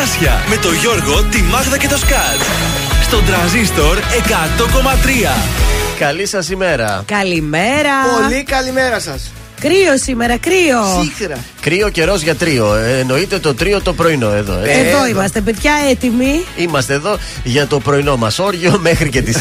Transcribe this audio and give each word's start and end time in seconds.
Καρδάσια 0.00 0.44
με 0.48 0.56
το 0.56 0.72
Γιώργο, 0.72 1.24
τη 1.24 1.42
Μάγδα 1.42 1.78
και 1.78 1.88
το 1.88 1.96
Σκάτ. 1.96 2.40
Στον 3.02 3.24
τραζίστορ 3.24 3.98
100,3. 3.98 4.00
Καλή 5.98 6.26
σας 6.26 6.50
ημέρα. 6.50 7.02
Καλημέρα. 7.06 7.92
Πολύ 8.20 8.42
καλημέρα 8.42 9.00
σας. 9.00 9.32
Κρύο 9.60 9.98
σήμερα, 10.02 10.36
κρύο. 10.36 11.02
Σύχρα. 11.02 11.38
Κρύο 11.60 11.88
καιρός 11.88 12.22
για 12.22 12.34
τρίο. 12.34 12.74
Ε, 12.74 12.98
εννοείται 12.98 13.38
το 13.38 13.54
τρίο 13.54 13.80
το 13.80 13.92
πρωινό 13.92 14.30
εδώ. 14.32 14.52
Ε. 14.52 14.70
Εδώ 14.70 14.96
εδώ. 14.96 15.06
είμαστε, 15.06 15.40
παιδιά, 15.40 15.72
έτοιμοι. 15.90 16.44
Είμαστε 16.56 16.94
εδώ 16.94 17.16
για 17.44 17.66
το 17.66 17.80
πρωινό 17.80 18.16
μας 18.16 18.38
όριο 18.38 18.78
μέχρι 18.88 19.08
και 19.08 19.22
τις 19.22 19.36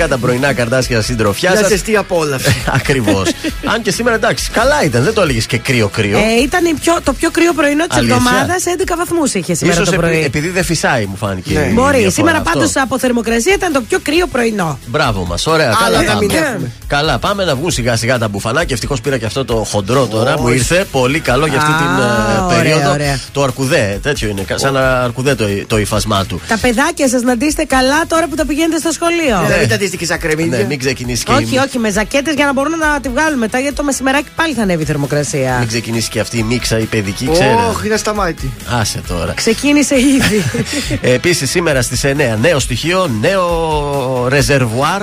11 0.00 0.06
τα 0.08 0.18
πρωινά 0.18 0.52
καρτάσια 0.52 1.02
συντροφιά 1.02 1.50
Για 1.50 1.60
σας. 1.60 1.68
ζεστή 1.68 1.96
απόλαυση. 1.96 2.62
Ακριβώς. 2.78 3.30
Αν 3.64 3.82
και 3.82 3.90
σήμερα 3.90 4.16
εντάξει, 4.16 4.50
καλά 4.50 4.84
ήταν, 4.84 5.02
δεν 5.02 5.14
το 5.14 5.22
έλεγες 5.22 5.46
και 5.46 5.58
κρύο-κρύο. 5.58 6.18
Ε, 6.18 6.42
ήταν 6.42 6.64
η 6.64 6.74
πιο, 6.80 6.94
το 7.04 7.12
πιο 7.12 7.30
κρύο 7.30 7.52
πρωινό 7.52 7.86
της 7.86 7.96
Αλήθεια; 7.96 8.16
εβδομάδας. 8.16 8.62
11 8.66 8.94
βαθμούς 8.96 9.34
είχε 9.34 9.54
σήμερα 9.54 9.76
Ίσως 9.80 9.90
το 9.90 9.96
πρωί. 9.96 10.12
επει- 10.12 10.24
επειδή 10.24 10.48
δεν 10.48 10.64
φυσάει, 10.64 11.04
μου 11.06 11.16
φάνηκε. 11.16 11.52
Ναι. 11.54 11.60
η 11.60 11.72
Μπορεί. 11.72 11.90
διαφορά 11.90 12.10
Σήμερα 12.10 12.36
αυτό. 12.38 12.50
πάντως 12.52 12.76
από 12.76 12.98
θερμοκρασία 12.98 13.54
ήταν 13.54 13.72
το 13.72 13.80
πιο 13.88 13.98
κρύο 14.02 14.26
πρωινό. 14.26 14.78
Μπράβο 14.86 15.24
μας, 15.24 15.46
ωραία. 15.46 15.66
Άλλα 15.86 15.96
καλά 15.98 16.12
να 16.12 16.18
μην 16.18 16.28
πάμε. 16.28 16.40
έχουμε. 16.46 16.70
Καλά, 16.86 17.18
πάμε 17.18 17.44
να 17.44 17.54
βγουν 17.54 17.70
σιγά 17.70 17.96
σιγά 17.96 18.18
τα 18.18 18.28
μπουφανάκια. 18.28 18.74
Ευτυχώς 18.74 19.00
πήρα 19.00 19.18
και 19.18 19.26
αυτό 19.26 19.44
το 19.44 19.54
χοντρό 19.54 20.06
τώρα. 20.06 20.40
Μου 20.40 20.48
ήρθε 20.48 20.86
πολύ 20.90 21.20
καλό 21.20 21.46
για 21.46 21.60
αυτή 21.62 21.72
Α, 21.72 21.76
την 21.76 21.86
ε, 21.86 22.44
ωραία, 22.44 22.56
περίοδο. 22.58 22.90
ωραία. 22.90 23.18
Το 23.32 23.42
αρκουδέ, 23.42 23.98
τέτοιο 24.02 24.28
είναι. 24.28 24.44
Σαν 24.54 24.76
αρκουδέ 24.76 25.34
το, 25.34 25.44
το 25.66 25.78
υφασμά 25.78 26.24
του. 26.24 26.40
Τα 26.48 26.58
παιδάκια 26.58 27.08
σας 27.08 27.22
να 27.22 27.36
ντύστε 27.36 27.64
καλά 27.64 28.06
τώρα 28.08 28.26
που 28.28 28.34
τα 28.34 28.46
πηγαίνετε 28.46 28.78
στο 28.78 28.90
σχολείο. 28.92 29.48
Να 29.50 29.56
μην 29.56 29.68
τα 29.68 29.76
δεις 29.76 29.90
και 29.96 30.04
σαν 30.06 30.18
κρεμμύδια. 30.18 30.58
Ναι, 30.58 30.64
μην 30.64 30.78
ξεκινήσει 30.78 31.24
και, 31.24 31.32
Όχι, 31.32 31.58
όχι, 31.58 31.78
με 31.78 31.90
ζακέτες 31.90 32.34
για 32.34 32.44
να 32.46 32.52
μπορούν 32.52 32.78
να 32.78 33.00
τη 33.00 33.08
βγάλουν 33.08 33.38
μετά 33.38 33.58
γιατί 33.58 33.74
το 33.76 33.82
μεσημεράκι 33.82 34.28
πάλι 34.36 34.54
θα 34.54 34.62
ανέβει 34.62 34.82
η 34.82 34.86
θερμοκρασία. 34.86 35.56
μην 35.58 35.68
ξεκινήσει 35.68 36.08
και 36.08 36.20
αυτή 36.20 36.38
η 36.38 36.42
μίξα 36.42 36.78
η 36.78 36.84
παιδική, 36.84 37.28
ξέρετε. 37.32 37.56
Όχι, 37.70 37.88
να 37.88 37.96
σταμάτη. 37.96 38.52
Άσε 38.80 39.02
τώρα. 39.08 39.32
Ξεκίνησε 39.32 39.94
ήδη. 40.00 40.42
Επίσης, 41.16 41.50
σήμερα 41.50 41.82
στις 41.82 42.00
9, 42.04 42.08
νέο 42.40 42.58
στοιχείο, 42.58 43.10
νέο 43.20 44.26
ρεζερβουάρ. 44.28 45.02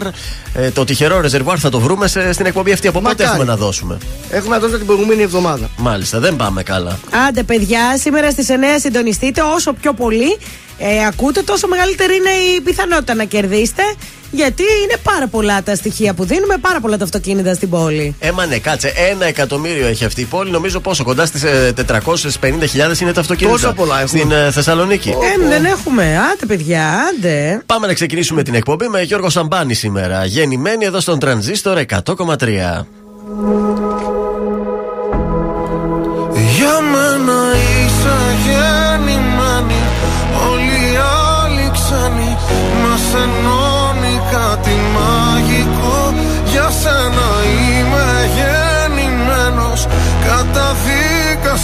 Ε, 0.53 0.69
το 0.71 0.83
τυχερό 0.85 1.21
ρεζερβουάρ 1.21 1.57
θα 1.61 1.69
το 1.69 1.79
βρούμε 1.79 2.07
σε- 2.07 2.33
στην 2.33 2.45
εκπομπή 2.45 2.71
αυτή. 2.71 2.87
Από 2.87 2.99
πότε 3.01 3.13
Μακάρι. 3.23 3.29
έχουμε 3.29 3.51
να 3.51 3.57
δώσουμε; 3.57 3.97
Έχουμε 4.29 4.53
να 4.55 4.59
δώσουμε 4.59 4.77
την 4.77 4.87
προηγούμενη 4.87 5.21
εβδομάδα. 5.21 5.69
Μάλιστα, 5.77 6.19
δεν 6.19 6.35
πάμε 6.35 6.48
καλά. 6.63 6.99
Άντε, 7.27 7.43
παιδιά, 7.43 7.97
σήμερα 7.97 8.31
στις 8.31 8.47
9 8.49 8.53
συντονιστείτε. 8.79 9.41
Όσο 9.41 9.73
πιο 9.73 9.93
πολύ 9.93 10.37
ε, 10.79 11.05
ακούτε, 11.05 11.41
τόσο 11.41 11.67
μεγαλύτερη 11.67 12.15
είναι 12.15 12.29
η 12.57 12.61
πιθανότητα 12.61 13.13
να 13.13 13.23
κερδίσετε. 13.23 13.83
Γιατί 14.31 14.63
είναι 14.83 14.95
πάρα 15.03 15.27
πολλά 15.27 15.63
τα 15.63 15.75
στοιχεία 15.75 16.13
που 16.13 16.25
δίνουμε, 16.25 16.57
πάρα 16.61 16.79
πολλά 16.79 16.97
τα 16.97 17.03
αυτοκίνητα 17.03 17.53
στην 17.53 17.69
πόλη. 17.69 18.15
Ε, 18.19 18.31
μα 18.31 18.45
ναι, 18.45 18.57
κάτσε. 18.57 18.93
Ένα 19.11 19.25
εκατομμύριο 19.25 19.87
έχει 19.87 20.05
αυτή 20.05 20.21
η 20.21 20.25
πόλη. 20.25 20.51
Νομίζω 20.51 20.79
πόσο 20.79 21.03
κοντά 21.03 21.25
στις 21.25 21.43
450.000 21.43 23.01
είναι 23.01 23.11
τα 23.11 23.19
αυτοκίνητα. 23.19 23.57
Τόσο 23.57 23.73
πολλά 23.73 24.01
έχουμε. 24.01 24.19
Στην 24.19 24.31
ε, 24.31 24.51
Θεσσαλονίκη. 24.51 25.09
Ε, 25.09 25.47
δεν 25.47 25.65
έχουμε. 25.65 26.17
Άντε, 26.33 26.45
παιδιά, 26.45 26.93
άντε. 27.09 27.61
Πάμε 27.65 27.87
να 27.87 27.93
ξεκινήσουμε 27.93 28.43
την 28.43 28.53
εκπομπή 28.53 28.87
με 28.87 29.01
Γιώργο 29.01 29.29
Σαμπάνη 29.29 29.73
σήμερα. 29.73 30.25
Γεννημένη 30.25 30.85
εδώ 30.85 30.99
στον 30.99 31.19
Τρανζίστορ 31.19 31.81
100,3. 32.05 33.88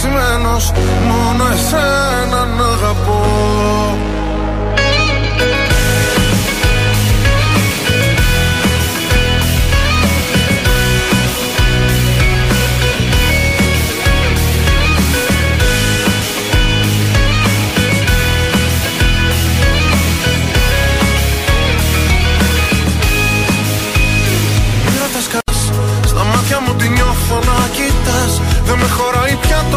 Καταδικασμένος 0.02 0.72
Μόνο 1.08 1.44
εσένα 1.52 2.44
να 2.44 2.64
αγαπώ 2.64 3.35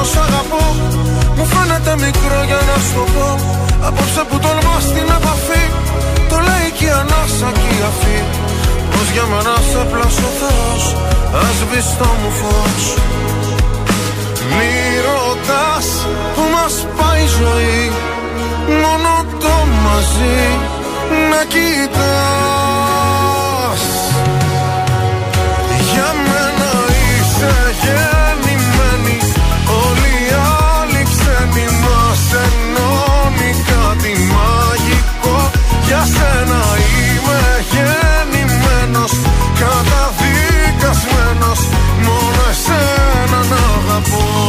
πια 0.10 0.22
τόσο 0.22 0.28
αγαπώ. 0.30 0.66
Μου 1.36 1.46
φαίνεται 1.54 1.94
μικρό 2.06 2.40
για 2.50 2.62
να 2.70 2.78
σου 2.86 2.94
το 2.96 3.04
πω. 3.16 3.30
Απόψε 3.88 4.22
που 4.30 4.38
τολμάς 4.44 4.86
την 4.96 5.10
επαφή 5.18 5.64
Το 6.30 6.38
λέει 6.48 6.70
και 6.78 6.86
η 6.86 6.92
ανάσα 7.02 7.50
και 7.60 7.70
η 7.78 7.82
αφή. 7.90 8.20
Πως 8.92 9.08
για 9.14 9.26
μένα 9.32 9.56
σε 9.70 9.82
πλάσω 9.92 10.30
Θεός 10.40 10.84
Ας 11.46 11.58
βυστό 11.70 12.10
μου 12.20 12.32
φως. 12.40 12.84
Μη 14.56 14.74
ρωτάς 15.08 15.88
που 16.36 16.44
μας 16.56 16.74
πάει 16.98 17.24
η 17.24 17.32
ζωή 17.40 17.82
Μόνο 18.84 19.14
το 19.42 19.56
μαζί 19.84 20.42
να 21.32 21.42
κοιτάς 21.54 22.69
να 44.00 44.49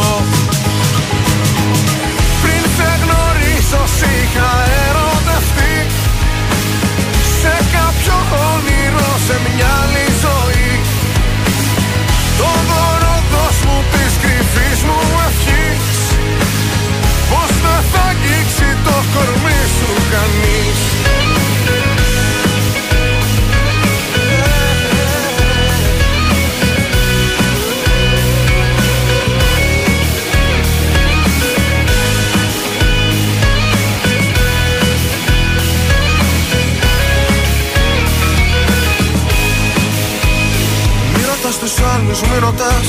Μη 41.63 41.67
ρωτάς 41.67 41.79
τους 41.79 41.93
άλλους, 41.95 42.21
μη 42.29 42.39
ρωτάς. 42.47 42.89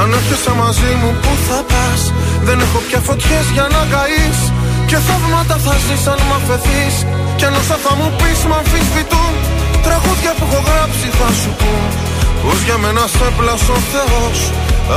Αν 0.00 0.08
έρχεσαι 0.18 0.52
μαζί 0.62 0.92
μου 1.00 1.10
που 1.22 1.32
θα 1.46 1.58
πας; 1.70 2.00
Δεν 2.46 2.56
έχω 2.64 2.78
πια 2.86 3.00
φωτιές 3.08 3.46
για 3.56 3.66
να 3.74 3.82
καείς. 3.92 4.38
Και 4.88 4.98
θαύματα 5.06 5.56
θα 5.64 5.74
ζεις 5.84 6.04
αν 6.12 6.20
μ' 6.28 6.34
αφαιθείς. 6.38 6.94
Κι 7.36 7.44
αν 7.48 7.54
όσα 7.60 7.76
θα 7.84 7.92
μου 7.98 8.08
πεις 8.18 8.40
μ' 8.48 8.56
αμφισβητούν. 8.60 9.32
Τραγούδια 9.86 10.32
που 10.36 10.44
έχω 10.48 10.60
γράψει 10.68 11.06
θα 11.18 11.28
σου 11.40 11.50
πω 11.60 11.72
Πως 12.42 12.58
για 12.66 12.76
μένα 12.82 13.04
σε 13.14 13.28
πλάσω 13.38 13.74
ο 13.80 13.82
Θεός 13.92 14.38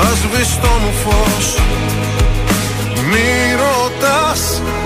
Ας 0.07 0.19
βυστό 0.31 0.73
μου 0.81 0.94
φως. 1.03 1.47
Μη 3.09 3.29
ρωτάς 3.63 4.41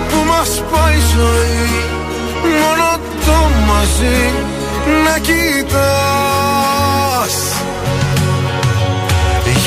που 0.08 0.18
μας 0.30 0.50
πάει 0.70 0.98
η 1.02 1.04
ζωή 1.16 1.68
Μόνο 2.60 2.88
το 3.26 3.38
μαζί 3.70 4.20
να 5.04 5.14
κοιτάς 5.26 6.80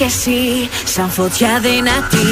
κι 0.00 0.06
εσύ 0.06 0.42
σαν 0.94 1.10
φωτιά 1.18 1.52
δυνατή. 1.66 2.30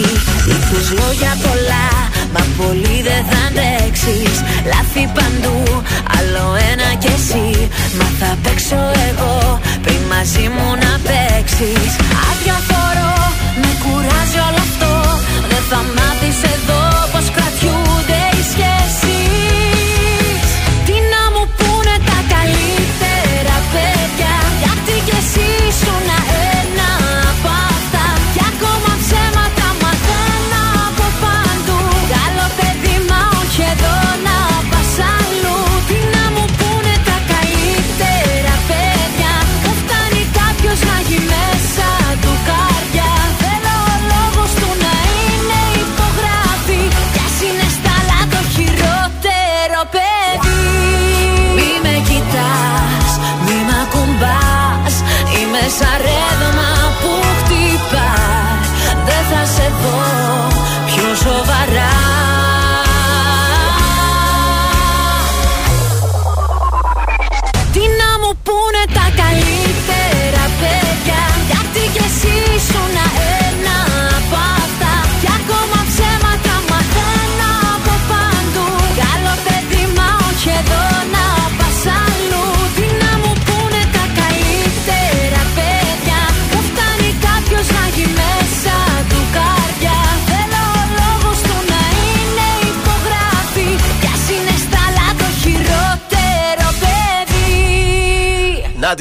Ήρθες 0.53 0.87
λόγια 0.99 1.33
πολλά 1.45 1.89
Μα 2.35 2.43
πολύ 2.59 2.97
δεν 3.09 3.23
θα 3.31 3.41
αντέξεις. 3.49 4.35
Λάθη 4.71 5.05
παντού 5.17 5.59
Άλλο 6.17 6.47
ένα 6.73 6.89
κι 7.03 7.13
εσύ. 7.17 7.49
Μα 7.99 8.09
θα 8.19 8.31
παίξω 8.43 8.81
εγώ 9.09 9.37
Πριν 9.85 10.01
μαζί 10.13 10.47
μου 10.55 10.69
να 10.85 10.93
παίξεις. 11.07 11.91
Αδιαφορώ 12.29 13.15
Με 13.61 13.71
κουράζει 13.83 14.39
όλο 14.49 14.63
αυτό. 14.69 14.93
Δεν 15.51 15.63
θα 15.71 15.81
μάθεις 15.97 16.39
εδώ 16.55 16.83
Πως 17.13 17.27
Είμαι 55.69 55.77
σαν 55.77 56.18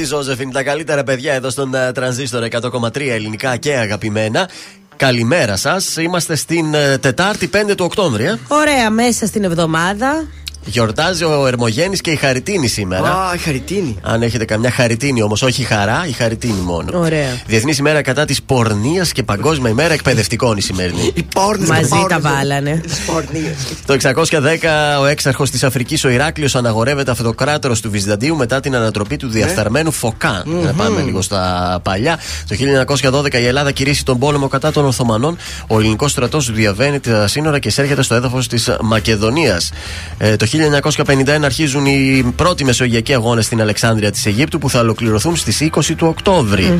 Ζώζεφιν, 0.07 0.51
τα 0.51 0.63
καλύτερα 0.63 1.03
παιδιά 1.03 1.33
εδώ 1.33 1.49
στον 1.49 1.73
ε, 1.73 1.91
Τρανζίστορ 1.91 2.47
100,3 2.51 2.99
ελληνικά 2.99 3.57
και 3.57 3.75
αγαπημένα. 3.75 4.49
Καλημέρα 4.95 5.55
σας. 5.55 5.97
Είμαστε 5.97 6.35
στην 6.35 6.73
ε, 6.73 6.97
Τετάρτη 6.97 7.49
5 7.53 7.75
του 7.77 7.85
Οκτώβρη. 7.85 8.39
Ωραία, 8.47 8.89
μέσα 8.89 9.25
στην 9.25 9.43
εβδομάδα. 9.43 10.27
Γιορτάζει 10.69 11.23
ο 11.23 11.47
Ερμογέννης 11.47 12.01
και 12.01 12.11
η 12.11 12.15
Χαριτίνη 12.15 12.67
σήμερα. 12.67 13.07
Α, 13.13 13.33
η 13.33 13.37
χαριτίνη. 13.37 13.97
Αν 14.01 14.21
έχετε 14.21 14.45
καμιά 14.45 14.71
χαριτίνη 14.71 15.21
όμως, 15.21 15.41
όχι 15.41 15.61
η 15.61 15.65
χαρά, 15.65 16.05
η 16.07 16.11
χαριτίνη 16.11 16.61
μόνο. 16.61 16.99
Ωραία. 16.99 17.41
Διεθνής 17.47 17.77
ημέρα 17.77 18.01
κατά 18.01 18.25
της 18.25 18.41
πορνείας 18.43 19.11
και 19.11 19.23
Παγκόσμια 19.23 19.69
ημέρα 19.69 19.93
εκπαιδευτικών 19.93 20.57
η 20.57 20.61
σημερινή. 20.61 21.11
Οι 21.13 21.23
πόρνες 21.23 21.69
Μαζί 21.69 21.89
πόρνες, 21.89 22.07
τα 22.07 22.19
βάλανε. 22.19 22.81
τις 22.87 22.97
πορνείες. 22.99 23.55
Το 23.85 23.93
610 23.93 24.99
ο 24.99 25.05
έξαρχος 25.05 25.49
της 25.49 25.63
Αφρικής, 25.63 26.03
ο 26.03 26.09
Ηράκλειος, 26.09 26.55
αναγορεύεται 26.55 27.11
αυτοκράτορο 27.11 27.75
του 27.81 27.91
Βυζαντίου 27.91 28.35
μετά 28.35 28.59
την 28.59 28.75
ανατροπή 28.75 29.17
του 29.17 29.27
διαφθαρμένου 29.27 29.91
Φωκά. 29.91 30.43
Να 30.45 30.73
πάμε 30.73 31.01
λίγο 31.01 31.21
στα 31.21 31.79
παλιά. 31.83 32.19
Το 32.47 32.55
1912 32.55 33.39
η 33.39 33.45
Ελλάδα 33.45 33.71
κηρύσσει 33.71 34.05
τον 34.05 34.19
πόλεμο 34.19 34.47
κατά 34.47 34.71
των 34.71 34.85
Οθωμανών. 34.85 35.37
Ο 35.67 35.79
ελληνικός 35.79 36.11
στρατός 36.11 36.51
διαβαίνει 36.51 36.99
τα 36.99 37.27
σύνορα 37.27 37.59
και 37.59 37.67
εισέρχεται 37.67 38.01
στο 38.01 38.15
έδαφος 38.15 38.47
της 38.47 38.69
Μακεδονίας. 38.81 39.71
Ε, 40.17 40.35
το 40.35 40.45
1951 40.57 41.39
αρχίζουν 41.43 41.85
οι 41.85 42.33
πρώτοι 42.35 42.63
μεσογειακοί 42.63 43.13
αγώνες 43.13 43.45
στην 43.45 43.61
Αλεξάνδρεια 43.61 44.11
της 44.11 44.25
Αιγύπτου 44.25 44.59
που 44.59 44.69
θα 44.69 44.79
ολοκληρωθούν 44.79 45.35
στις 45.35 45.61
20 45.75 45.81
του 45.97 46.07
οκτωβρη 46.07 46.79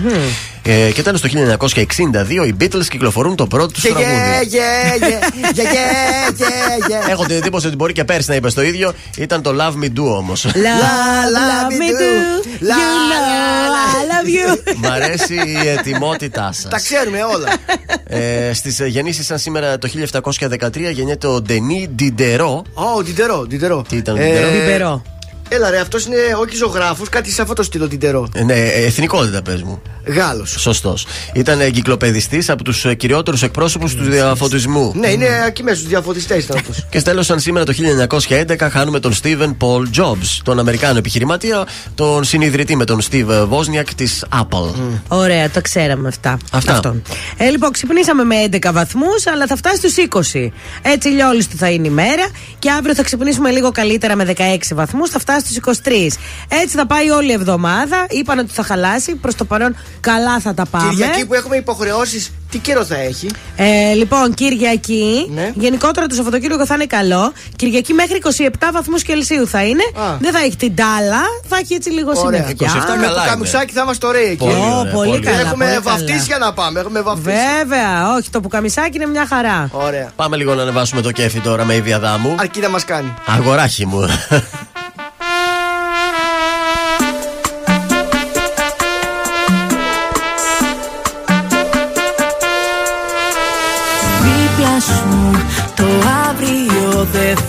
Ε, 0.64 0.92
και 0.92 1.02
τέλος 1.04 1.22
το 1.22 1.30
1962 1.30 2.48
οι 2.48 2.54
Beatles 2.62 2.86
κυκλοφορούν 2.90 3.36
το 3.36 3.48
πρώτο 3.48 3.72
τους 3.72 3.84
Και 3.84 3.90
τραγούδι. 3.90 4.10
γε, 4.48 4.48
γε, 4.48 5.08
γε, 5.08 5.20
γε, 5.54 5.62
γε, 5.62 5.68
γε, 6.38 6.46
γε. 6.88 7.12
Έχω 7.12 7.26
την 7.26 7.36
εντύπωση 7.36 7.68
ότι 7.68 7.76
μπορεί 7.76 7.94
και 7.94 8.04
πέρσι 8.04 8.30
να 8.30 8.36
είπες 8.36 8.54
το 8.54 8.62
ίδιο. 8.64 8.94
Ήταν 9.18 9.42
το 9.42 9.56
Love 9.60 9.84
Me 9.84 9.88
Do 9.88 10.04
όμως. 10.18 10.46
Love, 10.46 10.50
love 10.50 11.72
me 11.72 11.92
do. 12.02 12.12
La, 12.70 12.78
You 12.80 13.00
know 13.12 13.98
I 14.00 14.04
love 14.14 14.28
you. 14.36 14.76
Μ' 14.78 14.86
αρέσει 14.92 15.34
η 15.34 15.68
ετοιμότητά 15.68 16.50
σας. 16.54 16.68
Τα 16.70 16.78
ξέρουμε 16.78 17.18
όλα. 17.24 17.48
ε, 18.04 18.54
Στις 18.54 18.80
γεννήσεις 18.86 19.26
σαν 19.26 19.38
σήμερα 19.40 19.78
το 19.78 19.88
1713 19.88 20.92
γεννιέται 20.92 21.28
ο 21.28 21.42
Ντενί 21.42 21.90
Ντιντερό. 21.96 22.64
Ω, 22.74 23.04
Τιντερό, 23.04 23.46
Τιντερό. 23.68 23.86
Τι 23.90 23.96
ήταν 23.96 24.16
ο 24.16 24.22
Ε, 24.22 24.60
Τιντερό; 24.60 25.02
Μπιμπερό. 25.50 25.66
Έλα 25.66 25.70
ρε, 25.70 25.80
αυτός 25.80 26.06
είναι 26.06 26.18
όχι 26.42 26.56
ζωγράφος, 26.56 27.10
κάτι 27.10 27.32
σε 27.32 27.42
αυτό 27.42 27.54
το 27.54 27.64
στυλ 27.64 27.82
ο 27.82 27.88
Τιντερό. 27.88 28.28
Ε, 28.34 28.44
ναι, 28.44 28.54
ε, 28.54 28.86
εθνικότητα 28.86 29.42
πες 29.42 29.62
μου. 29.62 29.82
Γάλλος. 30.08 30.56
Σωστός. 30.58 31.06
Ήταν 31.34 31.60
εγκυκλοπαιδιστής 31.60 32.50
από 32.50 32.64
τους 32.64 32.86
κυριότερους 32.98 33.44
εκπρόσωπους 33.44 33.96
του 33.96 34.04
διαφωτισμού. 34.04 34.94
Ναι, 34.96 35.08
είναι 35.08 35.28
εκεί 35.48 35.64
μέσα 35.64 35.76
στους 35.76 35.90
διαφωτιστές 35.90 36.44
ήταν 36.44 36.58
αυτός. 36.58 36.86
Και 36.90 37.02
τέλο, 37.02 37.24
σαν 37.24 37.40
σήμερα 37.40 37.66
το 37.66 37.74
1911 37.74 38.70
χάνουμε 38.70 39.00
τον 39.00 39.14
Steven 39.24 39.56
Paul 39.60 40.02
Jobs, 40.02 40.40
τον 40.44 40.60
Αμερικάνο 40.60 40.98
επιχειρηματία, 40.98 41.68
τον 41.96 42.24
συνειδητή 42.24 42.76
με 42.76 42.86
τον 42.86 43.02
Steve 43.12 43.48
Wozniak 43.50 43.90
της 43.96 44.26
Apple. 44.36 44.74
Ωραία, 45.08 45.50
το 45.50 45.62
ξέραμε 45.62 46.08
αυτά. 46.08 46.38
Αυτά. 46.52 46.72
Αυτό. 46.72 46.96
Ε, 47.38 47.50
λοιπόν, 47.50 47.72
ξυπνήσαμε 47.72 48.24
με 48.24 48.36
11 48.52 48.72
βαθμούς, 48.72 49.28
αλλά 49.28 49.48
θα 49.48 49.56
φτάσει 49.56 49.78
στους 49.78 49.96
20. 49.96 50.52
Έτσι, 50.82 51.08
λιόλιστο 51.08 51.56
θα 51.58 51.70
είναι 51.70 51.88
η 51.88 51.92
μέρα. 51.92 52.30
Και 52.60 52.72
αύριο 52.72 52.96
θα 52.96 53.04
ξυπνήσουμε 53.04 53.50
λίγο 53.50 53.72
καλύτερα 53.72 54.16
με 54.16 54.34
16 54.38 54.76
βαθμούς. 54.76 55.10
Θα 55.10 55.20
φτάσει 55.20 55.37
στους 55.40 55.58
23. 55.84 55.92
Έτσι 56.48 56.76
θα 56.78 56.86
πάει 56.88 57.10
όλη 57.10 57.30
η 57.30 57.34
εβδομάδα. 57.34 58.06
Είπαν 58.10 58.40
ότι 58.40 58.54
θα 58.54 58.64
χαλάσει. 58.64 59.16
Προς 59.16 59.36
το 59.36 59.46
παρόν 59.46 59.76
καλά 60.00 60.40
θα 60.40 60.54
τα 60.54 60.66
πάμε. 60.66 60.90
Κυριακή 60.90 61.26
που 61.26 61.34
έχουμε 61.34 61.56
υποχρεώσεις, 61.56 62.32
τι 62.52 62.58
καιρό 62.58 62.86
θα 62.86 62.98
έχει; 62.98 63.30
Ε, 63.56 63.94
λοιπόν, 63.94 64.34
Κυριακή. 64.34 65.30
Ναι. 65.34 65.52
Γενικότερα 65.56 66.06
το 66.08 66.16
Σαββατοκύριακο 66.16 66.66
θα 66.66 66.74
είναι 66.76 66.86
καλό. 66.86 67.34
Κυριακή 67.56 67.94
μέχρι 67.94 68.22
27 68.24 68.50
βαθμούς 68.74 69.04
Κελσίου 69.04 69.48
θα 69.48 69.64
είναι. 69.64 69.84
Α. 69.96 70.18
Δεν 70.20 70.32
θα 70.34 70.40
έχει 70.40 70.56
την 70.56 70.76
τάλα. 70.76 71.22
Θα 71.48 71.58
έχει 71.58 71.74
έτσι 71.74 71.90
λίγο 71.90 72.12
Ωραία. 72.16 72.46
συννεφιά. 72.46 72.68
27 72.68 72.96
Με 73.00 73.06
καλά 73.06 73.14
το 73.14 73.20
είναι. 73.22 73.30
καμουσάκι 73.30 73.74
θα 73.74 73.82
είμαστε 73.82 74.08
ωραίοι 74.08 74.26
εκεί. 74.26 74.36
Πολύ 74.38 74.54
Ω, 74.54 74.78
ωραία, 74.80 74.94
πολύ 74.94 75.10
πολύ 75.10 75.24
καλά. 75.24 75.40
Έχουμε 75.40 75.66
πολύ 75.66 75.80
βαφτίσει 75.80 76.12
καλά. 76.12 76.24
για 76.24 76.38
να 76.38 76.54
πάμε. 76.54 76.80
Έχουμε 76.80 77.02
βαφτίσει. 77.02 77.36
Βέβαια, 77.58 78.14
όχι, 78.18 78.30
το 78.30 78.42
πουκαμισάκι 78.42 78.96
είναι 78.98 79.06
μια 79.06 79.26
χαρά. 79.28 79.70
Ωραία. 79.72 80.12
Πάμε 80.16 80.36
λίγο 80.38 80.54
να 80.56 80.62
ανεβάσουμε 80.62 81.02
το 81.02 81.12
κέφι 81.12 81.40
τώρα 81.40 81.66
με 81.66 81.76
η 81.76 81.80
διαδάμου. 81.80 82.36
Αρκεί 82.40 82.60
να 82.60 82.70
μας 82.70 82.86
κάνει. 82.86 83.14
Αγοράχη 83.26 83.86
μου. 83.86 84.00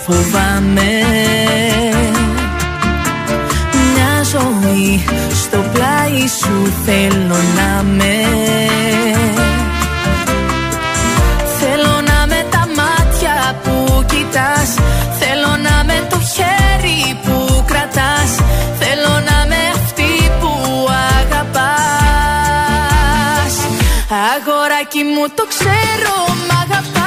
φοβάμαι. 0.09 0.91
Μια 3.73 4.23
ζωή 4.23 5.03
στο 5.33 5.57
πλάι 5.73 6.27
σου 6.27 6.73
θέλω 6.85 7.39
να 7.55 7.83
με 7.83 8.15
Θέλω 11.59 12.01
να 12.01 12.27
με 12.27 12.45
τα 12.49 12.67
μάτια 12.77 13.55
που 13.63 14.03
κοιτάς. 14.05 14.73
Θέλω 15.19 15.51
να 15.67 15.83
με 15.83 16.07
το 16.09 16.19
χέρι 16.33 17.19
που 17.23 17.63
κρατάς. 17.65 18.31
Θέλω 18.79 19.13
να 19.29 19.45
με 19.47 19.61
αυτή 19.75 20.11
που 20.39 20.51
αγαπάς. 21.19 21.53
Αγοράκι 24.33 25.03
μου 25.13 25.25
το 25.35 25.45
ξέρω 25.49 26.15
μ' 26.47 26.55
αγαπάς 26.63 26.98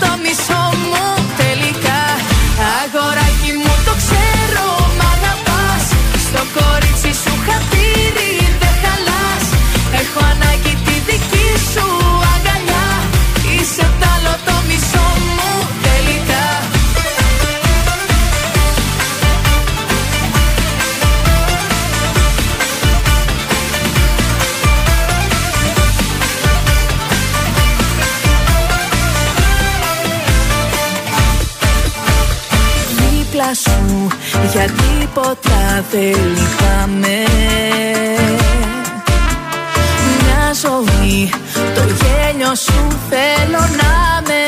το 0.00 0.16
μισό 0.22 0.75
τίποτα 35.16 35.84
δεν 35.90 36.16
λυπάμαι 36.36 37.18
Μια 40.20 40.52
ζωή 40.52 41.30
το 41.74 41.80
γέλιο 41.80 42.54
σου 42.54 42.86
θέλω 43.10 43.62
να 43.80 43.94
με. 44.26 44.44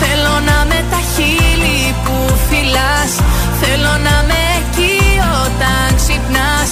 Θέλω 0.00 0.34
να 0.46 0.64
με 0.64 0.84
τα 0.90 1.00
χείλη 1.14 1.94
που 2.04 2.14
φυλάς. 2.48 3.12
Θέλω 3.60 3.92
να 4.06 4.16
με 4.28 4.40
εκεί 4.58 4.98
όταν 5.44 5.86
ξυπνάς. 5.96 6.70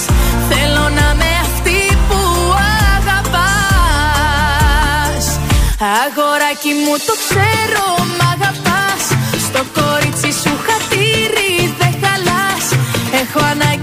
Θέλω 0.49 0.83
να 0.89 1.07
με 1.15 1.29
αυτή 1.41 1.79
που 2.07 2.19
αγαπάς. 2.97 3.25
Αγοράκι 5.79 6.71
μου 6.83 6.95
το 7.07 7.13
ξέρω 7.27 7.85
Έχω 13.33 13.45
ανάγκη 13.45 13.80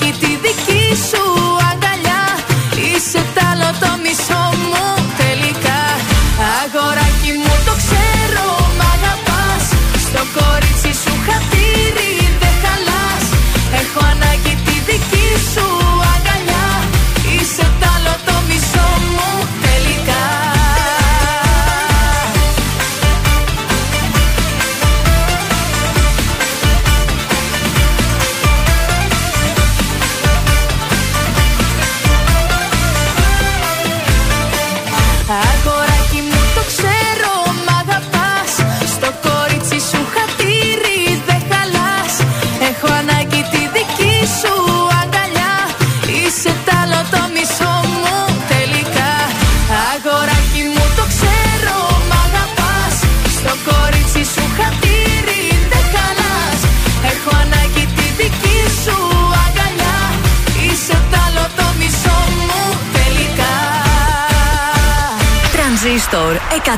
100,3 66.65 66.71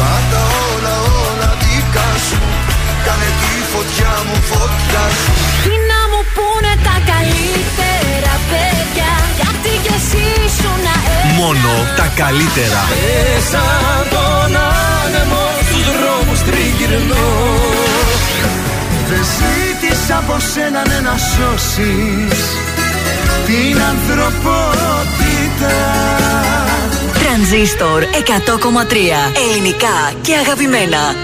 Πάντα 0.00 0.40
όλα 0.70 0.94
όλα 1.26 1.50
δικά 1.62 2.08
σου. 2.26 2.38
Κάνε 3.06 3.30
τη 3.40 3.52
φωτιά 3.72 4.12
μου 4.26 4.36
φωτιά 4.50 5.04
σου. 5.18 5.30
Τι 5.64 5.74
να 5.90 6.00
μου 6.10 6.20
πούνε 6.36 6.72
τα 6.86 6.96
καλύτερα 7.12 8.34
παιδιά. 8.50 9.12
Γιατί 9.38 9.72
κι 9.84 9.94
εσύ 9.98 10.26
σου 10.58 10.70
να 10.86 10.94
Μόνο 11.40 11.72
τα 11.98 12.06
καλύτερα. 12.20 12.80
Μέσα 12.92 13.64
τον 14.14 14.52
άνεμο 15.00 15.44
στους 15.68 15.86
δρόμους 15.96 16.40
τριγυρνώ. 16.48 17.28
Δεν 19.10 19.24
ζήτησα 19.36 20.16
από 20.16 20.36
σένα 20.52 20.82
ναι, 20.88 20.98
να 21.08 21.16
σώσεις 21.30 22.40
Την 23.46 23.76
ανθρωπότητα 23.92 25.74
Τρανζίστορ 27.36 28.02
100,3 28.02 28.06
Ελληνικά 29.50 30.12
και 30.22 30.34
αγαπημένα. 30.34 31.14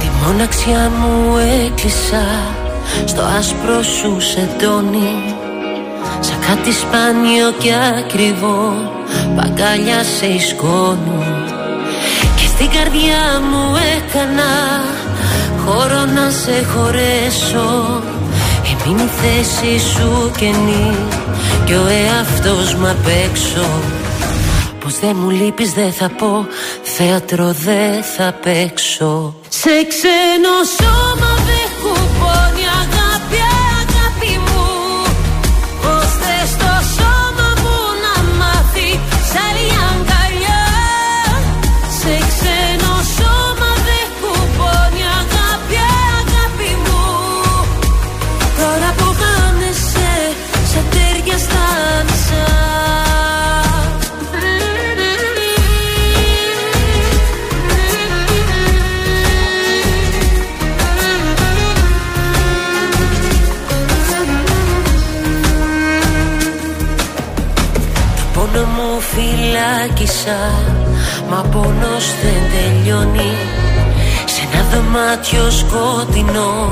Τη 0.00 0.06
μοναξιά 0.26 0.90
μου 0.98 1.36
έκλεισα 1.66 2.24
Στο 3.04 3.22
άσπρο 3.38 3.82
σου 3.82 4.20
σεντόνι. 4.20 5.34
Σαν 6.20 6.38
κάτι 6.46 6.72
σπάνιο 6.72 7.52
και 7.58 7.72
ακριβό 7.98 8.90
Παγκάλια 9.36 10.02
σε 10.02 10.46
σκόνη. 10.48 11.24
Και 12.36 12.46
στην 12.46 12.70
καρδιά 12.70 13.40
μου 13.50 13.76
έκανα 13.96 14.52
Χώρο 15.66 16.04
να 16.04 16.30
σε 16.30 16.64
χωρέσω. 16.64 18.02
Έμεινε 18.70 19.02
η 19.02 19.06
θέση 19.06 19.78
σου 19.78 20.30
καινή 20.36 20.94
Κι 21.64 21.72
ο 21.72 21.86
εαυτός 21.86 22.74
μου 22.74 22.88
απ' 22.88 23.08
έξω 23.24 23.66
Πως 24.80 24.98
δεν 24.98 25.16
μου 25.20 25.30
λείπεις 25.30 25.72
δεν 25.72 25.92
θα 25.92 26.08
πω 26.18 26.46
Θέατρο 26.82 27.52
δεν 27.64 28.02
θα 28.02 28.34
παίξω. 28.42 29.34
Σε 29.48 29.70
ξένο 29.88 30.56
σώμα 30.76 31.23
φυλάκισα 69.64 70.40
Μα 71.30 71.36
πόνος 71.36 72.06
δεν 72.22 72.42
τελειώνει. 72.52 73.36
Σε 74.24 74.40
ένα 74.52 74.64
δωμάτιο 74.70 75.50
σκοτεινό 75.50 76.70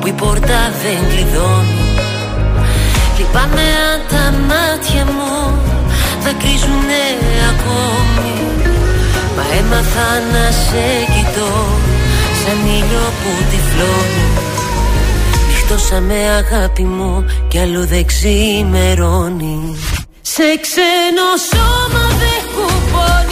Που 0.00 0.06
η 0.06 0.12
πόρτα 0.12 0.60
δεν 0.82 1.00
κλειδώνει. 1.08 1.82
Λυπάμαι 3.18 3.66
αν 3.90 4.00
τα 4.10 4.24
μάτια 4.48 5.04
μου 5.04 5.58
Δακρύζουνε 6.24 7.04
ακόμη. 7.50 8.32
Μα 9.36 9.44
έμαθα 9.58 10.10
να 10.32 10.50
σε 10.50 10.86
κοιτώ 11.12 11.52
Σαν 12.40 12.58
ήλιο 12.66 13.06
που 13.20 13.30
τυφλώνει. 13.50 14.26
Νυχτώσαμε 15.48 16.14
αγάπη 16.14 16.82
μου 16.82 17.24
Κι 17.48 17.58
αλλού 17.58 17.86
δεν 17.86 18.04
ξημερώνει. 18.06 19.76
Σε 20.22 20.42
ξένο 20.60 21.28
σώμα 21.50 22.13
δεν 22.94 23.23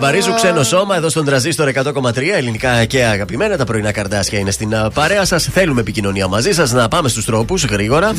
Παπαρίζου, 0.00 0.34
ξένο 0.34 0.62
σώμα, 0.62 0.96
εδώ 0.96 1.08
στον 1.08 1.24
τραζίστορ 1.24 1.68
100,3 1.74 2.16
ελληνικά 2.36 2.84
και 2.84 3.04
αγαπημένα. 3.04 3.56
Τα 3.56 3.64
πρωινά 3.64 3.92
καρδάσια 3.92 4.38
είναι 4.38 4.50
στην 4.50 4.74
α, 4.74 4.90
παρέα 4.90 5.24
σας. 5.24 5.48
Θέλουμε 5.52 5.80
επικοινωνία 5.80 6.28
μαζί 6.28 6.52
σας. 6.52 6.72
Να 6.72 6.88
πάμε 6.88 7.08
στους 7.08 7.24
τρόπους 7.24 7.64
γρήγορα. 7.64 8.12
231-0266-233 8.12 8.16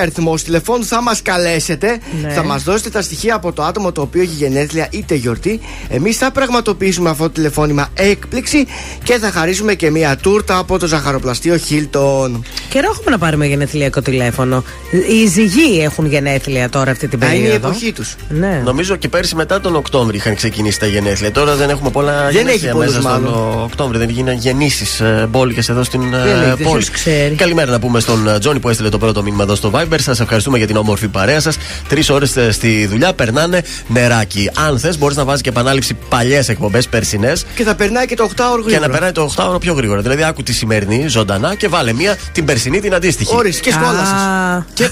αριθμός 0.00 0.42
τηλεφώνου 0.42 0.84
θα 0.84 1.02
μας 1.02 1.22
καλέσετε. 1.22 1.98
Ναι. 2.22 2.28
Θα 2.32 2.44
μας 2.44 2.62
δώσετε 2.62 2.90
τα 2.90 3.02
στοιχεία 3.02 3.34
από 3.34 3.52
το 3.52 3.62
άτομο 3.62 3.92
το 3.92 4.00
οποίο 4.00 4.22
έχει 4.22 4.34
γενέθλια 4.34 4.86
είτε 4.90 5.14
γιορτή. 5.14 5.60
Εμείς 5.88 6.16
θα 6.16 6.30
πραγματοποιήσουμε 6.30 7.10
αυτό 7.10 7.22
το 7.22 7.30
τηλεφώνημα 7.30 7.88
έκπληξη 7.94 8.66
και 9.02 9.18
θα 9.18 9.30
χαρίσουμε 9.30 9.74
και 9.74 9.90
μία 9.90 10.16
τούρτα 10.16 10.58
από 10.58 10.78
το 10.78 10.86
ζαχαροπλαστείο 10.86 11.56
Χίλτον. 11.56 12.44
Καιρό 12.68 12.88
έχουμε 12.92 13.10
να 13.10 13.18
πάρουμε 13.18 13.46
γενεθλιακό 13.46 14.02
τηλέφωνο. 14.02 14.64
Οι 15.10 15.26
ζυγοί 15.26 15.80
έχουν 15.82 16.06
γενέθλια 16.06 16.68
τώρα 16.68 16.90
αυτή 16.90 17.08
την 17.08 17.18
Να 17.18 17.26
είναι 17.26 17.36
η 17.36 17.40
περίοδο. 17.40 17.68
εποχή 17.68 17.92
τους. 17.92 18.14
Ναι. 18.28 18.60
Νομίζω 18.64 18.96
και 18.96 19.08
πέρσι 19.08 19.31
μετά 19.34 19.60
τον 19.60 19.76
Οκτώβρη 19.76 20.16
είχαν 20.16 20.34
ξεκινήσει 20.34 20.78
τα 20.78 20.86
γενέθλια. 20.86 21.32
Τώρα 21.32 21.54
δεν 21.54 21.70
έχουμε 21.70 21.90
πολλά 21.90 22.28
έχει 22.28 22.36
γενέθλια 22.38 22.72
πολλούς 22.72 22.94
μέσα 22.94 23.08
στον 23.08 23.22
μάλλον. 23.22 23.62
Οκτώβρη. 23.62 23.98
Δεν 23.98 24.08
γίνανε 24.08 24.36
γεννήσεις 24.40 25.02
μπόλικες 25.28 25.68
εδώ 25.68 25.82
στην 25.82 26.14
ε, 26.14 26.18
Δεν 26.22 26.36
λέει, 26.36 26.48
πόλη. 26.50 26.56
ποιος 26.76 26.90
ξέρει. 26.90 27.34
Καλημέρα 27.34 27.70
να 27.70 27.78
πούμε 27.78 28.00
στον 28.00 28.28
ε, 28.28 28.38
Τζόνι 28.38 28.60
που 28.60 28.68
έστειλε 28.68 28.88
το 28.88 28.98
πρώτο 28.98 29.22
μήνυμα 29.22 29.42
εδώ 29.42 29.54
στο 29.54 29.70
Viber. 29.74 29.96
Σας 29.98 30.20
ευχαριστούμε 30.20 30.58
για 30.58 30.66
την 30.66 30.76
όμορφη 30.76 31.08
παρέα 31.08 31.40
σας. 31.40 31.56
Τρεις 31.88 32.10
ώρες 32.10 32.36
στη 32.50 32.86
δουλειά 32.86 33.14
περνάνε 33.14 33.62
νεράκι. 33.86 34.50
Αν 34.66 34.78
θες, 34.78 34.98
μπορείς 34.98 35.16
να 35.16 35.24
βάζεις 35.24 35.42
και 35.42 35.48
επανάληψη 35.48 35.94
παλιές 36.08 36.48
εκπομπές 36.48 36.88
περσινές 36.88 37.44
Και 37.54 37.64
θα 37.64 37.74
περνάει 37.74 38.06
και 38.06 38.14
το 38.16 38.24
8 38.36 38.44
ώρο 38.52 38.62
και 38.62 38.68
γρήγορα. 38.68 38.86
να 38.86 38.92
περνάει 38.92 39.12
το 39.12 39.32
8 39.36 39.44
ώρο 39.48 39.58
πιο 39.58 39.72
γρήγορα. 39.74 40.00
Δηλαδή, 40.00 40.24
άκου 40.24 40.42
τη 40.42 40.52
σημερινή 40.52 41.08
ζωντανά 41.08 41.54
και 41.54 41.68
βάλε 41.68 41.92
μία 41.92 42.16
την 42.32 42.44
περσινή 42.44 42.80
την 42.80 42.94
αντίστοιχη. 42.94 43.34
Όρις 43.36 43.60
και 43.60 43.72
σκόλασες. 43.72 44.08
Α, 44.08 44.64
Και, 44.74 44.88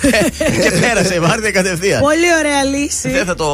και 0.63 0.71
πέρασε 0.81 1.15
η 1.15 1.19
βάρδια 1.19 1.51
κατευθείαν. 1.51 2.01
Πολύ 2.01 2.27
ωραία 2.39 2.65
λύση. 2.79 3.11
Δεν 3.11 3.25
θα 3.25 3.35
το 3.35 3.47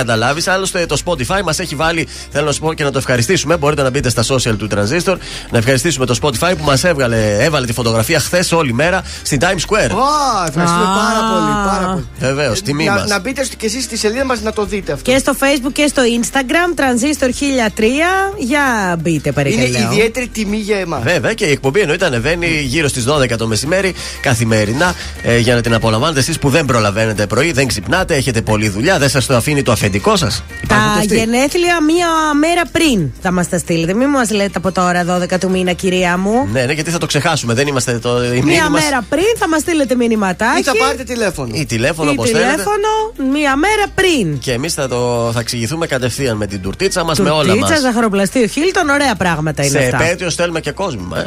καταλάβεις. 0.00 0.48
Άλλωστε 0.48 0.86
το 0.86 0.96
Spotify 1.04 1.40
μας 1.44 1.58
έχει 1.58 1.74
βάλει. 1.74 2.08
Θέλω 2.30 2.46
να 2.46 2.52
σου 2.52 2.60
πω 2.60 2.72
και 2.74 2.84
να 2.84 2.90
το 2.90 2.98
ευχαριστήσουμε. 2.98 3.56
Μπορείτε 3.56 3.82
να 3.82 3.90
μπείτε 3.90 4.08
στα 4.08 4.22
social 4.28 4.54
του 4.58 4.68
Transistor. 4.74 5.16
Να 5.50 5.58
ευχαριστήσουμε 5.58 6.06
το 6.06 6.14
Spotify 6.22 6.52
που 6.58 6.64
μας 6.64 6.84
έβαλε 6.84 7.66
τη 7.66 7.72
φωτογραφία 7.72 8.20
χθες 8.20 8.52
όλη 8.52 8.72
μέρα 8.72 9.02
στην 9.22 9.38
Times 9.42 9.46
Square. 9.68 9.90
Ω, 9.90 10.44
ευχαριστούμε 10.48 10.84
Α. 10.84 10.94
πάρα 11.04 11.20
πολύ. 11.32 11.52
Πάρα 11.66 11.86
πολύ. 11.92 12.04
Βεβαίως, 12.18 12.62
τιμή 12.62 12.84
να, 12.84 12.92
μας. 12.92 13.08
να 13.08 13.18
μπείτε 13.20 13.44
στο- 13.44 13.56
και 13.56 13.66
εσείς 13.66 13.84
στη 13.84 13.96
σελίδα 13.96 14.24
μας 14.24 14.40
να 14.42 14.52
το 14.52 14.64
δείτε 14.64 14.92
αυτό. 14.92 15.10
Και 15.12 15.18
στο 15.18 15.32
facebook 15.40 15.72
και 15.72 15.86
στο 15.86 16.02
instagram 16.20 16.80
transistor 16.80 17.30
1003 17.30 18.32
για 18.38 18.96
μπείτε 19.00 19.28
Είναι 19.28 19.32
παρακαλώ. 19.64 19.92
ιδιαίτερη 19.92 20.28
τιμή 20.28 20.56
για 20.56 20.76
εμάς. 20.78 21.02
Βέβαια 21.02 21.32
και 21.34 21.44
η 21.44 21.50
εκπομπή 21.50 21.80
εννοείται 21.80 22.04
ανεβαίνει 22.06 22.46
γύρω 22.66 22.88
στις 22.88 23.04
12 23.04 23.36
το 23.36 23.46
μεσημέρι 23.46 23.94
καθημερινά 24.20 24.94
ε, 25.22 25.38
για 25.38 25.54
να 25.54 25.60
την 25.60 25.74
απολαμβάνετε 25.74 26.20
εσείς 26.20 26.38
που 26.38 26.48
δεν 26.50 26.64
προλαβαίνετε 26.64 27.26
πρωί, 27.26 27.52
δεν 27.52 27.66
ξυπνάτε, 27.66 28.14
έχετε 28.14 28.40
πολλή 28.42 28.68
δουλειά, 28.68 28.98
δεν 28.98 29.08
σας 29.08 29.26
το 29.26 29.36
αφήνει 29.36 29.62
το 29.62 29.72
αφεντικό 29.86 30.16
σας. 30.16 30.42
Τα 30.68 31.02
γενέθλια 31.14 31.82
μία 31.82 32.08
μέρα 32.40 32.62
πριν 32.72 33.10
θα 33.22 33.32
μας 33.32 33.48
τα 33.48 33.58
στείλετε. 33.58 33.94
Μην 33.94 34.08
μας 34.08 34.30
λέτε 34.30 34.50
από 34.56 34.72
τώρα 34.72 35.04
12 35.04 35.38
του 35.38 35.50
μήνα, 35.50 35.72
κυρία 35.72 36.18
μου. 36.18 36.48
Ναι, 36.52 36.64
ναι, 36.64 36.72
γιατί 36.72 36.90
θα 36.90 36.98
το 36.98 37.06
ξεχάσουμε. 37.06 37.54
Δεν 37.54 37.66
είμαστε 37.66 37.98
το. 37.98 38.24
η 38.24 38.28
μνήμη 38.28 38.44
Μία 38.44 38.70
μας- 38.70 38.82
μέρα 38.84 39.04
πριν 39.08 39.24
θα 39.38 39.48
μας 39.48 39.60
στείλετε 39.60 39.94
μηνυματάκι. 39.94 40.60
Ή 40.60 40.62
θα 40.62 40.72
πάρετε 40.76 41.02
τηλέφωνο. 41.04 41.50
Ή 41.54 41.66
τηλέφωνο, 41.66 42.10
ή 42.10 42.12
όπως 42.12 42.30
θέλετε. 42.30 42.50
τηλέφωνο 42.50 42.88
μία 43.32 43.56
μέρα 43.56 43.84
πριν. 43.94 44.38
Και 44.38 44.52
εμείς 44.52 44.74
θα, 44.74 44.88
το, 44.88 45.30
θα 45.34 45.40
εξηγηθούμε 45.40 45.86
κατευθείαν 45.86 46.36
με 46.36 46.46
την 46.46 46.60
τουρτίτσα 46.62 47.04
μας, 47.04 47.18
με 47.18 47.30
όλα 47.30 47.42
Τουρτίτσα, 47.52 47.70
μας. 47.72 47.80
ζαχαροπλαστείο 47.80 48.46
Χίλτον, 48.46 48.88
ωραία 48.88 49.14
πράγματα 49.14 49.64
είναι 49.64 49.78
Σε 49.78 49.84
αυτά. 49.84 50.02
επέτειο 50.04 50.30
στέλνουμε 50.30 50.60
και 50.60 50.70
κόσμο. 50.70 51.08
Ε. 51.16 51.20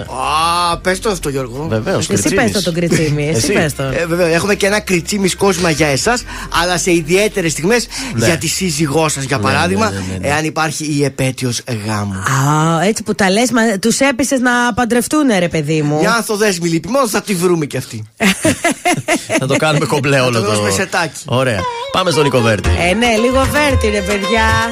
Α, 0.71 0.77
πες 0.77 0.99
το 0.99 1.09
αυτό, 1.09 1.29
Γιώργο. 1.29 1.65
Βεβαίως. 1.69 2.09
Εσύ 2.09 2.33
πες 2.33 2.51
το 2.51 2.63
τον 2.63 2.73
κριτσίμι, 2.73 3.27
εσύ 3.29 3.37
Εσύ. 3.37 3.53
πες 3.53 3.75
το. 3.75 3.83
Ε, 3.83 4.05
βέβαια, 4.07 4.27
έχουμε 4.27 4.55
και 4.55 4.65
ένα 4.65 4.79
κριτσίμις 4.79 5.35
κόσμημα 5.35 5.69
για 5.69 5.87
εσάς, 5.87 6.23
αλλά 6.63 6.77
σε 6.77 6.91
ιδιαίτερες 6.93 7.51
στιγμές 7.51 7.87
Ναι. 8.15 8.25
για 8.25 8.37
τη 8.39 8.47
σύζυγό 8.47 9.09
σας, 9.09 9.23
για 9.23 9.37
Ναι, 9.37 9.43
παράδειγμα, 9.43 9.89
ναι, 9.89 9.99
ναι, 9.99 10.05
ναι, 10.11 10.17
ναι. 10.17 10.27
εάν 10.27 10.45
υπάρχει 10.45 10.85
η 10.97 11.03
επέτειος 11.03 11.61
γάμου. 11.85 12.13
Α, 12.13 12.81
έτσι 12.83 13.03
που 13.03 13.15
τα 13.15 13.29
λες, 13.29 13.49
τους 13.81 13.99
έπεισες 13.99 14.39
να 14.39 14.73
παντρευτούν, 14.73 15.27
ρε 15.39 15.47
παιδί 15.47 15.81
μου. 15.81 15.99
Μια 15.99 16.13
ανθοδέσμη 16.13 16.69
λυπημό 16.69 17.07
θα 17.07 17.21
τη 17.21 17.33
βρούμε 17.35 17.65
κι 17.65 17.77
αυτή. 17.77 18.03
θα 19.39 19.45
το 19.47 19.55
κάνουμε 19.55 19.85
κομπλέ 19.85 20.17
Θα 20.17 20.23
όλο 20.23 20.39
το 20.39 20.43
το. 20.45 20.49
δώσουμε 20.49 20.69
σετάκι. 20.69 21.21
Ωραία. 21.25 21.59
Πάμε 21.91 22.11
στον 22.11 22.23
Νίκο 22.23 22.39
Βέρτη. 22.39 22.69
Ε, 22.89 22.93
ναι, 22.93 23.15
λίγο 23.17 23.47
βέρτη, 23.51 23.87
ρε 23.87 24.01
παιδιά. 24.01 24.71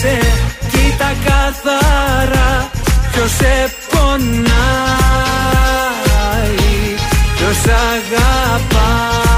σε 0.00 0.18
Κοίτα 0.70 1.12
καθαρά 1.24 2.70
ποιος 3.12 3.30
σε 3.30 3.74
πονάει 3.90 4.28
Ποιος 7.36 7.74
αγαπάει 7.74 9.37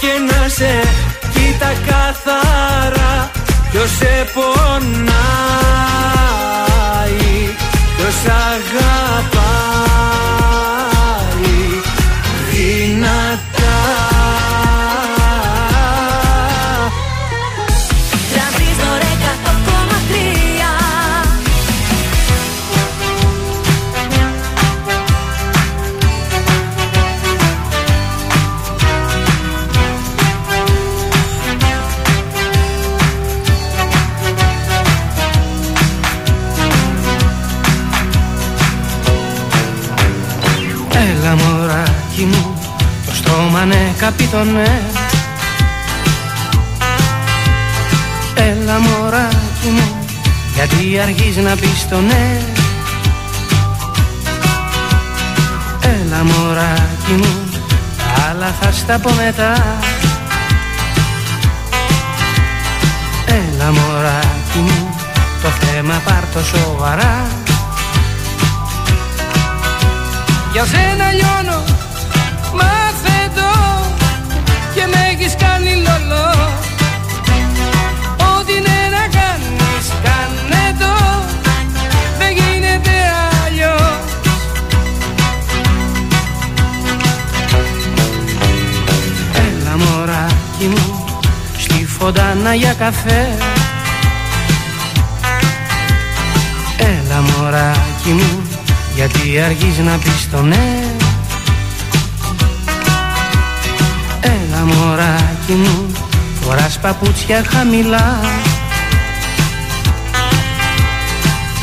και 0.00 0.12
να 0.28 0.48
σε 0.48 0.72
Κοίτα 1.32 1.72
καθαρά. 1.86 3.30
Ποιος 3.70 3.90
σε 3.90 4.26
πονάει 4.34 5.06
Ποιος 7.96 8.14
αγαπάει 8.24 9.35
στρώμα 44.06 44.44
ναι 44.44 44.60
καπιτονέ 44.60 44.82
Έλα 48.34 48.78
μωράκι 48.78 49.68
μου 49.68 50.06
Γιατί 50.54 51.00
αργείς 51.00 51.36
να 51.36 51.54
πεις 51.54 51.88
το 51.90 52.00
ναι. 52.00 52.40
Έλα 55.80 56.24
μωράκι 56.24 57.12
μου 57.16 57.50
Τα 57.96 58.30
άλλα 58.30 58.54
θα 58.60 58.72
στα 58.72 58.98
πω 58.98 59.10
μετά. 59.10 59.76
Έλα 63.26 63.72
μωράκι 63.72 64.58
μου 64.58 64.94
Το 65.42 65.48
θέμα 65.48 66.02
πάρ' 66.04 66.32
το 66.34 66.44
σοβαρά. 66.44 67.26
Για 70.52 70.64
σένα 70.64 71.12
λιώνω 71.12 71.75
έχεις 75.18 75.34
κάνει 75.34 75.74
λολό 75.74 76.30
Ό,τι 78.16 78.52
είναι 78.52 78.78
να 78.90 79.18
κάνεις 79.18 79.86
Κάνε 80.02 80.76
το. 80.78 81.24
Δεν 82.18 82.32
γίνεται 82.32 82.90
αλλιώς. 83.46 84.04
Έλα 89.34 89.76
μωράκι 89.76 90.66
μου 90.66 91.04
Στη 91.58 91.86
φωντάνα 91.86 92.54
για 92.54 92.74
καφέ. 92.78 93.28
Έλα 96.78 97.20
μωράκι 97.20 98.10
μου 98.10 98.42
γιατί 98.94 99.40
αργείς 99.40 99.78
να 99.78 99.98
πεις 99.98 100.30
το 100.30 100.42
ναι 100.42 100.85
μωράκι 104.66 105.52
μου 105.52 105.92
Φοράς 106.40 106.78
παπούτσια 106.78 107.44
χαμηλά. 107.48 108.20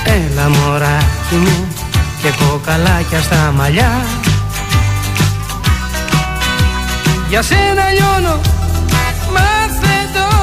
Έλα 0.05 0.49
μωράκι 0.49 1.35
μου 1.35 1.67
Και 2.21 2.29
κοκαλάκια 2.29 3.21
στα 3.21 3.53
μαλλιά. 3.55 4.05
Για 7.29 7.41
σένα 7.41 7.89
λιώνω 7.91 8.41
Μάθε 9.33 10.09
το 10.13 10.42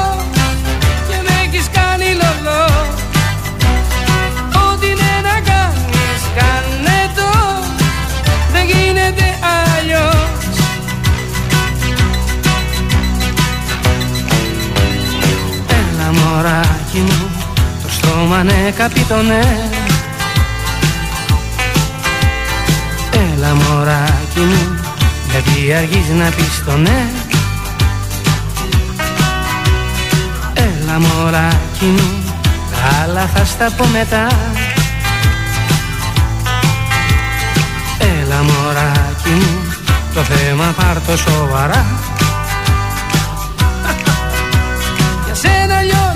μωράκι 16.93 17.13
μου 17.13 17.29
Το 17.83 17.89
στόμα 17.89 18.43
ναι 18.43 18.73
καπιτονέ 18.77 19.69
Έλα 23.11 23.53
μωράκι 23.55 24.39
μου 24.39 24.79
Γιατί 25.29 25.73
αργείς 25.73 26.09
να 26.09 26.29
πεις 26.29 26.63
το 26.65 26.77
ναι. 26.77 27.05
Έλα 30.53 30.99
μωράκι 30.99 31.85
μου 31.85 32.23
Τα 32.71 33.03
άλλα 33.03 33.29
θα 33.33 33.45
στα 33.45 33.71
πω 33.77 33.85
μετά. 33.85 34.27
Έλα 37.99 38.43
μωράκι 38.43 39.29
μου 39.29 39.73
Το 40.13 40.21
θέμα 40.21 40.73
πάρ' 40.77 41.01
το 41.07 41.17
σοβαρά. 41.17 41.85
Για 45.25 45.35
σένα 45.35 45.81
λιώνω 45.81 46.10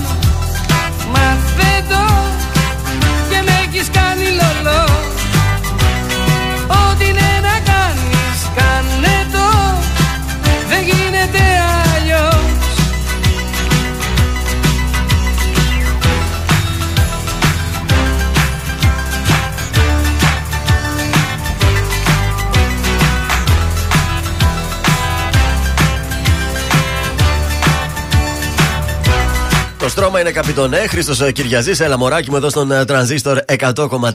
Το 29.85 29.91
στρώμα 29.91 30.19
είναι 30.19 30.31
καπιτονέ. 30.31 30.77
Χρήστος 30.77 31.31
Κυριαζής, 31.33 31.79
έλα 31.79 31.97
μωράκι 31.97 32.29
μου 32.29 32.35
εδώ 32.35 32.49
στον 32.49 32.71
ε, 32.71 32.85
τρανζίστορ 32.85 33.39
100,3. 33.59 34.09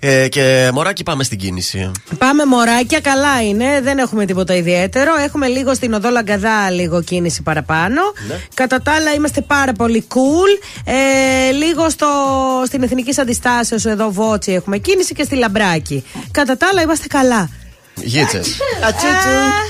Ε, 0.00 0.28
και 0.28 0.70
μωράκι, 0.74 1.02
πάμε 1.02 1.24
στην 1.24 1.38
κίνηση. 1.38 1.90
Πάμε 2.18 2.44
μωράκια, 2.44 3.00
καλά 3.00 3.42
είναι. 3.42 3.80
Δεν 3.82 3.98
έχουμε 3.98 4.24
τίποτα 4.24 4.54
ιδιαίτερο. 4.54 5.14
Έχουμε 5.24 5.46
λίγο 5.46 5.74
στην 5.74 5.92
οδό 5.92 6.10
Λαγκαδά, 6.10 6.70
λίγο 6.70 7.02
κίνηση 7.02 7.42
παραπάνω. 7.42 8.00
Ναι. 8.28 8.40
Κατά 8.54 8.82
τα 8.82 8.92
άλλα, 8.92 9.12
είμαστε 9.14 9.40
πάρα 9.40 9.72
πολύ 9.72 10.06
cool. 10.08 10.64
Ε, 10.84 11.50
λίγο 11.50 11.90
στο, 11.90 12.06
στην 12.66 12.82
Εθνική 12.82 13.20
Αντιστάσεως 13.20 13.84
εδώ, 13.84 14.10
Βότσι, 14.10 14.52
έχουμε 14.52 14.78
κίνηση 14.78 15.14
και 15.14 15.22
στη 15.22 15.34
Λαμπράκη. 15.36 16.04
Κατά 16.30 16.56
τα 16.56 16.68
άλλα, 16.70 16.82
είμαστε 16.82 17.06
καλά. 17.06 17.50
Γίτσε. 18.02 18.40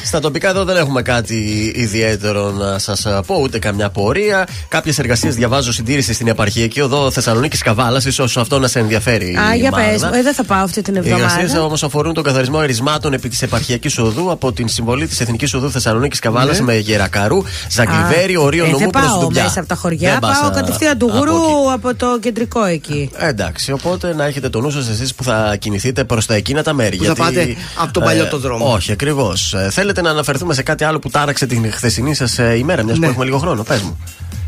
Στα 0.04 0.20
τοπικά 0.20 0.48
εδώ 0.48 0.64
δεν 0.64 0.76
έχουμε 0.76 1.02
κάτι 1.02 1.72
ιδιαίτερο 1.76 2.50
να 2.50 2.78
σας 2.78 3.06
πω, 3.26 3.34
ούτε 3.42 3.58
καμιά 3.58 3.90
πορεία. 3.90 4.46
Κάποιες 4.68 4.98
εργασίες 4.98 5.34
διαβάζω 5.34 5.72
συντήρηση 5.72 6.12
στην 6.12 6.28
επαρχιακή 6.28 6.80
οδό 6.80 7.10
Θεσσαλονίκης 7.10 7.62
Καβάλας, 7.62 8.04
ίσως 8.04 8.36
αυτό 8.36 8.58
να 8.58 8.66
σε 8.68 8.78
ενδιαφέρει. 8.78 9.36
Α, 9.36 9.54
για 9.54 9.70
Μάγδα. 9.70 10.08
πες. 10.10 10.18
Ε, 10.18 10.22
δεν 10.22 10.34
θα 10.34 10.44
πάω 10.44 10.62
αυτή 10.64 10.82
την 10.82 10.94
Οι 10.94 10.98
εργασίες 10.98 11.42
εβδομάδα. 11.42 11.64
όμως 11.64 11.82
αφορούν 11.82 12.14
τον 12.14 12.22
καθαρισμό 12.22 12.58
ερισμάτων 12.62 13.12
επί 13.12 13.28
της 13.28 13.42
επαρχιακής 13.42 13.98
οδού 13.98 14.30
από 14.30 14.52
την 14.52 14.68
συμβολή 14.68 15.06
της 15.06 15.20
Εθνικής 15.20 15.54
Οδού 15.54 15.70
Θεσσαλονίκης 15.70 16.18
Καβάλας 16.18 16.58
Ναι. 16.58 16.64
με 16.64 16.76
Γερακαρού, 16.76 17.42
Ζαγκλιβέρι, 17.70 18.36
Ορίο 18.36 18.64
ε, 18.64 18.66
Νομού 18.66 18.78
δεν 18.78 18.90
προς 18.90 19.04
πάω 19.06 19.18
Δουμπιά. 19.20 19.42
μέσα 19.42 19.58
από 19.60 19.68
τα 19.68 19.74
χωριά, 19.74 20.10
Δεν 20.10 20.18
πας, 20.18 20.38
πάω 20.40 20.48
α, 20.50 20.52
κατευθείαν 20.52 20.98
του 20.98 21.06
από 21.06 21.16
γουρού 21.18 21.32
εκεί. 21.34 21.72
από 21.72 21.94
το 21.94 22.18
κεντρικό 22.20 22.64
εκεί. 22.64 23.10
Ε, 23.16 23.28
Εντάξει, 23.28 23.72
οπότε 23.72 24.14
να 24.14 24.24
έχετε 24.24 24.48
το 24.48 24.60
νου 24.60 24.70
σας 24.70 24.88
εσείς 24.88 25.14
που 25.14 25.24
θα 25.24 25.56
κινηθείτε 25.58 26.04
προς 26.04 26.26
τα 26.26 26.34
εκείνα 26.34 26.62
τα 26.62 26.72
μέρη. 26.72 26.96
Που 26.96 27.04
θα 27.04 27.14
πάτε 27.14 27.56
από 27.78 27.92
τον 27.92 28.02
παλιό 28.18 28.30
το 28.30 28.38
δρόμο. 28.38 28.72
Όχι, 28.72 28.92
ακριβώς. 28.92 29.54
θέλετε 29.70 30.00
να 30.02 30.10
αναφερθούμε 30.10 30.54
σε 30.54 30.62
κάτι 30.62 30.84
άλλο 30.84 30.98
που 30.98 31.10
τάραξε 31.10 31.46
την 31.46 31.72
χθεσινή 31.72 32.14
σας 32.14 32.38
ημέρα, 32.58 32.82
μιας 32.84 32.96
που 32.96 33.02
Ναι. 33.04 33.10
έχουμε 33.10 33.24
λίγο 33.24 33.38
χρόνο. 33.38 33.62
Πες 33.62 33.80
μου. 33.82 33.98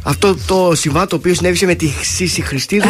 Αυτό 0.03 0.37
το 0.47 0.73
συμβάν 0.75 1.09
το 1.09 1.17
οποίο 1.17 1.35
συνέβησε 1.35 1.67
με 1.67 1.75
τη 1.75 1.89
Σύση 2.03 2.41
Χριστίδου 2.43 2.89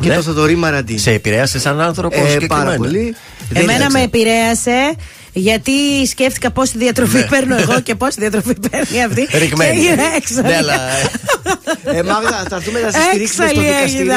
και 0.00 0.08
ναι. 0.08 0.14
το 0.14 0.22
Θοδωρή 0.22 0.56
Μαραντή. 0.56 0.98
Σε 0.98 1.10
επηρέασε 1.10 1.58
σαν 1.58 1.80
άνθρωπο 1.80 2.16
Ε, 2.16 2.28
συγκεκριμένα. 2.28 2.64
πάρα 2.64 2.76
πολύ. 2.76 3.14
Δεν 3.50 3.62
Εμένα 3.62 3.78
είναι, 3.84 3.88
με 3.92 4.02
επηρέασε 4.02 4.94
γιατί 5.32 5.72
σκέφτηκα 6.06 6.50
πόση 6.50 6.78
διατροφή 6.78 7.16
Ναι. 7.16 7.22
παίρνω 7.30 7.56
εγώ 7.56 7.80
και 7.80 7.94
πόση 7.94 8.16
διατροφή 8.18 8.54
παίρνει 8.70 9.02
αυτή. 9.04 9.28
Ρηγμένη. 9.38 9.80
Και 9.80 9.86
έγινε 9.88 10.02
έξαλλη. 10.16 10.46
Ναι, 10.48 10.56
αλλά. 10.56 10.74
Ε, 11.84 12.02
Μάγδα, 12.02 12.44
θα 12.48 12.56
έρθουμε 12.56 12.80
να 12.80 12.90
σε 12.90 12.98
στηρίξουμε 13.10 13.48
στο 13.48 13.60
Έξαλλη 13.60 13.74
δικαστήριο. 13.74 14.12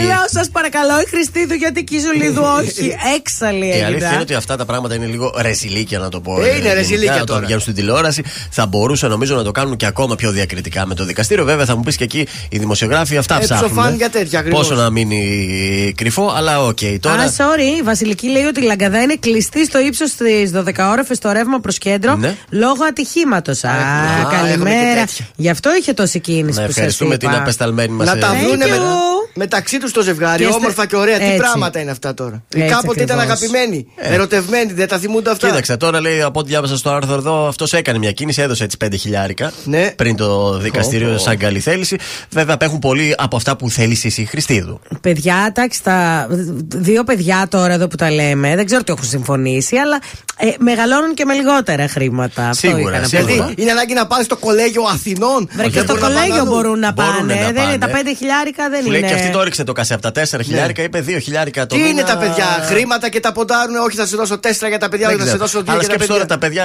Έγινα. 0.00 0.14
Λέω, 0.14 0.24
σας 0.30 0.48
παρακαλώ, 0.50 1.00
η 1.00 1.08
Χριστίδου 1.08 1.54
γιατί 1.54 1.84
Κιζουλίδου, 1.84 2.42
όχι. 2.58 2.96
Έξαλλη 3.16 3.66
Η 3.66 3.70
αλήθεια 3.70 3.86
είναι 3.88 3.96
έγινα. 4.06 4.20
ότι 4.20 4.34
αυτά 4.34 4.56
τα 4.56 4.64
πράγματα 4.64 4.94
είναι 4.94 5.06
λίγο 5.06 5.34
ρεζιλίκια 5.40 5.98
να 5.98 6.08
το 6.08 6.20
πω. 6.20 6.40
Ε, 6.40 6.44
είναι 6.46 6.52
γενικά, 6.56 6.74
ρεζιλίκια 6.74 7.12
να 7.12 7.18
το 7.18 7.24
τώρα. 7.26 7.40
βγαίνουν 7.44 7.60
στην 7.60 7.74
τηλεόραση. 7.74 8.22
Θα 8.50 8.66
μπορούσαν 8.66 9.10
νομίζω 9.10 9.34
να 9.36 9.42
το 9.42 9.50
κάνουν 9.50 9.76
και 9.76 9.86
ακόμα 9.86 10.14
πιο 10.14 10.30
διακριτικά 10.30 10.86
με 10.86 10.94
το 10.94 11.04
δικαστήριο. 11.04 11.44
Βέβαια 11.44 11.64
θα 11.64 11.76
μου 11.76 11.82
πεις 11.82 11.96
και 11.96 12.04
εκεί 12.04 12.26
οι 12.48 12.58
δημοσιογράφοι 12.58 13.16
αυτά 13.16 13.36
Ε, 13.36 13.38
ψάχνουν. 13.44 13.70
ψοφάν 13.70 13.94
για 13.96 14.10
τέτοια, 14.10 14.38
ακριβώς. 14.38 14.68
Πόσο 14.68 14.80
να 14.80 14.90
μείνει 14.90 15.92
κρυφό, 15.96 16.32
αλλά 16.36 16.62
οκ. 16.62 16.78
Τώρα. 17.00 17.22
Α, 17.22 17.30
sorry, 17.36 17.78
η 17.78 17.82
Βασιλική 17.82 18.28
λέει 18.28 18.42
ότι 18.44 18.60
η 18.60 18.64
Λαγκαδά 18.64 19.02
είναι 19.02 19.16
κλειστή 19.20 19.64
στο 19.64 19.78
ύψος 19.80 20.10
της 20.14 20.50
12όροφε 20.54 21.12
στο 21.14 21.32
ρεύμα 21.32 21.60
προς 21.60 21.78
κέντρο 21.78 22.16
Ναι. 22.16 22.36
λόγω 22.50 22.84
ατυχήματος. 22.88 23.64
Α, 23.64 23.68
έχουμε 23.70 24.30
και 24.30 24.36
καλημέρα. 24.36 25.00
τέτοια. 25.00 25.26
Γι' 25.36 25.48
αυτό 25.48 25.70
είχε 25.80 25.92
τόση 25.92 26.20
κίνηση 26.20 26.44
Να 26.44 26.66
που 26.66 26.66
σας 26.66 26.68
ευχαριστούμε 26.76 27.14
είπα. 27.14 27.26
την 27.28 27.36
απεσταλμένη 27.40 27.92
μας. 27.92 28.06
Να 28.06 28.18
τα 28.18 28.32
Thank 28.32 28.36
βρούνε 28.46 28.66
με, 28.66 28.76
you. 28.76 29.30
μεταξύ 29.34 29.78
τους 29.78 29.85
το 29.92 30.02
ζευγάρι, 30.02 30.38
Και 30.42 30.44
στε- 30.48 30.56
όμορφα 30.56 30.86
και 30.86 30.96
ωραία. 30.96 31.18
Τι 31.18 31.24
Έτσι. 31.24 31.36
πράγματα 31.36 31.80
είναι 31.80 31.90
αυτά 31.90 32.14
τώρα. 32.14 32.42
Έτσι 32.54 32.68
Κάποτε 32.74 33.02
ήταν 33.02 33.18
ακριβώς. 33.18 33.42
αγαπημένοι, 33.42 33.86
ερωτευμένοι, 33.96 34.72
δεν 34.72 34.88
τα 34.88 34.98
θυμούνται 34.98 35.30
αυτά; 35.30 35.46
Κοίταξε, 35.48 35.76
τώρα 35.76 36.00
λέει 36.00 36.22
από 36.22 36.38
ό,τι 36.40 36.48
διάβασα 36.48 36.76
στο 36.76 36.90
άρθρο 36.90 37.14
εδώ, 37.14 37.46
αυτός 37.48 37.72
έκανε 37.72 37.98
μια 37.98 38.12
κίνηση, 38.12 38.42
έδωσε 38.42 38.64
έτσι 38.64 38.76
5 38.84 38.88
χιλιάρικα 38.98 39.52
Ναι. 39.64 39.90
πριν 39.96 40.16
το 40.16 40.58
δικαστήριο 40.58 41.18
σαν 41.18 41.36
καλή 41.38 41.60
θέληση. 41.60 41.96
Βέβαια, 42.30 42.54
απέχουν 42.54 42.78
πολύ 42.78 43.14
από 43.18 43.36
αυτά 43.36 43.56
που 43.56 43.70
θέλεις 43.70 44.04
εσύ, 44.04 44.24
Χριστίδου. 44.24 44.80
Παιδιά, 45.00 45.44
εντάξει, 45.48 45.82
τα 45.82 46.26
δύο 46.74 47.04
παιδιά 47.04 47.46
τώρα 47.50 47.72
εδώ 47.72 47.88
που 47.88 47.96
τα 47.96 48.10
λέμε, 48.10 48.54
δεν 48.56 48.66
ξέρω 48.66 48.82
τι 48.82 48.92
έχουν 48.92 49.04
συμφωνήσει, 49.04 49.76
αλλά 49.76 49.98
ε, 50.38 50.46
μεγαλώνουν 50.58 51.14
και 51.14 51.24
με 51.24 51.34
λιγότερα 51.34 51.88
χρήματα. 51.88 52.48
Αυτό 52.48 52.68
Σίγουρα, 52.68 52.80
είχα 52.90 52.90
να 52.90 53.00
πω. 53.02 53.08
σίγουρα. 53.08 53.32
Δηλαδή 53.34 53.54
είναι 53.62 53.70
ανάγκη 53.70 53.94
να 53.94 54.06
πάνε 54.06 54.22
στο 54.24 54.36
κολέγιο 54.36 54.82
Αθηνών. 54.82 55.48
Βρε 55.52 55.64
και 55.64 55.70
Δεν 55.70 55.82
στο 55.82 55.92
μπορούν 55.94 56.00
να 56.02 56.14
πάνε 56.14 56.20
κολέγιο 56.20 56.42
αλλού. 56.42 56.50
μπορούν 56.54 56.78
να 56.78 56.92
Μπορούν 56.92 57.12
πάνε. 57.26 57.34
να 57.34 57.52
δεν 57.52 57.62
είναι, 57.68 57.78
τα 57.78 57.86
πάνε. 57.86 57.92
πέντε 57.92 58.14
χιλιάρικα 58.14 58.68
δεν 58.70 58.80
Σου 58.82 58.86
είναι. 58.88 58.98
λέει 58.98 59.08
και 59.08 59.14
αυτή 59.14 59.30
το 59.30 59.40
έριξε 59.40 59.64
το 59.64 59.72
κασέ 59.76 59.94
από 59.94 60.02
τα 60.12 60.22
4 60.22 60.40
χιλιάρικα, 60.44 60.82
είπε 60.82 61.04
2 61.06 61.18
χιλιάρικα 61.22 61.66
το 61.66 61.74
Τι 61.74 61.80
μήνα. 61.80 61.90
είναι 61.92 62.02
τα 62.02 62.16
παιδιά, 62.16 62.46
χρήματα 62.68 63.08
και 63.08 63.20
τα 63.20 63.32
ποντάρουν. 63.32 63.76
Όχι, 63.76 63.96
θα 63.96 64.06
σε 64.06 64.16
δώσω 64.16 64.38
τέσσερα 64.38 64.68
για 64.68 64.78
τα 64.78 64.88
παιδιά, 64.88 65.06
όχι, 65.08 65.16
Δεν 65.16 65.26
θα 65.26 65.30
σε 65.30 65.36
ξέρω. 65.36 65.50
δώσω 65.52 65.62
δύο 65.64 65.72
Αλλά 65.72 65.80
για 65.80 65.88
τα 65.88 65.94
σκέψου 65.94 66.12
παιδιά. 66.12 66.26
τώρα 66.26 66.26
τα 66.26 66.38
παιδιά. 66.38 66.64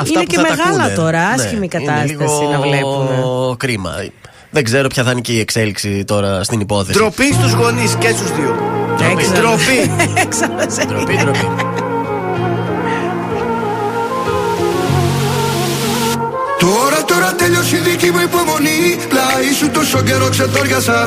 Αυτά 0.00 0.12
Είναι 0.14 0.20
που 0.24 0.30
και 0.30 0.36
θα 0.36 0.42
τα 0.42 0.48
μεγάλα 0.56 0.82
ακούνε. 0.82 0.94
τώρα, 0.96 1.18
Ναι, 1.28 1.32
άσχημη 1.42 1.56
είναι 1.56 1.66
κατάσταση 1.66 2.06
λίγο 2.10 2.48
να 2.52 2.60
βλέπουνε. 2.60 3.54
Κρίμα. 3.56 3.92
Δεν 4.50 4.64
ξέρω 4.64 4.88
ποια 4.88 5.02
θα 5.04 5.10
είναι 5.10 5.20
και 5.20 5.32
η 5.32 5.40
εξέλιξη 5.40 6.04
τώρα 6.04 6.42
στην 6.44 6.60
υπόθεση. 6.60 6.98
Ντροπή 6.98 7.32
στους 7.32 7.52
γονείς 7.52 7.94
και 7.98 8.08
στους 8.08 8.30
δύο. 8.36 8.56
Ντροπή. 8.96 9.24
Ντροπή. 9.34 9.90
Έξαλασε. 10.24 10.82
Τώρα 17.20 17.34
τελειώσει 17.34 17.76
η 17.76 17.78
δική 17.78 18.10
μου 18.10 18.20
υπομονή. 18.28 18.80
Πλάι 19.08 19.52
σου 19.58 19.68
τόσο 19.70 20.00
καιρό 20.02 20.28
ξετόριασα. 20.28 21.00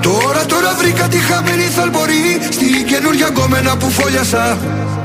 Τώρα 0.00 0.42
τώρα 0.52 0.70
βρήκα 0.78 1.04
τη 1.08 1.18
χαμένη 1.18 1.66
θαλπορή 1.76 2.24
Στη 2.50 2.66
καινούργια 2.90 3.28
κόμμενα 3.30 3.76
που 3.76 3.90
φόλιασα. 3.90 4.44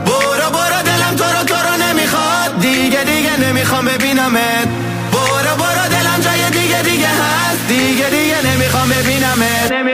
Μπορώ 0.05 0.47
μπορώ 0.53 0.79
τελαμ 0.87 1.15
τώρα 1.21 1.41
τώρα 1.51 1.73
ναι 1.81 1.89
μη 1.97 2.05
χατ 2.13 2.51
Δίγε 2.63 3.01
δίγε 3.09 3.33
ναι 3.41 3.49
μη 3.55 3.63
με. 3.85 3.93
πίναμε. 4.03 4.47
Μπορώ 5.13 5.53
μπορώ 5.59 5.85
τελαμ 5.93 6.19
τζάγε 6.23 6.49
δίγε 6.55 6.79
δίγε 6.87 7.11
γιατί 7.13 7.65
Δίγε 7.69 8.07
δίγε 8.13 8.39
ναι 8.45 8.53
μη 8.59 8.67
με, 8.89 8.97
πίναμε. 9.07 9.49
Ναι 9.71 9.79
μη 9.87 9.93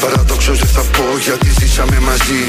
Παραδόξως 0.00 0.58
δεν 0.58 0.68
θα 0.68 0.80
πω 0.80 1.18
γιατί 1.18 1.48
ζήσαμε 1.58 1.98
μαζί 2.00 2.44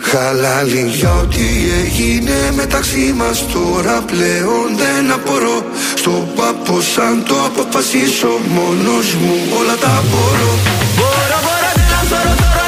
χάλαλη. 0.00 0.90
για 0.94 1.12
ό,τι 1.14 1.46
έγινε 1.84 2.52
μεταξύ 2.56 3.14
μας. 3.16 3.46
τώρα 3.52 4.02
πλέον 4.10 4.66
δεν 4.76 5.12
απορώ 5.12 5.64
Στον 5.94 6.28
πάπο 6.36 6.80
σαν 6.80 7.24
το 7.28 7.34
αποφασίσω 7.44 8.28
μόνος, 8.54 9.14
μου 9.14 9.36
όλα 9.58 9.76
τα 9.84 10.02
μπορώ 10.10 10.52
Μπορώ, 10.96 11.38
μπορώ, 11.44 11.70
δεν 11.74 12.08
τώρα 12.10 12.67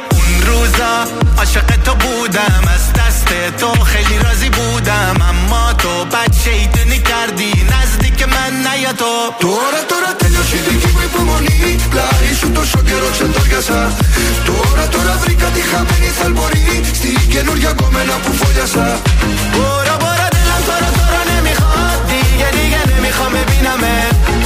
اون 0.40 0.40
روزا 0.48 0.92
عاشق 1.38 1.70
تو 1.84 1.94
بودم 1.94 2.62
از 2.74 2.84
دست 2.98 3.28
تو 3.60 3.68
خیلی 3.84 4.18
راضی 4.24 4.50
بودم 4.50 5.16
اما 5.30 5.72
تو 5.72 6.04
بد 6.04 6.32
شیطونی 6.44 6.98
کردی 6.98 7.52
نزدیک 7.72 8.20
من 8.34 8.52
نیا 8.66 8.92
تو 8.92 9.12
Τώρα, 9.44 9.80
τώρα 9.90 10.10
τέλειωσε 10.20 10.56
η 10.56 10.60
δική 10.68 10.90
μου 10.94 11.02
υπομονή 11.08 11.76
Πλάι 11.90 12.34
σου 12.40 12.48
τόσο 12.56 12.78
καιρό 12.88 13.08
ξεντόριασα 13.14 13.80
Τώρα, 14.48 14.84
τώρα 14.94 15.14
βρήκα 15.22 15.48
τη 15.54 15.60
χαμένη 15.70 16.10
θαλπορή 16.18 16.80
Στην 16.98 17.28
καινούργια 17.34 17.72
κομμένα 17.72 18.14
που 18.22 18.32
φόλιασα 18.40 18.86
برو 19.54 19.96
برو 20.02 20.26
دلم 20.34 20.60
تو 20.66 20.74
رو 20.82 20.90
تو 20.96 21.04
رو 21.12 21.22
نمیخواد 21.30 21.98
دیگه 22.10 22.48
دیگه 22.58 22.80
نمیخوام 22.90 23.32
ببینمت 23.36 24.16
برو 24.26 24.39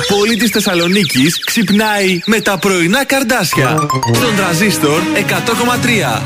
Η 0.00 0.12
πόλη 0.14 0.36
της 0.36 0.50
Θεσσαλονίκης 0.50 1.44
ξυπνάει 1.44 2.20
με 2.26 2.40
τα 2.40 2.58
πρωινά 2.58 3.04
καρδάσια. 3.04 3.76
Στον 4.14 4.36
τραζίστορ 4.36 5.00
100,3. 5.14 6.22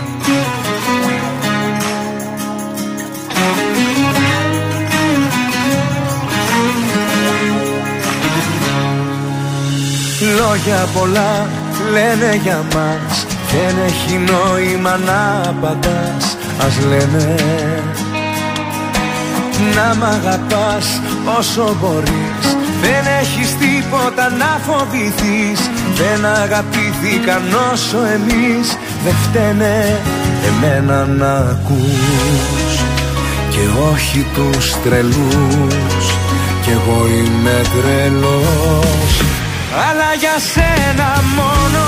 Λόγια 10.38 10.88
πολλά 10.94 11.48
λένε 11.92 12.40
για 12.42 12.64
μας 12.74 13.26
Δεν 13.52 13.76
έχει 13.86 14.18
νόημα 14.18 14.96
να 14.96 15.42
απαντάς 15.48 16.36
Ας 16.58 16.78
λένε 16.88 17.34
Να 19.74 19.94
μ' 19.94 20.04
αγαπάς 20.04 21.00
όσο 21.38 21.76
μπορείς 21.80 22.56
Δεν 22.62 22.63
έχεις 23.24 23.56
τίποτα 23.56 24.30
να 24.30 24.60
φοβηθείς. 24.66 25.60
Δεν 26.00 26.26
αγαπήθηκαν 26.26 27.42
όσο 27.72 27.98
εμείς. 28.16 28.66
Δεν 29.04 29.14
φταίνε 29.22 30.00
εμένα 30.48 31.06
να 31.06 31.32
ακούς. 31.36 32.72
Και 33.50 33.64
όχι 33.92 34.26
τους 34.34 34.82
τρελούς. 34.82 36.04
Κι 36.62 36.70
εγώ 36.70 37.06
είμαι 37.16 37.62
τρελός. 37.74 39.12
Αλλά 39.86 40.10
για 40.18 40.36
σένα 40.52 41.10
μόνο 41.38 41.84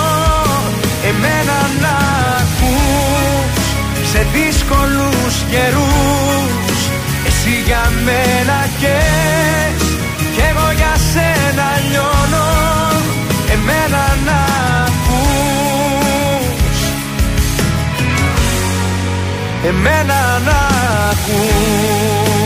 εμένα 1.10 1.58
να 1.84 1.96
ακούς. 2.42 3.64
Σε 4.12 4.26
δύσκολους 4.34 5.34
καιρούς. 5.50 6.78
Εσύ 7.26 7.62
για 7.66 7.92
μένα 8.04 8.58
καις 8.80 9.75
λιώνω 11.90 12.46
Εμένα 13.52 14.04
να 14.26 14.38
ακούς. 14.86 16.56
Εμένα 19.68 20.38
να 20.44 20.58
ακούς 21.10 22.45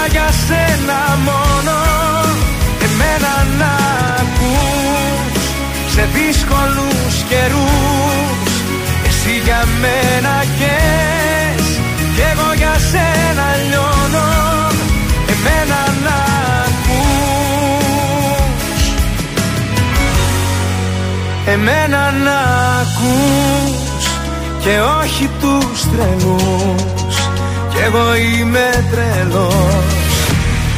για 0.11 0.29
σένα 0.47 0.99
μόνο. 1.27 1.77
Εμένα 2.85 3.33
να 3.59 3.73
ακούς 4.21 5.43
Σε 5.93 6.07
δύσκολους 6.13 7.13
καιρούς. 7.29 8.53
Εσύ 9.07 9.33
για 9.43 9.63
μένα 9.81 10.35
καις 10.59 11.67
Κι 12.15 12.23
εγώ 12.31 12.53
για 12.55 12.75
σένα 12.91 13.47
λιώνω. 13.69 14.29
Εμένα 15.33 15.79
να 16.05 16.17
ακούς. 16.67 17.73
Εμένα 21.45 22.11
να 22.11 22.39
ακούς 22.81 24.05
και 24.59 24.79
όχι 25.01 25.29
τους 25.41 25.81
τρελούς. 25.91 27.15
Κι 27.73 27.77
εγώ 27.87 28.15
είμαι 28.15 28.85
τρελός 28.91 30.00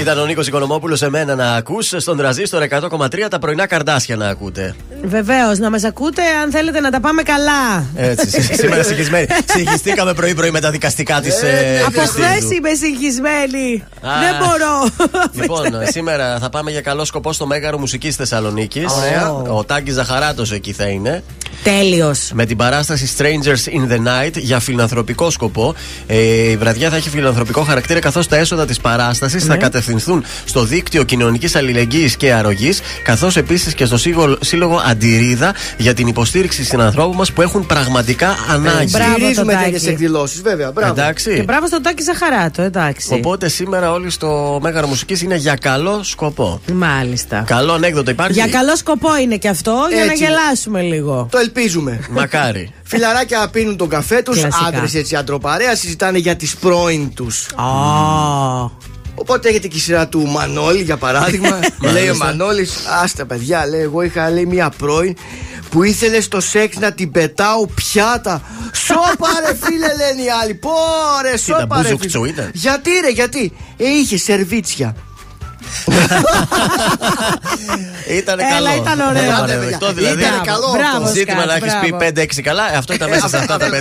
Ήταν 0.00 0.18
ο 0.18 0.24
Νίκος 0.26 0.46
Οικονομόπουλος 0.46 0.98
σε 0.98 1.10
μένα 1.10 1.34
να 1.34 1.52
ακούς. 1.54 1.92
Στον 1.96 2.16
τραζίστορ 2.16 2.62
100,3 2.62 3.28
τα 3.30 3.38
πρωινά 3.38 3.66
καρδάσια 3.66 4.16
να 4.16 4.28
ακούτε. 4.28 4.74
Βεβαίως, 5.02 5.58
να 5.58 5.70
μας 5.70 5.84
ακούτε 5.84 6.22
αν 6.42 6.50
θέλετε 6.50 6.80
να 6.80 6.90
τα 6.90 7.00
πάμε 7.00 7.22
καλά. 7.22 7.84
Έτσι, 7.96 8.30
σ- 8.42 8.54
σήμερα 8.54 8.82
συγχυσμένοι. 8.82 9.26
Συγχυστήκαμε 9.54 10.14
πρωί-πρωί 10.14 10.50
με 10.50 10.60
τα 10.60 10.70
δικαστικά 10.70 11.20
της. 11.20 11.42
Ε, 11.42 11.82
Από 11.86 12.00
χθες 12.00 12.42
είμαι 12.56 12.74
συγχυσμένη. 12.74 13.84
Α. 14.00 14.10
Δεν 14.20 14.34
μπορώ. 14.38 15.08
Λοιπόν, 15.32 15.66
σήμερα 15.90 16.38
θα 16.38 16.48
πάμε 16.50 16.70
για 16.70 16.80
καλό 16.80 17.04
σκοπό 17.04 17.32
στο 17.32 17.46
Μέγαρο 17.46 17.78
Μουσικής 17.78 18.16
Θεσσαλονίκης. 18.16 18.92
Ωραία. 18.92 19.32
Ο 19.32 19.64
Τάγκης 19.64 19.94
Ζαχαράτος 19.94 20.52
εκεί 20.52 20.72
θα 20.72 20.84
είναι. 20.84 21.22
Τέλειος. 21.62 22.30
Με 22.34 22.44
την 22.46 22.56
παράσταση 22.56 23.10
Strangers 23.18 23.72
in 23.78 23.92
the 23.92 23.96
Night 23.96 24.32
για 24.34 24.60
φιλανθρωπικό 24.60 25.30
σκοπό. 25.30 25.74
Ε, 26.06 26.16
η 26.50 26.56
βραδιά 26.56 26.90
θα 26.90 26.96
έχει 26.96 27.10
φιλανθρωπικό 27.10 27.62
χαρακτήρα 27.62 27.98
καθώς 28.00 28.26
τα 28.28 28.36
έσοδα 28.36 28.66
της 28.66 28.80
παράστασης 28.80 29.44
θα 29.44 29.56
κατευθυνθούν 29.56 29.89
στο 30.44 30.64
δίκτυο 30.64 31.02
κοινωνικής 31.02 31.56
αλληλεγγύης 31.56 32.16
και 32.16 32.32
αρρωγής, 32.32 32.80
καθώς 33.02 33.36
επίσης 33.36 33.74
και 33.74 33.84
στο 33.84 33.98
σύγο- 33.98 34.38
σύλλογο 34.40 34.82
Αντιρίδα 34.86 35.54
για 35.76 35.94
την 35.94 36.06
υποστήριξη 36.06 36.64
συνανθρώπων 36.64 37.16
μας 37.16 37.32
που 37.32 37.42
έχουν 37.42 37.66
πραγματικά 37.66 38.36
ανάγκη. 38.50 38.90
Μπράβο, 38.90 39.12
Στηρίζουμε 39.12 39.52
τον 39.52 39.62
τέτοιες 39.62 39.80
Τάκη. 39.82 39.92
εκδηλώσεις, 39.92 40.42
βέβαια. 40.42 40.72
Μπράβο. 40.72 40.92
Εντάξει. 40.92 41.34
Και 41.34 41.42
μπράβο 41.42 41.66
στον 41.66 41.82
Τάκη 41.82 42.02
Ζαχαράτο, 42.02 42.62
εντάξει. 42.62 43.08
Οπότε 43.14 43.48
σήμερα 43.48 43.92
όλοι 43.92 44.10
στο 44.10 44.58
Μέγαρο 44.62 44.86
Μουσικής 44.86 45.22
είναι 45.22 45.36
για 45.36 45.54
καλό 45.54 46.02
σκοπό. 46.02 46.60
Μάλιστα. 46.72 47.44
Καλό 47.46 47.72
ανέκδοτο 47.72 48.10
υπάρχει; 48.10 48.32
Για 48.32 48.48
καλό 48.48 48.76
σκοπό 48.76 49.16
είναι 49.16 49.36
και 49.36 49.48
αυτό, 49.48 49.86
για 49.92 50.04
να 50.04 50.10
Έτσι. 50.12 50.24
γελάσουμε 50.24 50.80
λίγο. 50.82 51.28
Το 51.30 51.38
ελπίζουμε. 51.38 52.00
Μακάρι. 52.10 52.72
Φιλαράκια 52.90 53.48
πίνουν 53.52 53.76
τον 53.76 53.88
καφέ 53.88 54.22
τους, 54.22 54.38
Κλασικά. 54.40 54.66
άντρες 54.66 54.94
έτσι 54.94 55.16
αντροπαρέα, 55.16 55.76
συζητάνε 55.76 56.18
για 56.18 56.36
τις 56.36 56.56
πρώην 56.56 57.14
τους. 57.14 57.46
Α. 57.56 58.88
Οπότε 59.20 59.48
έχετε 59.48 59.68
και 59.68 59.76
η 59.76 59.80
σειρά 59.80 60.08
του 60.08 60.26
Μανώλη 60.26 60.82
για 60.82 60.96
παράδειγμα. 60.96 61.58
λέει 61.92 62.08
ο 62.08 62.16
Μανώλης, 62.16 62.72
άστα 63.02 63.26
παιδιά, 63.26 63.66
λέει, 63.66 63.80
εγώ 63.80 64.02
είχα 64.02 64.30
λέει 64.30 64.46
μια 64.46 64.70
πρώην 64.78 65.16
που 65.70 65.82
ήθελε 65.82 66.20
στο 66.20 66.40
σεξ 66.40 66.76
να 66.76 66.92
την 66.92 67.10
πετάω 67.10 67.66
πιάτα. 67.66 68.42
Σώπα 68.72 69.28
ρε 69.46 69.54
φίλε 69.60 69.86
λένε 69.86 70.22
οι 70.22 70.26
άλλοι. 70.42 70.54
Πόρε, 70.54 71.36
σώπα 71.36 71.58
ρε. 71.60 71.66
μπουζουκτσού 71.82 72.20
φίλε. 72.20 72.28
ήταν; 72.32 72.50
Γιατί 72.54 72.90
ρε, 73.04 73.10
γιατί; 73.10 73.52
Ε, 73.76 73.88
είχε 73.88 74.18
σερβίτσια. 74.18 74.94
Ήταν 78.18 78.38
Έλα, 78.38 78.48
καλό. 78.50 78.82
ήταν 78.82 79.00
ωραίο. 79.08 79.22
Έλα, 79.22 79.32
Ήταν, 79.34 79.40
παραδεκτό, 79.46 79.90
ήταν 79.90 79.94
δηλαδή. 79.94 80.22
καλό 80.44 80.66
αυτό. 80.66 80.78
Μπράβο, 80.78 81.06
Ζήτημα 81.12 81.44
να 81.44 81.56
Σκάτ, 81.56 81.62
έχεις 81.62 81.74
πει 81.80 81.88
μπράβο. 81.88 82.04
5-6 82.16 82.40
καλά. 82.42 82.72
ε, 82.72 82.76
Αυτό 82.76 82.92
ήταν 82.94 83.08
μέσα 83.08 83.28
σε 83.28 83.36
αυτά 83.36 83.56
τα 83.58 83.68
5-6. 83.68 83.70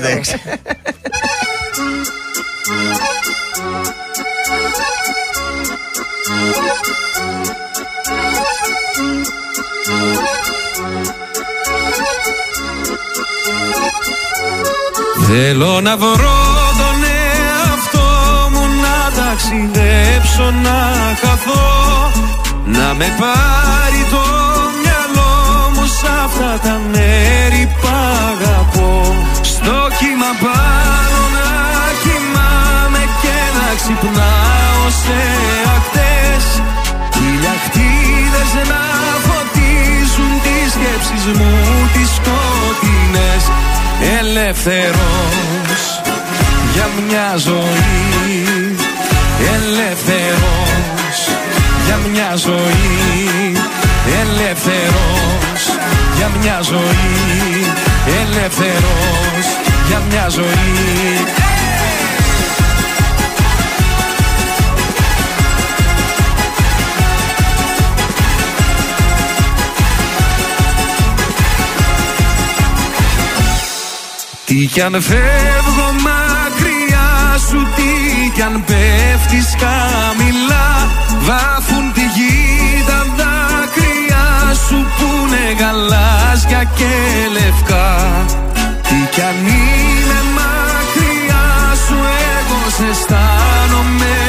Θέλω 15.31 15.81
να 15.81 15.97
βρω 15.97 16.39
τον 16.79 16.99
εαυτό 17.03 18.07
μου 18.51 18.63
να 18.83 19.21
ταξιδέψω 19.21 20.51
να 20.63 20.79
χαθώ 21.21 22.11
Να 22.65 22.93
με 22.93 23.05
πάρει 23.19 24.01
το 24.11 24.23
μυαλό 24.81 25.69
μου 25.73 25.85
σ' 25.85 26.03
αυτά 26.25 26.59
τα 26.63 26.79
μέρη 26.91 27.71
που 27.81 27.87
αγαπώ. 27.87 29.15
Στο 29.41 29.77
κύμα 29.99 30.31
πάνω 30.41 31.21
να 31.37 31.49
κοιμάμαι 32.03 33.03
και 33.21 33.37
να 33.57 33.75
ξυπνάω 33.75 34.89
σε 35.03 35.19
ακτές 35.75 36.09
Ηλιακτίδες 37.39 38.51
να 38.71 38.83
φωτίζουν 39.27 40.31
τις 40.43 40.71
σκέψεις 40.71 41.25
μου 41.37 41.53
τις 41.93 42.09
σκοτεινές 42.17 43.43
Ελεύθερος 44.19 45.81
για 46.73 46.87
μια 47.07 47.37
ζωή. 47.37 48.75
Ελεύθερος 49.55 51.17
για 51.85 51.99
μια 52.11 52.35
ζωή. 52.35 53.57
Ελεύθερος 54.21 55.61
για 56.17 56.29
μια 56.41 56.59
ζωή. 56.61 57.65
Ελεύθερος 58.21 59.45
για 59.87 60.01
μια 60.09 60.29
ζωή 60.29 61.49
Τι 74.50 74.66
κι 74.66 74.82
αν 74.82 75.02
φεύγω 75.02 75.89
μακριά 76.06 77.38
σου 77.50 77.68
Τι 77.76 78.30
κι 78.34 78.41
αν 78.41 78.64
πέφτεις 78.66 79.56
χαμηλά 79.62 80.70
Βάφουν 81.22 81.93
τη 81.93 82.02
γη 82.02 82.84
τα 82.88 83.06
δάκρυα 83.18 84.54
σου 84.68 84.78
Που 84.97 85.08
είναι 85.28 85.45
γαλάζια 85.60 86.64
και 86.64 86.93
λευκά. 87.32 87.89
Τι 88.82 89.00
κι 89.12 89.22
αν 89.22 89.45
είμαι 89.45 90.20
μακριά 90.38 91.47
σου 91.86 91.97
Εγώ 92.39 92.70
σε 92.70 92.86
αισθάνομαι 92.91 94.28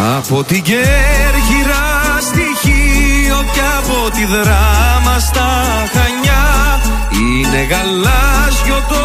Από 0.00 0.44
την 0.44 0.62
Κέρκυρα 0.62 1.86
στοιχείο 2.20 3.44
και 3.52 3.60
από 3.78 4.10
τη 4.10 4.24
δράμα 4.24 5.18
στα 5.18 5.50
Χανιά. 5.92 6.46
Είναι 7.20 7.62
γαλάζιο 7.70 8.78
το 8.88 9.04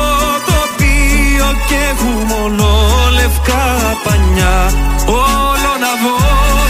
τοπίο 0.50 1.50
και 1.68 1.78
έχουμε 1.92 2.34
ολόλευκα 2.44 3.64
πανιά. 4.04 4.58
Όλο 5.06 5.72
να 5.84 5.92
δω 6.04 6.18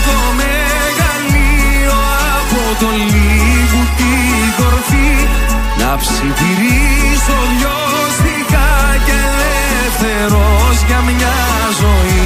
το 0.08 0.18
μεγαλείο 0.42 2.00
από 2.38 2.62
το 2.80 2.90
λίγου 3.12 3.84
την 3.98 4.48
κορφή. 4.58 5.14
Να 5.80 5.98
ψιθυρίσω 6.02 7.38
δυο 7.58 7.78
στιχά 8.18 8.74
και 9.06 9.16
ελεύθερος 9.28 10.76
για 10.88 11.00
μια 11.08 11.36
ζωή 11.82 12.26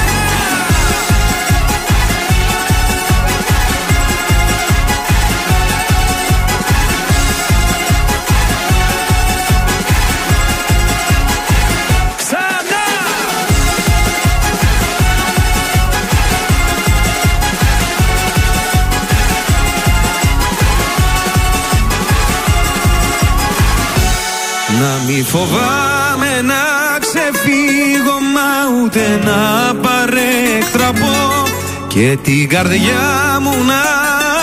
μη 25.13 25.21
φοβάμαι 25.21 26.41
να 26.41 26.63
ξεφύγω 26.99 28.17
μα 28.33 28.81
ούτε 28.83 29.19
να 29.25 29.75
παρέκτραπω. 29.75 31.47
Και 31.87 32.17
την 32.23 32.49
καρδιά 32.49 33.39
μου 33.41 33.51
να 33.63 33.81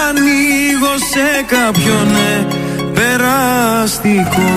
ανοίγω 0.08 0.94
σε 1.10 1.44
κάποιον 1.46 2.14
ε, 2.14 2.46
περαστικό 2.94 4.48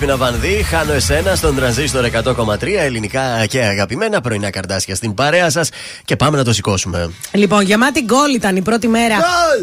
Δέσπινα 0.00 0.30
Βανδύ, 0.30 0.62
χάνω 0.62 0.92
εσένα 0.92 1.34
στον 1.34 1.56
τρανζίστορ 1.56 2.04
100,3 2.24 2.62
ελληνικά 2.78 3.46
και 3.46 3.60
αγαπημένα 3.60 4.20
πρωινά 4.20 4.50
καρδάσια 4.50 4.94
στην 4.94 5.14
παρέα 5.14 5.50
σας 5.50 5.68
και 6.04 6.16
πάμε 6.16 6.36
να 6.36 6.44
το 6.44 6.52
σηκώσουμε. 6.52 7.10
Λοιπόν, 7.32 7.62
γεμάτη 7.62 8.00
γκολ 8.00 8.34
ήταν 8.34 8.56
η 8.56 8.62
πρώτη 8.62 8.88
μέρα 8.88 9.16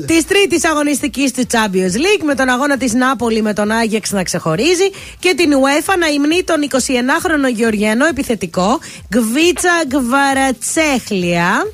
της 0.05 0.25
τρίτης 0.25 0.65
αγωνιστικής 0.65 1.31
του 1.31 1.43
Champions 1.51 1.95
League 1.95 2.23
με 2.25 2.35
τον 2.35 2.49
αγώνα 2.49 2.77
της 2.77 2.93
Νάπολη 2.93 3.41
με 3.41 3.53
τον 3.53 3.71
Άγιεξ 3.71 4.11
να 4.11 4.23
ξεχωρίζει 4.23 4.89
και 5.19 5.33
την 5.37 5.51
UEFA 5.51 5.93
να 5.99 6.07
υμνεί 6.07 6.43
τον 6.43 6.57
29χρονο 6.71 7.53
Γεωργιανό 7.55 8.05
επιθετικό 8.05 8.79
Γκβίτσα 9.15 9.71
Γκβαρατσέχλια. 9.87 11.67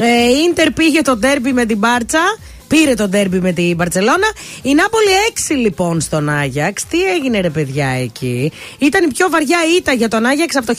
Ε, 0.00 0.28
Ίντερ 0.48 0.70
πήγε 0.70 1.02
το 1.02 1.16
ντέρμπι 1.16 1.52
με 1.52 1.64
την 1.64 1.78
Μπάρτσα. 1.78 2.22
Πήρε 2.70 2.94
το 2.94 3.08
ντέρμπι 3.08 3.40
με 3.40 3.52
την 3.52 3.76
Μπαρσελόνα. 3.76 4.28
Η 4.62 4.74
Νάπολη 4.74 5.06
6 5.50 5.54
λοιπόν 5.56 6.00
στον 6.00 6.28
Άγιαξ. 6.28 6.86
Τι 6.86 7.02
έγινε 7.02 7.40
ρε 7.40 7.50
παιδιά 7.50 7.88
εκεί; 7.88 8.52
Ήταν 8.78 9.04
η 9.04 9.12
πιο 9.12 9.30
βαριά 9.30 9.58
ήττα 9.78 9.92
για 9.92 10.08
τον 10.08 10.26
Άγιαξ 10.26 10.56
από 10.56 10.66
το 10.66 10.74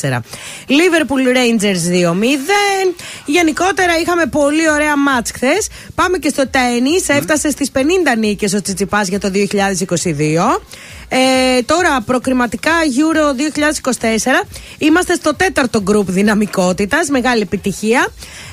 1964. 0.00 0.20
Liverpool 0.68 1.36
Rangers 1.36 1.82
2-0. 2.12 2.14
Γενικότερα 3.26 3.98
είχαμε 4.02 4.26
πολύ 4.26 4.70
ωραία 4.70 4.96
μάτς 4.96 5.30
χθες. 5.30 5.68
Πάμε 5.94 6.18
και 6.18 6.28
στο 6.28 6.48
τέννη. 6.48 6.94
Έφτασε 7.06 7.50
στις 7.50 7.70
50 7.74 7.78
νίκες 8.18 8.52
ο 8.54 8.62
Τσιτσιπάς 8.62 9.08
για 9.08 9.20
το 9.20 9.30
2022. 9.34 10.60
Ε, 11.08 11.62
τώρα 11.62 12.00
προκριματικά 12.00 12.72
Euro 12.72 13.34
2024 14.42 14.46
Είμαστε 14.78 15.14
στο 15.14 15.34
τέταρτο 15.34 15.82
γκρουπ 15.82 16.10
δυναμικότητας 16.10 17.08
Μεγάλη 17.08 17.40
επιτυχία. 17.42 18.08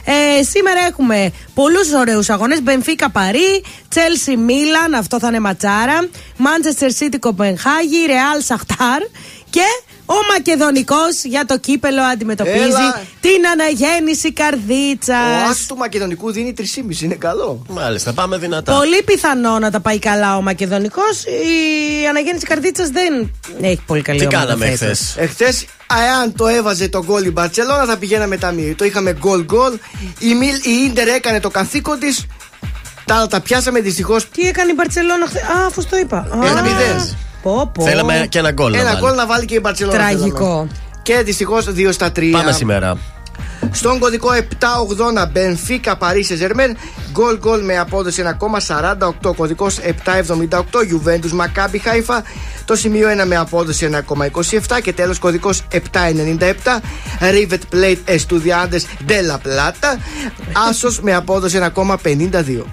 Ε, 0.06 0.44
Σήμερα 0.44 0.80
έχουμε 0.88 1.32
πολλούς 1.54 1.94
ωραίους 1.94 2.30
αγώνες. 2.30 2.62
Μπενφίκα 2.62 3.10
Παρί, 3.10 3.64
Chelsea 3.96 4.38
Μίλαν 4.38 4.94
Αυτό 4.94 5.20
θα 5.20 5.28
είναι 5.28 5.40
ματσάρα. 5.40 6.08
Manchester 6.38 7.04
City 7.04 7.16
Κοπενχάγη, 7.20 8.06
Real 8.08 8.42
Σαχτάρ 8.44 9.02
Και 9.50 9.66
ο 10.06 10.14
Μακεδονικός 10.34 11.24
για 11.24 11.46
το 11.46 11.58
κύπελο 11.60 12.02
αντιμετωπίζει 12.02 12.58
Έλα. 12.58 13.02
την 13.22 13.48
αναγέννηση 13.52 14.34
καρδίτσας. 14.34 15.48
Ο 15.48 15.50
άσο 15.50 15.64
του 15.68 15.76
Μακεδονικού 15.78 16.32
δίνει 16.32 16.54
3,5. 16.58 17.02
Είναι 17.02 17.16
καλό. 17.16 17.62
Μάλιστα, 17.70 18.14
πάμε 18.14 18.38
δυνατά. 18.38 18.74
Πολύ 18.78 19.04
πιθανό 19.04 19.60
να 19.60 19.72
τα 19.72 19.80
πάει 19.80 20.00
καλά 20.00 20.38
ο 20.38 20.42
Μακεδονικός. 20.42 21.24
Η 21.24 22.08
αναγέννηση 22.10 22.46
καρδίτσας 22.46 22.90
δεν 22.90 23.32
έχει 23.62 23.82
πολύ 23.86 24.02
καλή 24.02 24.20
Τι 24.20 24.26
ομάδα 24.26 24.46
κάναμε 24.46 24.66
φέτος. 24.76 25.00
χθε. 25.00 25.22
Εχθές, 25.24 25.66
αν 26.22 26.34
το 26.36 26.48
έβαζε 26.48 26.88
το 26.90 27.04
γκολ 27.06 27.26
η 27.26 27.32
Μπαρσελόνα, 27.32 27.86
θα 27.86 27.98
πηγαίναμε 27.98 28.38
τα 28.38 28.52
μύρια. 28.52 28.76
Το 28.76 28.86
είχαμε 28.86 29.14
γκολ-γκολ. 29.14 29.74
Η, 30.20 30.34
Μιλ, 30.34 30.56
η 30.56 30.84
Ίντερ 30.86 31.08
έκανε 31.08 31.40
το 31.40 31.50
καθήκον 31.50 32.00
της. 32.00 32.26
Τα, 33.06 33.28
τα 33.28 33.42
πιάσαμε 33.42 33.80
δυστυχώς. 33.80 34.30
Τι 34.30 34.48
έκανε 34.48 34.72
η 34.72 34.74
Μπαρσελόνα 34.78 35.26
χθε; 35.28 35.40
Α, 35.40 35.66
αφού 35.68 35.86
το 35.90 35.98
είπα. 35.98 36.18
Α, 36.18 36.48
Ένα 36.48 36.62
μηδέν. 36.62 37.18
Πω, 37.46 37.72
πω. 37.74 37.84
Θέλαμε 37.84 38.26
και 38.30 38.40
ένα 38.40 38.52
γκολ. 38.52 38.72
να 38.72 38.78
Ένα 38.80 38.90
βάλει. 38.90 39.00
γκολ 39.00 39.16
να 39.16 39.26
βάλει 39.26 39.46
και 39.46 39.56
η 39.56 39.60
Μπαρσελόνα. 39.62 39.98
Τραγικό. 39.98 40.46
θέλαμε. 40.46 40.68
Και 41.02 41.22
δυστυχώς 41.24 41.66
2 41.66 41.92
στα 41.92 42.12
3. 42.12 42.32
Πάμε 42.32 42.52
σήμερα. 42.52 42.98
Στον 43.72 44.00
κωδικό 44.00 44.30
780 44.34 45.30
Μπενφίκα 45.32 45.96
Παρίσι 45.98 46.36
Ζερμέν. 46.36 46.78
Γκολ 47.12 47.38
γκολ 47.38 47.64
με 47.64 47.78
απόδοση 47.78 48.24
1,48. 49.22 49.34
Κωδικός 49.36 49.78
778 49.78 50.80
Juventus 50.80 51.32
Μακάμπι 51.34 51.78
Χάιφα. 51.78 52.24
Το 52.66 52.76
σημείο 52.76 53.08
1 53.10 53.26
με 53.26 53.36
απόδοση 53.36 53.90
1,27. 54.70 54.82
Και 54.84 54.94
τέλος 54.94 55.20
κωδικός 55.20 55.62
797 55.72 56.82
Rivet 57.20 57.76
Plate 57.76 58.16
Estudiantes 58.16 58.82
de 59.08 59.32
la 59.32 59.36
Plata. 59.48 59.98
Άσος 60.70 61.00
με 61.02 61.14
απόδοση 61.14 61.60
1,52. 61.76 62.66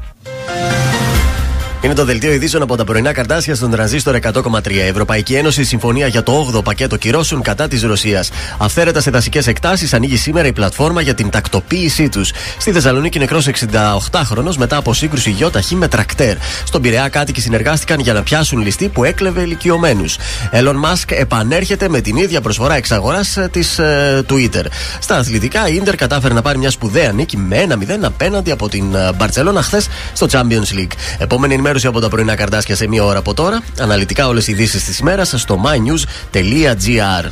Είναι 1.84 1.94
το 1.94 2.04
δελτίο 2.04 2.32
ειδήσεων 2.32 2.62
από 2.62 2.76
τα 2.76 2.84
πρωινά 2.84 3.12
καρτάσια 3.12 3.54
στον 3.54 3.70
τρανζίστορ 3.70 4.18
100,3. 4.22 4.70
Η 4.70 4.78
Ευρωπαϊκή 4.78 5.34
Ένωση 5.34 5.64
συμφωνία 5.64 6.06
για 6.06 6.22
το 6.22 6.52
8ο 6.54 6.64
πακέτο 6.64 6.96
κυρώσεων 6.96 7.42
κατά 7.42 7.68
της 7.68 7.82
Ρωσίας. 7.82 8.30
Αυθαίρετα 8.58 9.00
σε 9.00 9.10
δασικές 9.10 9.46
εκτάσεις 9.46 9.94
ανοίγει 9.94 10.16
σήμερα 10.16 10.46
η 10.48 10.52
πλατφόρμα 10.52 11.00
για 11.00 11.14
την 11.14 11.30
τακτοποίησή 11.30 12.08
τους. 12.08 12.32
Στη 12.58 12.72
Θεσσαλονίκη 12.72 13.18
νεκρός 13.18 13.46
68χρονο 13.46 14.54
μετά 14.56 14.76
από 14.76 14.94
σύγκρουση 14.94 15.30
γιοταχή 15.30 15.74
με 15.74 15.88
τρακτέρ. 15.88 16.36
Στον 16.64 16.82
Πειραιά 16.82 17.08
κάτοικοι 17.08 17.40
συνεργάστηκαν 17.40 18.00
για 18.00 18.12
να 18.12 18.22
πιάσουν 18.22 18.60
ληστή 18.60 18.88
που 18.88 19.04
έκλεβε 19.04 19.42
ηλικιωμένους. 19.42 20.16
Elon 20.52 20.76
Musk 20.84 21.04
επανέρχεται 21.08 21.88
με 21.88 22.00
την 22.00 22.16
ίδια 22.16 22.40
προσφορά 22.40 22.74
εξαγοράς 22.74 23.38
της 23.50 23.78
ε, 23.78 24.24
Twitter. 24.28 24.64
Στα 24.98 25.16
αθλητικά, 25.16 25.68
η 25.68 25.74
Ιντερ 25.74 25.94
κατάφερε 25.94 26.34
να 26.34 26.42
πάρει 26.42 26.58
μια 26.58 26.70
σπουδαία 26.70 27.12
νίκη 27.12 27.36
με 27.36 27.66
1-0 27.68 27.74
απέναντι 28.02 28.50
από 28.50 28.68
την 28.68 28.94
ε, 28.94 29.12
Μπαρσελόνα 29.16 29.62
χθες 29.62 29.88
στο 30.12 30.26
Champions 30.30 30.78
League. 30.78 30.92
Επόμενη 31.18 31.52
ενημέρωση 31.52 31.71
από 31.84 32.00
τα 32.00 32.08
πρωινά 32.08 32.34
καρτάσια 32.34 32.76
σε 32.76 32.88
μία 32.88 33.04
ώρα 33.04 33.18
από 33.18 33.34
τώρα. 33.34 33.62
Αναλυτικά 33.80 34.28
όλες 34.28 34.48
οι 34.48 34.52
ειδήσεις 34.52 34.84
της 34.84 34.98
ημέρας 34.98 35.34
στο 35.36 35.60
mynews.gr. 35.64 37.30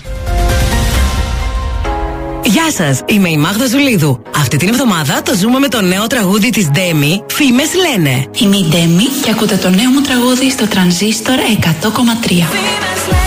Γεια 2.44 2.70
σας, 2.70 3.00
είμαι 3.06 3.28
η 3.28 3.36
Μάγδα 3.36 3.66
Ζουλίδου. 3.66 4.22
Αυτή 4.36 4.56
την 4.56 4.68
εβδομάδα 4.68 5.22
το 5.22 5.34
ζούμε 5.34 5.58
με 5.58 5.68
το 5.68 5.80
νέο 5.80 6.06
τραγούδι 6.06 6.50
της 6.50 6.68
Ντέμι, 6.70 7.22
Φήμες 7.28 7.70
λένε. 7.74 8.26
Είμαι 8.38 8.56
η 8.56 8.66
Ντέμι 8.68 9.04
και 9.24 9.30
ακούτε 9.30 9.56
το 9.56 9.68
νέο 9.68 9.90
μου 9.90 10.00
τραγούδι 10.00 10.50
στο 10.50 10.66
τρανζίστορ 10.66 11.36
100,3. 11.60 13.19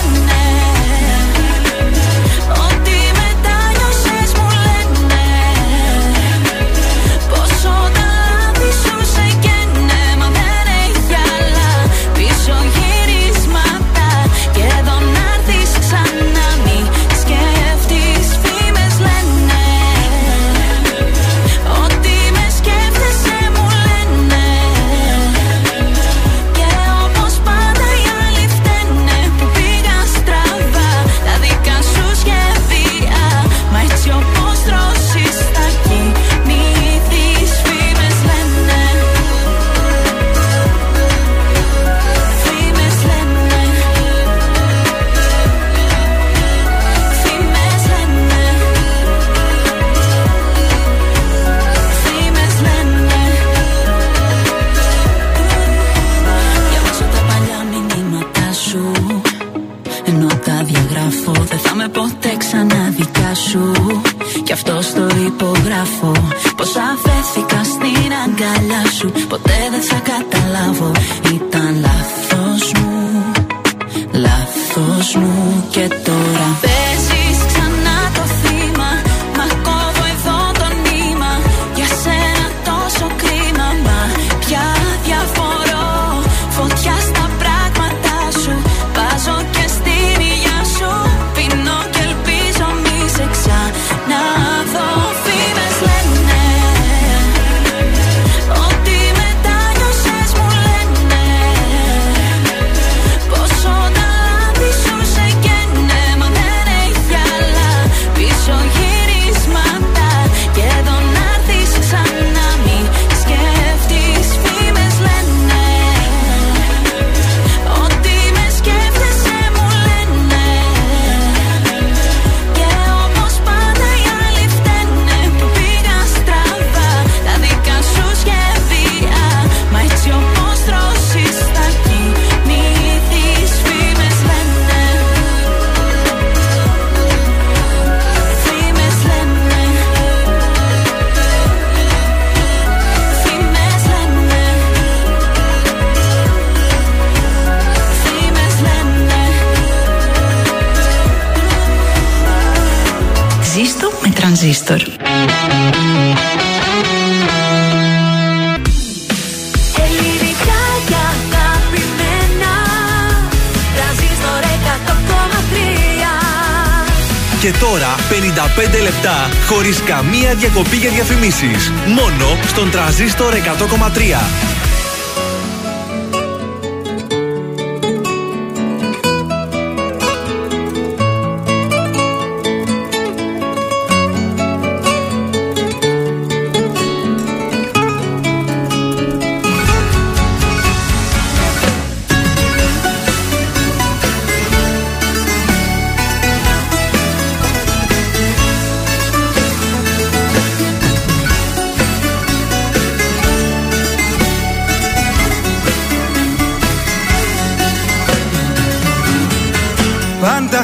Διακοπή 170.34 170.76
για 170.76 170.90
διαφημίσεις. 170.90 171.72
Μόνο 171.86 172.38
στον 172.46 172.70
τραζίστορ 172.70 173.34
100,3. 173.34 174.53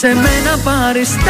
σε 0.00 0.06
μένα 0.06 0.58
παριστάνεις. 0.64 1.20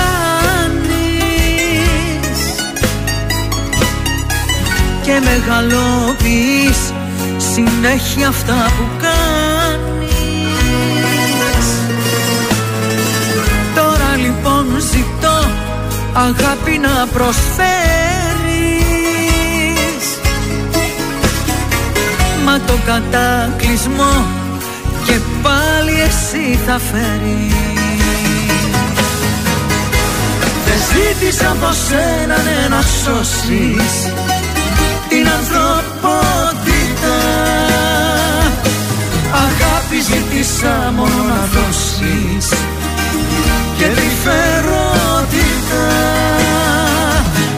Και 5.02 5.20
μεγαλοποιείς 5.24 6.92
συνέχεια 7.54 8.28
αυτά 8.28 8.72
που 8.76 8.84
κάνεις. 8.98 10.54
Τώρα 13.74 14.16
λοιπόν 14.16 14.66
ζητώ 14.80 15.50
αγάπη 16.12 16.78
να 16.78 17.06
προσφέρεις. 17.06 17.60
Μα 22.44 22.60
το 22.66 22.78
κατάκλυσμό 22.86 24.24
και 25.04 25.18
πάλι 25.42 26.00
εσύ 26.00 26.58
θα 26.66 26.78
φέρεις 26.78 27.69
Δεν 30.70 30.80
ζήτησα 30.90 31.50
από 31.50 31.70
σένα 31.88 32.36
ναι, 32.42 32.68
να 32.68 32.82
σώσεις 32.82 33.94
την 35.08 35.28
ανθρωπότητα. 35.38 37.16
Αγάπη 39.46 39.98
ζήτησα 40.08 40.92
μόνο 40.96 41.22
να 41.28 41.40
δώσεις 41.54 42.46
και 43.78 43.84
τρυφερότητα 43.84 45.86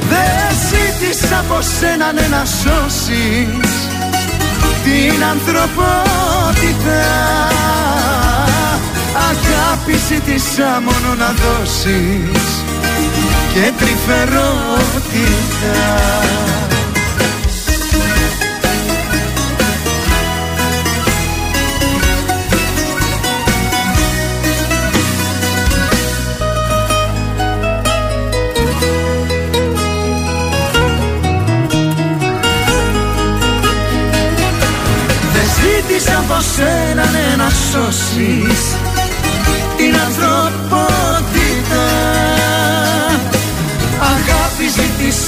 Δεν 0.08 0.56
ζήτησα 0.68 1.38
από 1.38 1.58
σένα 1.78 2.12
ναι, 2.12 2.26
να 2.30 2.44
σώσεις 2.44 3.72
την 4.84 5.24
ανθρωπότητα. 5.32 7.02
Αγάπη 9.30 9.94
ζήτησα 10.08 10.82
μόνο 10.84 11.10
να 11.18 11.28
δώσεις 11.42 12.62
και 13.54 13.72
τρυφερότητα. 13.78 14.42
Δεν 35.32 35.44
ζήτησα 35.44 36.18
από 36.18 36.40
σένα 36.40 37.10
ναι, 37.10 37.36
να 37.36 37.50
σώσεις 37.50 38.91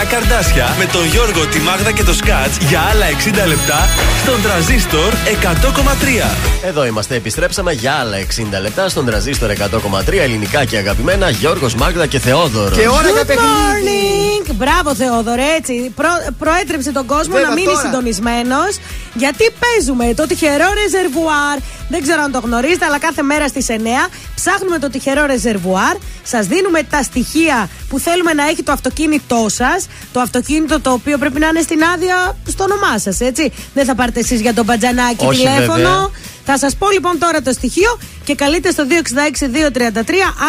Πρωινά 0.00 0.04
καρδάσια 0.04 0.76
με 0.78 0.84
τον 0.84 1.06
Γιώργο, 1.06 1.46
τη 1.46 1.58
Μάγδα 1.60 1.92
και 1.92 2.02
το 2.02 2.14
Σκάτς 2.14 2.56
για 2.68 2.80
άλλα 2.80 3.06
60 3.44 3.46
λεπτά 3.48 3.88
στον 4.22 4.42
τραζίστορ 4.42 5.12
100,3. 5.12 6.64
Εδώ 6.64 6.86
είμαστε, 6.86 7.14
επιστρέψαμε 7.14 7.72
για 7.72 7.92
άλλα 7.92 8.16
60 8.16 8.60
λεπτά 8.60 8.88
στον 8.88 9.04
τραζίστορ 9.06 9.50
100,3 9.50 10.20
ελληνικά 10.20 10.64
και 10.64 10.76
αγαπημένα 10.76 11.30
Γιώργος, 11.30 11.74
Μάγδα 11.74 12.06
και 12.06 12.18
Θεόδωρος. 12.18 12.78
Και 12.78 12.88
ώρα 12.88 13.08
για 13.10 13.22
Good 13.22 13.26
παιχνίδι. 13.26 13.48
morning! 13.50 14.54
Μπράβο, 14.54 14.94
Θεόδωρε, 14.94 15.42
έτσι. 15.56 15.92
Προ, 15.94 16.08
προέτρεψε 16.38 16.92
τον 16.92 17.06
κόσμο 17.06 17.32
Βέβαια, 17.32 17.48
να 17.48 17.54
μείνει 17.54 17.66
τώρα. 17.66 17.80
συντονισμένος. 17.80 18.76
Γιατί 19.14 19.44
παίζουμε 19.60 20.14
το 20.14 20.26
τυχερό 20.26 20.68
ρεζερβουάρ. 20.82 21.58
Δεν 21.88 22.02
ξέρω 22.02 22.22
αν 22.22 22.32
το 22.32 22.38
γνωρίζετε, 22.44 22.84
αλλά 22.84 22.98
κάθε 22.98 23.22
μέρα 23.22 23.48
στις 23.48 23.66
9 23.68 24.08
ψάχνουμε 24.34 24.78
το 24.78 24.90
τυχερό 24.90 25.26
ρεζερβουάρ. 25.26 25.96
Σας 26.22 26.46
δίνουμε 26.46 26.82
τα 26.82 27.02
στοιχεία 27.02 27.68
που 27.90 27.98
θέλουμε 27.98 28.32
να 28.32 28.48
έχει 28.48 28.62
το 28.62 28.72
αυτοκίνητό 28.72 29.46
σας. 29.48 29.86
Το 30.12 30.20
αυτοκίνητο 30.20 30.80
το 30.80 30.90
οποίο 30.92 31.18
πρέπει 31.18 31.38
να 31.40 31.46
είναι 31.48 31.60
στην 31.60 31.82
άδεια 31.94 32.36
στο 32.48 32.64
όνομά 32.64 32.98
σας, 32.98 33.20
έτσι. 33.20 33.52
Δεν 33.74 33.84
θα 33.84 33.94
πάρετε 33.94 34.20
εσείς 34.20 34.40
για 34.40 34.54
τον 34.54 34.64
μπατζανάκι 34.64 35.24
Όχι, 35.26 35.38
τηλέφωνο. 35.44 35.74
βέβαια. 35.74 36.08
Θα 36.44 36.58
σας 36.58 36.76
πω 36.76 36.90
λοιπόν 36.90 37.18
τώρα 37.18 37.42
το 37.42 37.52
στοιχείο 37.52 37.98
και 38.24 38.34
καλείτε 38.34 38.70
στο 38.70 38.84
266-233 38.88 40.00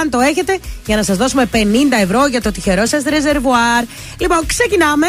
αν 0.02 0.10
το 0.10 0.20
έχετε 0.20 0.60
για 0.86 0.96
να 0.96 1.04
σας 1.04 1.18
δώσουμε 1.18 1.50
50 1.54 1.58
ευρώ 2.02 2.26
για 2.28 2.42
το 2.42 2.52
τυχερό 2.52 2.86
σας 2.86 3.04
ρεζερβουάρ. 3.04 3.84
Λοιπόν, 4.18 4.46
ξεκινάμε. 4.46 5.08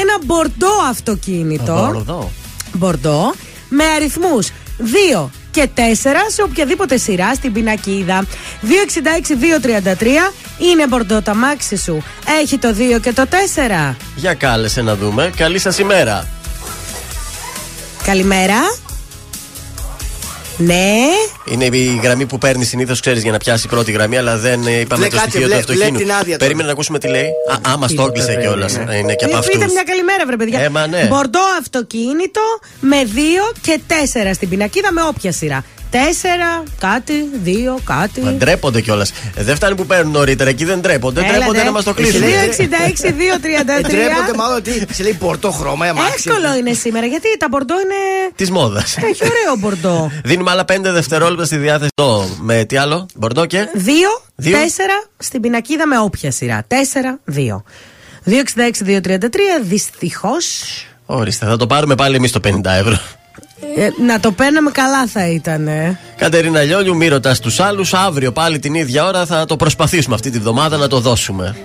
Ένα 0.00 0.18
μπορντό 0.24 0.72
αυτοκίνητο. 0.90 1.90
Μπορδό. 1.92 2.30
Μπορντό. 2.72 3.34
Με 3.68 3.84
αριθμούς 3.84 4.48
2 5.14 5.30
και 5.56 5.68
4 5.74 5.80
σε 6.28 6.42
οποιαδήποτε 6.42 6.96
σειρά 6.96 7.34
στην 7.34 7.52
πινακίδα. 7.52 8.26
266-233 8.62 10.32
είναι 10.58 10.86
μπορντό 10.88 11.22
τα 11.22 11.34
μάξι 11.34 11.76
σου. 11.76 12.02
Έχει 12.40 12.58
το 12.58 12.74
2 12.96 13.00
και 13.00 13.12
το 13.12 13.26
4. 13.90 13.94
Για 14.16 14.34
κάλεσε 14.34 14.82
να 14.82 14.96
δούμε. 14.96 15.32
Καλή 15.36 15.58
σας 15.58 15.78
ημέρα. 15.78 16.28
Καλημέρα. 18.04 18.85
Ναι. 20.58 20.94
Είναι 21.44 21.64
η 21.64 22.00
γραμμή 22.02 22.26
που 22.26 22.38
παίρνει 22.38 22.64
συνήθως, 22.64 23.00
ξέρεις, 23.00 23.22
για 23.22 23.32
να 23.32 23.38
πιάσει 23.38 23.68
πρώτη 23.68 23.92
γραμμή, 23.92 24.16
αλλά 24.16 24.36
δεν 24.36 24.66
ε, 24.66 24.70
είπαμε 24.80 25.00
Βλέ, 25.00 25.08
το 25.10 25.16
κάτσε, 25.16 25.30
στοιχείο 25.30 25.46
βλέ- 25.46 25.50
του 25.64 25.72
αυτοκίνητου. 25.72 25.92
βλέπει 25.94 26.02
την 26.04 26.12
άδεια 26.12 26.24
τώρα. 26.24 26.38
Περίμενε 26.38 26.66
να 26.66 26.72
ακούσουμε 26.72 26.98
τι 26.98 27.08
λέει. 27.08 27.22
Α, 27.50 27.72
άμα 27.72 27.88
στο 27.88 28.02
έκλεισε 28.02 28.26
Τίποτα 28.26 28.46
κιόλας. 28.46 28.72
δεν 28.72 28.82
είναι. 28.82 28.96
Είναι 28.96 29.14
και 29.14 29.24
από 29.24 29.34
Ε, 29.34 29.38
αυτούς. 29.38 29.52
Πείτε 29.58 29.72
μια 29.72 29.82
καλημέρα, 29.82 30.26
βρε 30.26 30.36
παιδιά. 30.36 30.60
Ε, 30.60 30.68
μα 30.68 30.86
ναι. 30.86 31.06
Μπορντό 31.08 31.38
αυτοκίνητο 31.60 32.40
με 32.80 32.96
2 33.14 33.18
και 33.60 33.80
4 33.88 34.30
στην 34.34 34.48
πινακίδα 34.48 34.92
με 34.92 35.02
όποια 35.02 35.32
σειρά. 35.32 35.64
Τέσσερα, 35.90 36.62
κάτι, 36.78 37.28
δύο, 37.42 37.78
κάτι. 37.84 38.20
Μα 38.20 38.30
ντρέπονται 38.30 38.80
κιόλας. 38.80 39.12
Ε, 39.34 39.42
δεν 39.42 39.56
φτάνει 39.56 39.74
που 39.74 39.86
παίρνουν 39.86 40.12
νωρίτερα, 40.12 40.50
εκεί 40.50 40.64
δεν 40.64 40.80
ντρέπονται. 40.80 41.20
Έλα, 41.20 41.30
Ντρέπονται 41.32 41.58
ναι. 41.58 41.64
να 41.64 41.70
μας 41.70 41.84
το 41.84 41.94
κλείσουν. 41.94 42.20
266-233. 42.20 42.24
Ε, 43.66 43.82
Ντρέπονται 43.82 44.36
μάλλον 44.36 44.56
ότι 44.56 44.86
σε 44.92 45.02
λέει 45.02 45.12
πορτό 45.12 45.50
χρώμα, 45.50 45.86
αμάξι. 45.86 46.12
Εύκολο 46.16 46.54
είναι 46.56 46.72
σήμερα 46.72 47.06
γιατί 47.06 47.36
τα 47.38 47.46
μπορντό 47.50 47.74
είναι. 47.74 48.32
Της 48.36 48.50
μόδας. 48.50 48.96
Έχει 48.96 49.22
ωραίο 49.24 49.56
μπορντό. 49.58 50.10
Δίνουμε 50.24 50.50
άλλα 50.50 50.64
5 50.72 50.78
δευτερόλεπτα 50.82 51.44
στη 51.44 51.56
διάθεση. 51.56 51.90
Το, 51.94 52.24
με 52.40 52.64
τι 52.64 52.76
άλλο, 52.76 53.06
Μπορντό 53.14 53.46
και; 53.46 53.68
Δύο, 53.74 54.08
Δύο; 54.36 54.58
τέσσερα 54.58 55.04
στην 55.18 55.40
πινακίδα 55.40 55.86
με 55.86 55.98
όποια 55.98 56.30
σειρά. 56.30 56.64
Τέσσερα, 56.68 57.18
δύο. 57.24 57.64
266-233, 58.26 58.30
δυστυχώς. 59.62 60.64
Ορίστε, 61.06 61.46
θα 61.46 61.56
το 61.56 61.66
πάρουμε 61.66 61.94
πάλι 61.94 62.16
εμείς 62.16 62.32
το 62.32 62.40
50 62.44 62.60
ευρώ. 62.64 62.98
Ε, 63.60 63.88
να 64.06 64.20
το 64.20 64.32
παίρναμε 64.32 64.70
καλά 64.70 65.06
θα 65.06 65.26
ήταν. 65.26 65.68
Ε. 65.68 65.98
Κατερίνα 66.16 66.62
Λιόλιου, 66.62 66.96
μη 66.96 67.08
ρωτάς 67.08 67.40
τους 67.40 67.60
άλλους. 67.60 67.94
Αύριο 67.94 68.32
πάλι 68.32 68.58
την 68.58 68.74
ίδια 68.74 69.04
ώρα 69.04 69.26
θα 69.26 69.44
το 69.44 69.56
προσπαθήσουμε 69.56 70.14
αυτή 70.14 70.30
τη 70.30 70.38
βδομάδα 70.38 70.76
να 70.76 70.88
το 70.88 71.00
δώσουμε. 71.00 71.56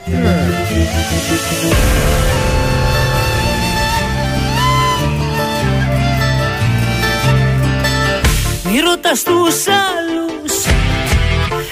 Μη 8.72 8.80
ρωτάς 8.80 9.24
τους 9.24 9.68
άλλους 9.68 10.54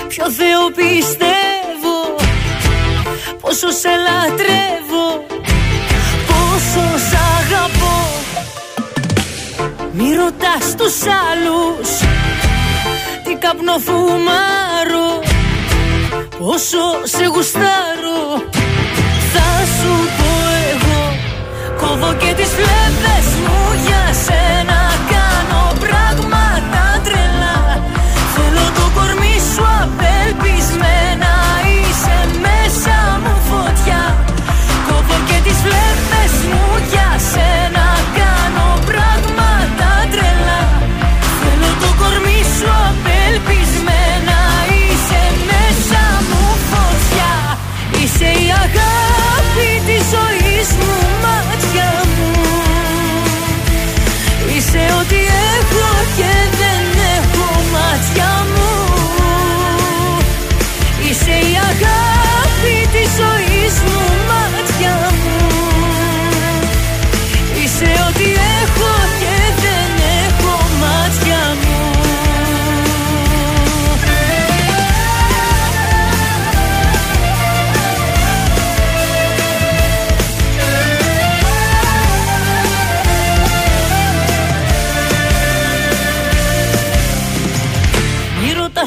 Ποιο 0.07 0.31
Θεό 0.31 0.71
πιστεύω 0.75 2.15
Πόσο 3.41 3.69
σε 3.69 3.89
λατρεύω 3.89 4.88
Μη 10.01 10.13
ρωτάς 10.15 10.75
τους 10.77 10.95
άλλους 11.29 11.89
Τι 13.23 13.35
καπνό 13.35 13.77
φουμάρω 13.85 15.09
Πόσο 16.37 16.77
σε 17.03 17.25
γουστάρω. 17.25 18.21
Θα 19.33 19.65
σου 19.65 19.91
πω 20.17 20.31
εγώ 20.71 21.17
Κόβω 21.77 22.13
και 22.13 22.33
τις 22.33 22.49
φλέβες 22.49 22.78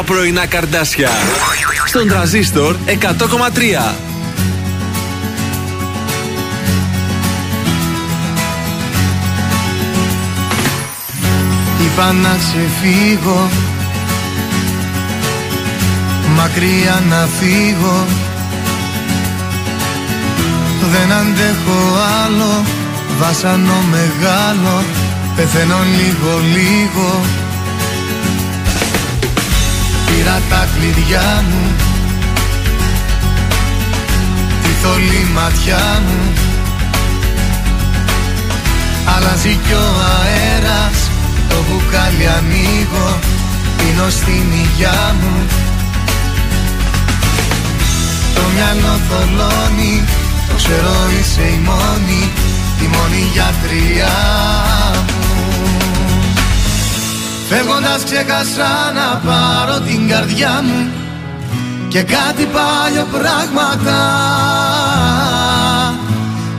επιτυχίες 0.00 0.06
στα 0.06 0.12
πρωινά 0.12 0.46
καρδάσια. 0.46 1.08
Στον 1.86 2.08
τραζίστορ 2.08 2.76
100,3. 2.86 3.94
Είπα 11.84 12.12
να 12.12 12.36
ξεφύγω 12.38 13.48
Μακριά 16.36 17.02
να 17.08 17.28
φύγω 17.38 18.06
Δεν 20.92 21.12
αντέχω 21.12 21.78
άλλο 22.24 22.64
Βάσανο 23.18 23.82
μεγάλο 23.90 24.84
Πεθαίνω 25.36 25.78
λίγο 25.96 26.40
λίγο 26.52 27.39
Πήρα 30.30 30.42
τα 30.48 30.68
κλειδιά 30.74 31.44
μου. 31.48 31.74
Τη 34.62 34.68
θολή 34.82 35.26
ματιά 35.34 36.02
μου. 36.06 36.32
Αλλάζει 39.14 39.58
κι 39.66 39.72
ο 39.72 39.88
αέρας. 40.16 40.98
Το 41.48 41.56
μπουκάλι 41.66 42.26
ανοίγω. 42.38 43.18
Πίνω 43.76 44.08
στην 44.10 44.46
υγειά 44.62 45.14
μου. 45.20 45.46
Το 48.34 48.42
μυαλό 48.54 48.94
θολώνει. 49.08 50.04
Το 50.48 50.54
ξέρω 50.56 50.94
είσαι 51.20 51.42
η 51.42 51.60
μόνη. 51.64 52.22
Η 52.84 52.86
μόνη 52.94 53.22
γιατριά 53.32 54.18
μου 55.06 55.29
Φεύγοντας 57.52 58.04
ξέχασα 58.04 58.92
να 58.94 59.30
πάρω 59.30 59.80
την 59.80 60.08
καρδιά 60.08 60.62
μου 60.64 60.90
Και 61.88 62.02
κάτι 62.02 62.44
πάλιο 62.44 63.06
πράγματα. 63.12 63.98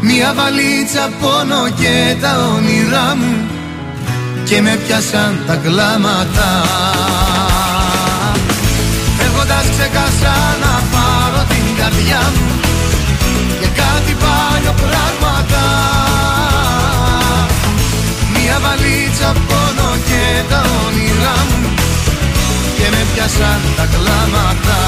Μια 0.02 0.34
βαλίτσα 0.36 1.10
πόνο 1.22 1.70
και 1.80 2.16
τα 2.22 2.32
όνειρά 2.56 3.16
μου 3.16 3.36
Και 4.44 4.62
με 4.62 4.80
πιάσαν 4.86 5.40
τα 5.48 5.56
κλάματα. 5.56 6.50
Φεύγοντας 9.18 9.66
ξέχασα 9.72 10.36
να 10.64 10.74
πάρω 10.94 11.46
την 11.50 11.66
καρδιά 11.78 12.22
μου 12.36 12.60
Και 13.62 13.68
κάτι 13.82 14.14
πάλιο 14.24 14.74
πράγματα. 14.84 15.64
Μια 18.34 18.60
βαλίτσα 18.64 19.26
πόνο 19.26 19.48
και 19.48 19.51
τα 20.50 20.62
όνειρά 20.86 21.36
μου 21.50 21.70
Και 22.78 22.88
με 22.90 23.06
πιάσαν 23.14 23.62
τα 23.76 23.86
κλάματα 23.86 24.80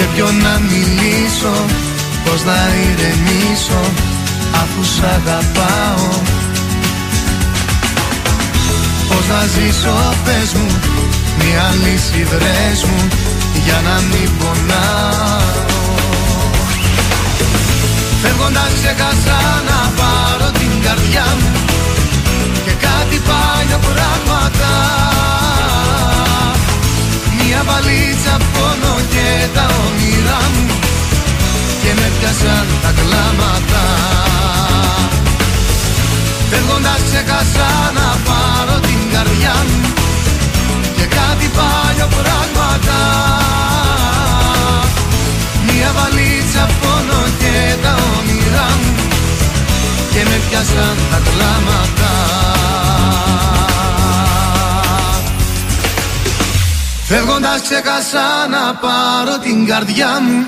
Σε 0.00 0.08
ποιον 0.14 0.36
να 0.36 0.60
μιλήσω 0.70 1.54
Πώς 2.24 2.44
να 2.44 2.58
ηρεμήσω 2.86 3.80
Αφού 4.62 4.84
σ' 4.94 5.02
αγαπάω. 5.16 6.08
Πώς 9.08 9.24
να 9.32 9.40
ζήσω 9.54 10.14
πες 10.24 10.52
μου 10.52 10.70
Μια 11.38 11.66
λύση 11.82 12.24
βρες 12.30 12.84
μου 12.84 13.08
Για 13.64 13.80
να 13.88 14.00
μην 14.10 14.30
πονάω. 14.38 15.98
Φεύγοντας 18.22 18.70
ξέχασα 18.74 19.38
να 19.68 19.80
πάρω 19.98 20.50
την 20.58 20.72
καρδιά 20.82 21.26
μου 21.40 21.50
Και 22.64 22.74
κάτι 22.86 23.20
πάλια 23.28 23.78
πράγματα 23.78 24.72
Μια 27.38 27.62
βαλίτσα 27.66 28.36
πόνο 28.52 28.69
και 29.14 29.28
τα 29.54 29.66
όνειρά 29.84 30.40
μου 30.54 30.66
Και 31.82 31.90
με 31.98 32.08
πιάσαν 32.18 32.66
τα 32.82 32.90
κλάματα. 32.98 33.84
Φεύγοντας 36.50 37.00
ξέχασα 37.06 37.70
να 37.98 38.08
πάρω 38.26 38.76
την 38.86 39.00
καρδιά 39.12 39.56
μου 39.68 39.80
Και 40.96 41.06
κάτι 41.18 41.46
πάλιο 41.56 42.08
πράγματα. 42.16 42.98
Μια 45.66 45.90
βαλίτσα 45.96 46.64
πόνο 46.80 47.20
και 47.40 47.54
τα 47.82 47.94
όνειρά 48.16 48.68
μου 48.80 48.92
Και 50.12 50.22
με 50.28 50.36
πιάσαν 50.48 50.96
τα 51.10 51.18
κλάματα 51.26 52.39
Φεύγοντας 57.12 57.62
ξέχασα 57.62 58.46
να 58.50 58.74
πάρω 58.74 59.38
την 59.38 59.66
καρδιά 59.66 60.20
μου 60.20 60.46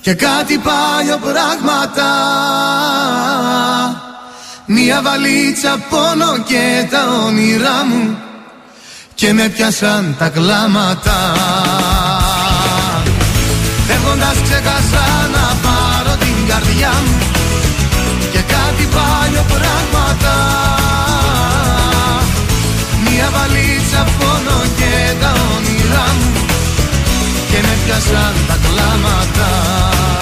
Και 0.00 0.14
κάτι 0.14 0.58
πάλιο 0.58 1.18
πράγματα. 1.18 2.08
Μια 4.66 5.02
βαλίτσα 5.02 5.78
πόνο 5.90 6.38
και 6.44 6.86
τα 6.90 7.24
όνειρά 7.26 7.84
μου 7.84 8.18
Και 9.14 9.32
με 9.32 9.48
πιάσαν 9.48 10.16
τα 10.18 10.28
κλάματα. 10.28 11.34
Φεύγοντας 13.86 14.36
ξέχασα 14.42 15.28
να 15.32 15.56
πάρω 15.62 16.16
την 16.16 16.46
καρδιά 16.48 16.92
μου 17.04 17.11
Και 27.84 27.88
με 27.88 27.94
πιάσαν 27.94 28.34
τα 28.46 28.56
κλάματα. 28.62 29.50
Ηλίας 29.92 30.21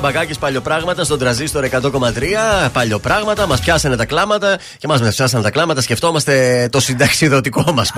Καμπακάκη, 0.00 0.38
παλιοπράγματα 0.38 1.04
στον 1.04 1.18
τραζίστορ 1.18 1.64
100,3. 1.64 2.70
Παλιοπράγματα, 2.72 3.46
μας 3.46 3.60
πιάσανε 3.60 3.96
τα 3.96 4.04
κλάματα 4.04 4.58
και 4.78 4.86
μας 4.86 5.00
με 5.00 5.08
πιάσανε 5.08 5.42
τα 5.42 5.50
κλάματα. 5.50 5.80
Σκεφτόμαστε 5.80 6.68
το 6.72 6.80
συνταξιδοτικό 6.80 7.72
μας. 7.72 7.92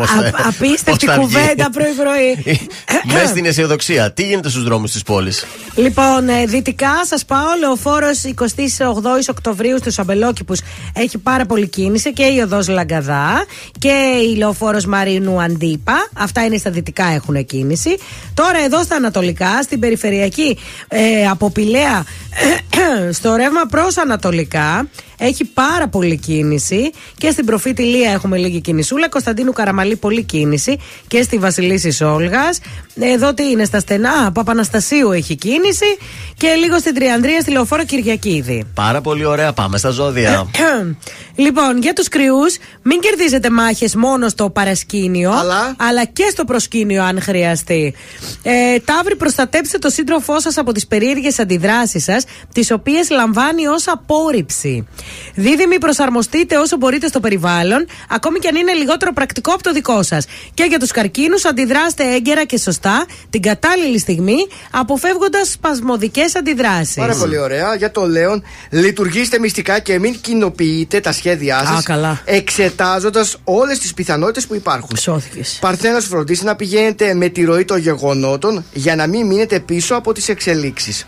Απίστευτη 0.47 1.07
κουβέντα 1.07 1.71
πρωί-πρωί. 1.71 2.59
Μες 3.05 3.29
στην 3.29 3.47
αισιοδοξία. 3.47 4.13
Τι 4.13 4.23
γίνεται 4.23 4.49
στους 4.49 4.65
δρόμους 4.65 4.93
της 4.93 5.03
πόλης; 5.03 5.47
Λοιπόν, 5.75 6.29
ε, 6.29 6.45
δυτικά 6.47 7.05
σας 7.05 7.25
πάω. 7.25 7.49
Λεωφόρος 7.59 8.25
28 8.25 9.29
Οκτωβρίου 9.31 9.79
στους 9.79 9.99
Αμπελόκηπους 9.99 10.61
έχει 10.93 11.19
πάρα 11.19 11.47
πολύ 11.47 11.69
κίνηση 11.69 12.13
και 12.13 12.25
η 12.25 12.41
οδός 12.41 12.69
Λαγκαδά 12.69 13.45
και 13.79 13.95
η 14.33 14.37
λεωφόρος 14.37 14.87
Μαρίνου 14.87 15.43
Αντίπα. 15.43 16.09
Αυτά 16.19 16.45
είναι 16.45 16.57
στα 16.57 16.71
δυτικά 16.71 17.05
έχουν 17.05 17.45
κίνηση. 17.45 17.97
Τώρα 18.35 18.59
εδώ 18.65 18.83
στα 18.83 18.97
ανατολικά, 18.97 19.63
στην 19.63 19.81
περιφερειακή 19.81 20.59
ε, 20.89 21.29
από 21.29 21.51
Πηλαία 21.51 21.90
στο 23.19 23.35
ρεύμα 23.35 23.67
προς 23.67 23.97
Ανατολικά 23.97 24.89
έχει 25.23 25.45
πάρα 25.45 25.89
πολύ 25.89 26.17
κίνηση 26.17 26.91
και 27.19 27.31
στην 27.31 27.45
προφήτη 27.45 27.83
Λία 27.83 28.11
έχουμε 28.11 28.37
λίγη 28.37 28.61
κινησούλα. 28.61 29.09
Κωνσταντίνου 29.09 29.53
Καραμαλή 29.53 29.97
πολύ 29.97 30.23
κίνηση 30.23 30.79
και 31.09 31.23
στη 31.23 31.39
Βασιλίση 31.39 32.05
Όλγας. 32.05 32.61
Εδώ 32.95 33.35
τι 33.35 33.51
είναι, 33.51 33.65
στα 33.65 33.81
στενά; 33.81 34.33
Παπαναστασίου 34.33 35.13
έχει 35.13 35.35
κίνηση 35.35 35.97
και 36.37 36.49
λίγο 36.49 36.79
στην 36.79 36.95
Τριανδρία 36.95 37.41
στη 37.41 37.51
Λεωφόρο 37.51 37.85
Κυριακίδη. 37.85 38.65
Πάρα 38.75 39.01
πολύ 39.01 39.25
ωραία. 39.25 39.53
Πάμε 39.53 39.79
στα 39.79 39.91
ζώδια. 39.91 40.47
λοιπόν, 41.45 41.79
για 41.79 41.93
τους 41.93 42.09
κρυούς, 42.09 42.57
μην 42.83 43.01
κερδίζετε 43.01 43.51
μάχες 43.51 43.95
μόνο 43.95 44.29
στο 44.29 44.51
παρασκήνιο, 44.51 45.33
αλλά, 45.77 46.05
και 46.05 46.29
στο 46.31 46.45
προσκήνιο, 46.45 47.03
αν 47.03 47.21
χρειαστεί. 47.21 47.95
Ε, 48.43 48.79
Ταύρι, 48.85 49.17
προστατέψτε 49.17 49.79
το 49.79 49.91
σύντροφό 49.91 50.41
σας 50.41 50.57
από 50.59 50.73
τις 50.73 50.87
περίεργες 50.87 51.39
αντιδράσεις 51.39 52.05
σας, 52.05 52.25
τις 52.53 52.71
οποίες 52.71 53.11
λαμβάνει 53.11 53.67
ως 53.67 53.89
απόρριψη. 53.89 54.87
Δίδυμοι, 55.35 55.79
προσαρμοστείτε 55.79 56.57
όσο 56.57 56.77
μπορείτε 56.77 57.07
στο 57.07 57.21
περιβάλλον, 57.21 57.87
ακόμη 58.09 58.39
και 58.39 58.49
αν 58.49 58.57
είναι 58.57 58.73
λιγότερο 58.73 59.13
πρακτικό 59.13 59.53
από 59.53 59.63
το 59.63 59.73
δικό 59.73 60.03
σας. 60.03 60.25
Και 60.55 60.65
για 60.69 60.79
τους 60.79 60.91
καρκίνους, 60.91 61.45
αντιδράστε 61.45 62.15
έγκαιρα 62.15 62.45
και 62.45 62.59
σωστά 62.59 63.07
την 63.31 63.43
κατάλληλη 63.43 63.99
στιγμή, 63.99 64.47
αποφεύγοντας 64.71 65.51
σπασμωδικές 65.51 66.37
αντιδράσεις. 66.37 66.95
Πάρα 66.95 67.15
πολύ 67.15 67.39
ωραία. 67.39 67.75
Για 67.75 67.91
το 67.91 68.07
Λέον, 68.07 68.43
λειτουργήστε 68.71 69.39
μυστικά 69.39 69.79
και 69.79 69.99
μην 69.99 70.21
κοινοποιείτε 70.21 71.01
τα 71.01 71.13
σχέδιά 71.13 71.59
Α, 71.59 71.65
σας. 71.67 71.85
καλά. 71.85 72.21
Εξετάζοντας 72.25 73.37
όλες 73.45 73.79
τις 73.79 73.95
πιθανότητες 73.95 74.47
που 74.47 74.55
υπάρχουν. 74.55 74.97
Σώθηκες. 74.97 75.59
Παρθένος, 75.61 76.07
φροντίστε 76.07 76.45
να 76.45 76.57
πηγαίνετε 76.57 77.15
με 77.15 77.29
τη 77.29 77.45
ροή 77.45 77.65
των 77.65 77.79
γεγονότων 77.79 78.65
για 78.73 78.97
να 78.97 79.07
μην 79.07 79.27
μείνετε 79.27 79.61
πίσω 79.61 79.95
από 79.95 80.13
τις 80.13 80.29
εξελίξεις. 80.29 81.07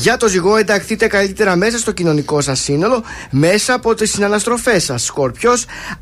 Για 0.00 0.16
το 0.16 0.28
ζυγό, 0.28 0.56
ενταχθείτε 0.56 1.06
καλύτερα 1.06 1.56
μέσα 1.56 1.78
στο 1.78 1.92
κοινωνικό 1.92 2.40
σας 2.40 2.60
σύνολο, 2.60 3.02
μέσα 3.30 3.74
από 3.74 3.94
τις 3.94 4.10
συναναστροφές 4.10 4.84
σας. 4.84 5.02
Σκορπιό, 5.02 5.52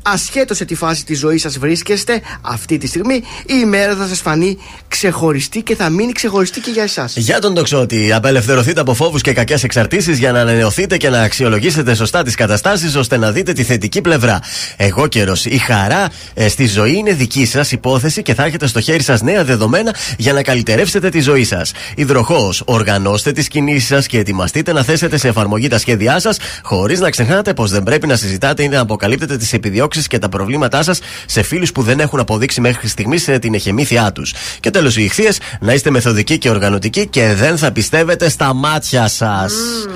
ασχέτως 0.01 0.57
σε 0.57 0.65
τι 0.65 0.75
φάση 0.75 1.05
της 1.05 1.19
ζωής 1.19 1.41
σας 1.41 1.57
βρίσκεστε 1.57 2.21
αυτή 2.41 2.77
τη 2.77 2.87
στιγμή, 2.87 3.15
η 3.45 3.53
ημέρα 3.61 3.95
θα 3.95 4.07
σας 4.07 4.19
φανεί 4.19 4.57
ξεχωριστή 4.87 5.61
και 5.61 5.75
θα 5.75 5.89
μείνει 5.89 6.11
ξεχωριστή 6.11 6.59
και 6.59 6.71
για 6.71 6.83
εσάς. 6.83 7.15
Για 7.15 7.39
τον 7.39 7.53
τοξότη, 7.53 8.13
απελευθερωθείτε 8.13 8.79
από 8.79 8.93
φόβους 8.93 9.21
και 9.21 9.33
κακές 9.33 9.63
εξαρτήσεις 9.63 10.17
για 10.17 10.31
να 10.31 10.39
ανανεωθείτε 10.39 10.97
και 10.97 11.09
να 11.09 11.21
αξιολογήσετε 11.21 11.95
σωστά 11.95 12.23
τις 12.23 12.35
καταστάσεις 12.35 12.95
ώστε 12.95 13.17
να 13.17 13.31
δείτε 13.31 13.53
τη 13.53 13.63
θετική 13.63 14.01
πλευρά. 14.01 14.41
Εγώ 14.77 15.07
καιρο. 15.07 15.35
Η 15.43 15.57
χαρά 15.57 16.09
ε, 16.33 16.47
στη 16.47 16.67
ζωή 16.67 16.93
είναι 16.93 17.13
δική 17.13 17.45
σας 17.45 17.71
υπόθεση 17.71 18.21
και 18.21 18.33
θα 18.33 18.43
έχετε 18.43 18.67
στο 18.67 18.81
χέρι 18.81 19.03
σας 19.03 19.21
νέα 19.21 19.43
δεδομένα 19.43 19.95
για 20.17 20.33
να 20.33 20.41
καλυτερεύσετε 20.41 21.09
τη 21.09 21.19
ζωή 21.19 21.43
σας. 21.43 21.71
Υδροχός, 21.95 22.61
οργανώστε 22.65 23.31
τις 23.31 23.47
κινήσεις 23.47 23.86
σας 23.87 24.07
και 24.07 24.17
ετοιμαστείτε 24.17 24.73
να 24.73 24.83
θέσετε 24.83 25.17
σε 25.17 25.27
εφαρμογή 25.27 25.67
τα 25.67 25.77
σχέδιά 25.77 26.19
σας, 26.19 26.37
χωρίς 26.63 26.99
να 26.99 27.09
ξεχνάτε 27.09 27.53
πως 27.53 27.71
δεν 27.71 27.83
πρέπει 27.83 28.07
να 28.07 28.15
συζητάτε 28.15 28.63
ή 28.63 28.67
να 28.67 28.79
αποκαλύπτετε 28.79 29.37
τις 29.37 29.53
επιδιώξεις 29.53 30.07
και 30.07 30.19
τα 30.19 30.29
προβλήματά 30.29 30.83
σας 30.83 30.99
σε 31.25 31.41
φίλους 31.41 31.71
που 31.71 31.81
δεν 31.81 31.99
έχουν 31.99 32.19
αποδείξει 32.19 32.61
μέχρι 32.61 32.87
στιγμής 32.87 33.29
την 33.41 33.53
εχεμήθειά 33.53 34.11
τους. 34.11 34.33
Και 34.59 34.69
τέλος, 34.69 34.97
οι 34.97 35.03
ηχθείες 35.03 35.39
να 35.59 35.73
είστε 35.73 35.89
μεθοδικοί 35.89 36.37
και 36.37 36.49
οργανωτικοί 36.49 37.07
και 37.07 37.33
δεν 37.33 37.57
θα 37.57 37.71
πιστεύετε 37.71 38.29
στα 38.29 38.53
μάτια 38.53 39.07
σας. 39.07 39.53
Mm. 39.53 39.89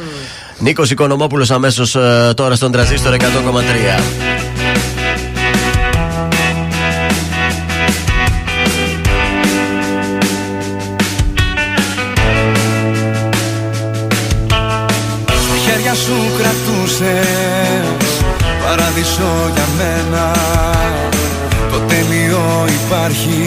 Νίκος 0.60 0.92
Οικονομόπουλος 0.92 1.52
αμέσως 1.52 1.96
ε, 1.96 2.34
τώρα 2.36 2.56
στον 2.56 2.72
τραζίστορ 2.72 3.14
100,3. 3.14 5.01
Παράδεισο 19.02 19.52
για 19.54 19.68
μένα. 19.78 20.32
Το 21.72 21.80
τέλειο 21.80 22.66
υπάρχει, 22.68 23.44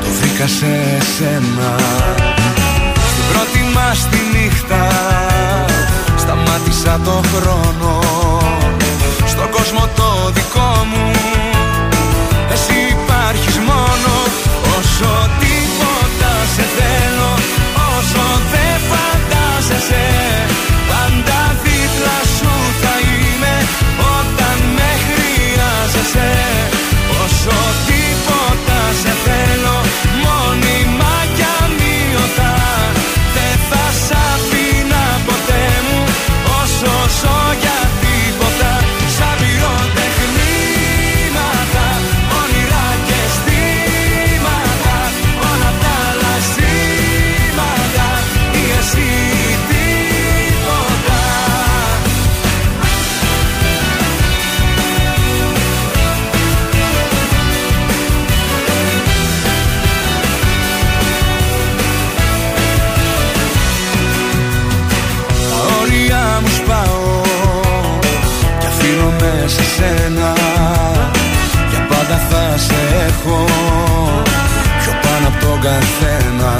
το 0.00 0.06
βρήκα 0.20 0.46
σε 0.46 0.98
σένα. 1.16 1.76
Στην 3.10 3.24
πρώτη 3.32 3.62
μας 3.74 4.08
τη 4.10 4.38
νύχτα 4.38 4.88
σταμάτησα 6.16 7.00
το 7.04 7.22
χρόνο. 7.32 7.98
Στον 9.26 9.50
κόσμο 9.50 9.88
το 9.96 10.30
δικό 10.34 10.86
μου 10.90 11.10
εσύ 12.52 12.76
υπάρχεις 12.90 13.56
μόνο. 13.58 14.12
Όσο 14.78 15.30
τίποτα 15.40 16.32
σε 16.54 16.62
θέλω 16.62 16.81
καθένα. 75.62 76.52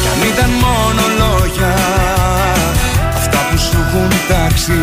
Κι 0.00 0.08
αν 0.12 0.20
ήταν 0.32 0.50
μόνο 0.64 1.02
λόγια 1.20 1.74
Αυτά 3.16 3.38
που 3.50 3.56
σου 3.58 3.76
έχουν 3.88 4.10
τάξει. 4.28 4.80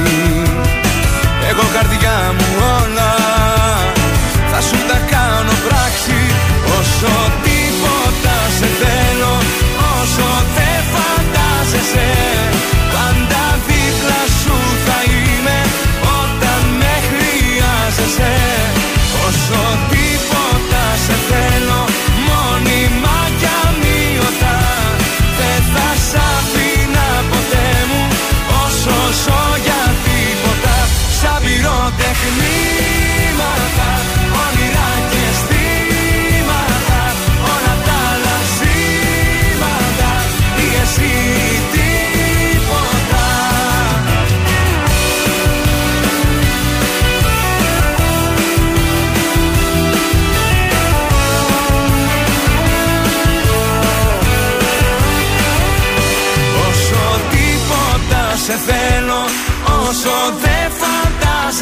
Εγώ 1.49 1.63
καρδιά 1.75 2.17
μου 2.37 2.47
όλα 2.79 2.94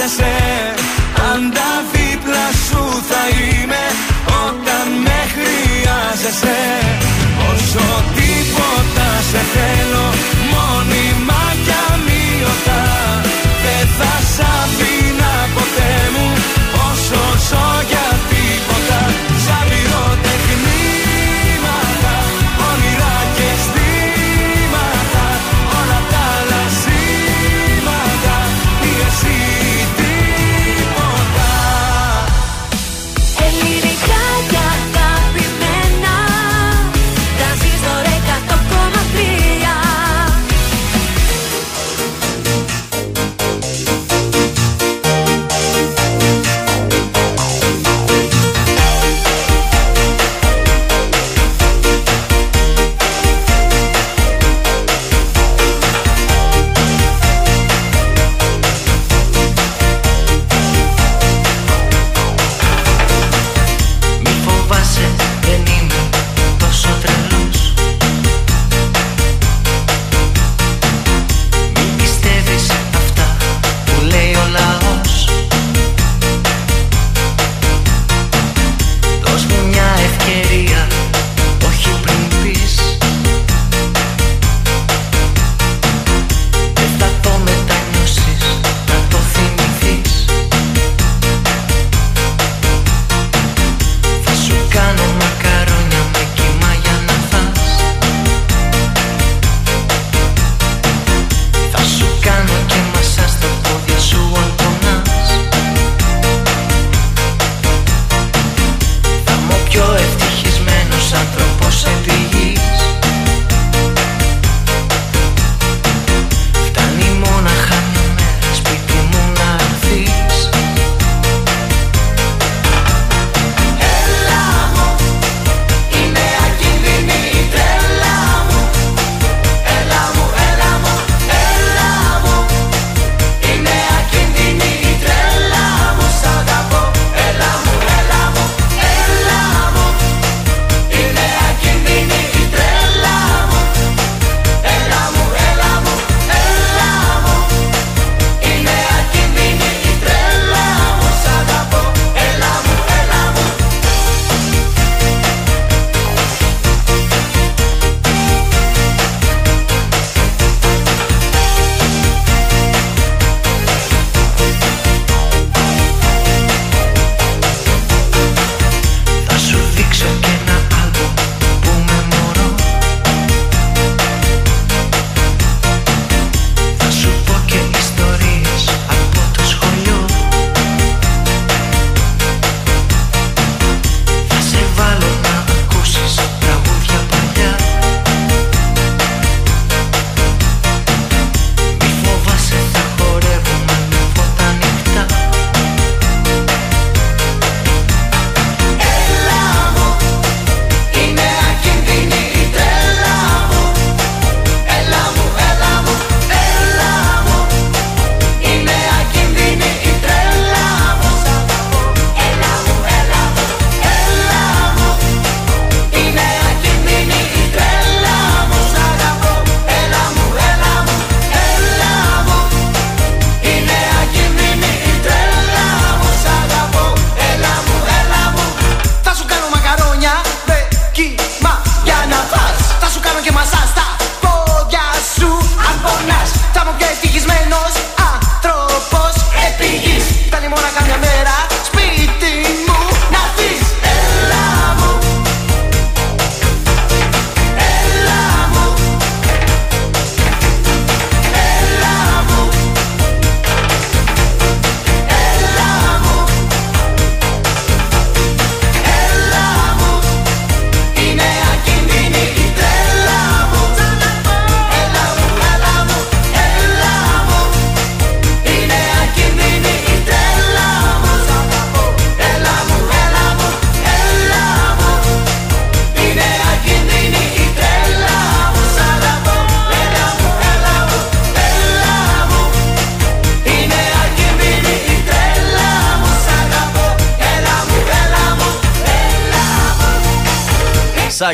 φαντάζεσαι 0.03 0.33
Πάντα 1.15 1.69
δίπλα 1.91 2.47
σου 2.67 2.83
θα 3.09 3.23
είμαι 3.37 3.83
όταν 4.45 4.87
με 5.05 5.19
χρειάζεσαι 5.33 6.59
Όσο 7.51 7.85
τίποτα 8.15 9.09
σε 9.29 9.41
θέλω 9.53 10.05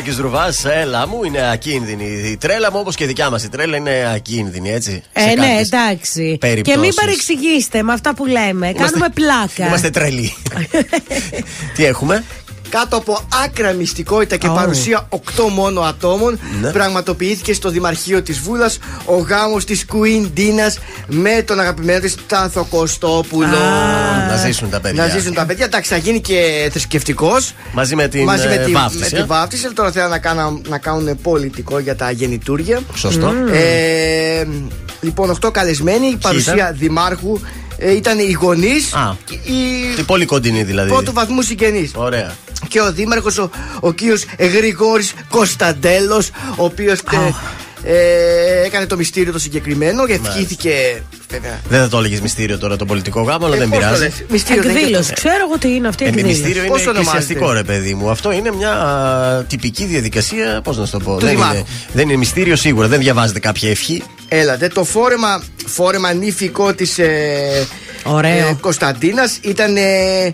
Σάκη 0.04 0.20
Ρουβάς, 0.20 0.64
έλα 0.64 1.06
μου, 1.08 1.24
είναι 1.24 1.50
ακίνδυνη. 1.50 2.04
Η 2.04 2.36
τρέλα 2.36 2.72
μου 2.72 2.78
όπως 2.80 2.94
και 2.94 3.04
η 3.04 3.06
δικιά 3.06 3.30
μας 3.30 3.44
η 3.44 3.48
τρέλα 3.48 3.76
είναι 3.76 4.12
ακίνδυνη, 4.14 4.70
έτσι. 4.72 5.02
Ε, 5.12 5.20
σε 5.20 5.26
ναι, 5.26 5.34
κάποιες 5.34 5.66
εντάξει. 5.66 6.30
Και 6.30 6.46
περιπτώσεις. 6.46 6.80
μην 6.80 6.94
παρεξηγήσετε 6.94 7.82
με 7.82 7.92
αυτά 7.92 8.14
που 8.14 8.26
λέμε. 8.26 8.72
Κάνουμε 8.72 9.08
πλάκα. 9.14 9.66
Είμαστε 9.66 9.90
τρελοί. 9.90 10.34
Τι 11.74 11.84
έχουμε; 11.84 12.24
Κάτω 12.68 12.96
από 12.96 13.28
άκρα 13.44 13.72
μυστικότητα 13.72 14.36
και 14.36 14.48
Ω. 14.48 14.52
παρουσία 14.52 15.08
8 15.10 15.18
μόνο 15.52 15.80
ατόμων, 15.80 16.38
Ναι. 16.60 16.70
πραγματοποιήθηκε 16.70 17.52
στο 17.52 17.70
Δημαρχείο 17.70 18.22
της 18.22 18.38
Βούλας 18.38 18.78
ο 19.04 19.16
γάμος 19.16 19.64
της 19.64 19.84
Queen 19.92 20.38
Dina 20.38 20.76
με 21.06 21.42
τον 21.42 21.60
αγαπημένο 21.60 22.00
της 22.00 22.16
Τάθο 22.26 22.66
Κωστόπουλο. 22.70 23.58
Να 24.30 24.36
ζήσουν 24.36 24.70
τα 24.70 24.80
παιδιά. 24.80 25.02
Να 25.06 25.08
ζήσουν 25.08 25.34
τα 25.34 25.46
παιδιά. 25.46 25.64
Εντάξει, 25.64 25.90
θα 25.90 25.96
γίνει 25.96 26.20
και 26.20 26.68
θρησκευτικός. 26.70 27.54
Μαζί 27.72 27.94
με 27.94 28.08
την 28.08 28.24
Μαζί 28.24 28.48
με 28.48 28.54
ε, 28.54 28.64
τη, 28.64 28.72
βάφτιση. 28.72 29.02
με 29.02 29.08
τη 29.08 29.16
ε. 29.16 29.24
βάφτιση. 29.24 29.64
αλλά 29.64 29.74
Τώρα 29.74 29.90
θέλω 29.90 30.08
να, 30.08 30.18
κάνω, 30.18 30.60
να 30.68 30.78
κάνουν 30.78 31.20
πολιτικό 31.22 31.78
για 31.78 31.96
τα 31.96 32.10
γεννητούρια. 32.10 32.80
Σωστό. 32.94 33.32
Ε, 33.52 34.46
λοιπόν, 35.00 35.36
8 35.40 35.52
καλεσμένοι. 35.52 36.06
Η 36.06 36.16
παρουσία 36.16 36.54
ήταν; 36.54 36.76
δημάρχου 36.78 37.40
ε, 37.78 37.94
ήταν 37.94 38.18
οι 38.18 38.32
γονείς. 38.40 38.94
Α. 38.94 39.16
Οι 39.30 39.94
Τι 39.96 40.02
πολύ 40.02 40.24
κοντινή 40.24 40.62
δηλαδή. 40.62 40.90
πρώτου 40.90 41.12
βαθμού 41.12 41.42
συγγενείς. 41.42 41.90
Ωραία. 41.94 42.34
Και 42.68 42.80
ο 42.80 42.92
δήμαρχος 42.92 43.38
ο, 43.38 43.50
ο 43.80 43.92
κύριος 43.92 44.24
Γρηγόρης 44.38 45.12
Κωνσταντέλος 45.28 46.30
ο 46.56 46.64
οποίος 46.64 46.98
ε, 47.82 47.92
ε, 47.92 48.64
έκανε 48.64 48.86
το 48.86 48.96
μυστήριο 48.96 49.32
το 49.32 49.38
συγκεκριμένο 49.38 50.06
και 50.06 50.12
ευχήθηκε 50.12 51.02
βέβαια 51.30 51.60
Δεν 51.68 51.80
θα 51.80 51.88
το 51.88 51.98
έλεγες 51.98 52.20
μυστήριο 52.20 52.58
τώρα 52.58 52.76
το 52.76 52.84
πολιτικό 52.84 53.22
γάμο, 53.22 53.46
αλλά 53.46 53.54
Ε, 53.54 53.58
δεν 53.58 53.68
πώς 53.68 53.78
το 53.78 53.84
πειράζει. 53.84 54.02
λες, 54.02 54.24
μυστήριο 54.28 54.62
δεν 54.62 54.70
είναι 54.70 54.80
Εκδήλωση. 54.80 55.08
και 55.08 55.14
Ξέρω 55.14 55.36
εγώ 55.48 55.58
τι 55.58 55.74
είναι 55.74 55.88
αυτή 55.88 56.02
η 56.02 56.06
Ε, 56.06 56.08
εκδήλωση. 56.08 56.34
μυστήριο 56.40 56.64
Πώς 56.68 56.80
είναι 56.80 56.90
ονομάζεται; 56.90 57.16
εκκλησιαστικό 57.16 57.52
ρε 57.52 57.62
παιδί 57.62 57.94
μου. 57.94 58.10
Αυτό 58.10 58.32
είναι 58.32 58.50
μια 58.56 58.70
α, 58.72 59.44
τυπική 59.44 59.84
διαδικασία. 59.84 60.60
Πώς 60.64 60.76
να 60.78 60.84
σου 60.86 60.92
το 60.92 60.98
πω. 60.98 61.18
Δεν 61.18 61.28
Δημάρχου. 61.30 61.54
είναι, 61.56 61.64
δεν 61.92 62.08
είναι 62.08 62.16
μυστήριο 62.18 62.56
σίγουρα. 62.56 62.88
Δεν 62.88 62.98
διαβάζετε 63.00 63.38
κάποια 63.38 63.70
ευχή. 63.70 64.02
Έλατε, 64.28 64.68
το 64.68 64.84
φόρεμα, 64.84 65.42
φόρεμα 65.66 66.12
νύφικο 66.12 66.74
της 66.74 66.98
ε, 66.98 67.66
Ωραίο. 68.04 68.48
ε, 68.48 68.56
Κωνσταντίνας 68.60 69.38
ήταν 69.42 69.76
ε, 69.76 69.80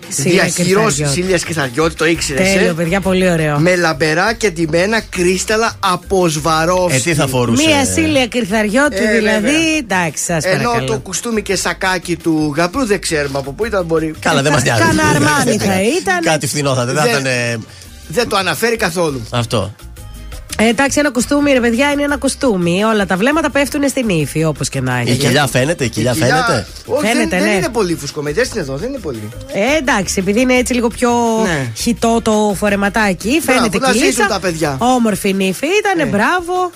Σίλια 0.09 0.43
διαχειρός 0.43 0.83
Κρυθαριώτη. 0.95 1.13
Σίλιας 1.21 1.43
Κρυθαριώτη, 1.43 1.95
το 1.95 2.05
ήξερες 2.05 2.53
Τέλειο, 2.53 2.69
ε; 2.69 2.73
παιδιά, 2.73 3.01
πολύ 3.01 3.29
ωραίο. 3.31 3.59
με 3.59 3.75
λαμπερά 3.75 4.33
και 4.33 4.49
ντυμένα 4.49 4.99
κρίσταλα 5.09 5.73
από 5.79 6.27
Σβαρόφσκι. 6.27 6.97
Ε, 7.09 7.11
τι 7.11 7.13
θα 7.19 7.27
φορούσε; 7.27 7.67
Μία 7.67 7.85
σύλλια 7.85 8.27
κρυθαριώτη, 8.27 8.95
Ε, 9.03 9.11
δηλαδή. 9.17 9.41
βέβαια. 9.45 9.77
Εντάξει, 9.77 10.23
σας 10.23 10.43
Ενώ 10.43 10.61
το 10.63 10.69
παρακαλώ. 10.69 10.99
κουστούμι 10.99 11.41
και 11.41 11.55
σακάκι 11.55 12.15
του 12.15 12.53
Γαπρού 12.57 12.85
δεν 12.85 12.99
ξέρουμε 13.01 13.37
από 13.39 13.51
πού 13.51 13.65
ήταν 13.65 13.85
μπορεί. 13.85 14.13
Καλά, 14.19 14.41
δεν 14.41 14.51
μας 14.51 14.63
νοιάζει. 14.67 14.81
Κάνα 14.81 15.03
αρμάνι 15.03 15.57
θα 15.57 15.81
ήταν. 16.01 16.19
Κάτι 16.23 16.47
φθηνό 16.47 16.73
θα 16.75 16.81
ήταν. 16.83 16.93
Δεν 16.95 17.03
Δεν- 17.03 17.11
ήταν. 17.11 17.25
ε, 17.25 17.57
Δεν 18.07 18.29
το 18.29 18.35
αναφέρει 18.37 18.75
καθόλου. 18.75 19.21
Αυτό. 19.29 19.75
Ε, 20.59 20.67
εντάξει, 20.67 20.99
ένα 20.99 21.11
κουστούμι, 21.11 21.51
ρε 21.51 21.59
παιδιά, 21.59 21.91
είναι 21.91 22.03
ένα 22.03 22.17
κουστούμι. 22.17 22.83
Όλα 22.83 23.05
τα 23.05 23.15
βλέμματα 23.17 23.49
πέφτουν 23.49 23.89
στην 23.89 24.09
ύφη, 24.09 24.43
όπως 24.45 24.69
και 24.69 24.81
να 24.81 24.97
έχει. 24.97 25.11
Η 25.11 25.15
κοιλιά 25.15 25.47
φαίνεται, 25.47 25.83
η 25.83 25.89
κοιλιά 25.89 26.11
Η 26.11 26.13
κοιλιά- 26.13 26.45
φαίνεται. 26.45 26.67
Όχι, 26.85 27.07
Φαίνεται, 27.07 27.27
δεν, 27.29 27.39
δεν 27.39 27.47
ναι. 27.49 27.55
είναι 27.55 27.69
πολύ 27.69 27.95
φουσκωμένη. 27.95 28.35
Δες 28.35 28.49
την 28.49 28.59
εδώ, 28.61 28.75
δεν 28.75 28.89
είναι 28.89 28.97
πολύ. 28.99 29.29
Ε, 29.53 29.77
εντάξει, 29.77 30.15
επειδή 30.19 30.41
είναι 30.41 30.53
έτσι 30.53 30.73
λίγο 30.73 30.87
πιο 30.87 31.09
Ναι. 31.43 31.71
χιτό 31.75 32.19
το 32.21 32.55
φορεματάκι, 32.57 33.41
Μπράβο, 33.45 33.59
φαίνεται 33.59 33.77
να 33.79 33.87
ζήσουν 33.91 33.99
κυλίτσα. 34.09 34.27
τα 34.27 34.39
παιδιά. 34.39 34.75
Όμορφη 34.79 35.33
νύφη 35.33 35.65
ήταν, 35.79 36.07
μπράβο. 36.09 36.71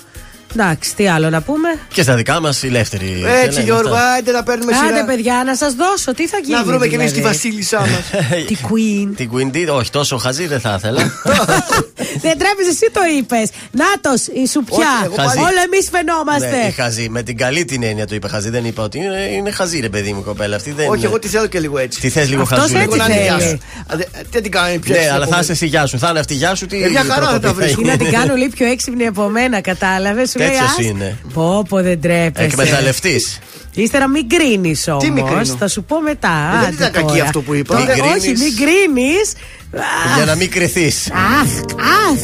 Εντάξει, 0.55 0.95
τι 0.95 1.07
άλλο 1.07 1.29
να 1.29 1.41
πούμε. 1.41 1.69
Και 1.93 2.01
στα 2.03 2.15
δικά 2.15 2.39
μας 2.39 2.63
η 2.63 2.67
ελεύθερη. 2.67 3.23
Έτσι, 3.43 3.61
Γιώργο, 3.61 3.95
άντε 4.17 4.31
να 4.31 4.43
παίρνουμε 4.43 4.71
Άντε, 4.75 4.87
σειρά. 4.93 5.05
παιδιά, 5.05 5.43
να 5.45 5.55
σας 5.55 5.73
δώσω, 5.73 6.13
τι 6.13 6.27
θα 6.27 6.37
γίνει. 6.37 6.55
Να 6.57 6.63
βρούμε 6.63 6.87
κι 6.87 6.95
εμείς 6.95 7.11
τη 7.11 7.15
δηλαδή; 7.17 7.33
βασίλισσά 7.33 7.79
μας. 7.79 7.89
Τη 8.47 8.55
Queen. 8.61 9.09
Την 9.15 9.29
Queen 9.33 9.55
Bee, 9.55 9.67
όχι 9.77 9.89
τόσο 9.91 10.17
χαζή 10.17 10.47
δεν 10.47 10.59
θα 10.59 10.75
ήθελα. 10.77 11.01
Δεν 12.25 12.37
τρέπεις 12.37 12.67
εσύ 12.73 12.87
το 12.93 13.01
είπες. 13.17 13.49
Νάτος, 13.71 14.21
η 14.27 14.47
σουπιά. 14.47 14.77
Όχι, 14.77 15.03
εγώ 15.05 15.15
πάλι- 15.15 15.39
Όλο 15.39 15.59
εμείς 15.67 15.85
Ναι, 15.91 15.99
η 15.99 16.01
φαινόμαστε. 16.03 16.71
χαζή. 16.81 17.09
Με 17.09 17.23
την 17.23 17.37
καλή 17.37 17.65
την 17.65 17.83
έννοια 17.83 18.07
το 18.07 18.15
είπε 18.15 18.27
χαζή. 18.27 18.49
Δεν 18.49 18.65
είπα 18.65 18.83
ότι 18.83 18.97
είναι, 18.97 19.21
είναι 19.37 19.51
χαζή, 19.51 19.79
ρε 19.79 19.89
παιδί 19.89 20.11
μου, 20.13 20.19
η 20.19 20.23
κοπέλα 20.23 20.55
αυτή. 20.55 20.71
Δεν 20.71 20.87
Όχι, 20.89 20.97
είναι. 20.97 21.07
εγώ 21.07 21.19
τη 21.19 21.27
θέλω 21.27 21.47
και 21.47 21.59
λίγο 21.59 21.77
έτσι. 21.77 21.99
Τι 21.99 22.09
θες 22.09 22.29
λίγο 22.29 22.41
Αυτός 22.41 22.59
χαζούλα. 22.59 22.79
έτσι 22.81 22.91
Λίγο 22.97 23.05
να 23.07 23.13
είναι 23.13 23.23
θέλει. 23.25 23.37
γεια 23.39 23.47
σου. 23.49 23.59
Α, 23.93 23.95
δε- 23.97 24.03
Δεν 24.31 24.41
την 24.43 24.51
κάνω 24.51 24.79
πιο 24.79 24.93
Ναι, 24.93 24.97
έτσι, 24.99 25.09
αλλά 25.09 25.17
θα 25.17 25.23
επόμενη. 25.23 25.43
είσαι 25.43 25.53
στη 25.53 25.65
γεια 25.65 25.85
σου. 25.85 25.97
Θα 25.99 26.09
είναι 26.09 26.19
αυτή 26.19 26.33
η 26.33 26.35
γεια 26.37 26.55
σου. 26.55 26.65
Τι 26.65 26.83
Ε, 26.83 26.89
μια 26.89 27.03
χαρά 27.03 27.25
θα 27.25 27.31
τα 27.31 27.39
προκοπή 27.39 27.61
βρίσκω. 27.63 27.81
Ή 27.81 27.85
να 27.85 27.93
είναι. 27.93 28.03
την 28.03 28.11
κάνω 28.13 28.35
λίγο 28.35 28.51
πιο 28.55 28.65
έξυπνη 28.65 29.07
από 29.07 29.23
μένα, 29.27 29.61
κατάλαβες; 29.61 30.29
Σου 30.29 30.37
λέει 30.39 30.47
Τέτοιος 30.47 30.69
«Ας, 30.69 30.85
είναι. 30.85 31.17
Πω, 31.33 31.65
πω, 31.69 31.81
δεν 31.81 32.01
τρέπεσαι. 32.01 32.45
Εκμεταλλευτή. 32.45 33.21
Ύστερα 33.73 34.07
μην 34.09 34.29
κρίνει 34.29 34.75
Τι 34.99 35.09
μην 35.11 35.23
όμως. 35.23 35.37
κρίνω; 35.39 35.55
Θα 35.59 35.67
σου 35.67 35.83
πω 35.83 36.01
μετά. 36.01 36.51
Ε, 36.53 36.57
δεν 36.59 36.65
Άντε 36.67 36.75
ήταν 36.75 36.91
κακή 36.91 37.07
τώρα. 37.07 37.23
αυτό 37.23 37.41
που 37.41 37.53
είπα. 37.53 37.75
Τώρα, 37.77 37.93
Μην 37.93 38.03
Όχι, 38.03 38.19
κρίνεις. 38.19 38.41
μην 38.41 38.55
κρίνει. 38.55 39.11
Για 40.15 40.25
να 40.25 40.35
μην 40.35 40.51
κρυθείς. 40.51 41.11
Αχ, 41.11 41.49
αχ. 42.09 42.19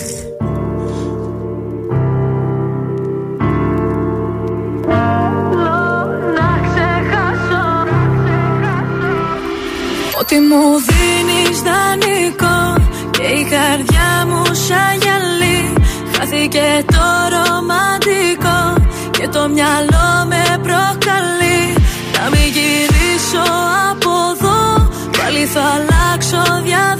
Ότι 10.19 10.39
μου 10.39 10.63
δίνεις 10.87 11.61
δανεικό 11.61 12.75
Και 13.11 13.23
η 13.23 13.43
καρδιά 13.43 14.25
μου 14.27 14.43
σαν 14.45 14.97
γυαλί 15.01 15.73
Χάθηκε 16.17 16.85
το 16.85 17.05
ρομαντικό 17.33 18.87
Και 19.11 19.27
το 19.27 19.49
μυαλό 19.49 20.25
με 20.27 20.43
προκαλεί 20.61 21.73
Να 22.13 22.29
μην 22.29 22.47
γυρίσω 22.55 23.45
από 23.91 24.11
εδώ 24.35 24.89
Πάλι 25.17 25.45
θα 25.45 25.61
αλλάξω 25.61 26.61
διαδρομή 26.63 26.96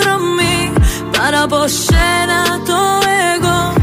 Πάνω 1.30 1.44
από 1.44 1.68
σένα 1.68 2.42
το 2.66 2.80
εγώ. 3.36 3.74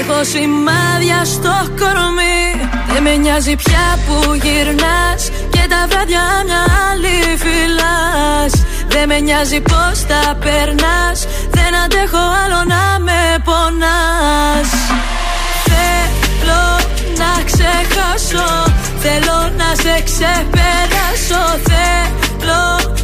Έχω 0.00 0.24
σημάδια 0.24 1.24
στο 1.24 1.54
κορμί. 1.78 2.68
Δεν 2.92 3.02
με 3.02 3.16
νοιάζει 3.16 3.56
πια 3.56 3.98
που 4.06 4.34
γυρνάς. 4.34 5.22
Και 5.50 5.66
τα 5.68 5.86
βράδια 5.88 6.24
μια 6.46 6.62
άλλη 6.88 7.18
φυλάς. 7.42 8.52
Δεν 8.88 9.08
με 9.08 9.18
νοιάζει 9.20 9.60
πως 9.60 9.96
τα 10.10 10.36
περνάς. 10.44 11.18
Δεν 11.50 11.72
αντέχω 11.84 12.24
άλλο 12.42 12.60
να 12.74 12.84
με 13.06 13.20
πονάς. 13.44 14.70
Θέλω 15.70 16.64
να 17.20 17.32
ξεχάσω. 17.50 18.48
Θέλω 18.98 19.38
να 19.60 19.68
σε 19.82 19.94
ξεπεράσω. 20.08 21.42
Θέλω 21.68 21.94
να 22.46 23.03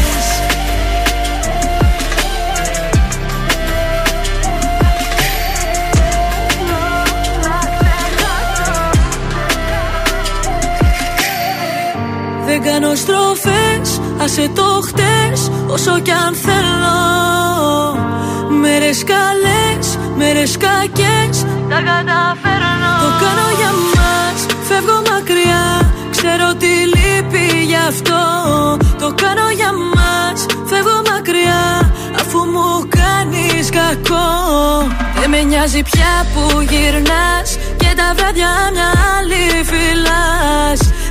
Δεν 12.63 12.71
κάνω 12.71 12.95
στροφές, 12.95 14.01
άσε 14.21 14.49
το 14.55 14.81
χτες 14.87 15.51
Όσο 15.67 15.99
κι 15.99 16.11
αν 16.11 16.33
θέλω. 16.33 16.99
Μέρες 18.61 19.03
καλές, 19.03 19.97
μέρες 20.17 20.57
κακές. 20.57 21.45
Τα 21.69 21.79
καταφέρνω. 21.89 22.93
Το 23.03 23.09
κάνω 23.23 23.47
για 23.59 23.71
μας, 23.93 24.39
φεύγω 24.67 25.01
μακριά. 25.11 25.65
Ξέρω 26.11 26.55
τι 26.59 26.73
λείπει 26.93 27.63
γι' 27.65 27.81
αυτό. 27.87 28.21
Το 28.99 29.13
κάνω 29.21 29.49
για 29.55 29.71
μας, 29.95 30.45
φεύγω 30.65 31.01
μακριά. 31.11 31.93
Αφού 32.21 32.39
μου 32.53 32.87
κάνεις 32.99 33.69
κακό. 33.69 34.29
Δεν 35.19 35.29
με 35.29 35.41
νοιάζει 35.41 35.81
πια 35.83 36.13
που 36.33 36.61
γυρνάς. 36.61 37.49
Και 37.77 37.93
τα 37.95 38.13
βράδια 38.15 38.51
μια 38.73 38.89
άλλη 39.17 39.63
φυλάς 39.69 40.79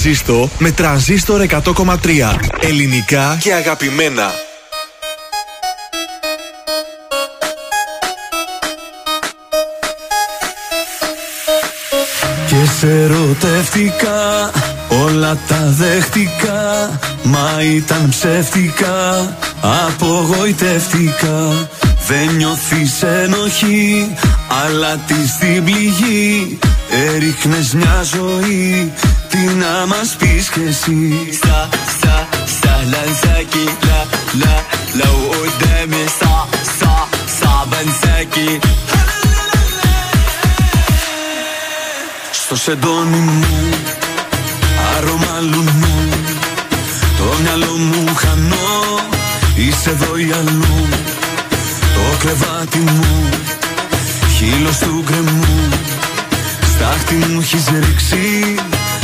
Ζήστο 0.00 0.50
με 0.58 0.70
τρανζίστορ 0.70 1.46
100,3. 1.48 1.96
Ελληνικά 2.60 3.38
και 3.40 3.54
αγαπημένα. 3.54 4.30
Και 12.46 12.66
σε 12.78 13.06
ρωτευτικά 13.06 14.50
Όλα 15.04 15.38
τα 15.48 15.74
δέχτηκα 15.78 16.90
Μα 17.22 17.62
ήταν 17.62 18.08
ψεύτικα 18.08 19.36
Απογοητευτικά 19.60 21.68
Δεν 22.06 22.34
νιώθεις 22.36 23.02
ενοχή 23.02 24.14
Αλλά 24.64 24.96
της 24.96 25.30
στην 25.30 25.64
πληγή 25.64 26.58
Έριχνες 26.90 27.74
μια 27.74 28.02
ζωή 28.02 28.92
Τι 29.29 29.37
να 29.37 29.85
μας 29.85 30.15
πεις 30.19 30.49
κι 30.49 30.61
εσύ 30.69 30.99
سا 31.43 31.59
سا 32.01 32.15
سهلا 32.59 33.01
انساكي 33.09 33.65
لا 33.87 34.01
لا 34.41 34.55
لو 34.99 35.15
قدامي 35.31 36.03
صعب 36.19 36.47
صعب 36.79 37.07
صعب 37.39 37.73
انساكي 37.83 38.59
Στο 42.31 42.55
σεντόνι 42.55 43.17
μου 43.17 43.69
Άρωμα 44.95 45.39
λουνού 45.41 46.09
Το 47.17 47.23
μυαλό 47.41 47.75
μου 47.77 48.15
χανώ 48.15 48.99
Είσαι 49.55 49.89
εδώ 49.89 50.17
ή 50.17 50.31
αλλού 50.39 50.87
Το 51.95 52.17
κρεβάτι 52.19 52.79
μου 52.79 53.29
Χείλος 54.37 54.77
του 54.77 55.03
γκρεμού 55.05 55.69
Στάχτη 56.73 57.15
μου 57.15 57.39
έχεις 57.41 57.65
ρίξει 57.67 58.55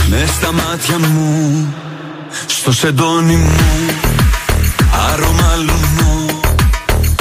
Μες 0.09 0.31
στα 0.31 0.53
μάτια 0.53 0.99
μου 0.99 1.67
Στο 2.47 2.73
σεντόνι 2.73 3.37
μου 3.37 3.57
Άρωμα 5.13 5.55
λουνού 5.57 6.41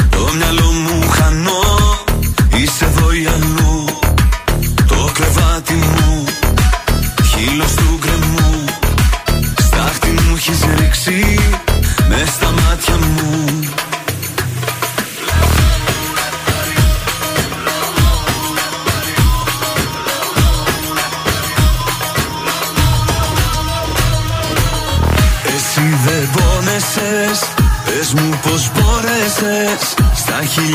Το 0.09 0.29
μυαλό 0.37 0.71
μου 0.71 1.09
χανώ 1.09 1.74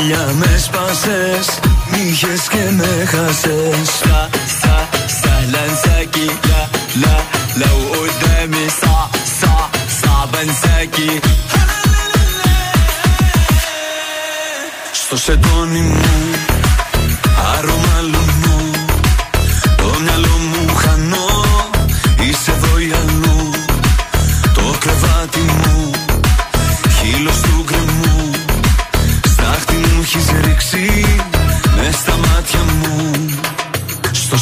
χίλια 0.00 0.28
με 0.34 0.58
σπάσες 0.58 1.58
Μ' 1.90 1.94
είχες 1.94 2.48
και 2.48 2.70
με 2.70 3.04
χάσες 3.06 3.88
سا 4.02 4.28
سا 4.60 4.88
سهلا 5.20 5.64
انساكي 5.64 6.26
لا 6.26 6.68
لا 7.02 7.16
لو 7.56 7.76
قدامي 7.92 8.66
صعب 8.80 9.10
صعب 9.40 9.70
صعب 10.02 10.34
انساكي 10.42 11.20
Στο 14.92 15.16
σεντόνι 15.16 15.80
μου 15.80 16.00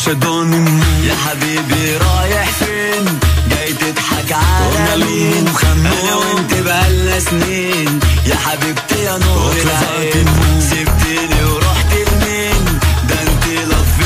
صدقني 0.09 0.79
يا 1.07 1.15
حبيبي 1.15 1.97
رايح 1.97 2.49
فين؟ 2.51 3.19
جاي 3.49 3.73
تضحك 3.73 4.31
على 4.31 5.05
مين؟ 5.05 5.45
أنا 5.63 6.15
وأنت 6.15 6.53
بقالنا 6.53 7.19
سنين. 7.19 7.99
يا 8.25 8.35
حبيبتي 8.35 9.03
يا 9.03 9.17
نور 9.17 9.51
العين. 9.51 10.25
سبتني 10.59 11.43
ورحت 11.43 11.93
لمين؟ 11.93 12.79
ده 13.09 13.21
أنت 13.21 13.45
لطفي 13.69 14.03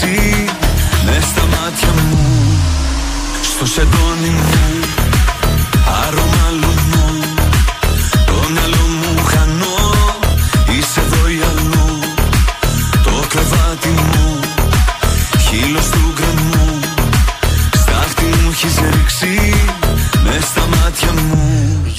سنين. 0.00 0.46
ما 1.06 1.18
استمعت 1.18 1.82
يا 1.82 1.92
مو. 1.92 2.24
شتو 3.42 3.66
شدوني 3.66 4.34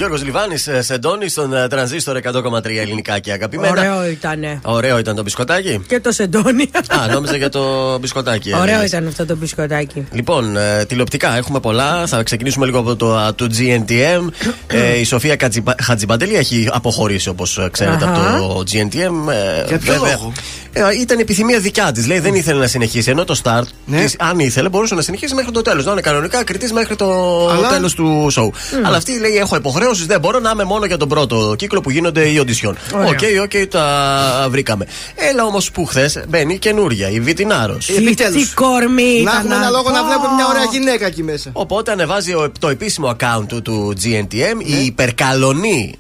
Γιώργος 0.02 0.24
Λιβάνης, 0.24 0.70
Σεντόνι 0.80 1.28
στον 1.30 1.54
ε, 1.54 1.68
τρανζίστορ 1.68 2.20
100,3 2.24 2.66
ελληνικά 2.66 3.20
και 3.20 3.32
αγαπημένα. 3.32 3.72
Ωραίο 3.72 4.10
ήτανε. 4.10 4.60
Ωραίο 4.64 4.98
ήταν 4.98 5.16
το 5.16 5.22
μπισκοτάκι; 5.24 5.82
Και 5.88 6.00
το 6.00 6.12
σεντόνι. 6.12 6.70
Α, 7.02 7.08
νόμιζα 7.14 7.36
για 7.38 7.50
το 7.50 7.98
μπισκοτάκι. 8.00 8.54
Ωραίο 8.54 8.64
έλεγες. 8.64 8.90
ήταν 8.90 9.08
αυτό 9.08 9.26
το 9.26 9.36
μπισκοτάκι. 9.36 10.08
Λοιπόν, 10.12 10.58
ε, 10.58 10.86
τηλεοπτικά 10.86 11.38
έχουμε 11.38 11.60
πολλά. 11.60 12.08
Θα 12.08 12.24
ξεκινήσουμε 12.24 12.66
λίγο 12.66 12.80
από 12.80 12.96
το, 12.96 13.16
α, 13.16 13.36
το 13.36 13.48
GNTM. 13.58 14.28
ε, 14.68 15.00
η 15.00 15.04
Σοφία 15.04 15.36
Κατζιμπα- 15.36 15.76
Χατζιμπαντελή 15.84 16.36
έχει 16.36 16.68
αποχωρήσει, 16.72 17.30
όπως 17.30 17.68
ξέρετε, 17.72 18.06
Αχα. 18.06 18.36
από 18.38 18.48
το 18.48 18.64
GNTM. 18.72 19.32
ε, 19.32 19.68
Για 19.68 19.78
ποιο 19.78 19.94
βέβαια. 19.94 20.12
λόγο; 20.18 20.32
Ε, 20.74 20.82
ήταν 21.02 21.20
επιθυμία 21.20 21.60
δικιά 21.60 21.92
της. 21.92 22.08
Λέει 22.08 22.20
δεν 22.20 22.34
ήθελε 22.36 22.60
να 22.60 22.68
συνεχίσει. 22.68 23.10
Ενώ 23.10 23.24
το 23.26 23.40
start, 23.44 23.64
Ναι. 23.86 24.02
της, 24.04 24.16
αν 24.20 24.40
ήθελε, 24.40 24.70
μπορούσε 24.70 24.96
να 24.96 25.02
συνεχίσει 25.02 25.34
μέχρι 25.36 25.52
το 25.52 25.62
τέλος. 25.62 25.86
Να 25.86 25.92
είναι 25.92 26.02
κανονικά 26.02 26.44
κριτής 26.44 26.72
μέχρι 26.74 26.96
το 26.96 27.06
Αλλά- 27.50 27.70
τέλος 27.70 27.94
του 27.94 28.28
show. 28.36 28.50
Αλλά 28.84 28.98
αυτή 28.98 29.20
λέει: 29.20 29.36
Έχω 29.38 29.56
υποχρέωση, 29.56 30.06
δεν 30.06 30.20
μπορώ 30.20 30.40
να 30.40 30.50
είμαι 30.50 30.64
μόνο 30.64 30.86
για 30.86 30.98
τον 30.98 31.08
πρώτο 31.10 31.56
κύκλο 31.58 31.82
που 31.82 31.90
γίνονται 31.92 32.28
οι 32.28 32.38
οντισιόν. 32.40 32.78
Ωραία. 32.94 33.08
Οκ, 33.10 33.20
οκ, 33.44 33.68
τα 33.68 34.48
βρήκαμε. 34.50 34.86
Έλα 35.16 35.44
όμως 35.44 35.72
που 35.72 35.86
χθες 35.86 36.24
μπαίνει 36.28 36.58
καινούρια, 36.58 37.10
η 37.10 37.20
Βιτινάρος. 37.20 37.90
Επιτέλους. 37.90 38.48
Τι 38.48 38.54
κορμί 38.54 39.04
Να 39.04 39.32
ήταν 39.32 39.36
έχουμε 39.38 39.56
ένα 39.56 39.70
λόγο 39.70 39.90
να 39.90 40.00
αυτό. 40.00 40.06
βλέπουμε 40.08 40.34
μια 40.36 40.48
ωραία 40.48 40.64
γυναίκα 40.72 41.06
εκεί 41.06 41.24
μέσα. 41.24 41.50
Οπότε 41.54 41.92
ανεβάζει 41.92 42.34
ο- 42.34 42.52
το 42.60 42.68
επίσημο 42.68 43.16
account 43.20 43.46
του, 43.48 43.62
του 43.62 43.94
GNTM. 44.04 44.60
Η 44.66 44.86
υπερκαλονή 44.86 45.96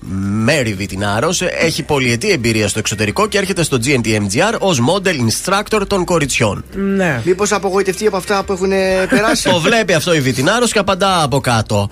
Mary 0.48 0.74
Βιτινάρος 0.78 1.42
έχει 1.42 1.84
πολυετή 1.84 2.32
εμπειρία 2.32 2.68
στο 2.68 2.80
εξωτερικό 2.80 3.28
και 3.28 3.38
έρχεται 3.38 3.64
στο 3.64 3.78
GNTMGR 3.86 4.58
ως 4.62 4.80
model 4.90 5.16
instructor 5.30 5.82
των 5.88 6.06
κοριτσιών. 6.06 6.64
Ναι. 6.74 7.22
Μήπως 7.26 7.52
απογοητευτεί 7.52 8.08
από 8.08 8.18
αυτά 8.18 8.44
που 8.44 8.54
έχουν 8.54 8.70
περάσει; 9.10 9.50
το 9.52 9.60
βλέπει 9.60 9.94
αυτό 9.94 10.14
η 10.14 10.20
Βιτινάρος 10.20 10.72
και 10.72 10.80
απαντά 10.80 11.24
από 11.24 11.40
κάτω. 11.40 11.90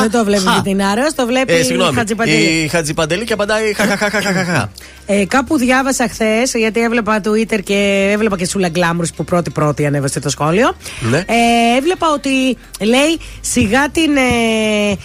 Δεν 0.00 0.10
το 0.10 0.24
βλέπει 0.24 0.42
η 0.42 0.54
Βιτινάρος, 0.56 1.14
το 1.14 1.26
βλέπει 1.26 1.52
Ε, 1.52 1.58
η 1.58 1.62
συγγνώμη. 1.62 1.94
Χατζιπαντελή. 1.94 2.62
Η 2.64 2.68
Χατζιπαντελή 2.68 3.24
και 3.24 3.32
απαντάει 3.32 3.72
χαχαχαχαχαχα. 3.74 4.70
Ε, 5.06 5.24
κάπου 5.24 5.56
διάβασα 5.56 6.08
χθες, 6.08 6.54
γιατί 6.54 6.80
έβλεπα 6.80 7.20
Twitter 7.24 7.62
και 7.64 8.08
έβλεπα 8.12 8.36
και 8.36 8.46
Σούλα 8.46 8.68
Γκλάμουρς 8.68 9.12
που 9.12 9.24
πρώτη-πρώτη 9.24 9.86
ανέβασε 9.86 10.20
το 10.20 10.28
σχόλιο. 10.28 10.76
Ναι. 11.10 11.18
Ε, 11.18 11.76
έβλεπα 11.76 12.06
ότι 12.12 12.56
λέει 12.80 13.18
σιγά 13.40 13.88
την, 13.88 14.16
ε, 14.16 14.96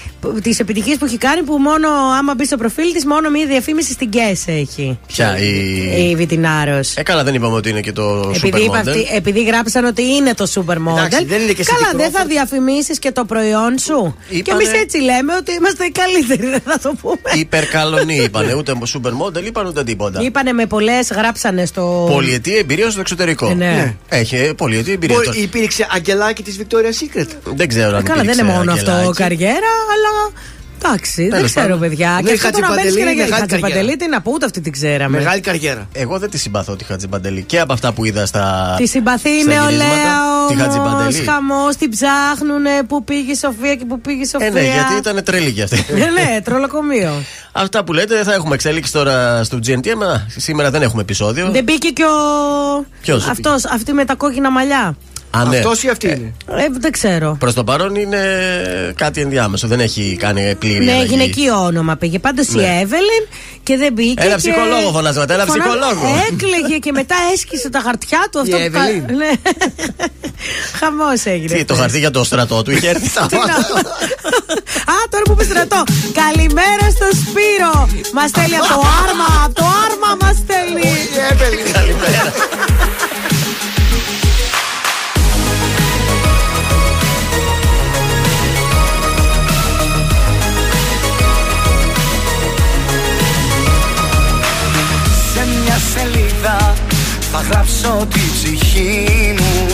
τις 0.44 0.60
επιτυχίες 0.60 0.98
που 0.98 1.06
έχει 1.06 1.18
κάνει 1.18 1.42
που 1.42 1.58
μόνο 1.58 1.88
άμα 2.20 2.34
μπει 2.36 2.46
στο 2.46 2.58
προφίλ 2.58 2.92
της 2.94 3.06
μόνο 3.06 3.30
μία 3.30 3.46
διαφήμιση 3.46 3.92
στην 3.92 4.10
Guess 4.14 4.42
έχει. 4.46 5.00
Ποια 5.08 5.38
η. 5.38 6.10
Η 6.10 6.16
Βιτινάρος. 6.16 6.96
Ε, 6.96 7.04
καλά, 7.04 7.24
δεν 7.24 7.34
είπαμε 7.34 7.56
ότι 7.56 7.70
είναι 7.70 7.82
και 7.82 7.92
το 7.92 8.32
Επειδή, 8.36 8.64
είπα 8.64 8.82
supermodel. 8.84 8.88
αυτή- 8.88 9.08
επειδή 9.16 9.44
γράψαν 9.44 9.86
ότι 9.86 10.02
είναι 10.04 10.34
το 10.34 10.48
supermodel. 10.56 10.98
Εντάξει, 10.98 11.26
δεν 11.26 11.42
είναι 11.42 11.52
και 11.52 11.64
Καλά, 11.64 11.92
Cindy 11.92 11.96
δεν 11.98 12.12
θα 12.12 12.24
Crawford. 12.24 12.28
διαφημίσεις 12.28 13.00
και 13.00 13.12
το 13.12 13.26
προϊόν 13.26 13.78
σου. 13.78 14.16
Και 14.30 14.36
Είπανε- 14.38 14.62
εμείς 14.62 14.82
έτσι 14.82 14.98
λέμε 14.98 15.36
ότι 15.36 15.52
είμαστε 15.54 15.86
οι 15.86 15.92
καλύτεροι, 15.92 16.50
δεν 16.50 16.62
θα 16.66 16.80
το 16.80 16.94
πούμε. 17.02 17.16
Υπερκαλονή 17.40 18.16
είπανε. 18.16 18.54
Ούτε 18.54 18.74
supermodel 18.94 19.44
είπαν 19.46 19.66
ούτε 19.66 19.84
τίποτα. 19.84 20.22
Είπανε 20.22 20.52
με 20.54 20.66
πολλές, 20.66 21.12
γράψανε 21.12 21.66
στο. 21.66 22.08
Πολυετή 22.12 22.58
εμπειρία 22.58 22.90
στο 22.90 23.00
εξωτερικό. 23.00 23.48
Ε, 23.50 23.54
ναι. 23.54 23.96
Έχει 24.10 24.36
ε, 24.36 24.54
πολυετή 24.54 24.92
εμπειρία. 24.92 25.16
Μπορεί- 25.16 25.28
Τώρα- 25.28 25.40
Υπήρξε 25.42 25.88
αγγελάκι 25.92 26.44
της 26.44 26.60
Victoria's 26.62 27.04
Secret. 27.04 27.28
Δεν 27.56 27.68
ξέρω 27.68 27.98
αν 27.98 28.04
Καλά, 28.04 28.22
δεν 28.22 28.24
είναι 28.24 28.32
υπήρξε 28.42 28.44
μόνο 28.58 28.72
αυτό 28.72 28.92
αγγελάκι. 28.92 29.18
καριέρα, 29.22 29.72
αλλά 29.94 30.10
Εντάξει, 30.86 31.22
δεν 31.22 31.32
Τέλος 31.32 31.50
ξέρω, 31.50 31.66
πάντων. 31.66 31.80
παιδιά. 31.80 32.20
Ναι, 32.24 32.30
Και 32.30 32.34
αυτό 32.34 32.50
τώρα 32.50 32.68
Χατζηπαντελή 32.68 32.94
μπαίνει 32.94 33.00
και 33.00 33.04
να 33.06 33.12
είναι 33.12 33.22
γίνει. 33.22 33.30
μεγάλη 33.30 33.48
καριέρα. 33.48 33.68
Χατζηπαντελή, 33.68 33.98
τι 33.98 34.08
να 34.10 34.22
πω, 34.22 34.32
ούτε 34.34 34.46
αυτή 34.46 34.62
την 34.62 34.72
ξέραμε. 34.72 35.18
Μεγάλη 35.18 35.42
καριέρα. 35.42 35.88
Εγώ 35.94 36.20
δεν 36.20 36.30
τη 36.30 36.38
συμπαθώ 36.38 36.76
τη 36.76 36.84
Χατζιμπαντελή. 36.84 37.44
Και 37.44 37.60
από 37.60 37.74
αυτά 37.74 37.94
που 37.94 38.06
είδα 38.06 38.26
στα. 38.26 38.74
Τη 38.78 38.86
συμπαθεί 38.88 39.30
η 39.30 39.42
στα 39.42 39.54
νεολαία 39.54 39.68
γυρίσματα, 39.68 40.48
Τη 40.48 40.54
όμω. 40.54 40.64
Χατζιμπαντελή. 40.64 41.26
Χαμός, 41.26 41.76
την 41.76 41.90
ψάχνουνε. 41.90 42.70
Πού 42.88 43.04
πήγε 43.04 43.32
η 43.32 43.36
Σοφία 43.36 43.76
και 43.76 43.86
πού 43.86 44.02
πήγε 44.02 44.22
η 44.22 44.26
Σοφία. 44.26 44.48
Ε, 44.48 44.52
ναι, 44.52 44.62
γιατί 44.62 44.94
ήταν 44.98 45.24
τρελή 45.24 45.52
κι 45.52 45.62
αυτή. 45.62 45.86
Ναι, 45.94 46.06
ναι, 46.06 46.42
τρολοκομείο. 46.44 47.12
Αυτά 47.52 47.84
που 47.84 47.94
λέτε 47.94 48.24
θα 48.24 48.34
έχουμε 48.34 48.54
εξέλιξη 48.56 48.92
τώρα 48.92 49.44
στο 49.44 49.60
GNTM. 49.68 50.02
αλλά 50.02 50.26
Σήμερα 50.38 50.70
δεν 50.72 50.82
έχουμε 50.82 51.02
επεισόδιο. 51.02 51.50
Δεν 51.52 51.64
μπήκε 51.64 51.90
και 51.90 52.04
ο. 52.04 52.86
Ποιος; 53.02 53.28
Αυτός, 53.28 53.66
αυτή 53.66 53.94
με 53.94 54.06
τα 54.06 54.16
κόκκινα 54.16 54.52
μαλιά. 54.52 54.96
Α, 55.38 55.44
ναι. 55.46 55.58
Αυτός 55.58 55.84
ή 55.84 55.90
αυτή 55.90 56.08
είναι; 56.08 56.34
Ε, 56.64 56.66
δεν 56.80 56.92
ξέρω. 56.92 57.36
Προς 57.40 57.54
το 57.54 57.64
παρόν 57.64 57.96
είναι 57.96 58.20
κάτι 58.96 59.22
ενδιάμεσο. 59.22 59.68
Δεν 59.68 59.80
έχει 59.80 60.18
κάνει 60.20 60.56
πλήρη 60.56 60.86
Ναι, 60.86 60.92
αλλαγή. 60.92 61.08
γυναικείο 61.10 61.64
όνομα 61.64 61.96
πήγε. 61.96 62.20
Πάντως 62.20 62.48
η 62.48 62.56
Ναι. 62.56 62.80
Εύελιν 62.82 63.24
και 63.64 63.78
δεν 63.78 63.94
μπήκε. 63.94 64.22
Ένα 64.24 64.30
και- 64.30 64.36
ψυχολόγο 64.38 64.92
φωνάζατε, 64.92 65.34
ένα 65.34 65.46
Φωνά- 65.46 65.64
ψυχολόγο. 65.68 66.08
Έκλαιγε 66.32 66.78
και 66.78 66.92
μετά 66.92 67.16
έσκησε 67.34 67.70
τα 67.70 67.80
χαρτιά 67.86 68.28
του. 68.32 68.40
Αυτό 68.40 68.58
Η 68.58 68.70
που 68.70 68.72
κα- 68.78 68.80
Εύελιν. 68.82 69.04
Ναι. 69.18 69.32
Χαμός 70.80 71.26
έγινε. 71.26 71.56
Τι, 71.56 71.66
το 71.66 71.76
χαρτί 71.76 72.00
για 72.00 72.12
το 72.12 72.24
στρατό 72.24 72.62
του 72.64 72.72
είχε 72.72 72.90
έρθει. 72.90 73.10
Τι 73.28 73.36
να- 73.36 73.42
Α, 74.94 74.96
τώρα 75.10 75.24
που 75.26 75.32
είπε 75.32 75.44
στρατό. 75.44 75.84
Καλημέρα 76.24 76.86
στο 76.96 77.08
Σπύρο. 77.22 77.90
Μας 78.14 78.30
στέλνει 78.30 78.56
από 78.56 78.68
το 78.68 78.82
άρμα. 79.04 79.28
Από 79.46 79.54
το 79.54 79.66
άρμα 79.86 80.10
μας 80.22 80.36
στέλνει. 80.44 80.92
Καλημέρα. 81.74 82.34
Θα 97.84 97.90
γράψω 97.90 98.06
τη 98.06 98.20
ψυχή 98.34 99.36
μου 99.38 99.68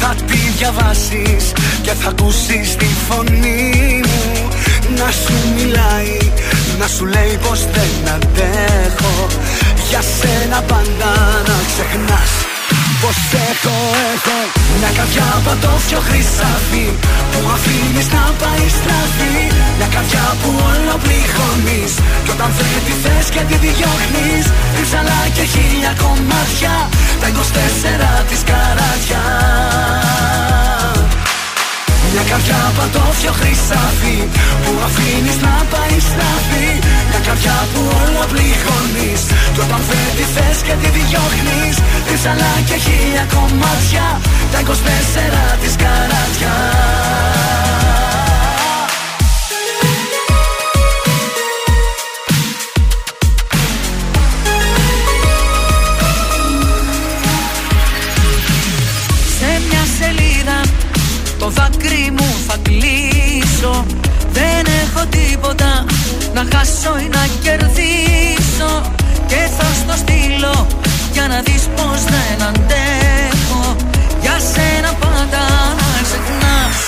Θα 0.00 0.14
τη 0.26 0.36
διαβάσεις 0.56 1.52
και 1.82 1.90
θα 1.90 2.08
ακούσεις 2.08 2.76
τη 2.76 2.86
φωνή 3.08 4.00
μου. 4.06 4.48
Να 4.96 5.10
σου 5.10 5.32
μιλάει, 5.56 6.18
να 6.78 6.86
σου 6.86 7.04
λέει 7.04 7.38
πως 7.48 7.60
δεν 7.72 8.14
αντέχω. 8.14 9.26
Για 9.88 10.00
σένα 10.00 10.62
πάντα 10.62 11.12
να 11.46 11.54
ξεχνάς 11.66 12.53
πως 13.04 13.18
έχω, 13.50 13.76
έχω. 14.14 14.38
Μια 14.78 14.90
καρδιά 14.98 15.26
από 15.38 15.52
το 15.62 15.70
πιο 15.86 16.00
χρυσάφι 16.08 16.86
Που 17.30 17.40
αφήνεις 17.54 18.08
να 18.16 18.24
πάει 18.40 18.66
στραφή. 18.78 19.36
Μια 19.78 19.88
καρδιά 19.94 20.26
που 20.40 20.50
όλο 20.70 20.94
πληγώνεις 21.04 21.92
Κι 22.24 22.30
όταν 22.36 22.50
δεν 22.58 22.80
τη 22.86 22.94
θες 23.02 23.26
και 23.34 23.42
τη 23.48 23.56
διώχνεις 23.64 24.44
Ρίψαλα 24.76 25.20
και 25.36 25.44
χίλια 25.52 25.92
κομμάτια 26.02 26.74
Τα 27.20 27.28
24 28.22 28.28
της 28.28 28.40
καράτια 28.50 29.22
μια 32.14 32.24
καρδιά 32.30 32.60
παντόφιο 32.76 33.32
χρυσάφι 33.40 34.18
Που 34.62 34.72
αφήνεις 34.86 35.38
να 35.46 35.54
πάει 35.72 35.96
στραφή 36.08 36.68
Μια 37.08 37.20
καρδιά 37.26 37.56
που 37.72 37.80
όλο 38.02 38.22
πληγώνεις 38.32 39.22
Κι 39.54 39.60
όταν 39.66 39.80
δεν 39.88 40.08
τη 40.16 40.24
θες 40.34 40.58
και 40.66 40.74
τη 40.80 40.88
διώχνεις. 40.96 41.76
Ρίψαλα 42.08 42.52
και 42.68 42.76
χίλια 42.84 43.24
κομμάτια 43.34 44.06
Τα 44.52 44.58
24 44.60 44.70
της 45.62 45.74
καράτια 45.82 46.54
να 66.34 66.44
χάσω 66.52 66.92
ή 67.04 67.08
να 67.16 67.24
κερδίσω 67.42 68.70
Και 69.30 69.40
θα 69.56 69.68
στο 69.80 69.94
στείλω 70.02 70.56
για 71.12 71.26
να 71.32 71.38
δεις 71.46 71.64
πως 71.76 72.00
δεν 72.12 72.38
αντέχω. 72.48 73.62
Για 74.24 74.36
σένα 74.52 74.90
πάντα 75.02 75.42
να 75.80 76.00
ξεχνάς 76.06 76.78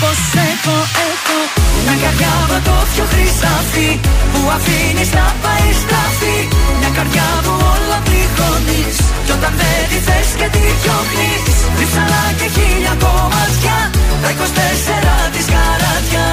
πως 0.00 0.20
έχω, 0.50 0.76
έχω. 1.10 1.38
Μια 1.84 1.96
καρδιά 2.02 2.34
με 2.50 2.58
το 2.66 2.76
πιο 2.90 3.04
χρυσάφι 3.12 3.90
Που 4.32 4.40
αφήνεις 4.56 5.10
να 5.18 5.26
πάει 5.42 5.68
στραφή 5.82 6.38
Μια 6.78 6.90
καρδιά 6.96 7.28
που 7.44 7.52
όλα 7.72 7.98
πληγώνεις 8.06 8.96
Κι 9.24 9.32
όταν 9.36 9.52
δεν 9.60 9.82
τη 9.90 9.98
θες 10.06 10.28
και 10.38 10.48
τη 10.54 10.62
διώχνεις. 10.80 11.56
Ρίψαλα 11.78 12.22
και 12.38 12.46
χίλια 12.54 12.94
κομμάτια 13.04 13.76
Τα 14.22 14.30
24 14.38 15.34
της 15.34 15.46
καράτια 15.52 16.26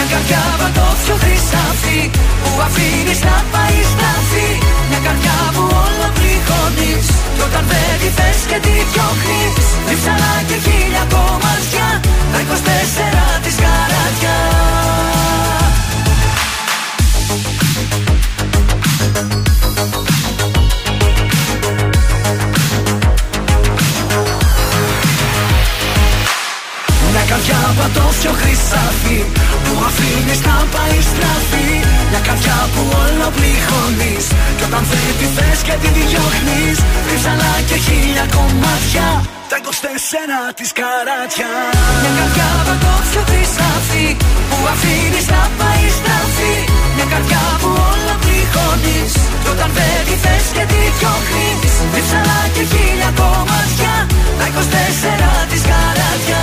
Μια 0.00 0.08
καρδιά 0.14 0.44
με 0.62 0.70
το 0.78 0.86
πιο 1.02 1.14
χρυσάφι 1.22 2.00
Που 2.42 2.50
αφήνεις 2.66 3.20
να 3.28 3.36
πάει 3.52 3.78
στραφή 3.92 4.48
Μια 4.88 5.00
καρδιά 5.06 5.38
που 5.54 5.62
όλα 5.84 6.08
πληγώνεις 6.16 7.06
Κι 7.34 7.42
όταν 7.46 7.64
δεν 7.70 7.92
τη 8.00 8.08
θες 8.16 8.40
και 8.50 8.58
τη 8.66 8.74
διώχνεις. 8.90 9.66
Ρίψαλα 9.88 10.34
και 10.48 10.56
χίλια 10.64 11.04
κομμάτια 11.14 11.86
Τα 12.32 12.38
24 12.48 13.42
της 13.44 13.56
καράτια 13.62 14.36
καρδιά 27.80 28.00
πατώφιο 28.00 28.32
χρυσάφι 28.40 29.18
Που 29.64 29.72
αφήνεις 29.88 30.40
να 30.48 30.56
πάει 30.74 30.98
στραφή. 31.10 31.68
Μια 32.10 32.20
καρδιά 32.28 32.58
που 32.72 32.82
όλο 33.02 33.26
πληγώνεις 33.36 34.24
Κι 34.56 34.64
όταν 34.68 34.82
δεν 34.90 35.10
τη 35.18 35.26
θες 35.36 35.58
και 35.66 35.74
τη 35.82 35.88
διώχνεις 35.98 36.76
Ρίψαλα 37.08 37.52
και 37.68 37.76
χίλια 37.86 38.24
κομμάτια. 38.36 39.08
Τα 39.50 39.56
24 39.64 39.66
της 40.58 40.70
καράτια. 40.78 41.50
Μια 42.02 42.12
καρδιά 42.18 42.50
πατώφιο 42.66 43.22
χρυσάφι 43.28 44.08
Που 44.50 44.58
αφήνεις 44.72 45.26
να 45.34 45.42
πάει 45.58 45.84
στραφή. 45.98 46.56
Μια 46.96 47.06
καρδιά 47.12 47.44
που 47.60 47.70
όλο 47.90 48.14
πληγώνεις 48.22 49.12
Κι 49.42 49.48
όταν 49.54 49.70
δεν 49.76 49.98
τη 50.06 50.14
θες 50.22 50.46
και 50.56 50.64
τη 50.70 50.80
διώχνεις 50.98 51.72
Ρίψαλα 51.94 52.40
και 52.54 52.62
χίλια 52.70 53.10
κομμάτια. 53.20 53.94
Τα 54.38 54.46
24 54.54 55.40
της 55.50 55.62
καράτια 55.70 56.42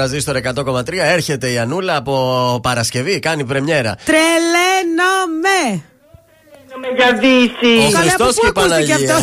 Τραζίστορ 0.00 0.36
100,3. 0.36 0.84
Έρχεται 0.92 1.50
η 1.50 1.58
Ανούλα 1.58 1.96
από 1.96 2.60
Παρασκευή, 2.62 3.18
κάνει 3.18 3.44
πρεμιέρα. 3.44 3.96
Τρελαίνομαι! 4.04 5.82
με 6.82 6.88
για 6.96 7.12
δύση. 7.22 7.72
Ο 7.86 7.98
Χριστός 7.98 8.34
και 8.40 8.46
η 8.46 8.52
Παναγία. 8.52 8.96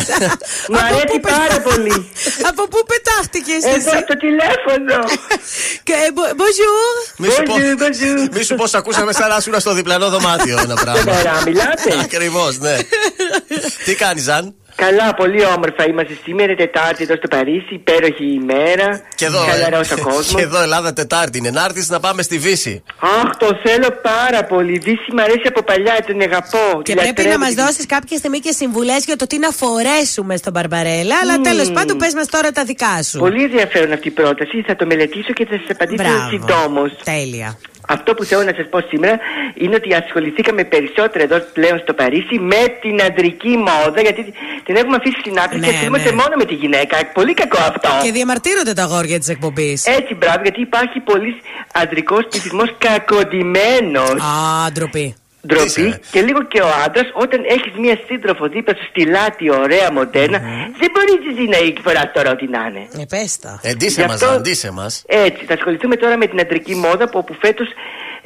Μου 0.70 0.78
αρέσει 0.78 1.18
πάρα 1.20 1.60
πολύ. 1.60 2.10
Από 2.50 2.62
πού 2.68 2.78
πετάχτηκε 2.90 3.52
Εδώ 3.52 3.76
εσύ. 3.76 4.02
στο 4.06 4.16
τηλέφωνο. 4.24 4.96
Και, 5.82 5.92
ε, 5.92 6.12
μπο- 6.14 6.32
Bonjour. 6.40 6.92
Μη 7.16 7.28
σου, 7.28 7.42
πω, 7.42 7.54
μη 8.32 8.42
σου 8.42 8.54
πω, 8.54 8.66
σ' 8.66 8.74
ακούσαμε 8.74 9.12
σαν 9.12 9.28
να 9.28 9.36
ήσουν 9.36 9.60
στο 9.60 9.72
διπλανό 9.74 10.08
δωμάτιο 10.08 10.58
ένα 10.58 10.74
πράγμα. 10.74 11.00
Σοβαρά 11.00 11.42
μιλάτε; 11.46 11.98
Ακριβώς, 12.02 12.58
ναι. 12.58 12.76
Τι 13.84 13.94
κάνεις, 13.94 14.22
Ζαν; 14.22 14.54
Καλά, 14.84 15.14
πολύ 15.14 15.44
όμορφα 15.44 15.82
είμαστε 15.88 16.16
σήμερα, 16.24 16.54
Τετάρτη 16.54 17.02
εδώ 17.02 17.16
στο 17.16 17.28
Παρίσι, 17.28 17.74
υπέροχη 17.80 18.24
ημέρα. 18.42 19.00
Και 19.14 19.24
εδώ, 19.24 19.42
ε, 19.42 19.50
Χαλαρός 19.50 19.90
ο 19.90 19.98
κόσμος. 20.08 20.34
και 20.34 20.42
εδώ 20.42 20.60
Ελλάδα 20.62 20.92
Τετάρτη 20.92 21.38
είναι. 21.38 21.50
Να 21.50 21.64
έρθεις 21.64 21.88
να 21.88 22.00
πάμε 22.00 22.22
στη 22.22 22.38
Βύση. 22.38 22.82
Αχ, 23.00 23.36
το 23.36 23.48
θέλω 23.64 23.88
πάρα 24.02 24.44
πολύ. 24.44 24.78
Δύση 24.78 25.08
μ' 25.12 25.18
αρέσει 25.18 25.42
από 25.44 25.62
παλιά, 25.62 25.96
τον 26.06 26.20
αγαπώ. 26.20 26.82
Και 26.82 26.92
τη 26.94 26.98
πρέπει 26.98 27.22
να 27.22 27.28
λατρεύω, 27.28 27.38
μας 27.38 27.54
τη- 27.54 27.60
δώσεις 27.62 27.86
κάποια 27.86 28.16
στιγμή 28.16 28.38
και 28.38 28.52
συμβουλές 28.52 29.04
για 29.04 29.16
το 29.16 29.26
τι 29.26 29.38
να 29.38 29.50
φορέσουμε 29.50 30.36
στον 30.36 30.52
Μπαρμπαρέλα. 30.52 31.14
Αλλά 31.22 31.32
Μμμ. 31.34 31.42
τέλος 31.42 31.70
πάντων, 31.70 31.96
πες 31.98 32.14
μας 32.14 32.26
τώρα 32.26 32.50
τα 32.50 32.64
δικά 32.64 33.02
σου. 33.02 33.18
Πολύ 33.18 33.42
ενδιαφέρον 33.42 33.92
αυτή 33.92 34.08
η 34.08 34.10
πρόταση. 34.10 34.62
Θα 34.66 34.76
το 34.76 34.86
μελετήσω 34.86 35.32
και 35.32 35.44
θα 35.46 35.56
σας 35.60 35.70
απαντήσω 35.70 36.02
Μπράβο. 36.02 36.28
συντόμως. 36.30 36.90
Τέλεια. 37.04 37.58
Αυτό 37.94 38.14
που 38.14 38.24
θέλω 38.24 38.42
να 38.42 38.54
σας 38.56 38.66
πω 38.70 38.80
σήμερα 38.80 39.18
είναι 39.54 39.74
ότι 39.74 39.94
ασχοληθήκαμε 39.94 40.64
περισσότερο 40.64 41.22
εδώ 41.24 41.38
πλέον 41.52 41.78
στο 41.78 41.92
Παρίσι 41.92 42.38
με 42.38 42.62
την 42.82 43.02
αντρική 43.02 43.52
μόδα, 43.56 44.00
γιατί 44.00 44.22
την 44.64 44.76
έχουμε 44.76 44.96
αφήσει 44.96 45.18
στην 45.20 45.38
άκρη 45.38 45.58
Ναι, 45.58 45.66
και 45.66 45.72
ασχολούμαστε 45.72 46.10
ναι. 46.10 46.14
μόνο 46.14 46.34
με 46.36 46.44
τη 46.44 46.54
γυναίκα. 46.54 46.96
Πολύ 47.18 47.34
κακό 47.34 47.58
αυτό. 47.60 47.88
Και 48.02 48.12
διαμαρτύρονται 48.12 48.72
τα 48.72 48.82
αγόρια 48.82 49.18
της 49.18 49.28
εκπομπής. 49.28 49.86
Έτσι, 49.86 50.14
μπράβο, 50.14 50.40
γιατί 50.42 50.60
υπάρχει 50.60 51.00
πολύ 51.00 51.40
αντρικός 51.72 52.26
πληθυσμός 52.30 52.74
κακοντημένο. 52.78 54.02
Α, 54.02 54.70
ντροπή. 54.72 55.16
Ντροπή 55.46 55.94
και 56.10 56.20
λίγο 56.20 56.42
και 56.44 56.60
ο 56.60 56.68
άντρας, 56.84 57.08
όταν 57.14 57.40
έχεις 57.48 57.72
μία 57.78 57.98
σύντροφο 58.06 58.48
δίπλα 58.48 58.74
σου 58.74 58.86
στη 58.90 59.06
λάτι, 59.06 59.50
ωραία, 59.50 59.92
μοντέρνα, 59.92 60.38
δεν 60.80 60.88
μπορεί 60.92 61.12
εσύ 61.30 61.48
να 61.48 61.56
φορά 61.82 62.10
τώρα 62.14 62.30
ό,τι 62.30 62.46
να 62.48 62.66
είναι. 62.66 62.88
Ε, 62.98 63.04
πες 63.08 63.38
τα. 63.38 63.60
Εντύσε 63.62 64.00
Γι' 64.00 64.06
μας, 64.06 64.22
αυτό- 64.22 64.34
εντύσε 64.36 64.70
μας. 64.70 65.02
Έτσι, 65.06 65.44
θα 65.44 65.54
ασχοληθούμε 65.54 65.96
τώρα 65.96 66.16
με 66.16 66.26
την 66.26 66.40
αντρική 66.40 66.74
μόδα 66.74 67.08
που 67.08 67.18
όπου 67.18 67.34
φέτος 67.42 67.68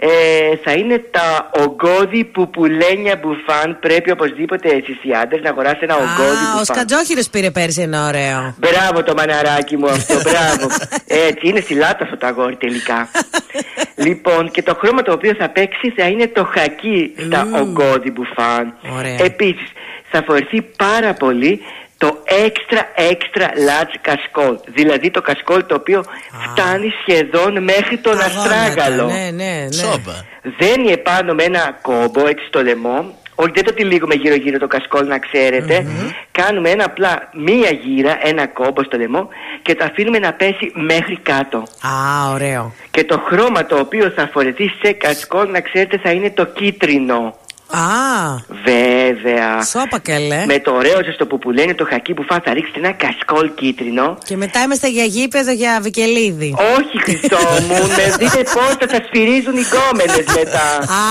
ε, 0.05 0.57
θα 0.65 0.73
είναι 0.73 0.99
τα 1.11 1.51
ογκώδη 1.61 2.25
πουπουλένια 2.25 3.21
μπουφάν. 3.23 3.79
Πρέπει 3.81 4.11
οπωσδήποτε 4.11 4.69
εσείς 4.69 4.99
οι 5.03 5.13
άντρες 5.23 5.43
να 5.43 5.51
αγοράσετε 5.51 5.85
ένα 5.85 5.95
ογκώδη 5.95 6.45
Α, 6.45 6.53
ο 6.55 6.59
μπουφάν. 6.59 6.65
Σκατζόχυρος 6.65 7.29
πήρε 7.29 7.51
πέρσι 7.51 7.81
ένα 7.81 8.07
ωραίο. 8.07 8.55
Μπράβο 8.59 9.03
το 9.03 9.15
μαναράκι 9.17 9.77
μου 9.77 9.87
αυτό, 9.87 10.15
μπράβο. 10.27 10.67
Έτσι, 11.07 11.49
είναι 11.49 11.61
στη 11.61 11.75
λάτα 11.75 12.05
αυτό 12.05 12.17
το 12.17 12.27
αγόρι 12.27 12.57
τελικά. 12.57 13.09
λοιπόν, 14.07 14.51
και 14.51 14.63
το 14.63 14.75
χρώμα 14.75 15.03
το 15.03 15.13
οποίο 15.13 15.35
θα 15.35 15.49
παίξει 15.49 15.91
θα 15.97 16.05
είναι 16.09 16.27
το 16.27 16.45
χακί 16.45 17.15
στα 17.27 17.49
ογκώδη 17.61 18.11
μπουφάν. 18.11 18.75
Ωραία. 18.99 19.17
Επίσης, 19.25 19.69
θα 20.11 20.23
φορεθεί 20.27 20.63
πάρα 20.63 21.15
πολύ 21.15 21.61
το 22.03 22.23
extra 22.47 22.83
extra 23.11 23.47
large 23.69 23.95
κασκόλ. 24.01 24.59
Δηλαδή 24.65 25.11
το 25.11 25.23
κασκόλ 25.23 25.67
το 25.67 25.75
οποίο 25.75 26.05
φτάνει 26.51 26.93
σχεδόν 27.01 27.63
μέχρι 27.63 27.97
τον 27.99 28.19
αστράγαλο. 28.19 29.07
Ναι, 29.07 29.31
ναι, 29.33 29.69
ναι. 29.69 30.15
Δένει 30.59 30.93
επάνω 30.93 31.35
με 31.35 31.43
ένα 31.43 31.79
κόμπο 31.83 32.27
έτσι 32.27 32.45
στο 32.47 32.63
λαιμό. 32.63 33.15
Όχι, 33.35 33.51
δεν 33.55 33.65
το 33.65 33.73
τυλίγουμε 33.73 34.15
γύρω-γύρω 34.15 34.59
το 34.59 34.67
κασκόλ 34.67 35.07
να 35.07 35.19
ξερετε 35.19 35.87
Κάνουμε 36.33 36.71
ένα 36.71 36.85
απλά 36.85 37.29
μία 37.33 37.71
γύρα, 37.71 38.19
ένα 38.23 38.47
κόμπο 38.47 38.83
στο 38.83 38.97
λαιμό 38.97 39.29
και 39.63 39.75
το 39.75 39.85
αφήνουμε 39.85 40.19
να 40.19 40.33
πέσει 40.33 40.73
μέχρι 40.75 41.19
κάτω. 41.23 41.59
Α, 41.59 42.31
ωραίο. 42.33 42.73
Και 42.91 43.05
το 43.05 43.19
χρώμα 43.27 43.67
το 43.67 43.79
οποίο 43.79 44.11
θα 44.11 44.29
φορεθεί 44.33 44.73
σε 44.83 44.93
κασκόλ, 44.93 45.51
να 45.51 45.61
ξέρετε, 45.61 45.99
θα 46.03 46.11
είναι 46.11 46.31
το 46.31 46.45
κίτρινο. 46.45 47.37
Α, 47.73 48.45
Βέβαια. 48.65 49.63
σώπα 49.63 49.99
καλέ. 49.99 50.45
Με 50.47 50.59
το 50.59 50.71
ωραίο 50.73 51.05
ζεστό 51.05 51.27
που 51.27 51.51
λένε 51.51 51.75
το 51.75 51.85
χακί 51.85 52.15
που 52.15 52.23
φά, 52.23 52.41
θα 52.45 52.53
ρίξετε 52.53 52.79
ένα 52.79 52.93
κασκόλ 52.93 53.51
κίτρινο. 53.55 54.19
Και 54.25 54.37
μετά 54.37 54.63
είμαστε 54.63 54.89
για 54.89 55.05
γήπεδο 55.05 55.53
για 55.53 55.79
βικελίδι. 55.83 56.55
Όχι, 56.77 57.03
Χριστό 57.03 57.37
μου, 57.67 57.79
με 57.97 58.17
δείτε 58.19 58.43
πώς 58.43 58.73
θα 58.81 58.87
τα 58.87 58.99
σφυρίζουν 59.07 59.57
οι 59.57 59.65
γκόμενες 59.71 60.25
μετά. 60.39 60.67
Α, 61.01 61.05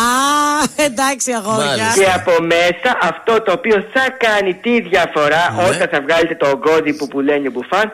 εντάξει, 0.75 1.31
αγόρια. 1.31 1.88
Και 1.95 2.05
από 2.15 2.31
μέσα 2.43 2.97
αυτό 3.01 3.41
το 3.41 3.51
οποίο 3.51 3.85
θα 3.93 4.05
κάνει 4.25 4.53
τη 4.53 4.81
διαφορά 4.81 5.43
όταν 5.69 5.88
θα 5.91 6.01
βγάλετε 6.01 6.35
το 6.35 6.47
ογκώδι 6.49 6.93
που 6.93 7.07
πουλένει 7.07 7.47
ο 7.47 7.51
μπουφάν 7.51 7.91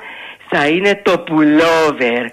θα 0.50 0.68
είναι 0.68 1.02
το 1.04 1.20
πουλόβερ. 1.20 2.24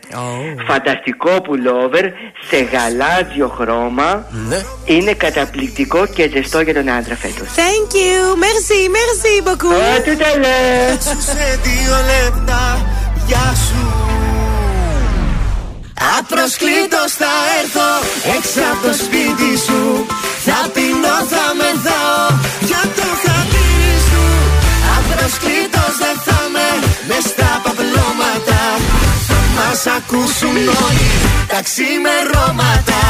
Φανταστικό 0.67 1.31
πουλόβερ 1.43 2.05
σε 2.49 2.57
γαλάζιο 2.73 3.49
χρώμα. 3.49 4.27
Είναι 4.85 5.13
καταπληκτικό 5.13 6.07
και 6.07 6.31
ζεστό 6.33 6.61
για 6.61 6.75
τον 6.75 6.89
άντρα 6.89 7.17
φέτος. 7.17 7.49
Thank 7.57 7.91
you. 8.03 8.21
Merci, 8.45 8.81
merci 8.99 9.35
beaucoup. 9.47 9.73
Α, 9.73 10.03
tout 10.07 10.23
à 10.31 10.33
l'heure. 10.43 10.99
Σε 11.19 11.61
δύο 11.63 11.97
λεπτά, 12.13 12.87
γεια 13.27 13.55
σου 13.69 14.05
Απροσκλήτως 16.19 17.13
θα 17.21 17.33
έρθω 17.61 17.89
έξω 18.37 18.61
από 18.73 18.87
το 18.87 18.93
σπίτι 19.03 19.51
σου 19.67 20.07
Θα 20.47 20.71
πεινώ, 20.75 21.17
θα 21.33 21.45
μεθάω 21.59 22.34
Θα 29.77 29.91
μας 29.91 29.97
ακούσουν 29.97 30.57
όλοι. 30.57 31.11
Τα 31.49 31.63
ξημερώματα 31.63 33.01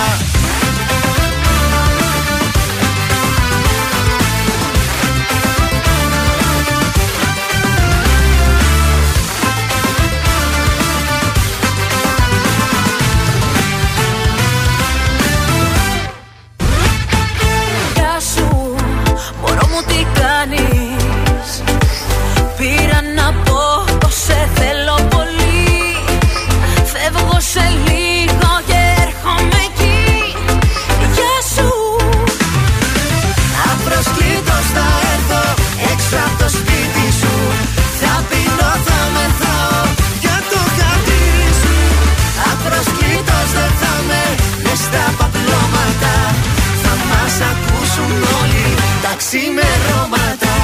ξημερώματα. 49.36 50.54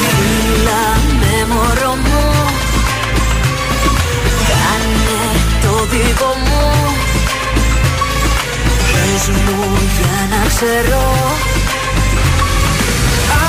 Μίλα 0.00 0.84
με 1.20 1.54
μωρό 1.54 1.94
μου. 1.94 2.26
Κάνε 4.48 5.20
το 5.62 5.84
δικό 5.90 6.32
μου. 6.46 6.66
Πες 8.92 9.28
μου 9.28 9.78
για 9.98 10.36
να 10.36 10.46
ξέρω. 10.46 11.04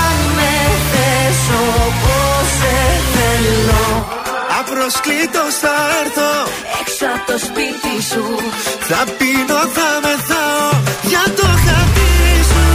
Αν 0.03 0.17
με 0.35 0.53
θες 0.91 1.39
όπως 1.85 2.47
σε 2.59 2.75
θέλω 3.13 4.18
Απροσκλήτως 4.71 5.53
θα 5.63 5.75
έρθω. 6.01 6.31
Έξω 6.81 7.05
από 7.15 7.25
το 7.31 7.37
σπίτι 7.47 7.93
σου. 8.11 8.25
Θα 8.89 9.01
πίνω, 9.17 9.59
θα 9.75 9.89
μεθάω 10.05 10.69
για 11.11 11.25
το 11.39 11.47
χατήρι 11.63 12.39
σου. 12.51 12.65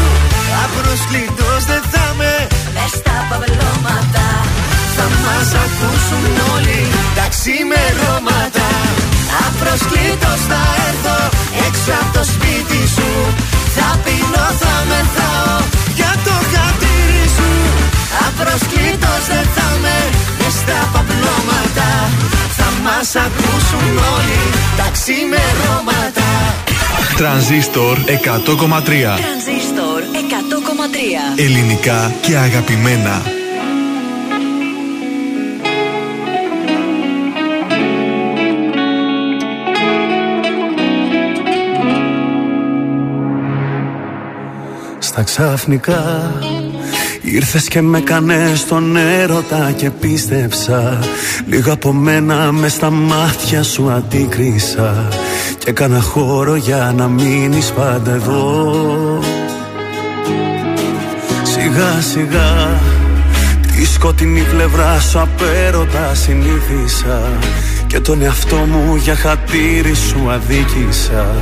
Απροσκλήτως 0.64 1.60
δεν 1.70 1.82
θα 1.92 2.06
με. 2.18 2.34
Μες 2.74 2.92
στα 2.98 3.16
παυλώματα 3.28 4.26
Θα 4.96 5.06
μας 5.22 5.48
ακούσουν 5.64 6.26
όλοι 6.54 6.80
τα 7.16 7.26
ξημερώματα. 7.34 8.68
Απροσκλήτως 9.46 10.40
θα 10.50 10.62
έρθω 10.88 11.18
έξω 11.66 11.92
από 12.00 12.10
το 12.16 12.22
σπίτι 12.32 12.80
σου. 12.94 13.10
Θα 13.76 13.88
πεινώ, 14.04 14.46
θα 14.62 14.74
μεθάω 14.90 15.56
για 15.98 16.12
το 16.26 16.34
χατήρι 16.52 17.24
σου. 17.36 17.50
Απροσκλήτως 18.26 19.22
δεν 19.32 19.46
θα 19.54 19.54
με 19.54 19.63
μες 19.63 19.63
στα 20.64 20.90
παπλώματα 20.92 21.88
Θα 22.58 22.68
μας 22.84 23.16
ακούσουν 23.16 23.96
όλοι 24.16 24.42
τα 24.76 24.88
ξημερώματα 24.92 26.28
Τρανζίστορ 27.16 27.98
100,3 27.98 28.06
Τρανζίστορ 28.46 30.02
100,3. 31.36 31.40
Ελληνικά 31.40 32.12
και 32.20 32.36
αγαπημένα. 32.36 33.22
Στα 44.98 45.22
ξαφνικά 45.22 46.32
Ήρθες 47.26 47.68
και 47.68 47.82
με 47.82 48.00
κάνες 48.00 48.58
στον 48.58 48.96
έρωτα 48.96 49.72
και 49.76 49.90
πίστεψα. 49.90 50.98
Λίγο 51.46 51.72
από 51.72 51.92
μένα 51.92 52.52
μες 52.52 52.72
στα 52.72 52.90
μάτια 52.90 53.62
σου 53.62 53.90
αντίκρισα. 53.90 55.08
Και 55.58 55.70
έκανα 55.70 56.00
χώρο 56.00 56.54
για 56.54 56.92
να 56.96 57.08
μείνεις 57.08 57.72
πάντα 57.72 58.10
εδώ. 58.10 58.74
Σιγά 61.42 62.00
σιγά 62.00 62.80
Τη 63.76 63.86
σκοτεινή 63.86 64.40
πλευρά 64.40 65.00
σου 65.00 65.20
απέρωτα 65.20 66.14
συνήθισα. 66.14 67.22
Και 67.86 68.00
τον 68.00 68.22
εαυτό 68.22 68.56
μου 68.56 68.96
για 68.96 69.14
χατήρι 69.14 69.94
σου 69.94 70.30
αδίκησα. 70.30 71.34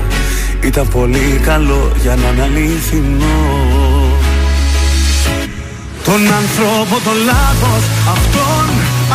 Ήταν 0.61 0.89
πολύ 0.89 1.41
καλό 1.45 1.93
για 2.03 2.17
να 2.17 2.29
είναι 2.33 2.43
αληθινό 2.43 3.92
τον 6.09 6.23
άνθρωπο 6.41 6.95
τον 7.07 7.19
λάθος 7.31 7.83
Αυτόν 8.15 8.67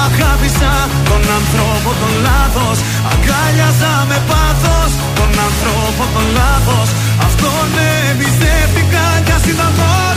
αγάπησα. 0.05 0.73
Τον 1.09 1.23
άνθρωπο 1.37 1.89
τον 2.01 2.13
λάθος 2.27 2.77
Αγκάλιαζα 3.11 3.93
με 4.09 4.17
πάθος. 4.29 4.91
Τον 5.19 5.31
άνθρωπο 5.47 6.03
τον 6.13 6.27
λάθος 6.39 6.89
Αυτόν 7.27 7.67
εμπιστεύτηκα 8.09 9.05
Κι 9.25 9.33
ας 9.37 9.45
ήταν 9.53 9.73
όλα 9.85 10.07
λάθος 10.07 10.16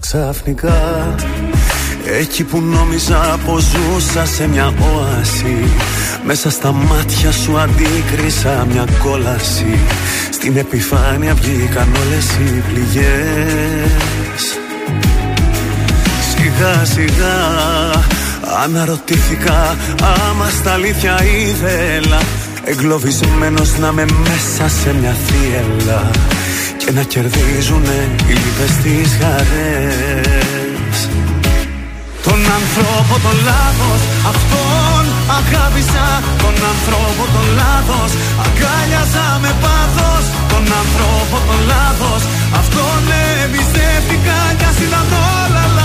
ξαφνικά. 0.00 1.14
Εκεί 2.20 2.44
που 2.44 2.60
νόμιζα 2.60 3.38
πως 3.46 3.62
ζούσα 3.62 4.26
σε 4.26 4.48
μια 4.48 4.72
όαση 4.96 5.56
Μέσα 6.24 6.50
στα 6.50 6.72
μάτια 6.72 7.32
σου 7.32 7.58
αντίκρισα 7.58 8.66
μια 8.72 8.84
κόλαση. 9.02 9.78
Στην 10.30 10.56
επιφάνεια 10.56 11.34
βγήκαν 11.34 11.88
όλες 12.04 12.26
οι 12.30 12.62
πληγές. 12.72 14.42
Σιγά 16.34 16.84
σιγά 16.84 17.38
αναρωτήθηκα 18.64 19.76
άμα 20.30 20.50
στα 20.50 20.72
αλήθεια 20.72 21.24
ήθελα. 21.24 22.20
Εγκλωβισμένος 22.64 23.78
να 23.78 23.92
με 23.92 24.04
μέσα 24.04 24.68
σε 24.68 24.94
μια 24.94 25.16
θύελα 25.26 26.10
Και 26.84 26.90
να 26.92 27.02
κερδίζουνε 27.02 27.98
οι 28.28 28.32
λύπες 28.42 28.72
τις 28.82 29.10
χαρές. 29.20 30.96
Τον 32.26 32.40
άνθρωπο 32.58 33.14
τον 33.26 33.36
λάθος 33.48 34.00
αυτόν 34.32 35.02
αγάπησα. 35.38 36.06
Τον 36.42 36.56
άνθρωπο 36.72 37.22
τον 37.34 37.46
λάθος 37.60 38.10
αγκάλιαζα 38.44 39.26
με 39.42 39.52
πάθος. 39.62 40.24
Τον 40.52 40.64
άνθρωπο 40.80 41.36
τον 41.48 41.60
λάθος 41.72 42.22
αυτόν 42.60 43.00
εμπιστεύτηκα 43.44 44.38
Κι 44.58 44.64
ας 44.70 44.78
ήταν 44.86 45.06
όλα 45.40 45.64
λάθος 45.64 45.78
Κι 45.78 45.79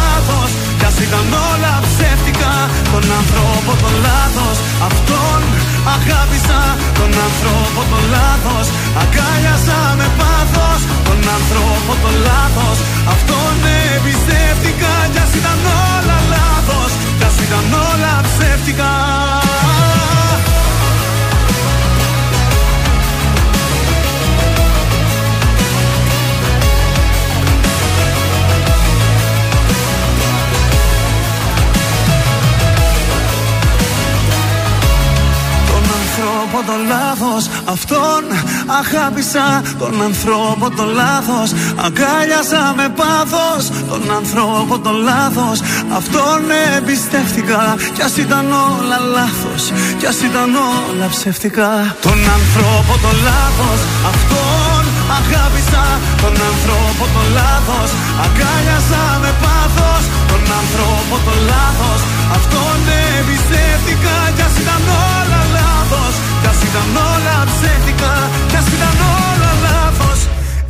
ας 0.96 1.02
ήταν 1.08 1.28
όλα 1.52 1.74
ψεύτικα. 1.86 2.54
Τον 2.92 3.06
άνθρωπο 3.20 3.72
τον 3.84 3.96
λάθος 4.08 4.58
αυτόν 4.88 5.42
αγάπησα. 5.96 6.62
Τον 7.00 7.12
άνθρωπο 7.28 7.82
τον 7.92 8.04
λάθος 8.16 8.68
αγκάλιαζα 9.02 9.82
με 10.00 10.08
πάθος. 10.20 10.82
Τον 11.08 11.20
άνθρωπο 11.38 11.92
τον 12.04 12.16
λάθος 12.28 12.78
αγάπησα 38.82 39.46
Τον 39.82 39.94
ανθρώπο 40.10 40.66
τον 40.78 40.90
λάθος 41.02 41.50
Αγκάλιασα 41.86 42.64
με 42.80 42.88
πάθος 43.00 43.64
Τον 43.92 44.04
ανθρώπο 44.20 44.74
τον 44.86 44.98
λάθος. 45.10 45.58
Αυτόν 46.00 46.40
εμπιστεύτηκα 46.76 47.64
Κι 47.96 48.02
ας 48.08 48.16
ήταν 48.26 48.46
όλα 48.70 48.98
λάθος 49.16 49.64
Κι 50.00 50.08
ας 50.12 50.20
ήταν 50.30 50.50
όλα 50.74 51.08
ψεύτικα. 51.14 51.72
Τον 52.08 52.20
ανθρώπο 52.38 52.94
τον 53.04 53.16
λάθος 53.30 53.80
Αυτόν 54.12 54.84
αγάπησα. 55.18 55.86
Τον 56.24 56.36
ανθρώπο 56.52 57.04
τον 57.16 57.28
λάθος 57.40 57.90
Αγκάλιασα 58.24 59.04
με 59.24 59.32
πάθος 59.44 60.04
Τον 60.30 60.44
ανθρώπο 60.62 61.16
τον 61.26 61.40
λάθος. 61.52 62.02
Αυτόν 62.38 62.78
εμπιστεύτηκα 63.18 64.18
Κι 64.36 64.44
ας 64.48 64.56
ήταν 64.62 64.84
όλα 65.18 65.45
λάθος. 65.90 66.16
Κι 66.42 66.48
ας 66.48 66.60
ήταν 66.70 66.90
όλα 67.12 67.38
ψεύτικα 67.52 68.14
Κι 68.50 68.58
ας 68.62 68.68
ήταν 68.76 68.96
όλα 69.30 69.36
λάθος 69.36 69.55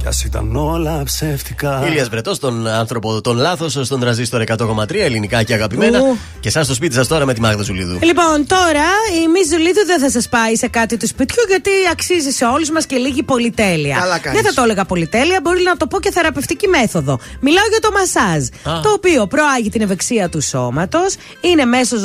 Κι 0.05 0.11
ας 0.11 0.23
ήταν 0.23 0.55
όλα 0.55 1.03
ψεύτικα 1.03 1.83
Ήλια 1.87 2.05
Βρετός, 2.09 2.39
τον 2.39 2.67
άνθρωπο, 2.67 3.21
τον 3.21 3.37
λάθος, 3.37 3.79
στον 3.83 3.99
τραζίστορ 3.99 4.43
100,3 4.57 4.95
ελληνικά 4.95 5.43
και 5.43 5.53
αγαπημένα. 5.53 5.99
Ου. 5.99 6.17
Και 6.39 6.47
εσά 6.47 6.63
στο 6.63 6.73
σπίτι 6.73 6.95
σας 6.95 7.07
τώρα 7.07 7.25
με 7.25 7.33
τη 7.33 7.41
Μάγδα 7.41 7.63
Ζουλίδου. 7.63 7.99
Λοιπόν, 8.01 8.45
τώρα 8.47 8.87
η 9.23 9.27
Μη 9.27 9.39
Ζουλίδου 9.51 9.85
δεν 9.85 9.99
θα 9.99 10.09
σας 10.09 10.29
πάει 10.29 10.55
σε 10.55 10.67
κάτι 10.67 10.97
του 10.97 11.07
σπιτιού 11.07 11.43
γιατί 11.47 11.69
αξίζει 11.91 12.31
σε 12.31 12.45
όλους 12.45 12.69
μας 12.69 12.85
και 12.85 12.95
λίγη 12.95 13.23
πολυτέλεια. 13.23 13.97
Καλά 13.99 14.17
κάνεις. 14.17 14.41
δεν 14.41 14.49
θα 14.49 14.55
το 14.55 14.63
έλεγα 14.63 14.85
πολυτέλεια, 14.85 15.39
μπορεί 15.43 15.63
να 15.63 15.77
το 15.77 15.87
πω 15.87 15.99
και 15.99 16.11
θεραπευτική 16.11 16.67
μέθοδο. 16.67 17.19
Μιλάω 17.39 17.65
για 17.69 17.79
το 17.79 17.91
μασάζ. 17.91 18.43
Α. 18.77 18.81
Το 18.81 18.89
οποίο 18.89 19.27
προάγει 19.27 19.69
την 19.69 19.81
ευεξία 19.81 20.29
του 20.29 20.41
σώματος, 20.41 21.15
είναι 21.41 21.65
μέσος 21.65 22.01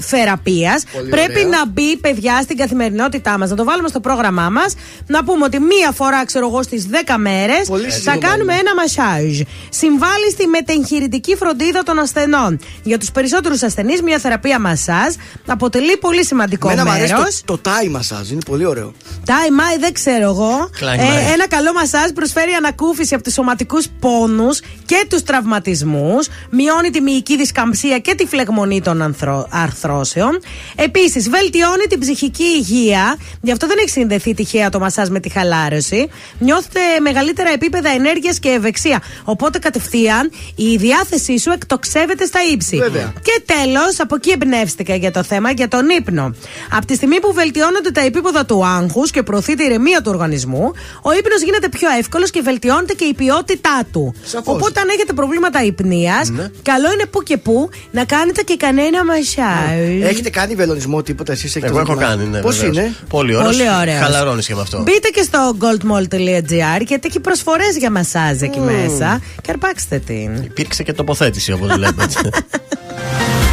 θεραπείας. 0.00 0.84
Πολύ 0.92 1.08
Πρέπει 1.08 1.44
ωραία. 1.44 1.48
να 1.48 1.66
μπει, 1.66 1.96
παιδιά, 1.96 2.40
στην 2.42 2.56
καθημερινότητά 2.56 3.38
μας, 3.38 3.50
να 3.50 3.56
το 3.56 3.64
βάλουμε 3.64 3.88
στο 3.88 4.00
πρόγραμμά 4.00 4.48
μας. 4.48 4.74
Να 5.06 5.24
πούμε 5.24 5.44
ότι 5.44 5.58
μία 5.58 5.90
φορά, 5.94 6.24
ξέρω 6.24 6.48
εγώ, 6.48 6.62
στις 6.62 6.86
10 6.86 7.15
μέρες 7.18 7.66
θα 7.68 7.90
σύντομα 7.90 8.18
κάνουμε 8.18 8.54
ένα 8.54 8.74
μασάζ. 8.74 9.40
Συμβάλλει 9.68 10.30
στη 10.30 10.46
μετεγχειρητική 10.46 11.36
φροντίδα 11.36 11.82
των 11.82 11.98
ασθενών. 11.98 12.58
Για 12.82 12.98
τους 12.98 13.10
περισσότερους 13.10 13.62
ασθενείς, 13.62 14.02
μια 14.02 14.18
θεραπεία 14.18 14.60
μασάζ 14.60 15.14
αποτελεί 15.46 15.96
πολύ 15.96 16.24
σημαντικό 16.24 16.68
Εμένα 16.70 16.84
μου 16.84 16.96
αρέσει 16.96 17.12
μέρος. 17.12 17.42
το, 17.44 17.58
το 17.62 17.70
Thai 17.70 17.96
massage, 17.96 18.30
είναι 18.30 18.40
πολύ 18.46 18.64
ωραίο. 18.64 18.92
Τάι 19.24 19.50
Μάι, 19.50 19.78
δεν 19.78 19.92
ξέρω 19.92 20.22
εγώ. 20.30 20.70
Klein 20.80 20.98
Ε, 20.98 21.02
Mai. 21.02 21.32
ένα 21.32 21.48
καλό 21.48 21.72
μασάζ 21.72 22.10
προσφέρει 22.14 22.52
ανακούφιση 22.52 23.14
από 23.14 23.22
τους 23.24 23.32
σωματικούς 23.32 23.86
πόνους 24.00 24.60
και 24.86 25.06
τους 25.10 25.22
τραυματισμούς. 25.22 26.28
Μειώνει 26.50 26.90
τη 26.90 27.00
μυϊκή 27.00 27.36
δισκαμψία 27.36 27.98
και 27.98 28.14
τη 28.14 28.26
φλεγμονή 28.26 28.80
των 28.82 29.02
ανθρό- 29.02 29.46
αρθρώσεων. 29.50 30.40
Επίσης, 30.74 31.28
βελτιώνει 31.28 31.84
την 31.88 31.98
ψυχική 32.00 32.42
υγεία. 32.44 33.16
Γι' 33.40 33.52
αυτό 33.52 33.66
δεν 33.66 33.76
έχει 33.80 33.88
συνδεθεί 33.90 34.34
τυχαία 34.34 34.70
το 34.70 34.78
μασάζ 34.78 35.08
με 35.08 35.20
τη 35.20 35.28
χαλάρωση. 35.28 36.08
Νιώθετε 36.38 36.80
μεγαλύτερα 37.08 37.50
επίπεδα 37.58 37.90
ενέργειας 37.90 38.38
και 38.38 38.48
ευεξία. 38.48 38.98
Οπότε 39.24 39.58
κατευθείαν 39.58 40.30
η 40.54 40.76
διάθεσή 40.76 41.38
σου 41.38 41.50
εκτοξεύεται 41.50 42.24
στα 42.24 42.40
ύψη. 42.52 42.76
Βέβαια. 42.76 43.12
Και 43.22 43.36
τέλος, 43.54 44.00
από 44.00 44.14
εκεί 44.14 44.30
εμπνεύστηκα 44.30 44.94
για 44.94 45.10
το 45.10 45.22
θέμα, 45.22 45.50
για 45.50 45.68
τον 45.68 45.84
ύπνο. 45.98 46.34
Από 46.76 46.86
τη 46.86 46.94
στιγμή 46.94 47.20
που 47.20 47.32
βελτιώνονται 47.32 47.90
τα 47.90 48.00
επίπεδα 48.00 48.44
του 48.44 48.66
άγχους 48.66 49.10
και 49.10 49.22
προωθείται 49.22 49.62
η 49.62 49.66
ηρεμία 49.66 50.00
του 50.02 50.10
οργανισμού, 50.14 50.72
ο 51.02 51.12
ύπνος 51.12 51.42
γίνεται 51.42 51.68
πιο 51.68 51.88
εύκολος 51.98 52.30
και 52.30 52.40
βελτιώνεται 52.40 52.92
και 52.92 53.04
η 53.04 53.14
ποιότητά 53.14 53.78
του. 53.92 54.14
Σαφώς. 54.24 54.54
Οπότε, 54.54 54.80
αν 54.80 54.88
έχετε 54.88 55.12
προβλήματα 55.12 55.64
υπνία, 55.64 56.24
Ναι. 56.32 56.48
καλό 56.62 56.92
είναι 56.92 57.06
που 57.10 57.22
και 57.22 57.36
που 57.36 57.68
να 57.90 58.04
κάνετε 58.04 58.42
και 58.42 58.56
κανένα 58.56 59.04
μασάζ. 59.04 60.02
Έχετε 60.02 60.30
κάνει 60.30 60.54
βελονισμό 60.54 61.02
τίποτα 61.02 61.32
εσείς 61.32 61.56
έχετε 61.56 61.66
Εγώ 61.66 61.78
έχω 61.78 61.86
δοκιμάσει; 61.94 62.16
κάνει, 62.16 62.28
ναι. 62.30 62.40
Πώς 62.40 62.56
βεβαίως. 62.56 62.76
είναι; 62.76 62.94
Πολύ 63.08 63.34
ωραίος. 63.36 63.56
Πολύ 63.56 63.68
ωραίος. 63.80 63.98
Χαλαρώνεις 64.02 64.46
και 64.46 64.54
με 64.54 64.60
αυτό. 64.60 64.82
Μπείτε 64.82 65.08
και 65.08 65.22
στο 65.22 65.56
goldmall.gr 65.60 66.82
γιατί 66.96 67.10
έχει 67.10 67.20
προσφορές 67.20 67.76
για 67.76 67.90
μασάζ 67.90 68.42
εκεί 68.42 68.60
μέσα 68.60 69.20
και 69.42 69.50
αρπάξτε 69.50 69.98
την. 69.98 70.34
Υπήρξε 70.34 70.82
και 70.82 70.92
τοποθέτηση 70.92 71.52
όπως 71.52 71.74
βλέπετε. 71.74 72.30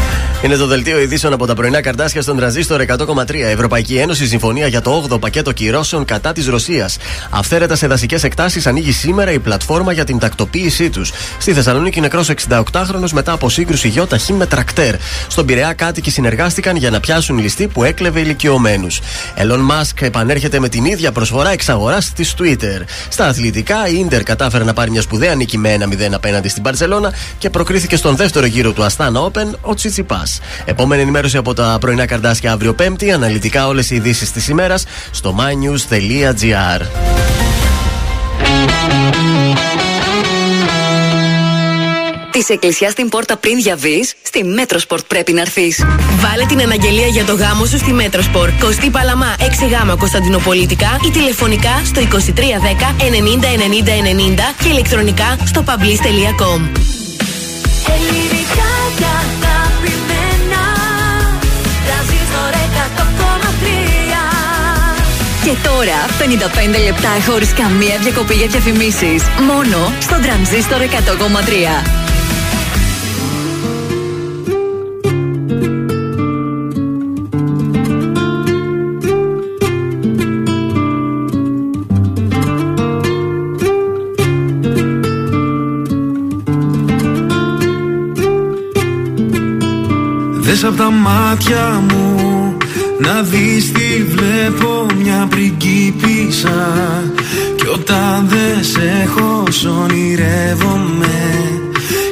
Είναι 0.44 0.56
το 0.56 0.68
δελτίο 0.68 1.00
ειδήσεων 1.00 1.34
από 1.34 1.46
τα 1.46 1.54
πρωινά 1.54 1.82
καρτάσια 1.82 2.22
στον 2.22 2.38
τραζίστορ 2.38 2.82
100,3. 2.88 3.34
Ευρωπαϊκή 3.34 3.98
Ένωση 3.98 4.28
συμφωνία 4.28 4.68
για 4.68 4.82
το 4.82 5.08
8ο 5.10 5.20
πακέτο 5.20 5.52
κυρώσεων 5.52 6.06
κατά 6.06 6.32
της 6.32 6.48
Ρωσίας. 6.48 6.98
Αυθαίρετα 7.30 7.76
σε 7.76 7.88
δασικές 7.88 8.24
εκτάσεις 8.24 8.68
ανοίγει 8.68 8.92
σήμερα 8.92 9.32
η 9.32 9.40
πλατφόρμα 9.40 9.94
για 9.94 10.04
την 10.04 10.20
τακτοποίησή 10.20 10.90
τους. 10.90 11.12
Στη 11.38 11.54
Θεσσαλονίκη 11.54 12.00
νεκρός 12.02 12.30
68χρονο 12.50 13.10
μετά 13.12 13.32
από 13.32 13.50
σύγκρουση 13.50 13.88
γιοταχή 13.88 14.34
με 14.34 14.46
τρακτέρ. 14.46 14.96
Στον 15.28 15.46
Πειραιά 15.46 15.74
κάτοικοι 15.74 16.12
συνεργάστηκαν 16.12 16.76
για 16.76 16.90
να 16.90 17.00
πιάσουν 17.00 17.38
ληστή 17.38 17.68
που 17.68 17.84
έκλεβε 17.84 18.20
ηλικιωμένους. 18.20 19.00
Elon 19.38 19.72
Musk 19.72 20.02
επανέρχεται 20.02 20.60
με 20.60 20.70
την 20.70 20.86
ίδια 20.86 21.12
προσφορά 21.12 21.52
εξαγοράς 21.52 22.12
της 22.14 22.34
Twitter. 22.38 22.82
Στα 23.10 23.28
αθλητικά, 23.28 23.88
η 23.88 23.96
Ιντερ 24.00 24.24
κατάφερε 24.24 24.64
να 24.64 24.74
πάρει 24.74 24.92
μια 24.92 25.02
σπουδαία 25.02 25.36
νίκη 25.36 25.58
με 25.58 25.78
1-0 25.80 26.14
απέναντι 26.14 26.48
στην 26.48 26.64
Παρσελώνα 26.64 27.14
και 27.38 27.50
προκρίθηκε 27.50 27.96
στον 27.96 28.16
δεύτερο 28.16 28.46
γύρο 28.46 28.72
του 28.72 28.86
Astana 28.86 29.32
Open 29.32 29.48
ο 29.62 29.74
Τσιτσιπά. 29.74 30.24
Επόμενη 30.66 31.02
ενημέρωση 31.02 31.38
από 31.38 31.54
τα 31.54 31.78
πρωινά 31.80 32.06
καρδάσια 32.06 32.52
αύριο 32.52 32.74
Πέμπτη. 32.74 33.12
Αναλυτικά 33.12 33.68
όλες 33.68 33.92
οι 33.92 33.96
ειδήσεις 33.96 34.32
της 34.32 34.48
ημέρας 34.48 34.86
στο 35.12 35.36
mynews.gr. 35.40 36.82
Της 42.34 42.50
εκκλησιάς 42.50 42.90
την 42.90 43.10
πόρτα 43.10 43.38
πριν 43.38 43.56
διαβεί, 43.56 44.04
στη 44.22 44.44
Μετροσπόρ 44.44 45.06
πρέπει 45.08 45.34
να 45.34 45.42
έρθεις. 45.42 45.86
Βάλε 46.20 46.46
την 46.46 46.62
αναγγελία 46.62 47.08
για 47.08 47.26
το 47.26 47.34
γάμο 47.34 47.66
σου 47.66 47.78
στη 47.78 47.94
Μετροσπόρ. 47.94 48.50
Κωστή 48.60 48.90
Παλαμά 48.90 49.36
6 49.40 49.44
γάμα 49.72 49.96
Κωνσταντινουπολίτικα 49.96 51.00
ή 51.08 51.12
τηλεφωνικά 51.12 51.82
στο 51.86 52.02
2310 52.02 52.06
90 52.06 52.16
90 53.02 54.00
90 54.60 54.64
και 54.64 54.70
ηλεκτρονικά 54.70 55.38
στο 55.46 55.64
pablis.com. 55.68 56.62
Ελληνικά 57.94 58.74
Και 65.44 65.56
τώρα 65.64 66.06
55 66.20 66.84
λεπτά 66.84 67.32
χωρίς 67.32 67.54
καμία 67.54 67.98
διακοπή 68.02 68.34
για 68.34 68.48
διαφημίσεις. 68.48 69.24
Μόνο 69.48 69.94
στον 70.00 70.22
τρανζίστορ 70.22 70.82
100,3. 70.82 70.88
Δες 90.40 90.64
από 90.64 90.78
τα 90.78 90.92
μάτια 90.92 91.84
μου 91.90 92.23
να 93.00 93.22
δεις 93.22 93.72
τι 93.72 94.04
βλέπω 94.04 94.86
μια 95.02 95.28
πριγκίπισσα. 95.30 97.04
Κι 97.56 97.68
όταν 97.68 98.28
δεν 98.28 98.64
σε 98.64 99.04
έχω 99.04 99.44
ονειρεύομαι. 99.82 101.52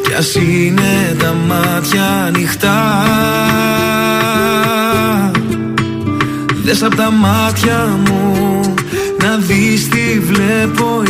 Κι 0.04 0.14
ας 0.18 0.36
είναι 0.36 1.16
τα 1.20 1.36
μάτια 1.48 2.24
ανοιχτά. 2.28 3.06
Δες 6.64 6.84
απ' 6.84 6.96
τα 6.96 7.12
μάτια 7.12 7.98
μου 8.06 8.62
να 9.20 9.38
δεις 9.38 9.90
τι 9.90 10.20
βλέπω 10.20 11.04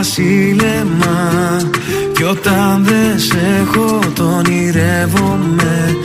βασίλεμα. 0.00 1.56
Κι 2.12 2.22
όταν 2.22 2.84
δεν 2.84 3.18
σε 3.18 3.38
έχω 3.62 3.98
τον 4.14 4.32
ονειρεύομαι. 4.34 5.96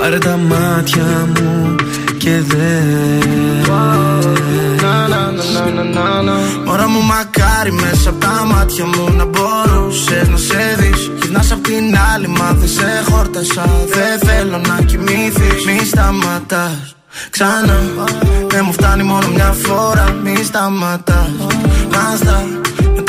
Πάρε 0.00 0.18
τα 0.18 0.38
μάτια 0.48 1.28
μου 1.34 1.74
και 2.18 2.30
δες. 2.30 3.68
Μωρά 6.64 6.88
μου 6.88 7.02
μακάρι 7.02 7.72
μέσα 7.72 8.10
από 8.10 8.18
τα 8.18 8.44
μάτια 8.46 8.84
μου 8.84 9.14
να 9.16 9.24
μπορούσες 9.24 10.28
να 10.28 10.36
σε 10.36 10.76
δεις. 10.78 11.10
Γυρνάς 11.22 11.52
απ' 11.52 11.62
την 11.62 11.96
άλλη 12.14 12.28
μα 12.28 12.52
δεν 12.52 12.68
σε 12.68 13.02
χόρτασα. 13.10 13.64
Δεν 13.88 14.28
θέλω 14.28 14.58
να 14.58 14.82
κοιμήθεις 14.82 15.64
Μη 15.66 15.84
σταματάς. 15.84 16.96
Ξανά. 17.30 17.78
Δεν 18.46 18.62
μου 18.66 18.72
φτάνει 18.72 19.02
μόνο 19.02 19.28
μια 19.28 19.54
φορά. 19.62 20.16
Μη 20.24 20.44
σταματάς. 20.44 21.30
Να 21.90 22.16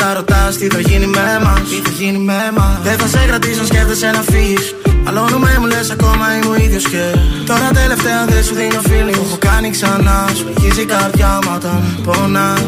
στα 0.00 0.08
Μετά 0.08 0.14
ρωτάς 0.14 0.56
τι 0.56 0.66
θα 0.68 0.80
γίνει 0.80 1.06
με 1.06 1.40
μας. 1.44 1.68
Τι 1.68 1.80
θα 1.84 1.90
γίνει 1.98 2.18
με 2.18 2.50
μας. 2.56 2.78
Δεν 2.82 2.98
θα 2.98 3.06
σε 3.06 3.24
κρατήσω 3.26 3.64
σκέφτεσαι 3.64 4.10
να 4.10 4.22
φύγεις. 4.22 4.74
Αλώνουμε 5.04 5.56
μου 5.60 5.66
λες 5.66 5.90
ακόμα 5.90 6.26
είμαι 6.36 6.46
ο 6.46 6.54
ίδιος 6.64 6.84
και 6.84 7.02
Τώρα 7.46 7.70
τελευταία 7.74 8.24
δεν 8.24 8.44
σου 8.44 8.54
δίνω 8.54 8.80
φίλη 8.80 9.10
Έχω 9.10 9.36
κάνει 9.38 9.70
ξανά 9.70 10.28
Σου 10.34 10.46
η 10.80 10.84
καρδιά 10.84 11.38
μου 11.44 11.52
όταν 11.54 11.80
πονάς. 12.04 12.62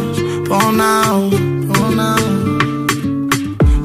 Πονάω, 0.49 1.29
πονάω. 1.73 2.31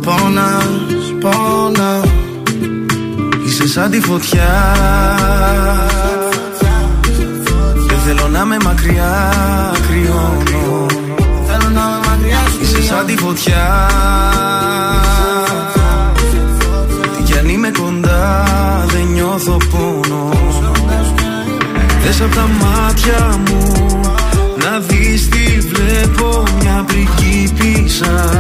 Πονάς, 0.02 1.14
πονάω. 1.22 2.02
Είσαι 3.46 3.68
σαν 3.68 3.92
τη 3.92 4.00
φωτιά. 4.00 4.52
Δεν 7.88 8.00
θέλω 8.06 8.28
να 8.28 8.46
με 8.46 8.58
μακριά 8.64 9.32
Κρυώνω 9.88 10.86
σαν 12.88 13.06
τη 13.06 13.18
φωτιά. 13.18 13.88
Αν 17.48 17.54
είμαι 17.54 17.72
κοντά 17.80 18.46
δεν 18.88 19.06
νιώθω 19.14 19.58
πόνο. 19.72 20.30
Δες 22.04 22.22
απ' 22.22 22.36
τα 22.36 22.48
μάτια 22.62 23.40
μου 23.48 23.88
να 24.64 24.80
δεις 24.80 25.30
τι 25.30 25.60
βλέπω 25.60 26.44
μια 26.62 26.86
πριγκίπισσα 26.88 28.32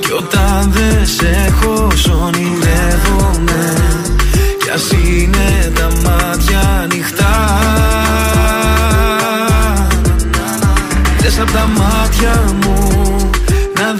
Κι 0.00 0.12
όταν 0.12 0.72
δεν 0.72 1.06
σε 1.06 1.46
έχω 1.46 1.88
ονειρεύομαι 2.24 3.74
Κι 4.62 4.70
ας 4.70 4.90
είναι 4.90 5.72
τα 5.74 5.88
μάτια 6.04 6.60
ανοιχτά. 6.82 7.58
Δες 11.18 11.40
απ' 11.40 11.50
τα 11.50 11.68
μάτια 11.78 12.44
μου 12.62 12.93
να 12.93 12.93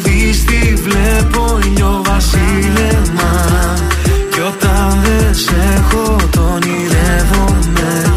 δεις 0.03 0.45
τι 0.45 0.75
βλέπω 0.75 1.59
βασίλεμα. 2.05 3.33
Όταν 4.49 5.01
δεν 5.03 5.35
σε 5.35 5.55
έχω 5.77 6.17
τον 6.31 6.45
ονειρεύομαι 6.53 8.15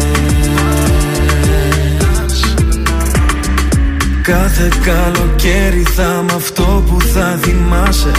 Κάθε 4.22 4.68
καλοκαίρι 4.84 5.82
θα 5.82 6.18
είμαι 6.22 6.32
αυτό 6.36 6.84
που 6.86 7.00
θα 7.00 7.38
θυμάσαι. 7.42 8.12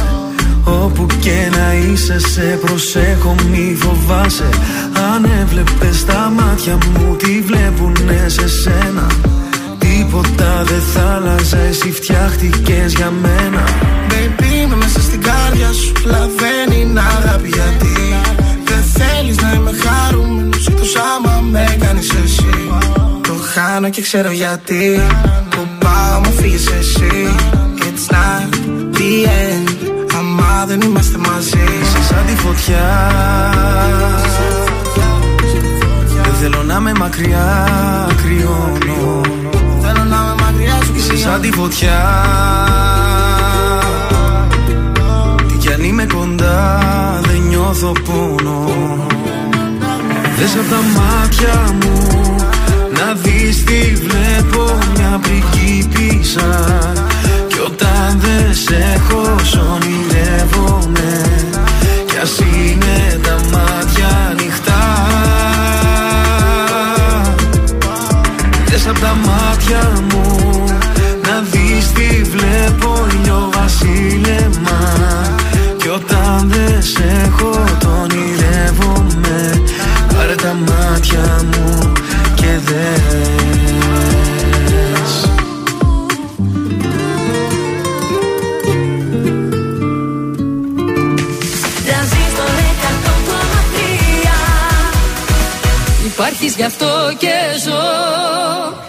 Όπου 0.64 1.06
και 1.20 1.50
να 1.52 1.74
είσαι 1.74 2.20
σε 2.20 2.60
προσέχω 2.66 3.36
μη 3.52 3.78
φοβάσαι. 3.80 4.50
Αν 5.14 5.30
έβλεπες 5.42 6.06
τα 6.06 6.32
μάτια 6.36 6.78
μου 6.78 7.16
τι 7.16 7.42
βλέπουνε 7.42 8.26
σε 8.28 8.48
σένα; 8.48 9.08
Τίποτα 10.12 10.64
δεν 10.64 10.82
θα 10.82 11.16
άλλαζε 11.16 11.68
εσύ 11.70 11.92
φτιάχτηκες 11.92 12.94
για 12.94 13.12
μένα. 13.12 13.64
Baby 14.10 14.64
είμαι 14.64 14.76
μέσα 14.76 15.02
στην 15.02 15.22
κάρδια 15.22 15.72
σου 15.72 15.94
Λαβαίνει 16.06 16.82
είναι 16.82 17.00
αγάπη 17.00 17.48
γιατί. 17.48 18.14
Δεν 18.64 18.84
θέλεις 18.84 19.38
να 19.42 19.54
είμαι 19.54 19.72
χαρούμενος 19.84 20.68
Εκτός 20.68 20.96
άμα 20.96 21.42
με 21.52 21.78
κάνεις 21.80 22.12
εσύ. 22.24 22.72
Το 23.22 23.34
χάνω 23.54 23.90
και 23.90 24.02
ξέρω 24.02 24.32
γιατί. 24.32 25.02
Που 25.50 25.68
πάω 25.80 26.20
μου 26.20 26.32
φύγεις 26.32 26.68
εσύ. 26.68 27.36
It's 27.78 28.14
not 28.14 28.54
the 28.98 29.26
end. 29.26 29.70
Άμα 30.18 30.66
δεν 30.68 30.82
είμαστε 30.82 31.18
μαζί. 31.18 31.64
Είσαι 31.82 32.04
σαν 32.04 32.26
τη 32.26 32.36
φωτιά. 32.36 32.88
Δεν 36.24 36.34
θέλω 36.42 36.64
να 36.64 36.76
είμαι 36.76 36.92
μακριά 37.00 37.68
Κρυώνω 38.24 39.29
σαν 41.20 41.42
τη 41.42 41.52
φωτιά. 41.52 42.26
Τι 45.48 45.58
κι 45.58 45.74
αν 45.74 45.84
είμαι 45.84 46.06
κοντά 46.14 46.80
δεν 47.22 47.42
νιώθω 47.48 47.92
πόνο. 47.92 48.70
Δες 50.38 50.56
απ' 50.56 50.70
τα 50.70 51.00
μάτια 51.00 51.76
μου 51.82 52.36
να 53.00 53.14
δεις 53.14 53.64
τι 53.64 53.94
βλέπω 53.96 54.78
μια 54.96 55.20
πριγκίπισσα 55.22 56.66
Κι 57.48 57.60
όταν 57.66 58.20
δεν 58.20 58.56
σε 58.56 58.76
έχω 58.96 59.36
ονειρεύομαι 59.74 61.22
Κι 62.06 62.18
ας 62.22 62.40
είναι 62.40 63.20
τα 63.24 63.36
μάτια 63.52 64.08
ανοιχτά. 64.30 65.08
Δες 68.66 68.88
απ' 68.88 69.00
τα 69.00 69.16
μάτια 69.26 69.92
μου 69.94 70.09
να 70.09 70.09
δεις 70.09 70.09
τι 70.09 70.09
βλέπω 72.80 73.50
βασίλεμα. 73.52 74.80
Κι 75.78 75.88
όταν 75.88 76.50
δεν 76.50 76.84
σε 76.84 77.24
έχω 77.26 77.66
τον 77.80 78.02
ονειρεύομαι. 78.02 79.64
Πάρε 80.16 80.36
τα 80.36 80.54
μάτια 80.54 81.42
μου 81.44 81.92
και 82.36 82.60
δες. 82.66 82.90
Υπάρχεις 96.06 96.56
γι' 96.56 96.64
αυτό 96.64 96.88
και 97.18 97.30
ζω 97.66 98.89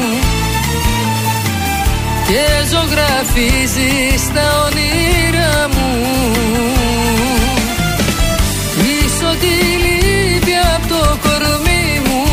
ζωγραφίζεις 2.91 4.23
τα 4.33 4.47
όνειρά 4.65 5.67
μου. 5.73 5.89
Είσαι 8.81 9.25
ό,τι 9.25 9.53
λείπει 9.83 10.53
απ' 10.75 10.87
το 10.87 11.17
κορμί 11.23 12.01
μου. 12.07 12.23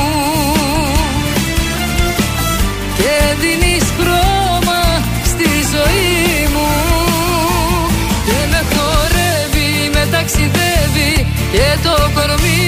Και 2.97 3.17
δίνεις 3.41 3.87
χρώμα 3.99 4.83
στη 5.25 5.49
ζωή 5.75 6.49
μου. 6.55 6.71
Και 8.27 8.39
με 8.51 8.61
χορεύει, 8.73 9.91
με 9.93 10.07
ταξιδεύει 10.11 11.27
και 11.53 11.69
το 11.83 12.11
κορμί 12.15 12.68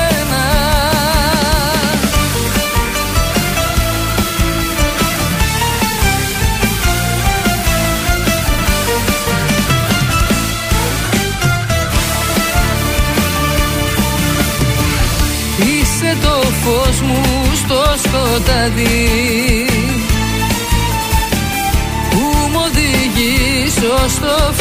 Σκοτάδι. 18.03 19.65
Που 22.09 22.49
μου 22.51 22.61
οδηγείς 22.65 23.75
ως 24.03 24.19
το 24.19 24.53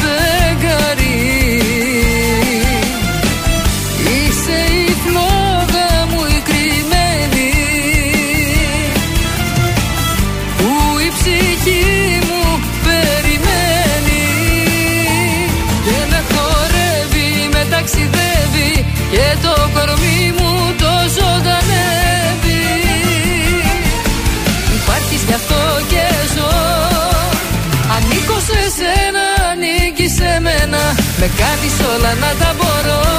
Με 31.62 31.66
κάνεις 31.66 31.81
όλα 31.81 32.15
να 32.15 32.45
τα 32.45 32.55
μπορώ 32.57 33.10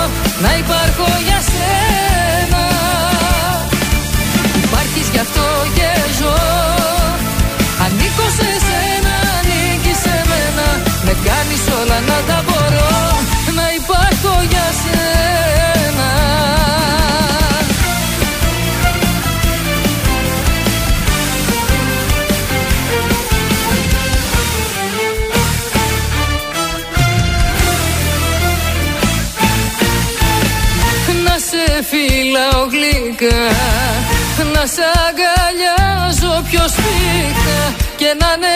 Και 38.11 38.17
να 38.25 38.33
είναι 38.35 38.55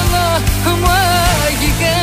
όλα 0.00 0.76
μαγικά. 0.84 1.98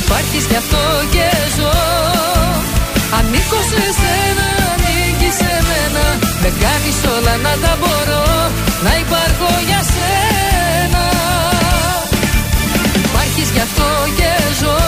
Υπάρχεις 0.00 0.44
κι 0.50 0.56
αυτό 0.62 0.82
και 1.14 1.28
ζω. 1.56 1.76
Ανήκω 3.18 3.60
σε 3.70 3.84
σένα, 4.00 4.48
ανήκεις 4.72 5.34
σε 5.40 5.52
μένα. 5.68 6.04
Με 6.42 6.50
κάνεις 6.62 6.98
όλα 7.14 7.34
να 7.44 7.52
τα 7.62 7.72
μπορώ 7.80 8.24
Να 8.84 8.92
υπάρχω 9.04 9.50
για 9.68 9.80
σένα. 9.92 11.04
Υπάρχεις 13.04 13.48
γι' 13.54 13.64
αυτό 13.68 13.88
και 14.18 14.30
ζω 14.60 14.87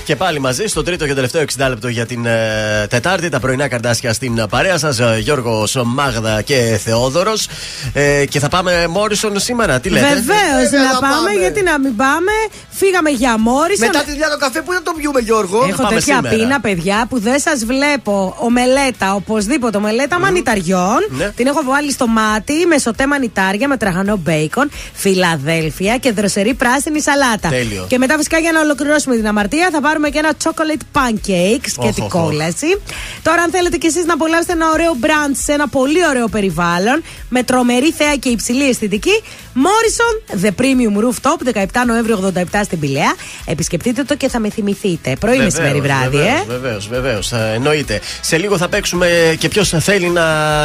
Και 0.03 0.15
πάλι 0.15 0.39
μαζί 0.39 0.67
στο 0.67 0.83
τρίτο 0.83 1.07
και 1.07 1.13
τελευταίο 1.13 1.43
60 1.57 1.65
λεπτό 1.69 1.87
για 1.87 2.05
την 2.05 2.25
ε, 2.25 2.87
Τετάρτη. 2.89 3.29
Τα 3.29 3.39
πρωινά 3.39 3.67
καρδάσια 3.67 4.13
στην 4.13 4.37
ε, 4.37 4.45
παρέα 4.49 4.77
σας. 4.77 4.99
Γιώργος, 5.19 5.81
Μάγδα 5.85 6.41
και 6.41 6.79
Θεόδωρος. 6.83 7.47
Ε, 7.93 8.25
και 8.25 8.39
θα 8.39 8.49
πάμε 8.49 8.87
Μόρισον 8.87 9.39
σήμερα. 9.39 9.79
Τι 9.79 9.89
λέτε; 9.89 10.07
Βεβαίως 10.07 10.69
Βέβαια, 10.69 10.83
να 10.83 10.93
να 10.93 10.99
πάμε, 10.99 11.15
πάμε. 11.15 11.31
γιατί 11.39 11.63
να 11.63 11.79
μην 11.79 11.95
πάμε. 11.95 12.31
Φύγαμε 12.69 13.09
για 13.09 13.37
Μόρισον. 13.39 13.87
Μετά 13.87 14.03
τη 14.03 14.11
δουλειά 14.11 14.29
το 14.29 14.37
καφέ 14.37 14.61
που 14.61 14.73
θα 14.73 14.81
το 14.83 14.93
πιούμε, 14.97 15.19
Γιώργο; 15.19 15.65
Έχω 15.69 15.81
πάμε 15.81 15.95
τέτοια 15.95 16.15
σήμερα. 16.15 16.35
πείνα, 16.35 16.59
παιδιά, 16.59 17.05
που 17.09 17.19
δεν 17.19 17.39
σας 17.39 17.65
βλέπω. 17.65 18.35
Ομελέτα, 18.39 19.13
οπωσδήποτε 19.13 19.77
ομελέτα 19.77 20.19
μανιταριών. 20.19 20.99
Ναι. 21.09 21.29
Την 21.35 21.47
έχω 21.47 21.63
βάλει 21.63 21.91
στο 21.91 22.07
μάτι 22.07 22.65
με 22.65 22.77
σωτέ 22.77 23.07
μανιτάρια, 23.07 23.67
με 23.67 23.77
τραγανό 23.77 24.17
μπέικον, 24.17 24.69
Φιλαδέλφια 24.93 25.97
και 25.97 26.11
δροσερή 26.11 26.53
πράσινη 26.53 27.01
σαλάτα. 27.01 27.49
Τέλειο. 27.49 27.85
Και 27.87 27.97
μετά, 27.97 28.15
φυσικά, 28.17 28.37
για 28.37 28.51
να 28.51 28.59
ολοκληρώσουμε 28.59 29.15
την 29.15 29.27
αμαρτία, 29.27 29.69
θα 29.71 29.81
πάρουμε 29.91 30.09
και 30.09 30.19
ένα 30.19 30.33
chocolate 30.43 30.97
pancakes 30.97 31.71
και 31.81 31.87
Οχ, 31.87 31.93
την 31.93 32.03
οχ, 32.03 32.15
οχ. 32.15 32.23
κόλαση. 32.23 32.81
Τώρα, 33.21 33.41
αν 33.41 33.51
θέλετε 33.51 33.77
κι 33.77 33.87
εσείς 33.87 34.05
να 34.05 34.13
απολαύσετε 34.13 34.51
ένα 34.51 34.69
ωραίο 34.73 34.91
brunch 35.01 35.35
σε 35.43 35.51
ένα 35.51 35.67
πολύ 35.67 36.07
ωραίο 36.07 36.27
περιβάλλον, 36.27 37.03
με 37.29 37.43
τρομερή 37.43 37.91
θέα 37.91 38.15
και 38.15 38.29
υψηλή 38.29 38.69
αισθητική, 38.69 39.21
Morrison 39.55 40.43
The 40.43 40.49
Premium 40.61 41.03
Rooftop, 41.03 41.55
17 41.61 41.65
Νοέμβρη 41.87 42.15
87 42.53 42.61
στην 42.63 42.79
Πηλαία. 42.79 43.13
Επισκεφτείτε 43.45 44.03
το 44.03 44.15
και 44.15 44.29
θα 44.29 44.39
με 44.39 44.49
θυμηθείτε. 44.49 45.15
Πρωί, 45.19 45.37
μεσημέρι, 45.37 45.81
βράδυ, 45.81 46.17
ε. 46.17 46.43
Βεβαίως, 46.47 46.87
βεβαίως. 46.87 47.31
Εννοείται. 47.31 47.99
Σε 48.21 48.37
λίγο 48.37 48.57
θα 48.57 48.67
παίξουμε 48.67 49.35
και 49.39 49.47
ποιος 49.47 49.73
θέλει 49.79 50.09
να 50.09 50.23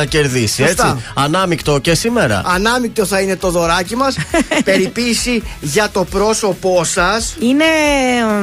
κερδίσει. 0.08 0.62
Σωστά. 0.66 0.86
Έτσι. 0.90 1.04
Ανάμεικτο 1.14 1.78
και 1.78 1.94
σήμερα. 1.94 2.42
Ανάμεικτο 2.44 3.06
θα 3.06 3.20
είναι 3.20 3.36
το 3.36 3.50
δωράκι 3.50 3.96
μας. 3.96 4.16
Περιποίηση 4.64 5.42
για 5.60 5.88
το 5.92 6.04
πρόσωπό 6.04 6.84
σας. 6.84 7.36
Είναι 7.40 7.64
ε, 7.64 8.42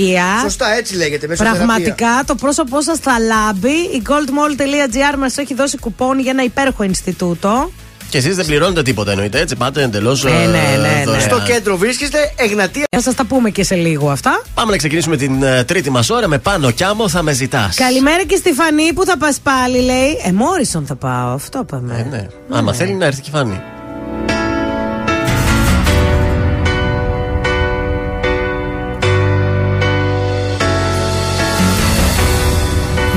μεσοθεραπεία. 0.00 0.40
Σωστά, 0.42 0.74
έτσι 0.76 0.96
λέγεται. 0.96 1.26
μεσοθεραπεία. 1.26 1.66
Πραγματικά 1.66 2.22
το 2.26 2.34
πρόσωπό 2.34 2.80
σας 2.82 2.98
θα 2.98 3.18
λάμπει. 3.18 3.68
Η 3.68 4.02
goldmall.gr 4.08 5.18
μας 5.18 5.36
έχει 5.36 5.54
δώσει 5.54 5.78
κουπόνι 5.78 6.22
για 6.22 6.30
ένα 6.30 6.42
υπέροχο 6.42 6.82
Ινστιτούτο. 6.82 7.70
Και 8.10 8.18
εσείς 8.18 8.36
δεν 8.36 8.46
πληρώνετε 8.46 8.82
τίποτα 8.82 9.10
εννοείται. 9.10 9.40
Έτσι 9.40 9.56
πάτε 9.56 9.82
εντελώς. 9.82 10.24
Ναι, 10.24 10.30
ναι, 10.30 10.46
ναι, 10.46 11.12
ναι. 11.12 11.18
Στο 11.18 11.42
κέντρο 11.46 11.76
βρίσκεστε, 11.76 12.18
Εγνατία. 12.36 12.84
Θα 12.90 13.00
σας 13.00 13.14
τα 13.14 13.24
πούμε 13.24 13.50
και 13.50 13.64
σε 13.64 13.74
λίγο 13.74 14.10
αυτά. 14.10 14.42
Πάμε 14.54 14.70
να 14.70 14.76
ξεκινήσουμε 14.76 15.16
την 15.16 15.42
ε, 15.42 15.64
τρίτη 15.64 15.90
μας 15.90 16.10
ώρα 16.10 16.28
με 16.28 16.38
πάνω 16.38 16.70
κι 16.70 16.84
άμμο 16.84 17.08
θα 17.08 17.22
με 17.22 17.32
ζητάς. 17.32 17.76
Καλημέρα 17.76 18.24
και 18.24 18.36
στη 18.36 18.52
Φανή 18.52 18.92
που 18.92 19.04
θα 19.04 19.16
πας 19.18 19.40
πάλι, 19.42 19.80
λέει. 19.80 20.20
Ε, 20.24 20.32
Μόρισον 20.32 20.86
θα 20.86 20.94
πάω, 20.94 21.34
αυτό 21.34 21.60
είπαμε. 21.62 22.06
Ε, 22.06 22.16
ναι. 22.16 22.26
Άμα 22.50 22.72
θέλει 22.72 22.92
να 22.92 23.06
έρθει 23.06 23.20
και 23.20 23.30
φανεί. 23.32 23.60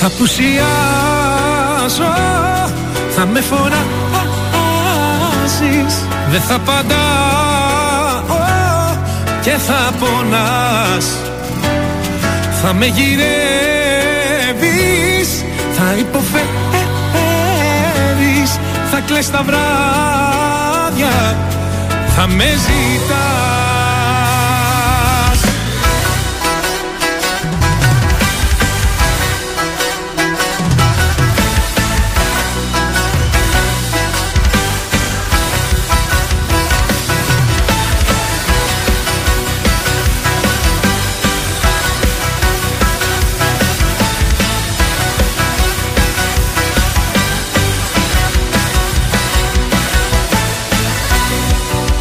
θα 0.00 0.10
πουσιάσω 0.18 0.54
Θα 3.10 3.26
με 3.26 3.40
φοράσεις 3.40 3.84
Δεν 6.30 6.40
θα 6.40 6.54
απαντάω 6.54 6.96
Και 9.40 9.50
θα 9.50 9.92
πονάς. 9.98 11.06
Θα 12.62 12.72
με 12.72 12.86
γυρεύεις 12.86 13.28
Θα 15.76 15.94
υποφέρεις. 15.98 16.48
Θα 18.90 19.00
κλαις 19.06 19.30
τα 19.30 19.42
βράδια 19.42 21.36
Θα 22.16 22.26
με 22.26 22.44
ζητάς 22.44 23.77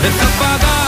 φωνάζεις 0.00 0.16
Δεν 0.20 0.87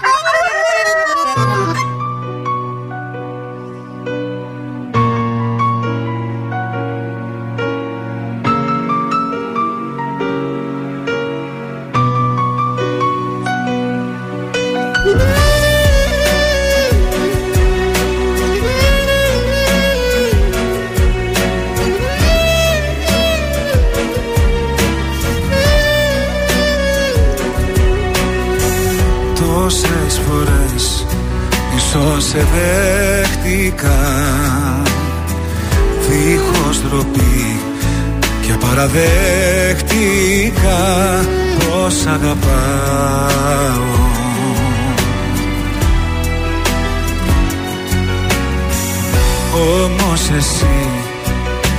Δέχτηκα 32.53 33.99
Δίχως 36.09 36.81
ντροπή 36.81 37.59
και 38.41 38.53
παραδέχτηκα 38.53 40.79
Πως 41.59 42.05
αγαπάω. 42.05 43.89
Όμως 49.53 50.29
εσύ 50.37 50.89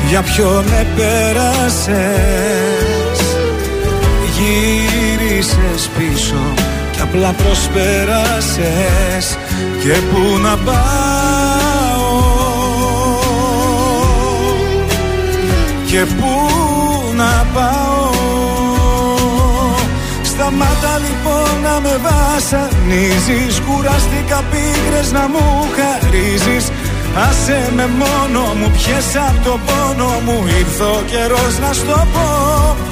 για 0.08 0.22
ποιον 0.22 0.64
με 0.64 0.86
πέρασες; 0.96 2.00
Γύρισες 4.36 5.90
πίσω 5.98 6.42
και 6.90 7.00
απλά 7.00 7.32
προσπέρασες 7.32 9.36
Και 9.82 10.00
πού 10.10 10.38
να 10.42 10.56
πάω. 10.56 10.80
Και 15.86 15.98
πού 15.98 16.32
να 17.14 17.46
πάω. 17.54 18.10
Σταμάτα 20.22 20.98
λοιπόν 21.06 21.60
να 21.62 21.80
με 21.80 22.00
βασανίζεις. 22.06 23.60
Κουράστηκα 23.60 24.42
πίκρες 24.50 25.12
να 25.12 25.28
μου 25.28 25.66
χαρίζεις. 25.76 26.68
Άσε 27.28 27.72
με 27.74 27.86
μόνο 27.86 28.54
μου, 28.58 28.70
πιες 28.70 29.16
απ' 29.28 29.44
το 29.44 29.58
πόνο 29.66 30.20
μου. 30.24 30.44
Ήρθε 30.58 30.84
ο 30.84 31.02
καιρός 31.06 31.58
να 31.60 31.72
στο 31.72 32.06
πω 32.12 32.91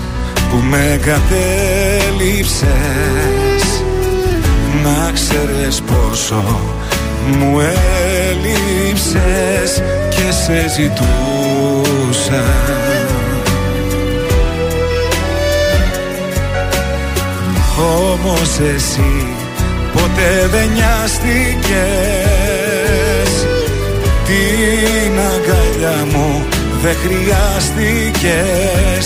που 0.51 0.57
με 0.69 0.99
κατέληψες 1.01 2.63
Να 4.83 5.11
ξέρεις 5.11 5.81
πόσο 5.81 6.43
μου 7.27 7.59
έλειψες 8.29 9.81
και 10.09 10.31
σε 10.31 10.69
ζητούσα. 10.69 12.43
Όμως 18.11 18.59
εσύ 18.75 19.27
ποτέ 19.93 20.47
δεν 20.51 20.69
νοιάστηκες. 20.73 21.61
Την 24.25 25.13
αγκαλιά 25.19 26.05
μου 26.11 26.29
δεν 26.81 26.95
χρειάστηκες 27.03 29.05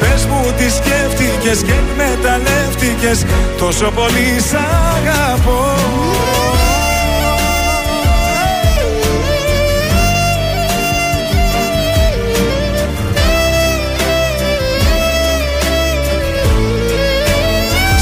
Πες 0.00 0.26
μου 0.26 0.52
τι 0.56 0.70
σκέφτηκες 0.70 1.62
και 1.62 1.72
εκμεταλλεύτηκες. 1.72 3.24
Τόσο 3.58 3.90
πολύ 3.90 4.40
σ' 4.48 4.54
αγαπώ. 4.54 5.74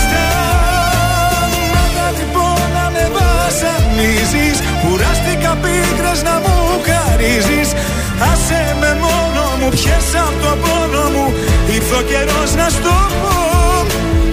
Σταμάτα 0.02 2.06
λοιπόν 2.18 2.60
να 2.74 2.84
με 2.94 3.04
βασανίζεις. 3.16 4.56
Κουράστηκα 4.82 5.52
πίκρες 5.62 6.22
να 6.22 6.34
μου 6.44 6.56
χαρίζεις. 6.86 7.68
Άσε 8.32 8.62
με 8.80 8.90
μόνο 9.00 9.42
μου, 9.58 9.68
πιες 9.68 10.08
απ' 10.24 10.38
το 10.42 10.52
πόνο 10.62 11.04
μου. 11.14 11.18
Ήρθε 11.18 11.27
ο 11.98 12.02
καιρός 12.10 12.50
να 12.60 12.68
στο 12.68 12.96
πω 13.20 13.36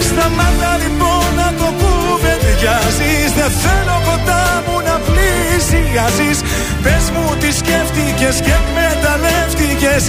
Σταμάτα 0.08 0.72
λοιπόν 0.84 1.28
να 1.42 1.50
το 1.60 1.68
κουβεντιάζεις 1.80 3.30
Δεν 3.38 3.52
θέλω 3.64 3.98
κοντά 4.10 4.44
μου 4.66 4.78
να 4.88 4.96
πλήσεις 5.08 5.36
πλησίαζεις 5.56 6.40
Πες 6.84 7.10
μου 7.14 7.36
τι 7.40 7.52
σκέφτηκες 7.52 8.36
και 8.46 8.54
εκμεταλλεύτηκες 8.62 10.04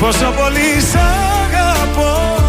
Πόσο 0.00 0.32
πολύ 0.36 0.80
σ' 0.90 0.96
αγαπώ 0.96 2.44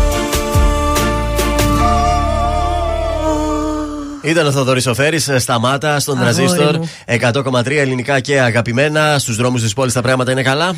Ήταν 4.22 4.48
ο 4.48 4.52
Θοδωρής 4.52 4.88
Οφέρη, 4.88 5.20
σταμάτα 5.20 6.00
στον 6.00 6.18
Αγόρι 6.18 6.36
τραζίστορ 6.36 6.78
μου. 6.78 6.90
100,3 7.06 7.72
ελληνικά 7.72 8.20
και 8.20 8.42
αγαπημένα. 8.42 9.20
Στους 9.20 9.36
δρόμους 9.36 9.62
της 9.62 9.74
πόλης 9.74 9.94
τα 9.94 10.02
πράγματα 10.02 10.32
είναι 10.32 10.42
καλά. 10.42 10.76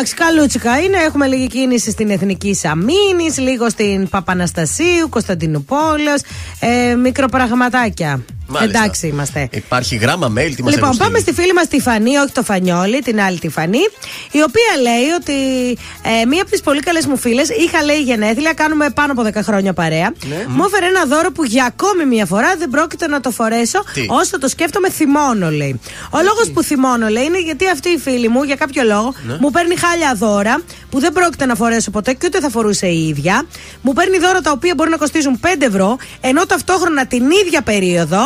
Εντάξει, 0.00 0.14
καλούτσικα 0.14 0.80
είναι. 0.80 0.96
Έχουμε 0.96 1.26
λίγη 1.26 1.46
κίνηση 1.46 1.90
στην 1.90 2.10
Εθνική 2.10 2.54
Σαμίνη, 2.54 3.34
λίγο 3.38 3.68
στην 3.68 4.08
Παπαναστασίου, 4.08 5.08
Κωνσταντινούπολεω. 5.08 6.14
Ε, 6.60 6.94
μικροπραγματάκια. 6.94 8.24
Μάλιστα. 8.46 8.78
Εντάξει 8.78 9.06
είμαστε. 9.06 9.48
Υπάρχει 9.52 9.96
γράμμα 9.96 10.32
mail, 10.36 10.52
τι 10.56 10.62
μας 10.62 10.74
Λοιπόν, 10.74 10.96
πάμε 10.96 11.18
στη 11.18 11.32
φίλη 11.32 11.52
μας 11.52 11.68
τη 11.68 11.80
Φανή, 11.80 12.16
όχι 12.16 12.32
το 12.32 12.42
Φανιόλι, 12.42 12.98
την 12.98 13.20
άλλη 13.20 13.38
τη 13.38 13.48
Φανή, 13.48 13.78
η 14.30 14.42
οποία 14.42 14.82
λέει 14.82 15.08
ότι 15.20 15.32
ε, 16.20 16.24
μία 16.26 16.42
από 16.42 16.50
τις 16.50 16.60
πολύ 16.60 16.80
καλές 16.80 17.06
μου 17.06 17.16
φίλες 17.16 17.48
είχα 17.48 17.82
λέει 17.84 18.00
γενέθλια, 18.02 18.52
κάνουμε 18.52 18.90
πάνω 18.90 19.12
από 19.12 19.22
10 19.26 19.42
χρόνια 19.42 19.72
παρέα. 19.72 20.12
Ναι. 20.28 20.44
Μου 20.48 20.64
έφερε 20.66 20.86
ένα 20.86 21.04
δώρο 21.04 21.32
που 21.32 21.44
για 21.44 21.64
ακόμη 21.64 22.04
μία 22.06 22.26
φορά 22.26 22.54
δεν 22.58 22.68
πρόκειται 22.70 23.06
να 23.06 23.20
το 23.20 23.30
φορέσω. 23.30 23.84
Τι; 23.92 24.06
Όσο 24.08 24.38
το 24.38 24.48
σκέφτομαι, 24.48 24.90
θυμώνω, 24.90 25.50
λέει. 25.50 25.80
Ο 26.10 26.18
λόγος 26.22 26.50
που 26.54 26.62
θυμώνω, 26.62 27.08
λέει, 27.08 27.24
είναι 27.24 27.40
γιατί 27.40 27.68
αυτή 27.68 27.88
η 27.88 27.98
φίλη 27.98 28.28
μου, 28.28 28.42
για 28.42 28.56
κάποιο 28.56 28.82
λόγο, 28.82 29.14
Ναι. 29.26 29.36
μου 29.40 29.50
παίρνει 29.50 29.76
χάλια 29.76 30.14
δώρα 30.14 30.60
που 30.90 31.00
δεν 31.00 31.12
πρόκειται 31.12 31.46
να 31.46 31.54
φορέσω 31.54 31.90
ποτέ 31.90 32.12
και 32.12 32.26
ούτε 32.26 32.40
θα 32.40 32.50
φορούσε 32.50 32.86
η 32.86 33.08
ίδια. 33.08 33.46
Μου 33.80 33.92
παίρνει 33.92 34.18
δώρα 34.18 34.40
τα 34.40 34.50
οποία 34.50 34.74
μπορεί 34.76 34.90
να 34.90 34.96
κοστίζουν 34.96 35.40
5 35.42 35.46
ευρώ, 35.58 35.96
ενώ 36.20 36.46
ταυτόχρονα 36.46 37.06
την 37.06 37.30
ίδια 37.44 37.62
περίοδο, 37.62 38.18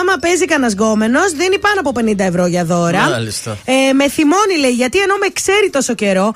άμα 0.00 0.14
παίζει 0.20 0.44
κανένας 0.44 0.72
γκόμενος, 0.72 1.32
δίνει 1.32 1.58
πάνω 1.58 1.80
από 1.80 1.92
50 2.00 2.18
ευρώ 2.18 2.46
για 2.46 2.64
δώρα. 2.64 3.08
Μάλιστα. 3.08 3.58
Ε, 3.64 3.92
με 3.92 4.08
θυμώνει, 4.08 4.56
λέει, 4.60 4.70
γιατί 4.70 4.98
ενώ 4.98 5.14
με 5.20 5.28
ξέρει 5.32 5.70
τόσο 5.70 5.94
καιρό, 5.94 6.32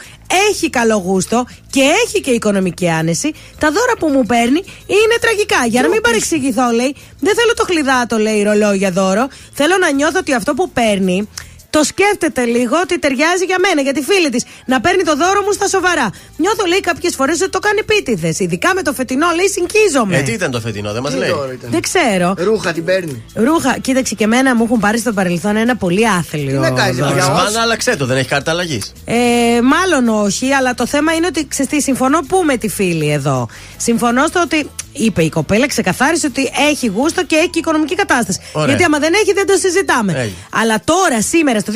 έχει 0.51 0.70
καλό 0.70 0.96
γούστο 0.96 1.46
και 1.70 1.80
έχει 1.80 2.20
και 2.20 2.30
οικονομική 2.30 2.88
άνεση, 2.90 3.32
τα 3.59 3.70
δώρα 3.70 3.92
που 3.98 4.09
μου 4.09 4.26
παίρνει 4.26 4.64
είναι 4.86 5.16
τραγικά. 5.20 5.66
Για 5.66 5.82
να 5.82 5.88
μην 5.88 6.01
παρεξηγηθώ, 6.01 6.70
λέει, 6.70 6.96
δεν 7.20 7.34
θέλω 7.34 7.55
το 7.56 7.64
χλιδάτο, 7.64 8.18
λέει, 8.18 8.42
ρολόγια 8.42 8.90
δώρο. 8.90 9.28
Θέλω 9.52 9.76
να 9.80 9.90
νιώθω 9.92 10.18
ότι 10.18 10.34
αυτό 10.34 10.55
που 10.55 10.70
παίρνει 10.70 11.28
το 11.76 11.82
σκέφτεται 11.84 12.44
λίγο 12.44 12.76
ότι 12.84 12.98
ταιριάζει 12.98 13.44
για 13.44 13.59
μένα, 13.64 13.80
για 13.80 13.92
τη 13.92 14.02
φίλη 14.02 14.28
της. 14.28 14.44
Να 14.66 14.80
παίρνει 14.80 15.02
το 15.02 15.16
δώρο 15.16 15.40
μου 15.42 15.52
στα 15.52 15.68
σοβαρά. 15.68 16.10
Νιώθω, 16.36 16.64
λέει, 16.66 16.80
κάποιες 16.80 17.14
φορές 17.14 17.40
ότι 17.40 17.51
το 17.51 17.59
κάνει 17.59 17.78
επίτηδες. 17.86 18.38
Ειδικά 18.38 18.74
με 18.74 18.82
το 18.82 18.92
φετινό, 18.92 19.26
λέει, 19.36 19.48
συγχύζομαι. 19.48 20.16
Ε, 20.18 20.22
τι 20.22 20.32
ήταν 20.32 20.51
το 20.51 20.60
φετινό, 20.60 20.92
δεν 20.92 21.02
μας 21.02 21.12
Τι 21.12 21.18
λέει; 21.18 21.30
δώρο 21.30 21.52
ήταν; 21.52 21.70
Δεν 21.70 21.82
ξέρω. 21.88 22.34
Ρούχα 22.38 22.72
την 22.72 22.84
παίρνει. 22.84 23.22
Ρούχα, 23.34 23.78
κοίταξε 23.78 24.14
και 24.14 24.24
εμένα 24.24 24.55
μου 24.55 24.64
έχουν 24.64 24.78
πάρει 24.78 24.98
στο 24.98 25.12
παρελθόν 25.12 25.56
ένα 25.56 25.76
πολύ 25.76 26.09
άθλιο. 26.09 26.52
Τι 26.52 26.59
να 26.59 26.70
κάνεις, 26.70 26.96
δώρο. 26.96 27.09
παιδιά, 27.09 27.24
Σπάνα, 27.24 27.60
άλλαξε 27.60 27.96
το, 27.96 28.06
δεν 28.06 28.16
έχει 28.16 28.28
κάρτα 28.28 28.51
αλλαγής. 28.51 28.92
Ε, 29.05 29.14
μάλλον 29.62 30.24
όχι, 30.24 30.52
αλλά 30.52 30.74
το 30.74 30.86
θέμα 30.86 31.12
είναι 31.12 31.26
ότι 31.26 31.46
ξέρεις 31.48 31.70
τι, 31.70 31.80
συμφωνώ 31.82 32.20
που 32.28 32.42
με 32.44 32.56
τη 32.56 32.68
φίλη 32.68 33.10
εδώ. 33.10 33.48
Συμφωνώ 33.76 34.26
στο 34.26 34.40
ότι 34.40 34.70
είπε 34.92 35.22
η 35.22 35.28
κοπέλα, 35.28 35.66
ξεκαθάρισε 35.66 36.26
ότι 36.26 36.51
έχει 36.70 36.86
γούστο 36.86 37.24
και 37.24 37.36
έχει 37.36 37.51
και 37.51 37.59
οικονομική 37.59 37.94
κατάσταση. 37.94 38.40
Ωραία. 38.52 38.68
Γιατί 38.68 38.84
άμα 38.84 38.98
δεν 38.98 39.12
έχει, 39.14 39.32
δεν 39.32 39.46
το 39.46 39.56
συζητάμε. 39.56 40.12
Έγινε. 40.12 40.34
Αλλά 40.51 40.80
τώρα, 40.84 41.22
σήμερα, 41.22 41.62
στο 41.64 41.72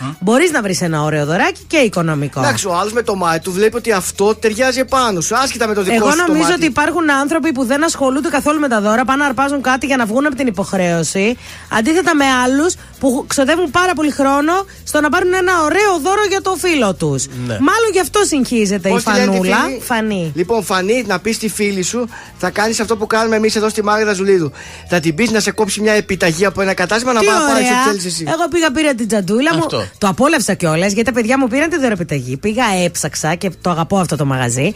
2022, 0.00 0.14
μπορείς 0.20 0.50
να 0.50 0.62
βρεις 0.62 0.80
ένα 0.80 1.02
ωραίο 1.02 1.24
δωράκι 1.26 1.60
και 1.66 1.76
οικονομικό. 1.76 2.40
Εντάξει, 2.40 2.66
ο 2.66 2.74
άλλος 2.74 2.92
με 2.92 3.02
το 3.02 3.14
μάτι 3.14 3.40
του 3.40 3.52
βλέπει 3.52 3.76
ότι 3.76 3.92
αυτό 3.92 4.34
ταιριάζει 4.34 4.78
επάνω 4.80 5.20
σου. 5.20 5.36
Άσχετα 5.36 5.66
με 5.68 5.74
το 5.74 5.82
δικό 5.82 5.94
Εγώ 5.94 6.10
σου 6.10 6.16
το 6.16 6.22
νομίζω 6.22 6.42
μάτι. 6.42 6.54
ότι 6.54 6.64
υπάρχουν 6.64 7.10
άνθρωποι 7.10 7.52
που 7.52 7.64
δεν 7.64 7.84
ασχολούνται 7.84 8.28
καθόλου 8.28 8.60
με 8.60 8.68
τα 8.68 8.80
δώρα, 8.80 9.04
πάνε 9.04 9.22
να 9.22 9.28
αρπάζουν 9.28 9.62
κάτι 9.62 9.86
για 9.86 9.96
να 9.96 10.06
βγουν 10.06 10.26
από 10.26 10.34
την 10.36 10.46
υποχρέωση. 10.46 11.36
Αντίθετα 11.68 12.14
με 12.14 12.24
άλλους 12.24 12.74
που 13.02 13.24
ξοδεύουν 13.26 13.70
πάρα 13.70 13.92
πολύ 13.94 14.10
χρόνο 14.10 14.52
στο 14.84 15.00
να 15.00 15.08
πάρουν 15.08 15.32
ένα 15.34 15.52
ωραίο 15.64 15.92
δώρο 16.02 16.24
για 16.28 16.40
το 16.40 16.54
φίλο 16.58 16.94
τους. 16.94 17.26
Ναι. 17.26 17.56
Μάλλον 17.68 17.88
γι' 17.92 18.00
αυτό 18.00 18.20
συγχύζεται 18.24 18.88
η 18.88 18.92
Πώς 18.92 19.02
τη 19.04 19.10
λένε 19.12 19.24
τη 19.24 19.30
φανούλα. 19.30 19.56
φίλη; 19.64 19.80
Φανή. 19.84 20.32
Λοιπόν, 20.34 20.64
Φανή, 20.64 21.04
να 21.06 21.18
πεις 21.18 21.36
στη 21.36 21.48
φίλη 21.48 21.82
σου, 21.82 22.08
θα 22.38 22.50
κάνεις 22.50 22.80
αυτό 22.80 22.96
που 22.96 23.06
κάνουμε 23.06 23.36
εμείς 23.36 23.56
εδώ 23.56 23.68
στη 23.68 23.82
Μάγδα 23.84 24.12
Ζουλίδου. 24.12 24.52
Θα 24.88 25.00
την 25.00 25.14
πεις 25.14 25.30
να 25.30 25.40
σε 25.40 25.50
κόψει 25.50 25.80
μια 25.80 25.92
επιταγή 25.92 26.44
από 26.44 26.60
ένα 26.62 26.74
κατάστημα 26.74 27.12
να 27.12 27.20
Τι 27.20 27.26
πάει 27.26 27.34
να 27.34 27.40
πάρει 27.46 27.64
ωραία. 27.64 27.80
ό,τι 27.80 27.88
θέλεις 27.88 28.04
εσύ. 28.04 28.24
Εγώ 28.28 28.48
πήγα, 28.50 28.70
πήρα 28.70 28.94
την 28.94 29.08
τζαντούλα 29.08 29.52
μου. 29.54 29.58
Αυτό. 29.58 29.86
Το 29.98 30.06
απόλαυσα 30.08 30.54
κιόλας 30.54 30.92
γιατί 30.92 31.02
τα 31.02 31.12
παιδιά 31.12 31.38
μου 31.38 31.48
πήραν 31.48 31.68
τη 31.68 31.78
δωρεπιταγή. 31.78 32.36
Πήγα, 32.36 32.64
έψαξα 32.84 33.34
και 33.34 33.50
το 33.60 33.70
αγαπώ 33.70 33.96
αυτό 33.98 34.16
το 34.16 34.24
μαγαζί. 34.24 34.72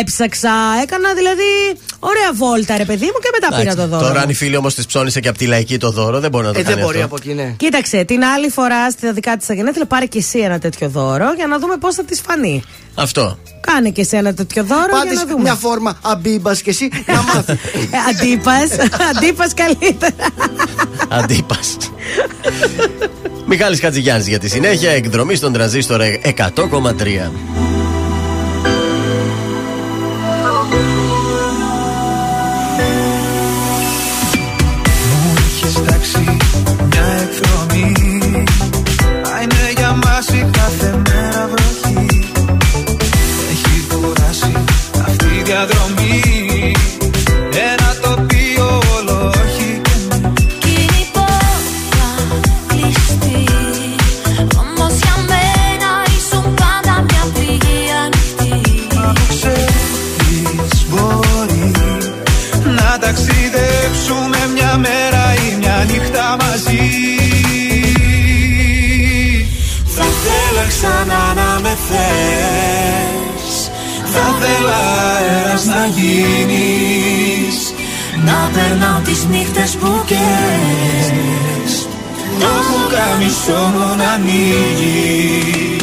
Έψαξα, 0.00 0.50
έκανα 0.82 1.14
δηλαδή 1.14 1.50
ωραία 1.98 2.30
βόλτα, 2.34 2.76
ρε 2.76 2.84
παιδί 2.84 3.04
μου, 3.04 3.18
και 3.22 3.30
μετά 3.40 3.56
πήρα 3.60 3.74
το 3.74 3.86
δώρο. 3.86 4.06
Τώρα, 4.06 4.20
αν 4.20 4.28
η 4.28 4.34
φίλη 4.34 4.56
όμως 4.56 4.74
της 4.74 4.86
ψώνισε 4.86 5.20
και 5.20 5.28
από 5.28 5.38
τη 5.38 5.46
λαϊκή 5.46 5.76
το 5.78 5.90
δώρο, 5.90 6.20
δεν 6.20 6.30
μπορεί 6.30 6.46
να 6.46 6.52
το 6.52 6.58
Ε, 6.58 6.62
κάνει. 6.62 6.74
δεν 6.74 6.84
μπορεί 6.84 6.96
αυτό. 7.02 7.06
από 7.06 7.16
εκεί, 7.24 7.34
ναι. 7.34 7.54
Κοίταξε, 7.60 8.04
την 8.04 8.24
άλλη 8.24 8.48
φορά 8.50 8.90
στη 8.90 9.12
δικά 9.12 9.36
της 9.36 9.46
τα 9.46 9.54
γενέθλια 9.54 9.84
πάρε 9.86 10.06
και 10.06 10.18
εσύ 10.18 10.38
ένα 10.38 10.58
τέτοιο 10.58 10.88
δώρο 10.88 11.32
για 11.36 11.46
να 11.46 11.58
δούμε 11.58 11.76
πώς 11.76 11.94
θα 11.94 12.04
της 12.04 12.20
φανεί. 12.20 12.62
Αυτό. 12.94 13.38
Κάνε 13.60 13.90
και 13.90 14.00
εσύ 14.00 14.16
ένα 14.16 14.34
τέτοιο 14.34 14.64
δώρο 14.64 14.80
για 14.86 14.98
Πάντως 14.98 15.14
να 15.14 15.24
δούμε. 15.26 15.42
μια 15.42 15.54
φόρμα 15.54 15.98
αμπίμπας 16.02 16.62
και 16.62 16.70
εσύ 16.70 16.90
να 17.06 17.22
μάθεις. 17.34 17.48
Ε, 17.48 17.58
Αντίπας, 18.10 18.68
αντίπας 19.16 19.54
καλύτερα. 19.54 20.26
Αντίπας. 21.08 21.76
Μιχάλης 23.46 23.80
Χατζηγιάννης 23.80 24.28
για 24.28 24.38
τη 24.38 24.48
συνέχεια 24.48 24.90
εκδρομή 24.90 25.34
στον 25.34 25.52
τραζίστορ 25.52 26.00
100,3. 26.00 27.30
Είναι 40.28 40.50
για 40.50 41.00
μας 41.00 41.09
Θα 74.12 74.26
θέλα 74.40 74.78
αέρας 75.16 75.64
να 75.64 75.86
γίνεις. 75.86 77.56
Να 78.24 78.50
περνάω 78.54 79.00
τις 79.04 79.24
νύχτες 79.30 79.76
που 79.76 80.02
καίς. 80.06 81.72
Το 82.40 82.46
πουκάμισό 82.68 83.62
μου 83.72 83.96
να 83.96 84.10
ανοίγεις 84.10 85.79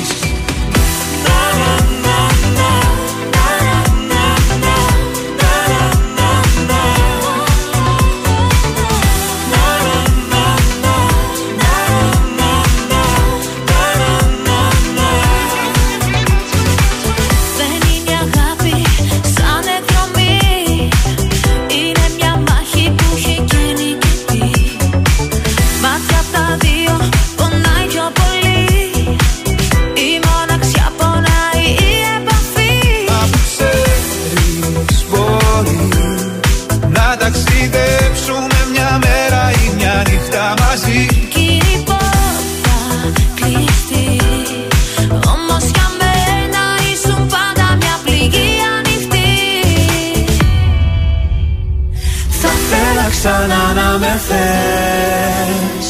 με 53.99 54.21
θες. 54.27 55.87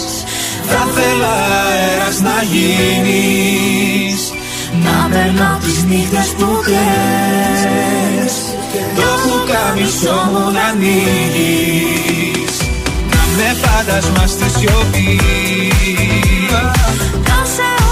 Θα 0.70 0.88
θέλα 0.96 1.34
αέρας 1.68 2.20
να 2.20 2.44
γίνεις. 2.52 4.22
Να 4.84 5.10
περνάω 5.12 5.58
τις 5.58 5.84
νύχτες 5.84 6.28
που 6.38 6.48
κλαις. 6.64 8.34
Το 8.96 9.08
πουκάμισό 9.24 10.20
μου 10.32 10.52
να 10.52 10.64
ανοίγεις. 10.64 12.56
Να 13.12 13.22
με 13.38 13.56
φάντασμα 13.62 14.28
στη 14.28 14.50
σιωπή. 14.50 15.20
Κάσε 17.24 17.70
όλα 17.72 17.87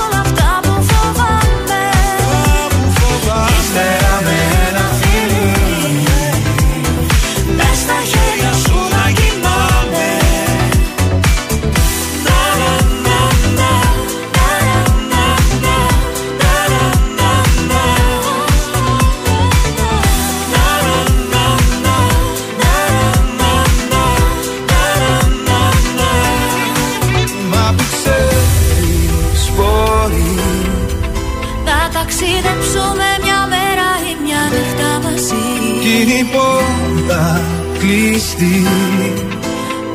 κλειστή 38.15 38.67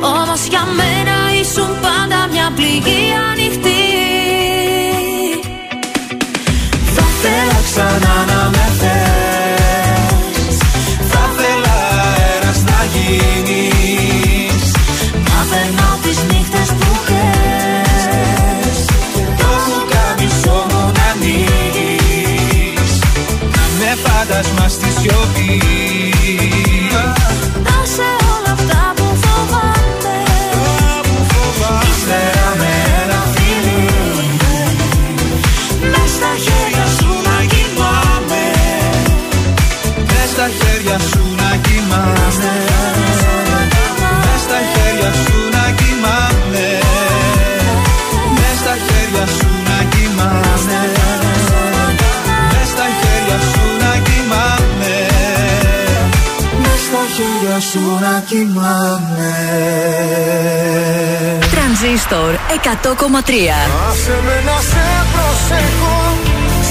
Όμως 0.01 0.41
για 0.49 0.63
μένα 0.79 1.15
ήσουν 1.41 1.71
πάντα 1.85 2.19
μια 2.31 2.51
πληγή 2.55 3.03
ανοιχτή. 3.31 3.83
Θα 6.95 7.05
θέλω 7.21 7.59
Ξανά 7.67 8.15
να 8.31 8.49
με 8.53 8.65
θες. 8.79 10.57
Θα 11.11 11.23
θέλα 11.37 11.77
αέρας 12.05 12.59
να 12.71 12.79
γίνεις. 12.93 14.65
Να 15.29 15.39
περνάω 15.49 15.95
τις 16.03 16.19
νύχτες 16.29 16.69
που 16.79 16.89
χες. 17.05 18.79
Το 19.39 19.49
πουκάμισο 19.65 20.57
μου 20.69 20.91
να 20.97 21.05
ανοίγεις 21.11 22.93
Με 23.79 23.91
φάντασμα 24.03 24.67
στη 24.67 24.89
σιωπή 24.99 26.00
Τρανζίστορ 62.11 62.33
100,3 63.23 63.33
Άσε 63.89 64.17
με 64.25 64.35
να 64.47 64.57
σε 64.69 64.87
προσέχω 65.13 65.97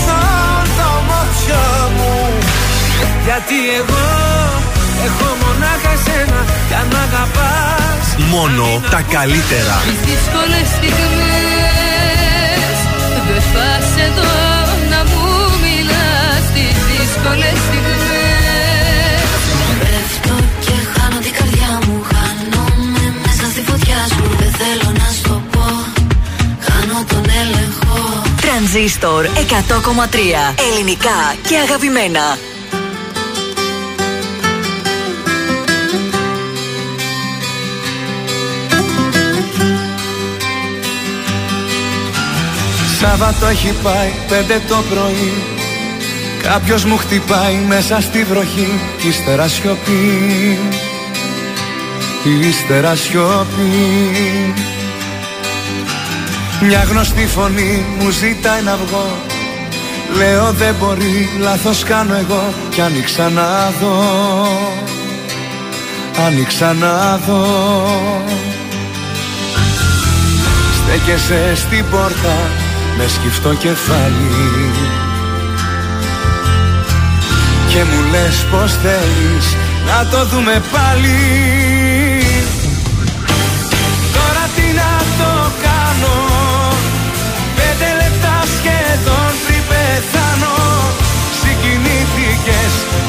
σαν 0.05 0.65
τα 0.79 0.91
μάτια 1.09 1.65
μου. 1.97 2.15
Γιατί 3.27 3.59
εγώ 3.81 4.07
έχω 5.07 5.29
μονάχα 5.43 5.91
εσένα 5.99 6.41
για 6.69 6.81
να 6.93 7.01
αγαπάς. 7.09 8.05
Μόνο 8.35 8.67
τα 8.91 9.01
καλύτερα. 9.15 9.77
Τις 9.89 10.01
δύσκολες 10.09 10.67
στιγμές 10.77 11.19
Δεν 13.29 13.43
φας 13.53 13.89
εδώ 14.07 14.35
να 14.93 15.01
μου 15.11 15.27
μιλάς. 15.65 16.43
Τις 16.55 16.77
δύσκολες 16.91 17.59
στιγμές. 17.67 19.29
Πέφτω 19.81 20.35
και 20.65 20.77
χάνω 20.93 21.19
την 21.27 21.33
καρδιά 21.39 21.73
μου 21.85 21.97
Χάνομαι 22.11 23.05
μέσα 23.25 23.45
στη 23.53 23.61
φωτιά 23.69 24.01
σου. 24.15 24.23
Δεν 24.41 24.53
θέλω 24.61 24.89
να 25.01 25.09
σου 25.17 25.20
Τρανζίστορ 28.61 29.27
100,3 29.27 29.31
Ελληνικά 30.71 31.35
και 31.49 31.57
αγαπημένα. 31.57 32.39
Σάββατο 43.01 43.47
έχει 43.47 43.75
πάει 43.83 44.13
πέντε 44.29 44.63
το 44.69 44.77
πρωί. 44.91 45.33
Κάποιος 46.43 46.85
μου 46.85 46.97
χτυπάει 46.97 47.55
μέσα 47.69 48.01
στη 48.01 48.25
βροχή. 48.25 48.81
Κι 49.01 49.09
ύστερα 49.09 49.49
σιωπή. 49.49 50.59
Ύστερα 52.49 52.95
σιωπή 52.95 54.55
Μια 56.61 56.83
γνωστή 56.83 57.27
φωνή 57.27 57.85
μου 57.99 58.11
ζητάει 58.11 58.63
να 58.63 58.77
βγω 58.77 59.07
Λέω 60.17 60.53
δεν 60.53 60.75
μπορεί, 60.79 61.29
λάθος 61.41 61.83
κάνω 61.83 62.15
εγώ 62.15 62.55
Κι 62.71 62.81
άνοιξα 62.81 63.29
να 63.29 63.71
δω 63.81 64.79
Άνοιξα 66.27 66.73
να 66.73 67.17
δω. 67.17 67.47
Στέκεσαι 70.77 71.55
στην 71.55 71.85
πόρτα 71.91 72.37
με 72.97 73.07
σκυφτό 73.09 73.55
κεφάλι. 73.55 74.71
Και 77.69 77.79
μου 77.79 78.11
λες 78.11 78.47
πως 78.51 78.73
θέλεις 78.73 79.57
να 79.87 80.07
το 80.11 80.25
δούμε 80.25 80.63
πάλι 80.73 81.90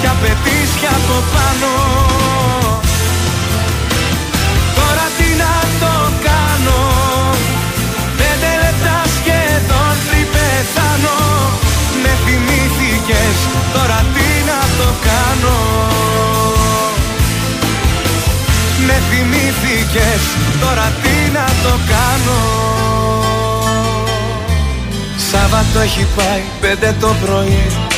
κι 0.01 0.07
απαιτείς 0.07 0.69
κι 0.79 0.89
από 0.97 1.17
πάνω. 1.33 1.71
Τώρα 4.77 5.05
τι 5.17 5.29
να 5.43 5.53
το 5.81 5.93
κάνω. 6.27 6.79
Πέντε 8.19 8.51
λεπτά 8.63 8.97
σχεδόν 9.17 9.95
πριν 10.07 10.27
πεθάνω. 10.33 11.17
Με 12.03 12.11
θυμήθηκες 12.23 13.37
τώρα 13.75 13.99
τι 14.13 14.29
να 14.49 14.61
το 14.79 14.89
κάνω. 15.07 15.57
Με 18.87 18.97
θυμήθηκες 19.09 20.23
τώρα 20.61 20.87
τι 21.01 21.15
να 21.37 21.47
το 21.63 21.73
κάνω. 21.93 22.41
Σάββατο 25.31 25.79
έχει 25.79 26.05
πάει 26.15 26.43
πέντε 26.61 26.95
το 26.99 27.15
πρωί 27.25 27.90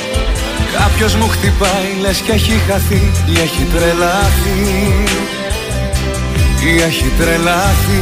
Κάποιος 0.78 1.16
μου 1.16 1.28
χτυπάει 1.28 1.90
λες 2.02 2.18
και 2.18 2.32
έχει 2.32 2.52
χαθεί 2.68 3.12
ή 3.26 3.40
έχει 3.42 3.68
τρελαθεί. 3.74 4.62
Ή 6.66 6.82
έχει 6.82 7.12
τρελαθεί. 7.18 8.02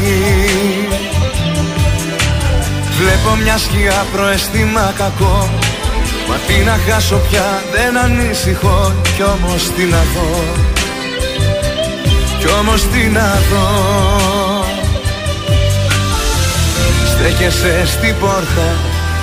Βλέπω 2.99 3.35
μια 3.43 3.57
σκιά 3.57 4.05
προαισθήμα 4.13 4.93
κακό. 4.97 5.49
Μα 6.27 6.35
τι 6.47 6.63
να 6.65 6.77
χάσω 6.87 7.15
πια 7.29 7.63
δεν 7.71 7.97
ανησυχώ 7.97 8.93
Κι 9.15 9.23
όμως 9.23 9.71
τι 9.75 9.83
να 9.83 10.01
δω. 10.13 10.43
Κι 12.39 12.47
όμως 12.59 12.81
τι 12.87 13.07
να 13.07 13.39
δω. 13.49 13.67
Στέκεσαι 17.07 17.85
στην 17.85 18.15
πόρτα 18.19 18.67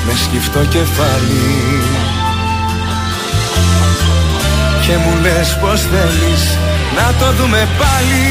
με 0.07 0.13
σκυφτό 0.15 0.65
κεφάλι 0.65 2.18
Και 4.89 4.97
μου 4.97 5.21
λες 5.23 5.57
πως 5.61 5.81
θέλεις 5.81 6.59
να 6.97 7.07
το 7.19 7.33
δούμε 7.33 7.69
πάλι. 7.79 8.27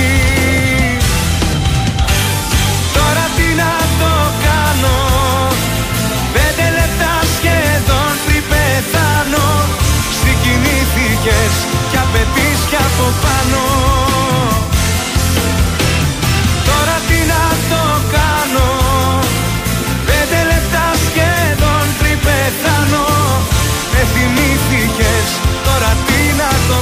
Τώρα 2.94 3.26
τι 3.36 3.48
να 3.62 3.74
το 4.02 4.14
κάνω. 4.46 4.98
Πέντε 6.34 6.66
λεπτά 6.78 7.14
σχεδόν 7.36 8.12
πριν 8.26 8.44
πεθάνω. 8.50 9.48
Συγκινήθηκες 10.20 11.54
κι 11.90 11.98
απαιτείς 12.06 12.60
κι 12.70 12.76
από 12.88 13.06
πάνω 13.24 13.97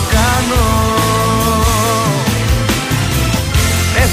θυμήθηκες 0.06 0.88
τώρα 0.88 1.08
τι 1.20 1.60
να 2.56 2.82
το 2.82 3.26
κάνω. 3.36 3.56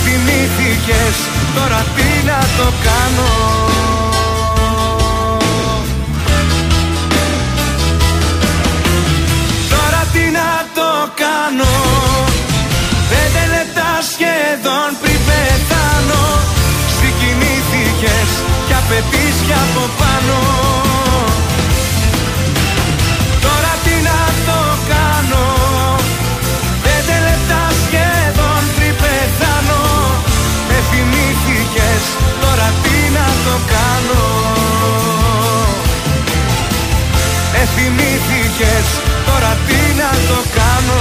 Θυμήθηκες 0.04 1.16
Τώρα 1.54 1.82
τι 1.96 2.12
να 2.26 2.38
το 2.58 2.68
κάνω. 2.86 3.30
Τώρα 9.70 10.02
τι 10.12 10.24
να 10.38 10.50
το 10.78 10.90
κάνω. 11.22 11.74
Πέντε 13.10 13.42
λεπτά 13.54 13.90
σχεδόν 14.12 14.88
πριν 15.02 15.20
πεθάνω. 15.26 16.24
Συγκινήθηκες 16.96 18.30
και 18.66 18.74
απαιτείς 18.80 19.36
κι 19.46 19.54
από 19.64 19.84
πάνω 19.98 20.91
το 33.44 33.54
κάνω 33.72 34.22
Με 37.52 37.68
θυμήθηκες 37.74 38.86
Τώρα 39.26 39.56
τι 39.66 39.96
να 39.96 40.10
το 40.28 40.48
κάνω 40.54 41.00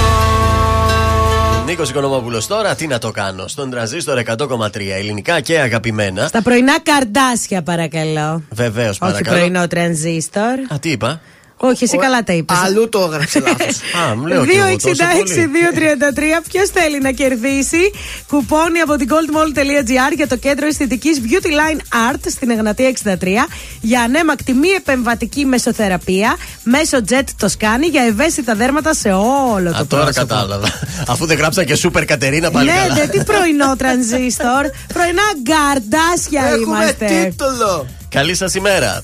Νίκος 1.66 1.90
Οικονομόπουλος 1.90 2.46
τώρα, 2.46 2.74
τι 2.74 2.86
να 2.86 2.98
το 2.98 3.10
κάνω. 3.10 3.48
Στον 3.48 3.70
τραζίστορ 3.70 4.18
100,3 4.18 4.92
ελληνικά 4.98 5.40
και 5.40 5.58
αγαπημένα. 5.60 6.26
Στα 6.26 6.42
πρωινά 6.42 6.80
καρδάσια, 6.80 7.62
παρακαλώ. 7.62 8.42
Βεβαίως, 8.50 8.88
Όχι 8.90 8.98
παρακαλώ. 8.98 9.36
πρωινό 9.38 9.66
τρανζίστορ. 9.66 10.58
Α, 10.72 10.78
τι 10.80 10.90
είπα; 10.90 11.20
Όχι, 11.64 11.84
εσύ 11.84 11.96
καλά 11.96 12.22
τα 12.22 12.32
είπες. 12.32 12.56
Αλλού 12.64 12.88
το 12.88 13.08
έγραψε 13.12 13.40
λάθος. 13.40 13.76
Α, 14.10 14.14
μου 14.16 14.26
λέω 14.26 14.44
κι 14.46 14.56
εγώ 14.56 14.76
τόσο 14.76 15.04
πολύ. 15.16 15.50
266-233. 16.40 16.44
Ποιος 16.52 16.68
θέλει 16.68 17.00
να 17.00 17.10
κερδίσει 17.10 17.90
κουπόνι 18.28 18.78
από 18.80 18.96
την 18.96 19.08
goldmall.gr 19.10 20.12
για 20.16 20.28
το 20.28 20.36
κέντρο 20.36 20.66
αισθητικής 20.66 21.20
Beauty 21.24 21.46
Line 21.46 21.80
Art 22.12 22.18
στην 22.30 22.50
Εγνατία 22.50 22.92
63 23.04 23.16
για 23.80 24.00
ανέμακτη 24.02 24.52
μη 24.52 24.68
επεμβατική 24.68 25.44
μεσοθεραπεία 25.44 26.36
μέσω 26.62 26.98
jet 27.08 27.24
το 27.36 27.48
σκάνι 27.48 27.86
για 27.86 28.02
ευαίσθητα 28.02 28.54
δέρματα 28.54 28.94
σε 28.94 29.12
όλο 29.12 29.70
το 29.70 29.76
Α, 29.76 29.86
τώρα 29.86 30.02
πρόσωπο. 30.02 30.26
κατάλαβα. 30.26 30.66
Αφού 31.08 31.26
δεν 31.26 31.36
γράψα 31.36 31.64
και 31.64 31.74
σούπερ 31.74 32.04
Κατερίνα 32.04 32.50
πάλι 32.50 32.70
Ναι, 32.70 32.76
καλά. 32.76 32.94
ναι, 32.94 33.06
τι 33.06 33.22
πρωινό 33.24 33.76
τρανζίστορ. 33.76 34.64
πρωινά 34.94 35.22
γκαρντάσια 35.42 36.42
Έχουμε 36.44 36.76
είμαστε. 36.76 37.06
τίτλο. 37.06 37.86
Καλή 38.08 38.34
σας 38.34 38.54
ημέρα. 38.54 39.02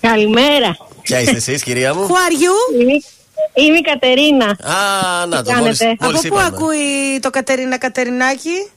Καλημέρα. 0.00 0.76
Ποια 1.02 1.20
είστε 1.20 1.36
εσείς, 1.36 1.62
κυρία 1.62 1.94
μου; 1.94 2.06
Who 2.08 2.10
are 2.12 2.32
you? 2.42 2.80
Είμαι, 2.80 2.92
είμαι 3.54 3.78
η 3.78 3.80
Κατερίνα. 3.80 4.46
Α, 4.46 5.26
να 5.26 5.42
το 5.42 5.50
Τι 5.50 5.56
μόλις, 5.56 5.78
κάνετε; 5.78 6.04
μόλις 6.04 6.18
Από 6.18 6.28
πού 6.28 6.34
είπαμε. 6.40 6.46
ακούει 6.56 7.20
το 7.20 7.30
Κατερίνα 7.30 7.78
Κατερινάκη; 7.78 8.70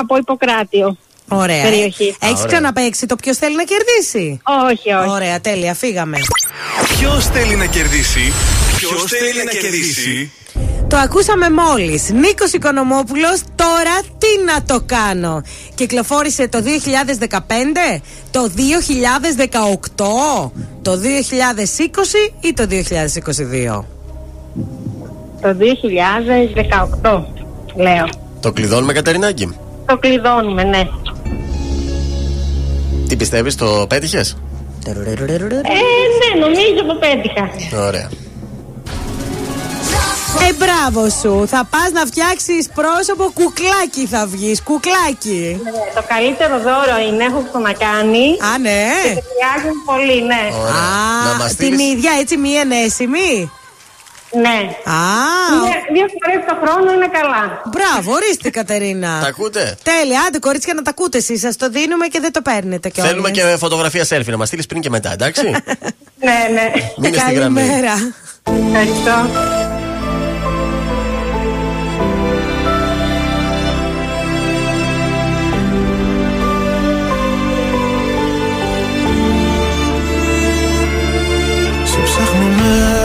Από 0.00 0.16
Ιπποκράτιο. 0.16 0.96
Ωραία. 1.28 1.62
Περιοχή. 1.62 2.16
Έχεις 2.20 2.34
ωραία. 2.34 2.46
ξαναπέξει 2.46 3.06
το 3.06 3.16
ποιος 3.16 3.36
θέλει 3.36 3.56
να 3.56 3.64
κερδίσει; 3.64 4.40
Όχι, 4.70 4.92
όχι. 4.92 5.08
Ωραία, 5.08 5.40
τέλεια, 5.40 5.74
φύγαμε. 5.74 6.18
Ποιος 6.98 7.26
θέλει 7.26 7.56
να 7.56 7.66
κερδίσει, 7.66 8.32
Ποιος 8.76 9.04
θέλει 9.04 9.44
να 9.44 9.50
κερδίσει; 9.50 10.32
Το 10.94 11.00
ακούσαμε 11.00 11.50
μόλις. 11.50 12.10
Νίκος 12.10 12.52
Οικονομόπουλος, 12.52 13.40
τώρα 13.54 14.00
τι 14.18 14.44
να 14.46 14.62
το 14.62 14.84
κάνω. 14.86 15.42
Κυκλοφόρησε 15.74 16.48
το 16.48 16.58
2015, 16.62 18.00
το 18.30 18.50
2018, 18.56 20.52
το 20.82 20.96
2020 20.96 22.32
ή 22.40 22.52
το 22.52 22.66
2022. 22.66 23.84
Το 25.40 25.56
2018, 27.02 27.24
λέω. 27.76 28.08
Το 28.40 28.52
κλειδώνουμε, 28.52 28.92
Κατερινάκη; 28.92 29.56
Το 29.86 29.98
κλειδώνουμε, 29.98 30.62
ναι. 30.62 30.88
Τι 33.08 33.16
πιστεύεις, 33.16 33.54
το 33.54 33.86
πέτυχες; 33.88 34.36
Ε, 34.86 34.92
ναι, 34.92 36.40
νομίζω 36.40 36.84
το 36.86 36.94
πέτυχα. 36.94 37.50
Ωραία. 37.86 38.10
Ε, 40.48 40.52
μπράβο 40.52 41.08
σου. 41.20 41.46
Θα 41.48 41.66
πας 41.70 41.90
να 41.92 42.06
φτιάξεις 42.06 42.68
πρόσωπο 42.74 43.30
κουκλάκι 43.34 44.06
θα 44.06 44.26
βγεις. 44.26 44.62
Κουκλάκι. 44.62 45.60
Ναι, 45.64 45.70
το 45.94 46.02
καλύτερο 46.08 46.58
δώρο 46.58 46.96
είναι, 47.08 47.24
έχω 47.24 47.44
ξανακάνει. 47.50 48.26
Α, 48.52 48.58
ναι. 48.58 48.82
Και 49.02 49.22
ταιριάζουν 49.26 49.76
πολύ, 49.84 50.22
ναι. 50.22 50.42
Ωραία. 50.60 50.72
Να 51.26 51.32
μας 51.38 51.52
Α, 51.52 51.54
την 51.56 51.66
στείλεις- 51.66 51.92
ίδια 51.92 52.12
έτσι 52.20 52.36
μη 52.36 52.52
ενέσιμη. 52.52 53.50
Ναι. 54.44 54.58
Α, 54.92 55.00
Μία- 55.62 55.82
Δύο 55.94 56.06
φορές 56.20 56.40
το 56.48 56.54
χρόνο 56.62 56.92
είναι 56.92 57.08
καλά. 57.18 57.42
μπράβο, 57.74 58.12
ορίστε 58.12 58.50
Κατερίνα. 58.50 59.18
Τα 59.20 59.26
ακούτε; 59.26 59.76
Τέλεια, 59.82 60.20
άντε 60.28 60.38
κορίτσια 60.38 60.74
να 60.74 60.82
τα 60.82 60.90
ακούτε 60.90 61.18
εσείς. 61.18 61.40
Σας 61.40 61.56
το 61.56 61.68
δίνουμε 61.68 62.06
και 62.06 62.20
δεν 62.20 62.32
το 62.32 62.42
παίρνετε 62.42 62.88
κιόλας. 62.88 63.10
Θέλουμε 63.10 63.30
και 63.30 63.42
φωτογραφία 63.58 64.04
selfie 64.08 64.24
να 64.26 64.36
μας 64.36 64.46
στείλεις 64.48 64.66
πριν 64.66 64.80
και 64.80 64.90
μετά, 64.90 65.12
εντάξει; 65.12 65.42
Ναι, 66.26 66.38
ναι. 66.52 66.72
Μείνε 66.96 67.16
στη 67.18 67.32
γραμμή. 67.34 67.60
Καλημέρα. 67.60 68.14
Ευχαριστώ. 68.66 69.28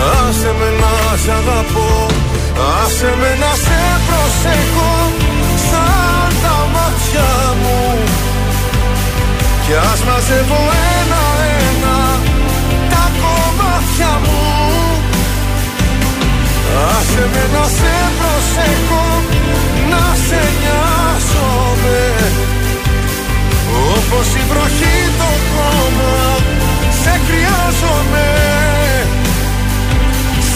Άσε 0.00 0.54
με 0.58 0.68
να 0.80 1.16
σ' 1.22 1.28
αγαπώ 1.38 2.06
Άσε 2.82 3.14
με 3.20 3.30
να 3.42 3.52
σε 3.64 3.80
προσέχω 4.06 4.92
Σαν 5.68 6.30
τα 6.42 6.56
μάτια 6.74 7.30
μου. 7.60 7.80
Κι 9.64 9.74
ας 9.90 10.00
μαζεύω 10.08 10.60
ένα-ένα 10.98 11.98
Τα 12.92 13.04
κομμάτια 13.22 14.12
μου. 14.24 14.42
Άσε 16.96 17.24
με 17.32 17.44
να 17.54 17.64
σε 17.76 17.94
προσέχω 18.18 19.06
Να 19.90 20.04
σε 20.26 20.42
νοιάζομαι. 20.60 22.00
Όπως 23.94 24.26
η 24.40 24.42
βροχή 24.50 24.98
το 25.18 25.30
χώμα 25.52 26.14
Σε 27.02 27.20
χρειάζομαι 27.26 28.81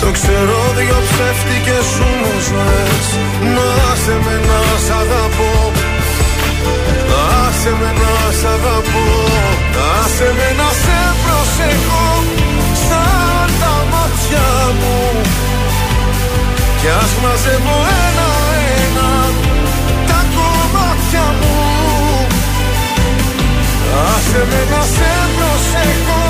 Το 0.00 0.10
ξέρω 0.10 0.58
δυο 0.76 0.98
ψεύτικες 1.08 1.84
σου 1.94 2.08
μου 2.20 2.32
ζωές 2.48 3.06
Να 3.54 3.68
σε 4.02 4.14
με 4.24 4.36
να 4.48 4.60
σ' 4.84 4.92
αγαπώ. 5.00 5.52
Άσε 7.44 7.72
με 7.80 7.90
να 8.00 8.14
σ' 8.38 8.46
αγαπώ. 8.54 9.06
Άσε 9.98 10.28
με 10.38 10.48
να 10.58 10.68
σε 10.82 11.00
προσεχώ 11.22 12.08
Σαν 12.86 13.48
τα 13.60 13.74
μάτια 13.92 14.48
μου. 14.78 14.98
Κι 16.80 16.90
ας 17.02 17.12
μαζεύω 17.22 17.76
ένα-ένα 18.06 19.10
Τα 20.08 20.20
κομμάτια 20.34 21.26
μου. 21.40 21.56
Άσε 24.08 24.42
με 24.50 24.60
να 24.72 24.82
σε 24.94 25.12
προσεχώ 25.36 26.24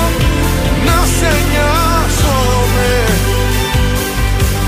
Να 0.85 0.97
σε 1.17 1.31
νοιάζομαι 1.49 1.80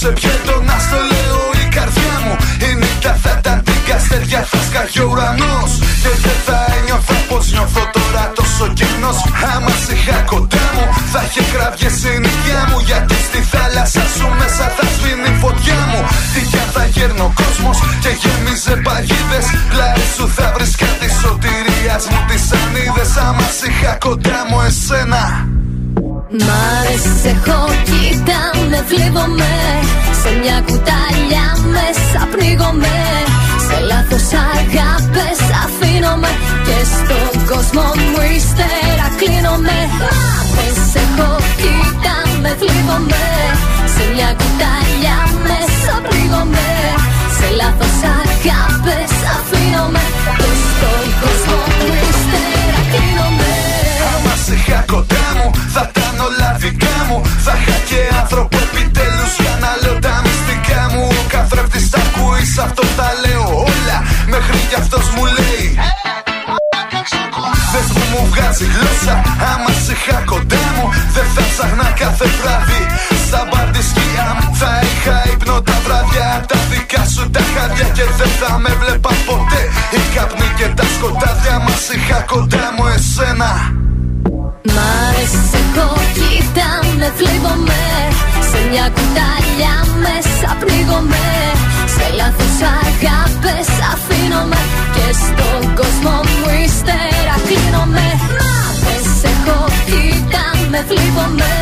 χτυπούσε 0.00 0.12
πιο 0.20 0.30
έντονα 0.30 0.78
στο 0.86 0.98
λέω 1.10 1.40
η 1.64 1.66
καρδιά 1.76 2.14
μου 2.24 2.34
Η 2.68 2.74
νύχτα 2.80 3.12
θα 3.22 3.32
ήταν 3.38 3.58
την 3.66 3.80
καστέρια 3.88 4.40
θα 4.50 4.58
σκάγει 4.66 5.00
ο 5.04 5.06
ουρανός. 5.10 5.72
Και 6.02 6.12
δεν 6.24 6.38
θα 6.46 6.58
ένιωθα 6.76 7.18
πως 7.28 7.44
νιώθω 7.52 7.82
τώρα 7.96 8.24
τόσο 8.38 8.64
κενός. 8.78 9.18
Άμα 9.52 9.72
σε 9.84 9.92
είχα 9.94 10.18
κοντά 10.30 10.64
μου 10.74 10.84
θα 11.12 11.20
είχε 11.26 11.42
κραυγές 11.52 11.98
η 12.10 12.12
νυχιά 12.22 12.60
μου. 12.68 12.78
Γιατί 12.88 13.16
στη 13.28 13.40
θάλασσα 13.52 14.04
σου 14.16 14.26
μέσα 14.40 14.66
θα 14.76 14.84
σβήνει 14.94 15.30
η 15.34 15.38
φωτιά 15.42 15.80
μου. 15.90 16.00
Τι 16.32 16.40
κι 16.50 16.58
αν 16.62 16.68
θα 16.74 16.84
γέρνει 16.94 17.22
ο 17.28 17.30
κόσμος 17.40 17.78
και 18.02 18.12
γέμιζε 18.20 18.74
παγίδες. 18.86 19.46
Πλάι 19.70 20.04
σου 20.14 20.24
θα 20.36 20.46
βρεις 20.54 20.72
κάτι 20.82 21.08
σωτηρίας 21.20 22.04
μου 22.10 22.20
τις 22.28 22.44
ανίδες. 22.58 23.12
Άμα 23.26 23.46
σε 23.58 23.66
είχα 23.70 23.92
κοντά 24.04 24.38
μου 24.48 24.58
εσένα 24.68 25.22
Μ' 26.38 26.52
άρεσες, 26.78 27.24
έχω 27.32 27.60
κοίτα, 27.88 28.40
με 28.70 28.78
θλίβομαι 28.88 29.54
Σε 30.22 30.30
μια 30.40 30.58
κουταλιά 30.68 31.46
μέσα 31.74 32.20
πνίγομαι. 32.32 32.96
Σε 33.66 33.76
λάθος 33.90 34.28
αγάπες 34.50 35.40
αφήνομαι. 35.64 36.30
Και 36.66 36.78
στον 36.94 37.32
κόσμο 37.50 37.86
μου 38.10 38.20
ύστερα 38.36 39.06
κλείνομαι. 39.20 39.78
Μ' 40.54 40.62
έχω 41.04 41.30
κοίτα, 41.60 42.16
με 42.42 42.50
θλίβομαι 42.60 43.24
Σε 43.94 44.02
μια 44.14 44.30
κουταλιά 44.40 45.18
μέσα 45.48 45.94
πνίγομαι. 46.06 46.68
Σε 47.36 47.46
λάθος 47.60 47.98
αγάπες 48.18 49.12
αφήνομαι. 49.36 50.04
Και 50.40 50.50
στον 50.66 51.04
κόσμο 51.22 51.58
μου 51.78 51.92
ύστερα 52.08 52.80
κλείνομαι. 52.92 53.52
Άμα 54.12 54.34
σε 54.44 54.54
είχα 54.58 54.80
δικά 56.64 56.96
μου. 57.08 57.18
Θα 57.44 57.52
είχα 57.58 57.78
και 57.90 58.00
άνθρωπο 58.20 58.56
επιτέλους 58.66 59.32
για 59.42 59.54
να 59.62 59.70
λέω 59.82 59.96
τα 60.06 60.14
μυστικά 60.24 60.82
μου. 60.92 61.04
Ο 61.20 61.22
καθρέφτης 61.34 61.86
τα 61.92 62.00
ακούει 62.06 62.44
σ' 62.54 62.60
αυτό 62.66 62.82
τα 62.98 63.08
λέω 63.22 63.46
όλα. 63.70 63.98
Μέχρι 64.32 64.58
κι 64.68 64.76
αυτός 64.82 65.04
μου 65.14 65.24
λέει. 65.36 65.66
Δες 67.72 67.88
που 67.94 68.02
μου 68.10 68.20
βγάζει 68.30 68.66
γλώσσα 68.74 69.14
Άμα 69.50 69.72
σε 69.84 69.92
είχα 69.92 70.18
κοντά 70.30 70.64
μου 70.76 70.86
Δεν 71.14 71.26
θα 71.34 71.42
ψάχνα 71.50 71.88
κάθε 72.02 72.26
βράδυ. 72.38 72.82
Στα 73.26 73.40
μπαρ 73.48 73.66
της 73.74 73.86
σκιά 73.90 74.28
μου 74.38 74.46
Θα 74.60 74.72
είχα 74.88 75.16
ύπνο 75.32 75.56
τα 75.68 75.76
βράδια. 75.84 76.28
Τα 76.50 76.58
δικά 76.70 77.02
σου 77.12 77.24
τα 77.34 77.42
χάδια 77.52 77.86
Και 77.96 78.06
δεν 78.18 78.32
θα 78.40 78.50
με 78.62 78.72
βλέπα 78.80 79.12
ποτέ. 79.28 79.62
Οι 79.94 80.00
καπνοί 80.14 80.48
και 80.58 80.68
τα 80.78 80.84
σκοτάδια 80.94 81.56
Μας 81.64 81.84
είχα 81.94 82.18
κοντά 82.32 82.64
μου 82.76 82.84
εσένα 82.96 83.50
Μ' 84.68 84.80
άρεσε, 85.06 85.58
έχω 85.60 85.88
κοίτα, 86.16 86.68
με 86.98 87.08
θλίβομαι. 87.16 87.82
Σε 88.50 88.58
μια 88.70 88.86
κουταλιά 88.96 89.76
μέσα 90.04 90.50
πνίγομαι. 90.60 91.26
Σε 91.94 92.06
λάθος 92.18 92.56
αγάπες 92.78 93.68
αφήνομαι. 93.92 94.60
Και 94.94 95.06
στον 95.24 95.62
κόσμο 95.78 96.14
μου 96.38 96.48
ύστερα 96.64 97.34
κλείνομαι. 97.46 98.06
Μ' 98.84 99.04
σε 99.18 99.30
έχω 99.32 99.58
κοίτα, 99.88 100.44
με 100.72 100.80
θλίβομαι. 100.88 101.54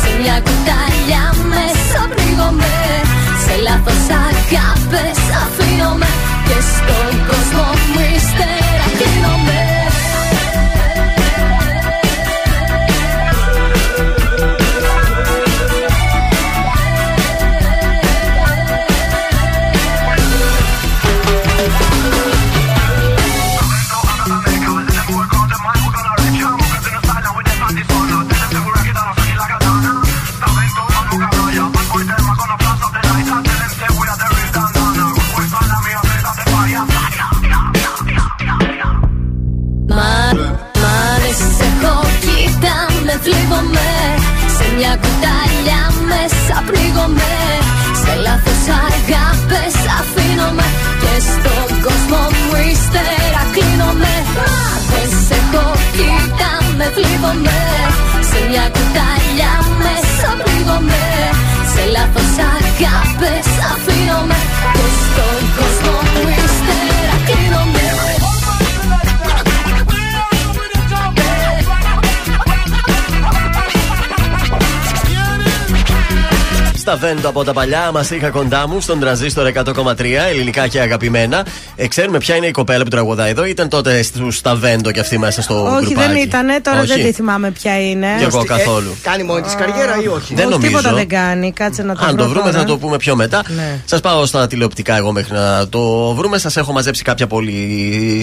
Σε 0.00 0.10
μια 0.20 0.36
κουταλιά 0.46 1.24
μέσα 1.52 2.00
πνίγομαι. 2.12 2.76
Σε 3.44 3.54
λάθος 3.66 4.04
αγάπες 4.26 5.20
αφήνομαι. 5.44 6.10
Και 6.48 6.58
στον 6.72 7.12
κόσμο 7.30 7.66
μου 7.90 8.00
ύστερα 8.16 8.86
κλείνομαι 8.98 9.77
πνίγομαι 46.68 47.32
Σε 48.02 48.12
λάθος 48.24 48.62
αγάπες 48.84 49.74
αφήνομαι 49.98 50.68
Και 51.02 51.14
στον 51.30 51.68
κόσμο 51.86 52.20
μου 52.36 52.52
ύστερα 52.72 53.42
κλείνομαι. 53.54 54.14
Μα 54.36 54.52
δεν 54.90 55.08
σε 55.26 55.36
έχω 55.40 55.66
κοίτα 55.96 56.52
με 56.78 56.86
Σε 58.30 58.38
μια 58.48 58.66
κουταλιά 58.74 59.54
μέσα 59.84 60.28
πνίγομαι 60.40 61.04
Σε 61.72 61.82
λάθος 61.94 62.32
αγάπες 62.54 63.48
αφήνομαι 63.72 64.38
Και 64.76 64.86
στον 65.02 65.47
στα 76.88 76.96
βέντο 76.96 77.28
από 77.28 77.44
τα 77.44 77.52
παλιά 77.52 77.90
μας 77.92 78.10
είχα 78.10 78.30
κοντά 78.30 78.68
μου 78.68 78.80
στον 78.80 79.00
τραζίστορ 79.00 79.50
100,3 79.54 80.04
ελληνικά 80.30 80.66
και 80.68 80.80
αγαπημένα. 80.80 81.46
Ε, 81.76 81.86
ξέρουμε 81.88 82.18
ποια 82.18 82.36
είναι 82.36 82.46
η 82.46 82.50
κοπέλα 82.50 82.82
που 82.84 82.88
τραγουδάει 82.90 83.30
εδώ. 83.30 83.44
Ήταν 83.44 83.68
τότε 83.68 84.02
στους 84.02 84.36
Σταβέντο 84.36 84.90
και 84.90 85.00
αυτή 85.00 85.18
μέσα 85.18 85.42
στο 85.42 85.64
Όχι, 85.64 85.84
γκρουπάκι. 85.84 86.08
δεν 86.12 86.16
ήταν. 86.22 86.46
Τώρα 86.62 86.78
Όχι. 86.80 86.86
δεν 86.92 87.04
τη 87.04 87.12
θυμάμαι 87.12 87.50
ποια 87.50 87.80
είναι. 87.90 88.06
Κι 88.18 88.24
εγώ 88.24 88.44
καθόλου. 88.44 88.96
Κάνει 89.02 89.22
μόνη 89.22 89.40
της 89.42 89.54
καριέρα 89.54 89.96
ή 90.02 90.06
όχι; 90.06 90.34
Δεν 90.34 90.44
Όχι, 90.46 90.54
νομίζω. 90.54 90.76
τίποτα 90.76 90.94
δεν 90.94 91.08
κάνει. 91.08 91.52
Κάτσε 91.52 91.82
να 91.82 91.94
το 91.94 92.04
Αν 92.04 92.14
βρω 92.14 92.22
το 92.24 92.28
βρούμε, 92.30 92.44
τώρα. 92.50 92.58
θα 92.58 92.64
το 92.64 92.78
πούμε 92.78 92.96
πιο 92.96 93.16
μετά. 93.16 93.42
Ναι. 93.56 93.80
Σας 93.84 94.00
πάω 94.00 94.26
στα 94.26 94.46
τηλεοπτικά 94.46 94.96
εγώ 94.96 95.12
μέχρι 95.12 95.34
να 95.34 95.68
το 95.68 96.14
βρούμε. 96.14 96.38
Σας 96.38 96.56
έχω 96.56 96.72
μαζέψει 96.72 97.02
κάποια 97.02 97.26
πολύ 97.26 97.56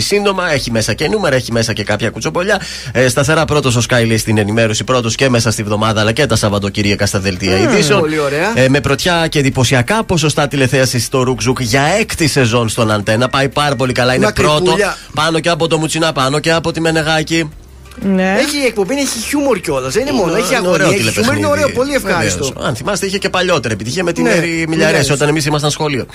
σύντομα. 0.02 0.52
Έχει 0.52 0.72
μέσα 0.72 0.94
και 0.94 1.08
νούμερα, 1.08 1.36
έχει 1.36 1.52
μέσα 1.52 1.74
και 1.74 1.84
κάποια 1.84 2.10
κουτσοπολιά. 2.10 2.62
Ε, 2.92 3.08
σταθερά 3.08 3.46
πρώτος 3.46 3.76
ο 3.76 3.82
Sky 3.90 4.04
λέει 4.08 4.18
στην 4.18 4.38
ενημέρωση, 4.38 4.84
πρώτος 4.84 5.16
και 5.16 5.30
μέσα 5.30 5.52
στη 5.52 5.64
βδομάδα 5.64 6.02
αλλά 6.02 6.12
και 6.12 6.26
τα 6.26 6.36
Σαββατοκύριακα 6.36 7.06
στα 7.06 7.20
δελτία 7.20 7.58
ειδήσεων. 7.58 8.00
πολύ 8.00 8.20
ωραία. 8.20 8.55
Ε, 8.58 8.70
με 8.70 8.82
πρωτιά 8.82 9.28
και 9.28 9.40
εντυπωσιακά 9.40 10.04
ποσοστά 10.04 10.48
τηλεθέασης 10.48 11.06
στο 11.06 11.24
Ρουκζουκ 11.24 11.62
για 11.62 11.82
έκτη 12.00 12.28
σεζόν 12.28 12.70
στον 12.70 12.92
Αντένα. 12.92 13.30
Πάει 13.30 13.50
πάρα 13.50 13.76
πολύ 13.76 13.92
καλά. 13.94 14.14
Είναι 14.14 14.32
πρώτο 14.36 14.52
Μακρυπούλια. 14.54 14.98
πάνω 15.14 15.40
και 15.40 15.50
από 15.50 15.68
το 15.68 15.78
Μουτσινά, 15.78 16.12
πάνω 16.12 16.40
και 16.40 16.52
από 16.52 16.72
τη 16.72 16.82
Μενεγάκη. 16.82 17.50
Ναι. 18.02 18.36
Έχει 18.40 18.58
η 18.58 18.66
εκπομπή, 18.66 18.94
έχει 18.96 19.20
χιούμορ 19.28 19.60
κιόλας. 19.60 19.94
Δεν 19.94 20.02
είναι 20.02 20.12
μόνο, 20.12 20.36
έχει 20.36 20.56
Είναι 20.56 20.68
ωραίο 20.68 20.86
αγωνία. 20.86 20.86
Έχει 20.88 21.12
χιούμορ, 21.12 21.16
είναι 21.16 21.22
τηλεπαιχνίδι. 21.22 21.46
ωραίο, 21.52 21.70
πολύ 21.70 21.94
ευχάριστο. 21.94 22.44
Βεβαίως. 22.46 22.68
Αν 22.68 22.76
θυμάστε, 22.76 23.06
είχε 23.06 23.18
και 23.18 23.30
παλιότερα 23.30 23.74
επιτυχία 23.74 24.04
με 24.04 24.12
την 24.14 24.24
Ναι, 24.24 24.30
Μέρη 24.30 24.42
Μιλιαρέση 24.48 24.68
Μιλιαρέση. 24.70 25.12
όταν 25.12 25.28
εμείς 25.28 25.46
ήμασταν 25.46 25.70
σχολείο. 25.72 26.06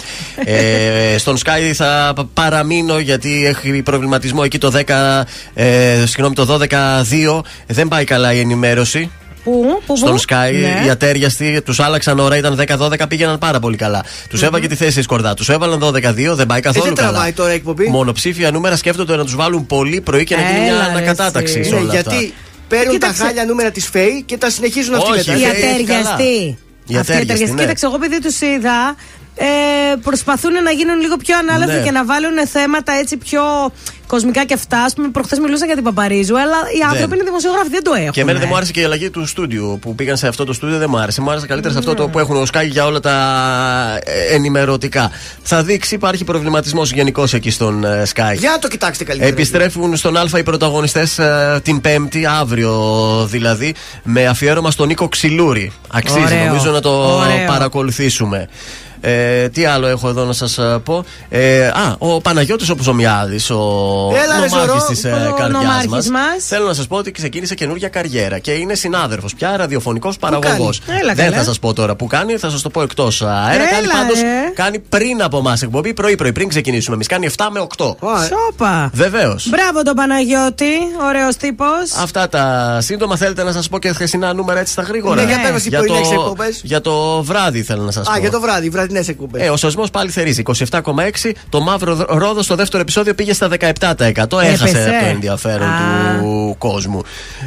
ε, 0.45 1.19
στον 1.19 1.37
Sky 1.39 1.73
θα 1.75 2.13
πα- 2.17 2.29
παραμείνω 2.35 2.99
γιατί 2.99 3.47
έχει 3.47 3.83
προβληματισμό 3.83 4.41
εκεί 4.45 4.59
το 4.59 4.71
10, 4.71 5.25
ε, 5.55 6.03
συγγνώμη, 6.07 6.35
το 6.35 6.45
12-2. 6.45 7.43
Δεν 7.67 7.89
πάει 7.89 8.05
καλά 8.05 8.33
η 8.33 8.39
ενημέρωση. 8.41 9.11
Πού, 9.45 9.83
πού, 9.87 9.97
Στον 9.97 10.11
πού; 10.15 10.21
Sky 10.29 10.53
Ναι. 10.61 10.83
οι 10.87 10.91
ατέριαστοι 10.91 11.63
τους 11.65 11.81
άλλαξαν 11.81 12.19
ώρα, 12.19 12.37
ήταν 12.37 12.55
10-12, 12.57 13.07
πήγαιναν 13.09 13.39
πάρα 13.39 13.59
πολύ 13.61 13.77
καλά. 13.77 14.05
Τους 14.29 14.43
έβαλε 14.43 14.67
τη 14.67 14.75
θέση 14.75 15.03
σκορδά. 15.03 15.35
Τους 15.35 15.49
έβαλαν 15.49 15.79
12-2, 15.79 16.35
δεν 16.35 16.47
πάει 16.47 16.61
καθόλου 16.61 16.85
δεν 16.85 16.95
καλά. 16.95 17.11
τραβάει 17.11 17.33
τώρα 17.33 17.51
η 17.53 17.55
εκπομπή. 17.55 17.89
Μονοψήφια 17.89 18.51
νούμερα 18.51 18.77
σκέφτονται 18.77 19.17
να 19.17 19.25
τους 19.25 19.35
βάλουν 19.37 19.67
πολύ 19.67 20.01
πρωί 20.01 20.25
και 20.25 20.37
να 20.37 20.43
γίνει 20.43 20.61
μια 20.61 20.73
Έλα, 20.73 20.85
ρε, 20.87 20.91
ανακατάταξη 20.91 21.59
εσύ. 21.59 21.69
σε 21.69 21.75
Ναι, 21.75 21.81
όλα 21.81 21.93
αυτά. 21.93 22.11
γιατί 22.13 22.35
παίρνουν 22.69 22.87
τα 22.87 22.93
Κοίταξε. 22.93 23.23
χάλια 23.25 23.45
νούμερα 23.45 23.71
της 23.71 23.87
ΦΕΗ 23.89 24.23
και 24.27 24.37
τα 24.37 24.51
συνεχίζουν 24.51 24.95
αυτοί 24.95 25.11
Όχι, 25.11 25.29
μετά. 25.31 25.41
Οι 25.41 25.43
Ε, 25.45 25.47
έχει 25.49 25.57
ατέριαστοι. 25.67 26.59
Οι 26.87 26.97
Αυτοί 26.97 27.13
οι 27.13 27.15
ατέριαστοι, 27.15 27.23
ατέριαστοι. 27.23 27.55
ναι. 27.55 27.61
Κοίταξε, 27.61 27.87
εγώ 27.87 27.95
επειδή 27.95 28.21
τους 28.21 28.41
είδα, 28.41 28.97
ε, 29.43 29.97
προσπαθούν 30.03 30.53
να 30.63 30.71
γίνουν 30.71 31.01
λίγο 31.01 31.17
πιο 31.17 31.37
ανάλαφροι 31.39 31.77
Ναι. 31.77 31.83
και 31.83 31.91
να 31.91 32.05
βάλουν 32.05 32.47
θέματα 32.47 32.93
έτσι 32.93 33.17
πιο 33.17 33.43
κοσμικά 34.07 34.45
και 34.45 34.55
αυτά. 34.55 34.79
Α 34.79 34.87
πούμε, 34.95 35.09
προχθές 35.09 35.39
μιλούσα 35.39 35.67
για 35.67 35.75
την 35.75 35.85
Παπαρίζου, 35.85 36.39
αλλά 36.41 36.57
οι 36.79 36.83
άνθρωποι 36.91 37.15
είναι 37.15 37.25
δημοσιογράφοι, 37.25 37.69
δεν 37.71 37.83
το 37.83 37.93
έχουν. 37.95 38.11
Και 38.11 38.21
εμένα 38.21 38.39
δεν 38.39 38.49
μου 38.51 38.57
άρεσε 38.57 38.73
και 38.73 38.81
η 38.81 38.85
αλλαγή 38.85 39.11
του 39.11 39.27
στούντιου 39.27 39.79
που 39.81 39.95
πήγαν 39.95 40.17
σε 40.17 40.27
αυτό 40.29 40.45
το 40.45 40.53
στούντιο, 40.53 40.79
δεν 40.79 40.89
μου 40.91 40.99
άρεσε. 40.99 41.21
Μου 41.21 41.31
άρεσε 41.31 41.47
καλύτερα 41.47 41.73
σε 41.73 41.79
αυτό 41.79 41.95
το 41.95 42.09
που 42.09 42.19
έχουν 42.19 42.37
ο 42.37 42.43
Sky 42.53 42.67
για 42.67 42.85
όλα 42.87 43.01
τα 43.01 43.15
ε, 44.05 44.35
ενημερωτικά. 44.35 45.11
Θα 45.43 45.63
δείξει, 45.63 45.95
υπάρχει 45.95 46.25
προβληματισμός 46.25 46.93
γενικώς 46.93 47.35
εκεί 47.35 47.51
στον 47.51 47.85
ε, 47.85 48.03
Sky. 48.15 48.35
Για 48.39 48.51
να 48.51 48.59
το 48.59 48.69
κοιτάξτε 48.69 49.05
καλύτερα. 49.05 49.31
Επιστρέφουν 49.33 49.97
στον 49.97 50.17
Α 50.17 50.25
οι 50.39 50.43
πρωταγωνιστές 50.43 51.21
την 51.63 51.81
Πέμπτη, 51.81 52.27
αύριο 52.41 52.73
δηλαδή, 53.31 53.75
με 54.03 54.27
αφιέρωμα 54.27 54.71
στον 54.71 54.87
Νίκο 54.87 55.09
Ξυλούρη. 55.09 55.73
Αξίζει 55.93 56.21
Ωραίο. 56.25 56.45
νομίζω 56.45 56.71
να 56.71 56.81
το 56.81 56.91
Ωραίο. 56.91 57.47
παρακολουθήσουμε. 57.47 58.49
Ε, 59.01 59.49
τι 59.49 59.65
άλλο 59.65 59.87
έχω 59.87 60.09
εδώ 60.09 60.25
να 60.25 60.33
σας 60.33 60.59
πω; 60.85 61.05
Ε, 61.29 61.67
α, 61.67 61.97
ο 61.99 62.21
Παναγιώτης 62.21 62.69
ο 62.71 62.75
Ψωμιάδης, 62.75 63.51
ο 63.51 63.57
Έλα, 64.25 64.41
ρε, 64.41 64.49
Ζωρό. 64.49 64.65
νομάρχης 64.65 65.01
της 65.01 65.05
Ο 65.05 65.35
καρδιάς 65.35 65.51
νομάρχης 65.63 65.87
μας. 65.91 66.09
μας. 66.09 66.45
Θέλω 66.47 66.67
να 66.67 66.75
σας 66.75 66.87
πω 66.87 66.97
ότι 66.97 67.11
ξεκίνησε 67.11 67.55
καινούργια 67.55 67.89
καριέρα 67.89 68.39
και 68.39 68.51
είναι 68.53 68.75
συνάδελφος 68.75 69.35
πια, 69.35 69.57
ραδιοφωνικός 69.57 70.17
παραγωγό. 70.17 70.49
κάνει; 70.87 70.99
Έλα, 71.01 71.15
Δεν 71.15 71.25
καλέ. 71.25 71.37
θα 71.37 71.43
σας 71.43 71.59
πω 71.59 71.73
τώρα 71.73 71.95
που 71.97 72.07
κάνει, 72.07 72.37
θα 72.37 72.51
σας 72.51 72.63
το 72.63 72.71
πω 72.71 72.83
εκτός 72.83 73.23
αέρα. 73.23 73.63
Έλα, 73.63 73.71
κάνει 73.71 73.87
πάντως 73.87 74.21
ρε. 74.21 74.51
κάνει 74.55 74.79
πριν 74.79 75.23
από 75.23 75.39
εμά 75.39 75.57
εκπομπή, 75.63 75.95
πρωί-πρωί, 75.95 76.33
πριν 76.33 76.49
ξεκινήσουμε. 76.49 76.95
Εμείς 76.95 77.07
κάνει 77.07 77.27
7 77.27 77.49
με 77.51 77.61
8. 77.61 77.97
Σόπα. 78.29 78.91
Βεβαίως. 78.93 79.49
Μπράβο 79.49 79.83
τον 79.83 79.95
Παναγιώτη, 79.95 80.73
ωραίος 81.09 81.37
τύπος. 81.37 81.93
Αυτά 82.03 82.29
τα 82.29 82.79
σύντομα 82.81 83.17
θέλετε 83.17 83.43
να 83.43 83.53
σας 83.53 83.69
πω 83.69 83.79
και 83.79 83.89
χθεσινά 83.93 84.33
νούμερα 84.35 84.61
έτσι 84.61 84.73
στα 84.73 84.83
γρήγορα. 84.83 85.15
Ναι, 85.23 85.29
για 85.29 85.41
πες 85.41 85.51
μας 85.51 85.65
οι 85.65 85.69
για, 85.69 85.79
πρωινές 85.79 86.09
το, 86.09 86.15
εκπομπές. 86.15 86.61
για 86.65 86.81
το 86.81 87.23
βράδυ 87.23 87.63
θέλω 87.63 87.83
να 87.83 87.91
σας 87.91 88.07
πω. 88.07 88.13
Α, 88.13 88.19
για 88.19 88.31
το 88.31 88.41
βράδυ, 88.41 88.71
βραδινέ 88.91 89.05
εκπομπές. 89.09 89.43
Ε, 89.47 89.51
ο 89.51 89.57
σωσμό 89.57 89.85
πάλι 89.93 90.11
θερίζει. 90.11 90.43
27,6. 90.71 91.33
Το 91.49 91.61
μαύρο 91.61 92.07
ρόδο 92.09 92.43
στο 92.43 92.55
δεύτερο 92.55 92.83
επεισόδιο 92.83 93.15
πήγε 93.15 93.33
στα 93.33 93.49
17%. 93.49 94.41
Έχασε 94.43 94.43
Έπεσε. 94.43 94.99
το 95.01 95.07
ενδιαφέρον 95.07 95.69
Α. 95.69 96.19
του 96.21 96.55
κόσμου. 96.59 97.01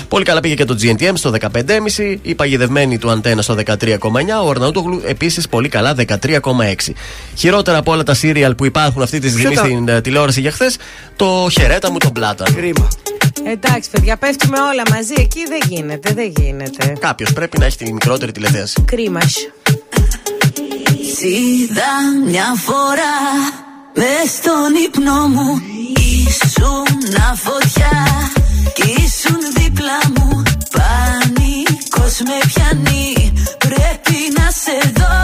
Πολύ 0.07 0.23
καλά 0.25 0.39
πήγε 0.39 0.55
και 0.55 0.65
το 0.65 0.75
GNTM 0.81 1.11
στο 1.13 1.31
15,5. 1.39 2.17
Η 2.21 2.35
παγιδευμένη 2.35 2.97
του 2.97 3.09
αντένα 3.09 3.41
στο 3.41 3.55
13,9. 3.65 4.45
Ο 4.45 4.49
Αρναούτογλου 4.49 5.01
επίσης 5.05 5.47
πολύ 5.49 5.69
καλά 5.69 5.95
13,6. 5.97 6.93
Χειρότερα 7.35 7.77
από 7.77 7.91
όλα 7.91 8.03
τα 8.03 8.13
σύριαλ 8.13 8.55
που 8.55 8.65
υπάρχουν 8.65 9.01
αυτή 9.01 9.19
τη 9.19 9.29
στιγμή 9.29 9.47
Ποιο 9.47 9.55
τα- 9.61 9.63
στην 9.65 9.87
ε, 9.87 10.01
τηλεόραση 10.01 10.41
για 10.41 10.51
χθες, 10.51 10.77
το 11.15 11.47
χαιρέτα 11.51 11.91
μου 11.91 11.97
τον 11.97 12.11
Πλάτα. 12.11 12.45
Κρίμα. 12.55 12.87
Εντάξει, 13.51 13.89
παιδιά, 13.89 14.17
πέφτουμε 14.17 14.57
όλα 14.59 14.83
μαζί. 14.89 15.13
Εκεί 15.17 15.39
δεν 15.47 15.59
γίνεται, 15.69 16.13
δεν 16.13 16.33
γίνεται. 16.37 16.93
Κάποιος 16.99 17.33
πρέπει 17.33 17.57
να 17.57 17.65
έχει 17.65 17.77
τη 17.77 17.93
μικρότερη 17.93 18.31
τηλεθέαση. 18.31 18.81
Κρίμα. 18.85 19.19
Σ' 21.15 21.21
είδα 21.21 21.91
μια 22.25 22.53
φορά 22.57 23.17
με 23.93 24.13
στον 24.35 24.83
ύπνο 24.85 25.27
μου 25.27 25.61
Ήσουν 25.95 26.85
φωτιά 27.35 28.07
κι 28.73 28.89
ήσουν 28.89 29.39
δίπλα 29.55 29.99
μου 30.15 30.41
Πάνικος 30.75 32.15
με 32.27 32.37
πιάνει 32.47 33.33
πρέπει 33.57 34.17
να 34.37 34.51
σε 34.51 34.91
δω 34.95 35.15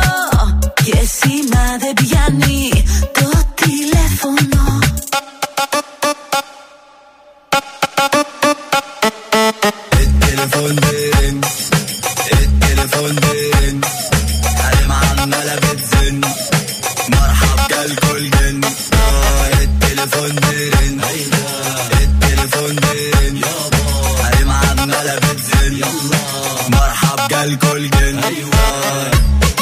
Και 0.84 0.98
εσύ 1.02 1.34
να 1.50 1.78
δεν 1.80 1.94
πιάνει 1.94 2.70
το 3.14 3.30
τηλέφωνο 3.56 4.80
El 12.38 12.48
teléfono, 12.60 13.59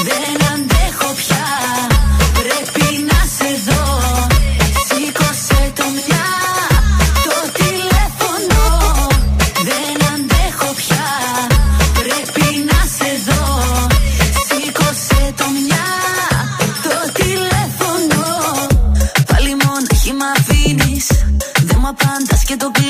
Δεν 0.07 0.37
αντέχω 0.53 1.13
πια. 1.15 1.45
Πρέπει 2.33 2.87
να 3.09 3.19
σε 3.37 3.49
δω. 3.67 3.83
Σήκωσε 4.87 5.71
το 5.75 5.83
μια 5.95 6.25
Το 7.25 7.37
τηλέφωνο. 7.59 8.63
Δεν 9.69 9.97
αντέχω 10.13 10.73
πια. 10.79 11.07
Πρέπει 11.93 12.47
να 12.69 12.79
σε 12.97 13.09
δω. 13.27 13.45
Σήκωσε 14.47 15.33
το 15.37 15.45
μια 15.65 15.87
Το 16.83 17.11
τηλέφωνο. 17.19 18.23
Πάλι 19.27 19.55
μόνο 19.63 19.87
χει 20.01 20.11
μ' 20.13 20.27
αφήνεις. 20.37 21.07
Δεν 21.67 21.77
μου 21.81 21.87
απάντας 21.87 22.43
και 22.47 22.55
το 22.55 22.71
κλείνεις. 22.71 22.86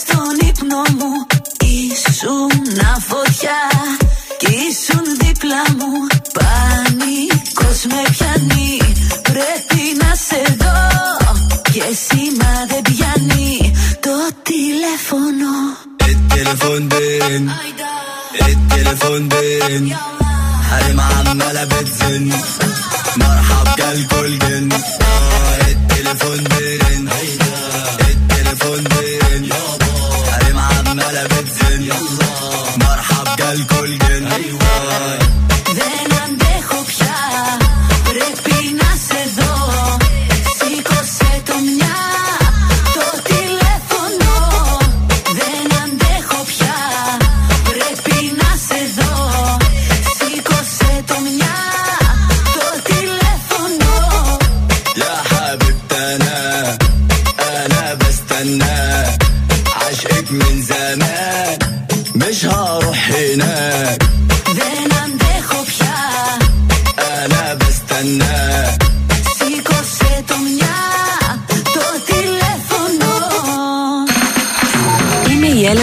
στον 0.00 0.48
ύπνο 0.48 0.82
μου 0.98 1.12
Ήσουν 1.64 2.50
φωτιά 3.08 3.60
Κι 4.38 4.46
ήσουν 4.46 5.04
δίπλα 5.20 5.62
μου 5.78 5.92
Πανικός 6.38 7.80
με 7.88 8.02
πιάνει 8.10 8.78
Πρέπει 9.22 9.82
να 10.00 10.14
σε 10.14 10.56
δω 10.58 10.80
Και 11.72 11.84
σήμα 12.06 12.52
δεν 12.68 12.82
πιάνει 12.82 13.72
Το 14.00 14.14
τηλέφωνο 14.42 15.50
التليفون 16.12 16.88
بين 16.88 17.50
التليفون 18.48 19.28
بين 19.28 19.96
حريم 20.70 21.00
عمالة 21.00 21.64
بتزن 21.64 22.32
مرحب 23.16 23.76
جالكوا 23.78 24.24
الجن 24.24 24.72
آه، 24.72 25.60
التليفون 25.70 26.44
بين 26.44 27.08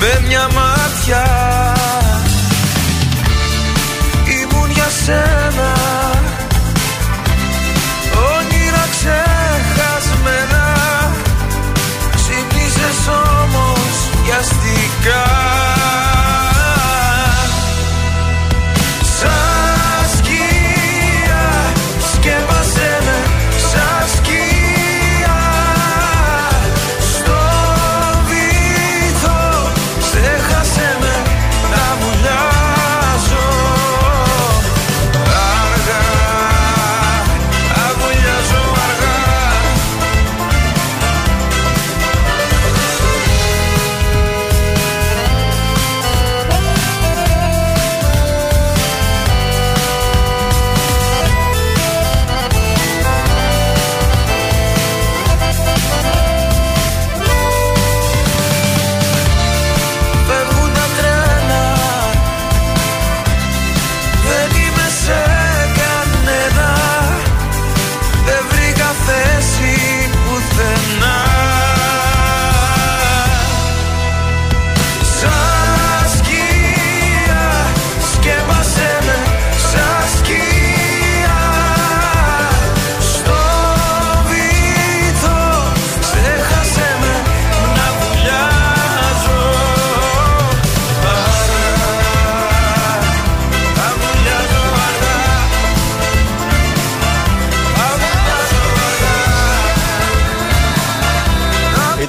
Με 0.00 0.20
μια 0.26 0.48
μάτια. 0.54 1.24
Ήμουν 4.24 4.70
για 4.70 4.88
σένα 5.04 5.72
Όνειρα 8.36 8.88
ξεχασμένα. 8.90 10.64
Ξύπνησες 12.14 13.08
όμως 13.08 13.94
βιαστικά 14.24 15.24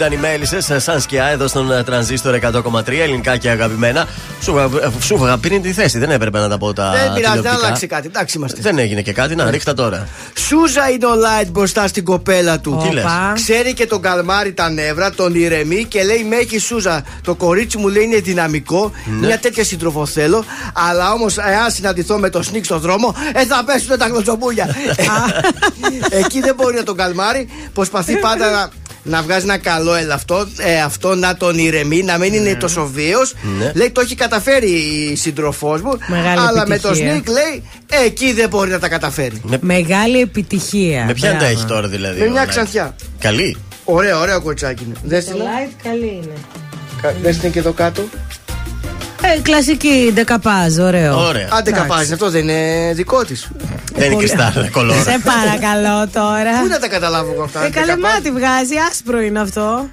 Ήταν 0.06 0.18
οι 0.18 0.22
Μέλισσες 0.22 0.80
σαν 0.80 1.02
σκιά 1.02 1.26
εδώ 1.26 1.48
στον 1.48 1.72
ε, 1.72 1.84
τρανζίστορ 1.84 2.40
100,3 2.42 2.88
ελληνικά 2.88 3.38
και 3.38 3.50
αγαπημένα. 3.50 4.08
Σου, 4.42 4.58
ε, 4.58 4.68
σου 5.00 5.16
είχα 5.16 5.38
πριν 5.38 5.62
τη 5.62 5.74
θέση, 5.74 6.00
δεν 6.00 6.12
έπρεπε 6.12 6.40
να 6.40 6.50
τα 6.50 6.58
πω 6.58 6.74
τα. 6.74 6.92
Δεν 6.92 7.14
πειράζει, 7.14 7.22
δεν 7.22 7.32
τηλεοπτικά. 7.32 7.66
άλλαξε 7.66 7.86
κάτι. 7.88 8.08
Εντάξει 8.08 8.38
είμαστε. 8.38 8.62
Δεν 8.62 8.80
έγινε 8.80 9.02
και 9.02 9.14
κάτι, 9.14 9.36
να 9.36 9.50
ρίχτα 9.50 9.74
τώρα. 9.74 10.08
Σούζα 10.34 10.90
είναι 10.90 11.06
ο 11.06 11.16
Light 11.16 11.50
μπροστά 11.50 11.88
στην 11.88 12.04
κοπέλα 12.04 12.60
του. 12.60 12.82
Τι 12.84 12.94
λες; 12.94 13.04
Οπα. 13.04 13.32
Ξέρει 13.36 13.74
και 13.74 13.88
τον 13.88 14.02
καλμάρι 14.02 14.54
τα 14.54 14.70
νεύρα, 14.70 15.12
τον 15.12 15.36
ηρεμεί 15.36 15.84
και 15.84 16.04
λέει: 16.04 16.24
Με 16.30 16.36
έχει 16.36 16.60
Σούζα. 16.60 17.04
Το 17.24 17.36
κορίτσι 17.36 17.78
μου 17.78 17.88
λέει 17.88 18.04
είναι 18.04 18.20
δυναμικό. 18.20 18.92
Ναι. 19.06 19.26
Μια 19.28 19.40
τέτοια 19.40 19.64
σύντροφο 19.64 20.06
θέλω. 20.06 20.46
Αλλά 20.74 21.12
όμως, 21.12 21.38
εάν 21.38 21.72
συναντηθώ 21.72 22.18
με 22.18 22.30
το 22.30 22.44
Snik 22.44 22.66
στον 22.66 22.80
δρόμο, 22.80 23.16
ε, 23.34 23.46
θα 23.46 23.64
πέσουν 23.66 23.98
τα 23.98 24.08
γλωσσομπούλια. 24.08 24.76
Εκεί 26.24 26.42
δεν 26.42 26.56
μπορεί 26.56 26.76
να 26.76 26.84
τον 26.84 26.98
καλμάρει. 26.98 27.50
Προσπαθεί 27.74 28.16
πάντα 28.18 28.52
να. 28.52 28.84
Να 29.08 29.22
βγάζει 29.22 29.44
ένα 29.44 29.58
καλό 29.58 29.96
ελαυτό, 29.96 30.48
ε, 30.58 30.82
αυτό 30.82 31.16
να 31.16 31.38
τον 31.38 31.58
ηρεμεί, 31.58 32.04
να 32.04 32.18
μην 32.18 32.34
είναι 32.34 32.56
τόσο 32.56 32.86
βίαιο. 32.94 33.20
Ναι. 33.60 33.72
Λέει 33.76 33.92
το 33.92 34.02
έχει 34.02 34.16
καταφέρει 34.16 34.70
η 35.12 35.16
σύντροφός 35.16 35.82
μου. 35.82 35.98
Μεγάλη 36.08 36.40
αλλά 36.40 36.68
με 36.68 36.80
το 36.80 36.88
επιτυχία. 36.88 37.12
Σνικ 37.12 37.28
λέει 37.28 37.64
εκεί 38.06 38.34
δεν 38.34 38.50
μπορεί 38.50 38.70
να 38.72 38.80
τα 38.80 38.88
καταφέρει. 38.90 39.42
Μεγάλη 39.60 40.20
επιτυχία. 40.22 41.04
Με 41.06 41.14
ποιαν 41.14 41.32
τα 41.32 41.38
Μπράβο. 41.38 41.54
έχει 41.54 41.66
τώρα 41.66 41.88
δηλαδή. 41.88 42.20
Με 42.20 42.26
ο 42.26 42.32
μια 42.32 42.46
Light? 42.46 42.50
ξανθιά. 42.50 42.96
Καλή. 43.20 43.58
Ωραίο, 43.84 44.20
ωραίο 44.20 44.42
κοτσάκι 44.42 44.84
είναι. 44.84 44.96
Δες 45.04 45.26
Το 45.26 45.32
την. 45.32 45.42
light 45.42 45.72
καλή 45.84 46.20
είναι. 46.24 46.34
Κα- 47.02 47.14
Δες 47.22 47.38
την 47.38 47.52
και 47.52 47.60
εδώ 47.60 47.72
κάτω. 47.72 48.04
Ε, 49.34 49.40
κλασική 49.42 50.12
ντεκαπάζ, 50.14 50.78
ωραίο. 50.78 51.26
Ωραία. 51.28 51.48
Άντε 51.52 51.70
Εντάξει. 51.70 51.88
καπάζει, 51.88 52.14
αυτό 52.14 52.30
δεν 52.30 52.42
είναι 52.48 52.92
δικό 52.94 53.26
της. 53.26 53.48
Δεν 53.96 54.12
είναι 54.12 54.16
κρυστάλλα, 54.16 54.70
κολόρα. 54.72 55.02
Σε 55.02 55.22
παρακαλώ 55.24 56.08
τώρα. 56.08 56.60
Πού 56.60 56.68
να 56.68 56.80
τα 56.80 56.88
καταλάβω 56.88 57.32
εγώ 57.34 57.44
αυτά. 57.44 57.66
Ε, 57.66 57.70
καλεμάτι 57.70 58.32
βγάζει, 58.32 58.76
άσπρο 58.90 59.22
είναι 59.22 59.40
αυτό. 59.40 59.90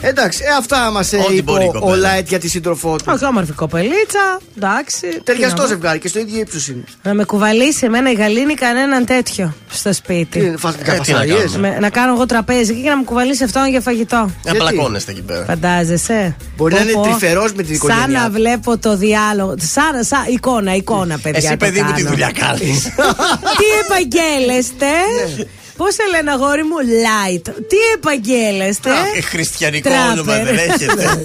Εντάξει, 0.00 0.40
ε, 0.44 0.56
αυτά 0.58 0.90
μας 0.90 1.12
Ό,τι 1.12 1.32
είπε 1.34 1.42
μπορεί 1.42 1.64
η 1.64 1.66
ο- 1.66 1.70
ο 1.76 1.80
κοπέλα. 1.80 1.96
Λάιτ 1.96 2.28
για 2.28 2.38
τη 2.38 2.48
σύντροφό 2.48 2.96
του. 2.96 3.04
Όχι, 3.14 3.24
όμορφη 3.24 3.52
κοπελίτσα. 3.52 4.40
Εντάξει. 4.56 5.06
Ταιριαστός 5.24 5.54
Τι 5.58 5.60
να- 5.62 5.66
ζευγάρι 5.76 5.98
και 5.98 6.08
στο 6.08 6.18
ίδιο 6.18 6.40
ύψος 6.40 6.68
είναι. 6.68 6.84
Να 7.02 7.14
με 7.14 7.24
κουβαλήσει 7.24 7.84
εμένα 7.86 8.10
η 8.10 8.14
Γαλήνη 8.14 8.54
κανέναν 8.54 9.04
τέτοιο 9.04 9.54
στο 9.70 9.92
σπίτι. 9.92 10.38
Τι 10.38 10.46
είναι, 10.46 10.56
φας- 10.56 10.74
Ε, 10.74 10.78
τι 10.82 10.88
να 10.90 10.96
φασαρίες; 10.96 11.36
κάνουμε; 11.38 11.68
Με- 11.68 11.78
να 11.78 11.90
κάνω 11.90 12.12
εγώ 12.14 12.26
τραπέζι 12.26 12.72
εκεί 12.72 12.82
και 12.82 12.88
να 12.88 12.96
μου 12.96 13.04
κουβαλήσει 13.04 13.44
αυτόν 13.44 13.68
για 13.68 13.80
φαγητό. 13.80 14.30
Να 14.44 14.52
πλακώνεστε 14.54 15.10
εκεί 15.10 15.22
πέρα. 15.22 15.44
Φαντάζεσαι; 15.44 16.36
Μπορεί 16.56 16.74
να 16.74 16.80
Πω, 16.80 16.84
είναι 16.84 16.92
πω. 16.92 17.02
τρυφερός 17.02 17.52
με 17.52 17.62
την 17.62 17.74
οικογένειά 17.74 18.02
Σαν 18.04 18.12
να 18.12 18.26
του. 18.26 18.32
βλέπω 18.32 18.78
το 18.78 18.96
διάλογο. 18.96 19.54
Σαν, 19.58 20.04
σαν 20.04 20.24
εικόνα, 20.28 20.74
εικόνα, 20.74 21.18
παιδιά. 21.18 21.38
Εσύ, 21.38 21.48
το 21.50 21.56
παιδί 21.56 21.80
μου, 21.82 21.92
τι 21.92 22.02
κάνω. 22.02 22.08
δουλειά 22.08 22.30
κάνεις. 22.38 22.82
Τι 23.58 23.66
επαγγέλεστε. 23.84 24.86
Πώς 25.76 25.94
σε 25.94 26.02
λένε, 26.10 26.30
αγόρι 26.30 26.62
μου, 26.62 26.76
light. 27.06 27.42
Τι 27.68 27.76
επαγγέλεστε. 27.94 28.90
Χριστιανικό 29.30 29.88
Τράπερ. 29.88 30.10
όνομα 30.12 30.34
δεν 30.44 30.56
έχετε. 30.58 31.04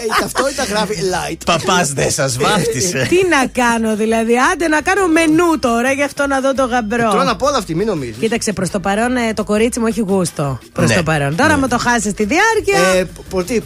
Ε, 0.00 0.02
Η 0.02 0.08
ταυτότητα 0.20 0.64
γράφει 0.64 0.94
light. 1.12 1.36
Παπάς 1.46 1.92
δεν 1.92 2.10
σας 2.10 2.36
βάφτισε. 2.38 3.06
Τι 3.08 3.16
να 3.28 3.46
κάνω 3.64 3.96
δηλαδή, 3.96 4.32
άντε 4.52 4.68
να 4.68 4.80
κάνω 4.80 5.06
μενού 5.08 5.58
τώρα 5.58 5.92
γι' 5.92 6.02
αυτό 6.02 6.26
να 6.26 6.40
δω 6.40 6.54
το 6.54 6.64
γαμπρό. 6.64 7.10
Τρώνε 7.10 7.30
από 7.30 7.46
όλα 7.46 7.56
αυτή, 7.56 7.74
μην 7.74 7.86
νομίζεις. 7.86 8.16
Κοίταξε, 8.20 8.52
προς 8.52 8.70
το 8.70 8.80
παρόν 8.80 9.16
ε, 9.16 9.32
το 9.34 9.44
κορίτσι 9.44 9.80
μου 9.80 9.86
έχει 9.86 10.00
γούστο. 10.00 10.58
Προς 10.72 10.88
Ναι. 10.90 10.96
το 10.96 11.02
παρόν. 11.02 11.36
Τώρα, 11.36 11.58
μου 11.58 11.68
το 11.68 11.78
χάσεις 11.78 12.12
τη 12.12 12.24
διάρκεια. 12.24 12.98
Ε, 12.98 13.04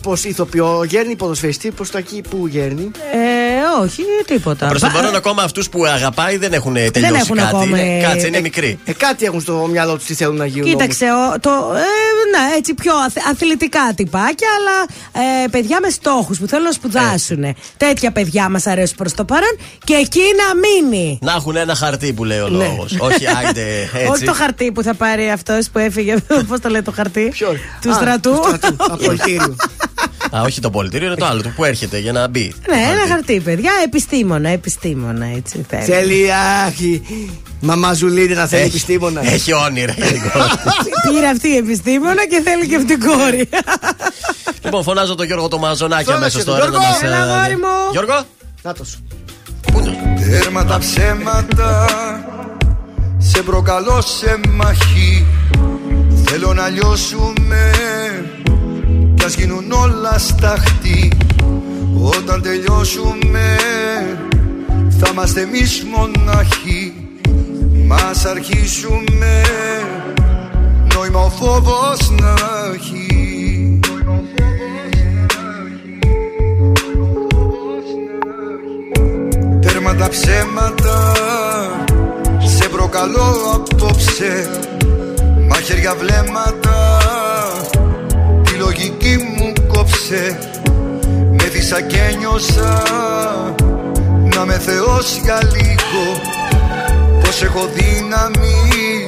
Πώς 0.02 0.24
ηθοποιό, 0.24 0.84
γέρνει 0.88 1.16
ποδοσφαιριστή, 1.16 1.70
προ 1.70 1.86
τα 1.92 1.98
εκεί 1.98 2.22
που 2.30 2.46
γέρνει; 2.46 2.90
Ε, 3.12 3.82
όχι, 3.82 4.02
τίποτα. 4.26 4.66
Προς 4.68 4.80
το 4.80 4.86
Πα- 4.86 4.92
παρόν, 4.92 5.14
ακόμα 5.16 5.42
αυτούς 5.42 5.68
που 5.68 5.84
αγαπάει 5.86 6.36
δεν 6.36 6.52
έχουν 6.52 6.74
τελειώσει 6.74 7.14
έχουν 7.16 7.36
κάτι. 7.36 7.48
ακόμα, 7.48 7.64
Είναι- 7.78 7.98
ε, 7.98 8.02
Κάτσε, 8.02 8.26
είναι 8.26 8.40
μικροί. 8.40 8.78
Ε, 8.84 8.92
κάτι 8.92 9.24
έχουν 9.24 9.40
στο 9.40 9.68
μυαλό 9.74 9.94
τους 9.96 10.04
τι 10.04 10.14
θέλουν 10.14 10.36
να 10.36 10.46
γίνουν. 10.46 10.68
Κοίταξε, 10.70 11.04
ο, 11.04 11.40
το, 11.40 11.50
ε, 11.50 12.38
ναι, 12.38 12.56
έτσι 12.56 12.74
πιο 12.74 12.92
αθ- 13.06 13.26
αθλητικά 13.30 13.92
τυπάκια, 13.96 14.48
αλλά 14.58 14.76
ε, 15.44 15.48
παιδιά 15.48 15.78
με 15.80 15.88
στόχους 15.88 16.38
που 16.38 16.46
θέλουν 16.46 16.64
να 16.64 16.72
σπουδάσουν. 16.72 17.44
Τέτοια 17.76 18.10
παιδιά 18.12 18.48
μας 18.48 18.66
αρέσουν 18.66 18.96
προς 18.96 19.14
το 19.14 19.24
παρόν 19.24 19.56
και 19.84 19.94
εκεί 19.94 20.20
να 20.20 20.46
μείνει. 20.58 21.18
Να 21.22 21.32
έχουν 21.32 21.56
ένα 21.56 21.74
χαρτί 21.74 22.12
που 22.12 22.24
λέει 22.24 22.38
ο 22.40 22.48
Ναι. 22.48 22.64
λόγος. 22.64 22.96
Όχι, 22.98 23.24
άιντε 23.36 23.62
Όχι 23.94 24.06
έτσι. 24.10 24.24
το 24.24 24.32
χαρτί 24.32 24.72
που 24.72 24.82
θα 24.82 24.94
πάρει 24.94 25.30
αυτός 25.30 25.68
που 25.70 25.78
έφυγε. 25.78 26.16
Πώς 26.48 26.60
το 26.60 26.68
λέει 26.68 26.82
το 26.82 26.92
χαρτί; 26.92 27.28
Ποιο; 27.28 27.56
Του 27.80 27.90
Α, 27.90 27.94
στρατού. 27.94 28.30
του 28.30 28.54
στρατού, 28.56 28.84
Απολυτήριο. 28.92 29.56
Α, 30.30 30.40
όχι 30.42 30.60
το 30.60 30.70
πολιτήριο, 30.70 31.06
είναι 31.06 31.16
το 31.16 31.24
άλλο, 31.26 31.42
το 31.42 31.48
που 31.56 31.64
έρχεται 31.64 31.98
για 31.98 32.12
να 32.12 32.28
μπει. 32.28 32.54
Ναι, 32.68 32.76
ένα 32.76 33.06
χαρτί, 33.08 33.40
παιδιά. 33.40 33.70
Επιστήμονα, 33.84 34.48
επιστήμονα, 34.48 35.26
έτσι 35.36 35.64
θέλει. 35.68 35.84
Θέλει, 35.84 36.32
αχ, 36.66 36.80
η 36.80 37.02
μαμαζουλίδη 37.60 38.34
να 38.34 38.46
θέλει 38.46 38.60
Έχει- 38.62 38.70
επιστήμονα. 38.70 39.20
Έχει 39.32 39.52
όνειρα. 39.52 39.94
Πήρε 41.10 41.26
αυτή 41.32 41.48
η 41.48 41.56
επιστήμονα 41.56 42.26
και 42.26 42.40
θέλει 42.44 42.66
και 42.68 42.76
αυτή 42.76 42.98
την 42.98 43.08
κόρη. 43.08 43.48
λοιπόν, 44.64 44.82
φωνάζω 44.82 45.14
τον 45.14 45.26
Γιώργο 45.26 45.48
το 45.48 45.58
Μαζονάκι 45.58 46.04
Φώναξε 46.04 46.22
αμέσως 46.24 46.44
τον 46.44 46.54
τώρα. 46.54 46.66
Γιώργο. 46.68 46.82
να 46.82 46.88
μας, 46.92 47.02
Έλα, 47.02 47.16
ε, 47.16 47.20
αγόρι 47.38 47.56
μου. 47.56 47.90
Γιώργο, 47.92 48.22
Νάτος. 48.62 48.98
Τέρμα 50.30 50.64
τα 50.64 50.78
ψέματα 50.78 51.86
Σε 53.18 53.42
προκαλώ 53.42 54.00
σε 54.00 54.40
μαχή 54.50 55.26
Θέλω 56.24 56.52
να 56.54 56.68
λιώσουμε 56.68 57.70
Κι 59.24 59.30
ας 59.30 59.36
γίνουν 59.36 59.72
όλα 59.72 60.18
σταχτή 60.18 61.12
Όταν 62.02 62.42
τελειώσουμε 62.42 63.56
Θα 64.98 65.08
είμαστε 65.12 65.40
εμείς 65.40 65.84
μοναχοί. 65.94 66.92
Μας 67.86 68.24
αρχίσουμε 68.24 69.42
Νόημα 70.94 71.20
ο 71.20 71.30
φόβος 71.30 72.10
να 72.20 72.34
έχει. 72.74 73.80
Τέρμα 79.60 79.94
τα 79.94 80.08
ψέματα 80.08 81.12
Σε 82.56 82.68
προκαλώ 82.68 83.34
απόψε. 83.54 84.50
Μαχαίρια 85.48 85.94
βλέμματα 85.94 86.98
Τη 86.98 87.03
λογική 88.74 89.16
μου 89.36 89.52
κόψε. 89.66 90.38
Με 91.30 91.44
δίσα 91.44 91.80
και 91.80 92.16
νιώσα 92.18 92.82
Να 94.34 94.44
με 94.44 94.58
θεός 94.58 95.20
για 95.22 95.38
λίγο. 95.52 96.04
Πως 97.20 97.42
έχω 97.42 97.68
δύναμη 97.74 99.04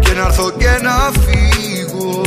Και 0.00 0.12
να 0.12 0.24
έρθω 0.24 0.50
και 0.50 0.78
να 0.82 1.10
φύγω. 1.22 2.20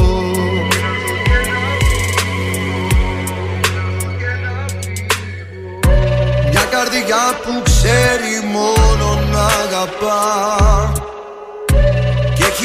Μια 6.51 6.65
καρδιά 6.71 7.39
που 7.43 7.61
ξέρει 7.63 8.51
μόνο 8.51 9.19
να 9.31 9.45
αγαπά. 9.45 10.91
Και 10.91 11.04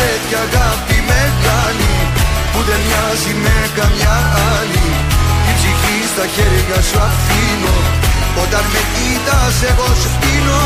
τέτοια 0.00 0.40
αγάπη 0.48 0.96
μεγάλη 1.12 1.94
Που 2.52 2.60
δεν 2.68 2.80
μοιάζει 2.86 3.32
με 3.44 3.56
καμιά 3.78 4.16
άλλη. 4.56 4.88
Την 5.44 5.54
ψυχή 5.58 5.98
στα 6.12 6.24
χέρια 6.34 6.78
σου 6.88 6.98
αφήνω 7.08 7.76
Όταν 8.42 8.64
με 8.72 8.82
κοίτας 8.94 9.56
εγώ 9.70 9.88
σου 10.00 10.10
πίνω 10.20 10.60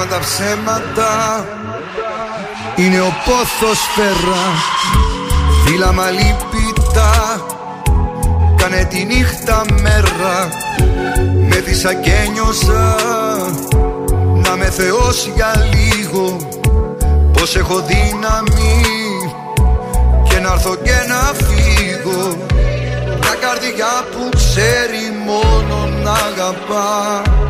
Έρμα 0.00 0.12
τα 0.12 0.20
ψέματα. 0.20 1.44
Είναι 2.76 3.00
ο 3.00 3.12
πόθος 3.24 3.78
φέρα 3.94 4.42
Φύλλα 5.64 5.92
μαλλίπητα 5.92 7.40
Κάνε 8.56 8.84
τη 8.84 9.04
νύχτα 9.04 9.64
μέρα. 9.82 10.48
Με 11.48 11.56
δίσα 11.56 11.94
και 11.94 12.28
νιώσα 12.32 12.96
Να 14.34 14.56
με 14.56 14.64
θεός 14.64 15.30
για 15.34 15.52
λίγο. 15.72 16.36
Πως 17.32 17.56
έχω 17.56 17.84
δύναμη. 17.86 18.82
Και 20.28 20.38
να 20.38 20.52
έρθω 20.52 20.74
και 20.74 20.98
να 21.08 21.32
φύγω. 21.44 22.36
Μια 23.20 23.34
καρδιά 23.40 24.04
που 24.10 24.28
ξέρει 24.36 25.24
μόνο 25.26 25.88
να 26.02 26.12
αγαπά. 26.12 27.22
και 27.32 27.49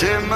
Τέρμα 0.00 0.35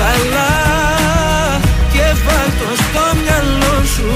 καλά 0.00 0.52
και 1.92 2.06
βάλ' 2.24 2.54
το 2.60 2.70
στο 2.84 3.04
μυαλό 3.20 3.76
σου 3.94 4.10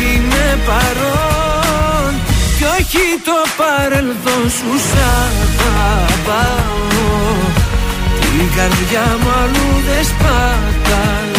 Είμαι 0.00 0.46
παρόν. 0.66 2.12
Κι 2.56 2.64
όχι 2.76 3.04
το 3.24 3.38
παρελθόν 3.60 4.44
σου 4.56 4.70
Σ' 4.88 4.98
αγαπάω. 5.66 6.76
Την 8.20 8.46
καρδιά 8.56 9.06
μου 9.20 9.30
αλλού 9.42 9.68
δεν 9.86 10.04
σπαταλάω 10.10 11.38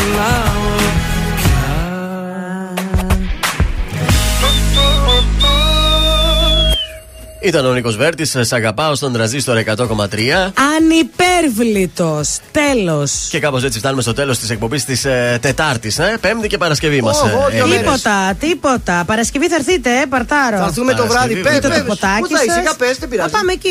Ήταν 7.42 7.66
ο 7.66 7.74
Νίκος 7.74 7.96
Βέρτης, 7.98 8.36
σε 8.40 8.56
αγαπάω 8.56 8.96
στον 8.96 9.14
τραζίστορ 9.14 9.58
100,3. 9.58 10.54
Ανυπέρβλητος. 10.78 12.38
Τέλος. 12.52 13.28
Και 13.30 13.40
κάπως 13.40 13.64
έτσι 13.64 13.80
φτάνουμε 13.80 14.02
στο 14.02 14.14
τέλος 14.14 14.40
της 14.40 14.50
εκπομπής 14.50 14.86
της 14.86 15.06
ε, 15.06 15.38
Τετάρτης, 15.42 16.00
ε, 16.00 16.18
Πέμπτη 16.22 16.48
και 16.48 16.58
Παρασκευή 16.58 17.02
μας. 17.02 17.24
Τίποτα, 17.80 18.34
τίποτα. 18.40 19.04
Παρασκευή 19.06 19.48
θα 19.50 19.56
έρθετε, 19.56 19.90
ε, 19.90 20.06
παρτάρο. 20.10 20.58
Θα 20.58 20.64
έρθουμε 20.66 20.94
το 20.94 21.08
βράδυ. 21.08 21.36
Παρασκευή, 21.36 21.42
Πε, 21.42 21.68
βέβαια. 21.68 21.78
το 21.80 21.86
ποτάκι 21.86 22.20
Πού 22.22 22.28
θα 22.28 22.44
είσαι, 22.44 22.54
σας. 22.54 22.62
για 22.62 22.74
πες, 22.78 22.98
δεν 22.98 23.10
πειράζει. 23.10 23.30
Θα 23.30 23.38
πάμε 23.38 23.52
εκεί, 23.52 23.70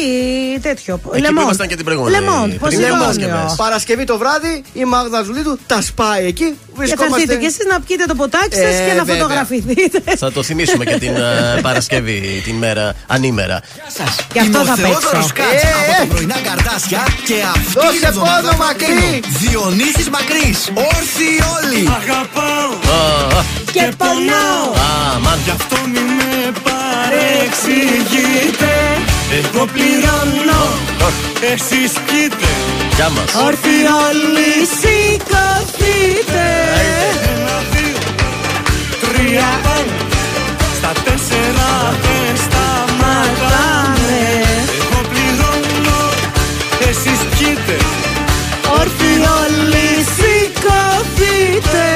τέτοιο. 0.62 1.00
Εκεί 1.12 1.32
που 1.32 1.40
ήμασταν 1.40 1.68
και 1.68 1.76
την 1.76 1.84
προηγούμενη. 1.84 2.16
Λεμόντ, 2.16 2.46
πριν 2.48 2.58
πώ 2.58 2.68
δύο 2.68 2.78
είναι 2.80 2.88
Παρασκευές. 2.98 3.34
όνειο. 3.40 3.54
Παρασκευή 3.56 4.04
το 4.04 4.18
βράδυ 4.18 4.62
η 4.72 4.84
Μάγδα 4.84 5.22
Ζουλίδου 5.22 5.58
τα 5.66 5.80
σπάει 5.80 6.26
εκεί. 6.26 6.54
Και 6.82 6.86
θα 6.86 6.96
βρισκόμαστε. 6.96 7.22
έρθετε 7.22 7.36
κι 7.42 7.46
εσείς 7.52 7.64
να 7.72 7.76
πιείτε 7.80 8.04
το 8.10 8.14
ποτάκι 8.20 8.56
σας 8.64 8.74
Ε, 8.80 8.82
και 8.88 8.94
να 9.00 9.04
βέβαια. 9.04 9.14
φωτογραφηθείτε. 9.14 9.98
Θα 10.22 10.28
το 10.32 10.40
θυμίσουμε 10.48 10.84
και 10.90 10.96
την 11.04 11.14
ε, 11.16 11.60
Παρασκευή, 11.66 12.18
την 12.44 12.54
μέρα 12.64 12.84
ανήμερα. 13.06 13.58
Και 14.32 14.40
αυτό 14.44 14.58
θα 14.70 14.74
Θεόδωρος 14.74 15.12
παίξω. 15.12 15.28
Κάτς 15.38 15.62
Ε, 15.62 15.68
από 15.80 15.92
ε. 15.94 15.96
τα 16.00 16.06
πρωινά 16.14 16.38
καρδάσια 16.48 17.00
και 17.28 17.36
αυτή 17.54 17.72
Δώσε 17.80 17.92
την 17.98 18.08
εβδομάδα 18.12 18.40
πόνο, 18.40 18.52
θα 18.52 18.56
μακρύ. 18.66 18.86
κλείνω. 18.86 19.20
Διονύσης 19.42 20.08
Μακρύς, 20.16 20.58
όρθιοι 20.94 21.34
όλοι. 21.56 21.82
Αγαπάω 22.00 22.70
Α, 22.98 23.00
α, 23.38 23.40
Και 23.74 23.84
πονάω. 24.00 24.66
Α, 24.86 24.88
μαν. 25.24 25.38
Γι' 25.44 25.54
αυτό 25.58 25.76
μη 25.92 26.02
με 26.18 26.32
παρεξηγείτε 26.66 28.72
Εγώ 29.40 29.62
πληρώνω 29.74 30.62
Εσείς 31.52 31.92
πιείτε 32.06 32.50
Γεια 32.96 33.08
μας. 33.14 33.28
Όρθιοι 33.46 33.80
όλοι 34.08 34.50
σηκωθείτε. 34.78 35.87
Ένα, 36.26 37.56
δύο, 37.72 37.98
τρία 39.02 39.48
πάμε 39.64 39.96
Στα 40.78 40.92
τέσσερα 41.04 41.70
δεν 42.02 42.36
σταματάμε 42.44 44.20
Εγώ 44.80 45.00
πληρώνω 45.10 46.00
Εσείς 46.88 47.20
πιείτε 47.30 47.76
Όρθιοι 48.78 49.16
όλοι 49.42 49.88
σηκωθείτε. 50.16 51.86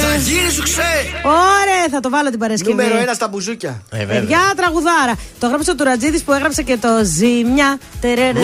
Θα 0.00 0.14
γίνει 0.16 0.50
σου 0.50 0.62
ξέ. 0.62 0.92
Ωραία, 1.22 1.86
θα 1.90 2.00
το 2.00 2.10
βάλω 2.10 2.30
την 2.30 2.38
Παρασκευή. 2.38 2.70
Νούμερο 2.70 2.96
ένα 2.96 3.12
στα 3.12 3.28
μπουζούκια. 3.28 3.82
Ε, 3.90 3.98
βέβαια. 3.98 4.20
Παιδιά, 4.20 4.38
τραγουδάρα. 4.56 5.14
Το 5.38 5.46
έγραψε 5.46 5.70
ο 5.70 5.74
Τουρατζίδη 5.74 6.20
που 6.20 6.32
έγραψε 6.32 6.62
και 6.62 6.76
το 6.76 6.88
Ζήμια. 7.02 7.78
τερερε. 8.00 8.40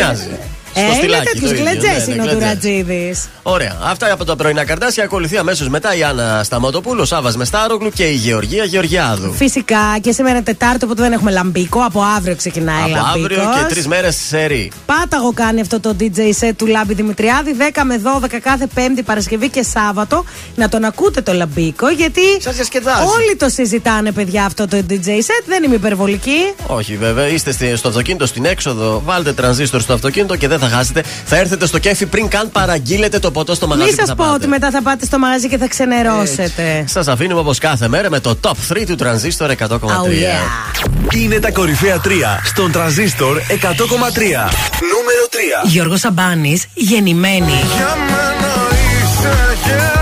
Μοιάζει. 0.75 0.89
Ε, 0.89 0.95
Στο 0.95 1.05
είναι 1.07 1.15
στυλάκι, 1.15 1.25
τέτοιος 1.27 1.51
το 1.51 1.57
ίδιο, 1.57 1.65
γλετζέ 1.71 1.87
ναι, 1.87 2.05
ναι, 2.05 2.13
είναι 2.13 2.23
ο 2.23 2.25
γλετζέ. 2.25 2.39
Τουρατζίδη. 2.39 3.15
Ωραία. 3.43 3.77
Αυτά 3.83 4.13
από 4.13 4.25
τα 4.25 4.37
πρωινά 4.37 4.65
καρτάσια. 4.65 5.05
Ακολουθεί 5.05 5.37
αμέσως 5.37 5.69
μετά 5.69 5.95
η 5.97 6.03
Άννα 6.03 6.41
Σταματοπούλου, 6.45 7.05
Σάβα 7.07 7.33
Μεστάρογλου 7.37 7.91
και 7.91 8.05
η 8.05 8.15
Γεωργία 8.15 8.65
Γεωργιάδου. 8.65 9.33
Φυσικά 9.33 9.99
και 10.01 10.13
σήμερα 10.13 10.35
είναι 10.35 10.43
Τετάρτη, 10.45 10.85
οπότε 10.85 11.03
δεν 11.03 11.13
έχουμε 11.13 11.31
λαμπίκο. 11.31 11.81
Από 11.81 12.03
αύριο 12.17 12.37
ξεκινάει 12.37 12.93
Από 12.93 13.05
αύριο 13.15 13.37
λαμπίκος. 13.37 13.57
και 13.63 13.75
τρεις 13.75 13.87
μέρες 13.87 14.17
σε 14.29 14.45
ρί. 14.45 14.71
Πάταγο 14.87 15.33
κάνει 15.33 15.61
αυτό 15.61 15.81
το 15.81 15.97
DJ 16.01 16.19
set 16.41 16.51
του 16.57 16.67
Λάμπη 16.67 16.95
Δημητριάδη 16.95 17.57
10 17.75 17.81
με 17.85 18.01
12 18.25 18.39
κάθε 18.43 18.67
Πέμπτη, 18.75 19.03
Παρασκευή 19.03 19.49
και 19.49 19.63
Σάββατο. 19.63 20.25
Να 20.55 20.69
τον 20.69 20.85
ακούτε 20.85 21.21
το 21.21 21.33
λαμπίκο 21.33 21.89
γιατί 21.89 22.21
Σας 22.41 22.55
διασκεδάζει. 22.55 23.03
όλοι 23.03 23.37
το 23.37 23.49
συζητάνε, 23.49 24.13
παιδιά, 24.13 24.45
αυτό 24.45 24.67
το 24.69 24.77
DJ 24.91 25.07
set. 25.07 25.45
Δεν 25.47 25.63
είμαι 25.63 25.75
υπερβολική. 25.75 26.53
Όχι, 26.67 26.97
βέβαια. 26.97 27.27
Είστε 27.29 27.53
στη- 27.53 27.77
στο 27.77 27.89
αυτοκίνητο 27.89 28.27
στην 28.27 28.45
έξοδο. 28.45 29.03
Βάλτε 29.05 29.33
τρανζίστορ 29.33 29.81
στο 29.81 29.93
αυτοκίνητο 29.93 30.37
και 30.37 30.49
δεν 30.49 30.60
θα 30.61 30.69
χάσετε. 30.69 31.05
Θα 31.25 31.37
έρθετε 31.37 31.67
στο 31.67 31.79
κέφι 31.79 32.07
πριν 32.07 32.29
καν 32.29 32.51
παραγγείλετε 32.51 33.19
το 33.19 33.31
ποτό 33.31 33.55
στο 33.55 33.67
μαγαζί. 33.67 33.87
Μην 33.87 33.95
που 33.95 34.01
σας 34.01 34.09
θα 34.09 34.15
πω 34.15 34.25
πάτε. 34.25 34.37
ότι 34.37 34.47
μετά 34.47 34.71
θα 34.71 34.83
πάτε 34.83 35.05
στο 35.05 35.19
μαγαζί 35.19 35.49
και 35.49 35.59
θα 35.59 35.69
ξενερώσετε. 35.69 36.85
Σας 36.87 37.09
αφήνουμε 37.09 37.41
όπως 37.41 37.59
κάθε 37.59 37.89
μέρα 37.89 38.11
με 38.11 38.21
το 38.21 38.39
top 38.43 38.73
3 38.73 38.87
του 38.87 38.95
τρανζίστορ 38.95 39.51
100,3. 39.51 39.69
Oh, 39.69 39.79
yeah. 39.79 41.17
Είναι 41.17 41.39
τα 41.39 41.51
κορυφαία 41.51 42.01
3 42.05 42.09
στον 42.45 42.73
τραζίστορ 42.73 43.37
100,3. 43.39 43.43
Νούμερο 43.53 45.25
3. 45.65 45.67
Γιώργος 45.67 46.01
Σαμπάνης, 46.01 46.67
γεννημένη. 46.75 47.53
Για 47.77 47.97
μένα 48.09 48.55
είσαι 49.03 49.59
γεννημένη 49.65 50.00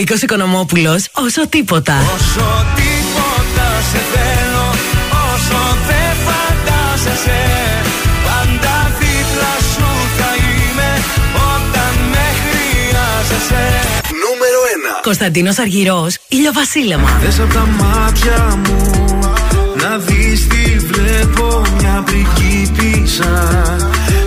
2. 0.00 0.02
Νίκος 0.02 0.22
Οικονομόπουλος, 0.22 1.08
όσο 1.12 1.48
τίποτα. 1.48 1.94
Όσο 2.14 2.66
τίποτα 2.78 3.68
σε 3.90 4.00
θέλω 4.12 4.66
Όσο 5.32 5.60
δεν 5.88 6.12
φαντάζεσαι 6.26 7.40
Πάντα 8.26 8.74
δίπλα 8.98 9.52
σου 9.72 9.88
θα 10.18 10.30
είμαι 10.44 10.90
Όταν 11.52 11.92
με 12.12 12.26
χρειάζεσαι 12.44 13.64
Νούμερο 14.24 14.60
1. 15.00 15.02
Κωνσταντίνος 15.02 15.58
Αργυρός, 15.58 16.16
ηλιοβασίλεμα. 16.28 17.18
Δες 17.22 17.40
απ' 17.40 17.52
τα 17.52 17.66
μάτια 17.78 18.60
μου 18.64 18.80
Να 19.82 19.96
δεις 19.96 20.46
τι 20.46 20.78
βλέπω 20.78 21.62
μια 21.78 22.04
πριγκίπισσα 22.06 23.52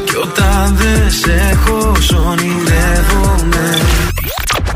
Κι 0.05 0.15
όταν 0.15 0.75
δεν 0.75 1.11
σε 1.11 1.49
έχω 1.51 1.95
σ' 1.99 2.11
ονειρεύομαι 2.11 3.92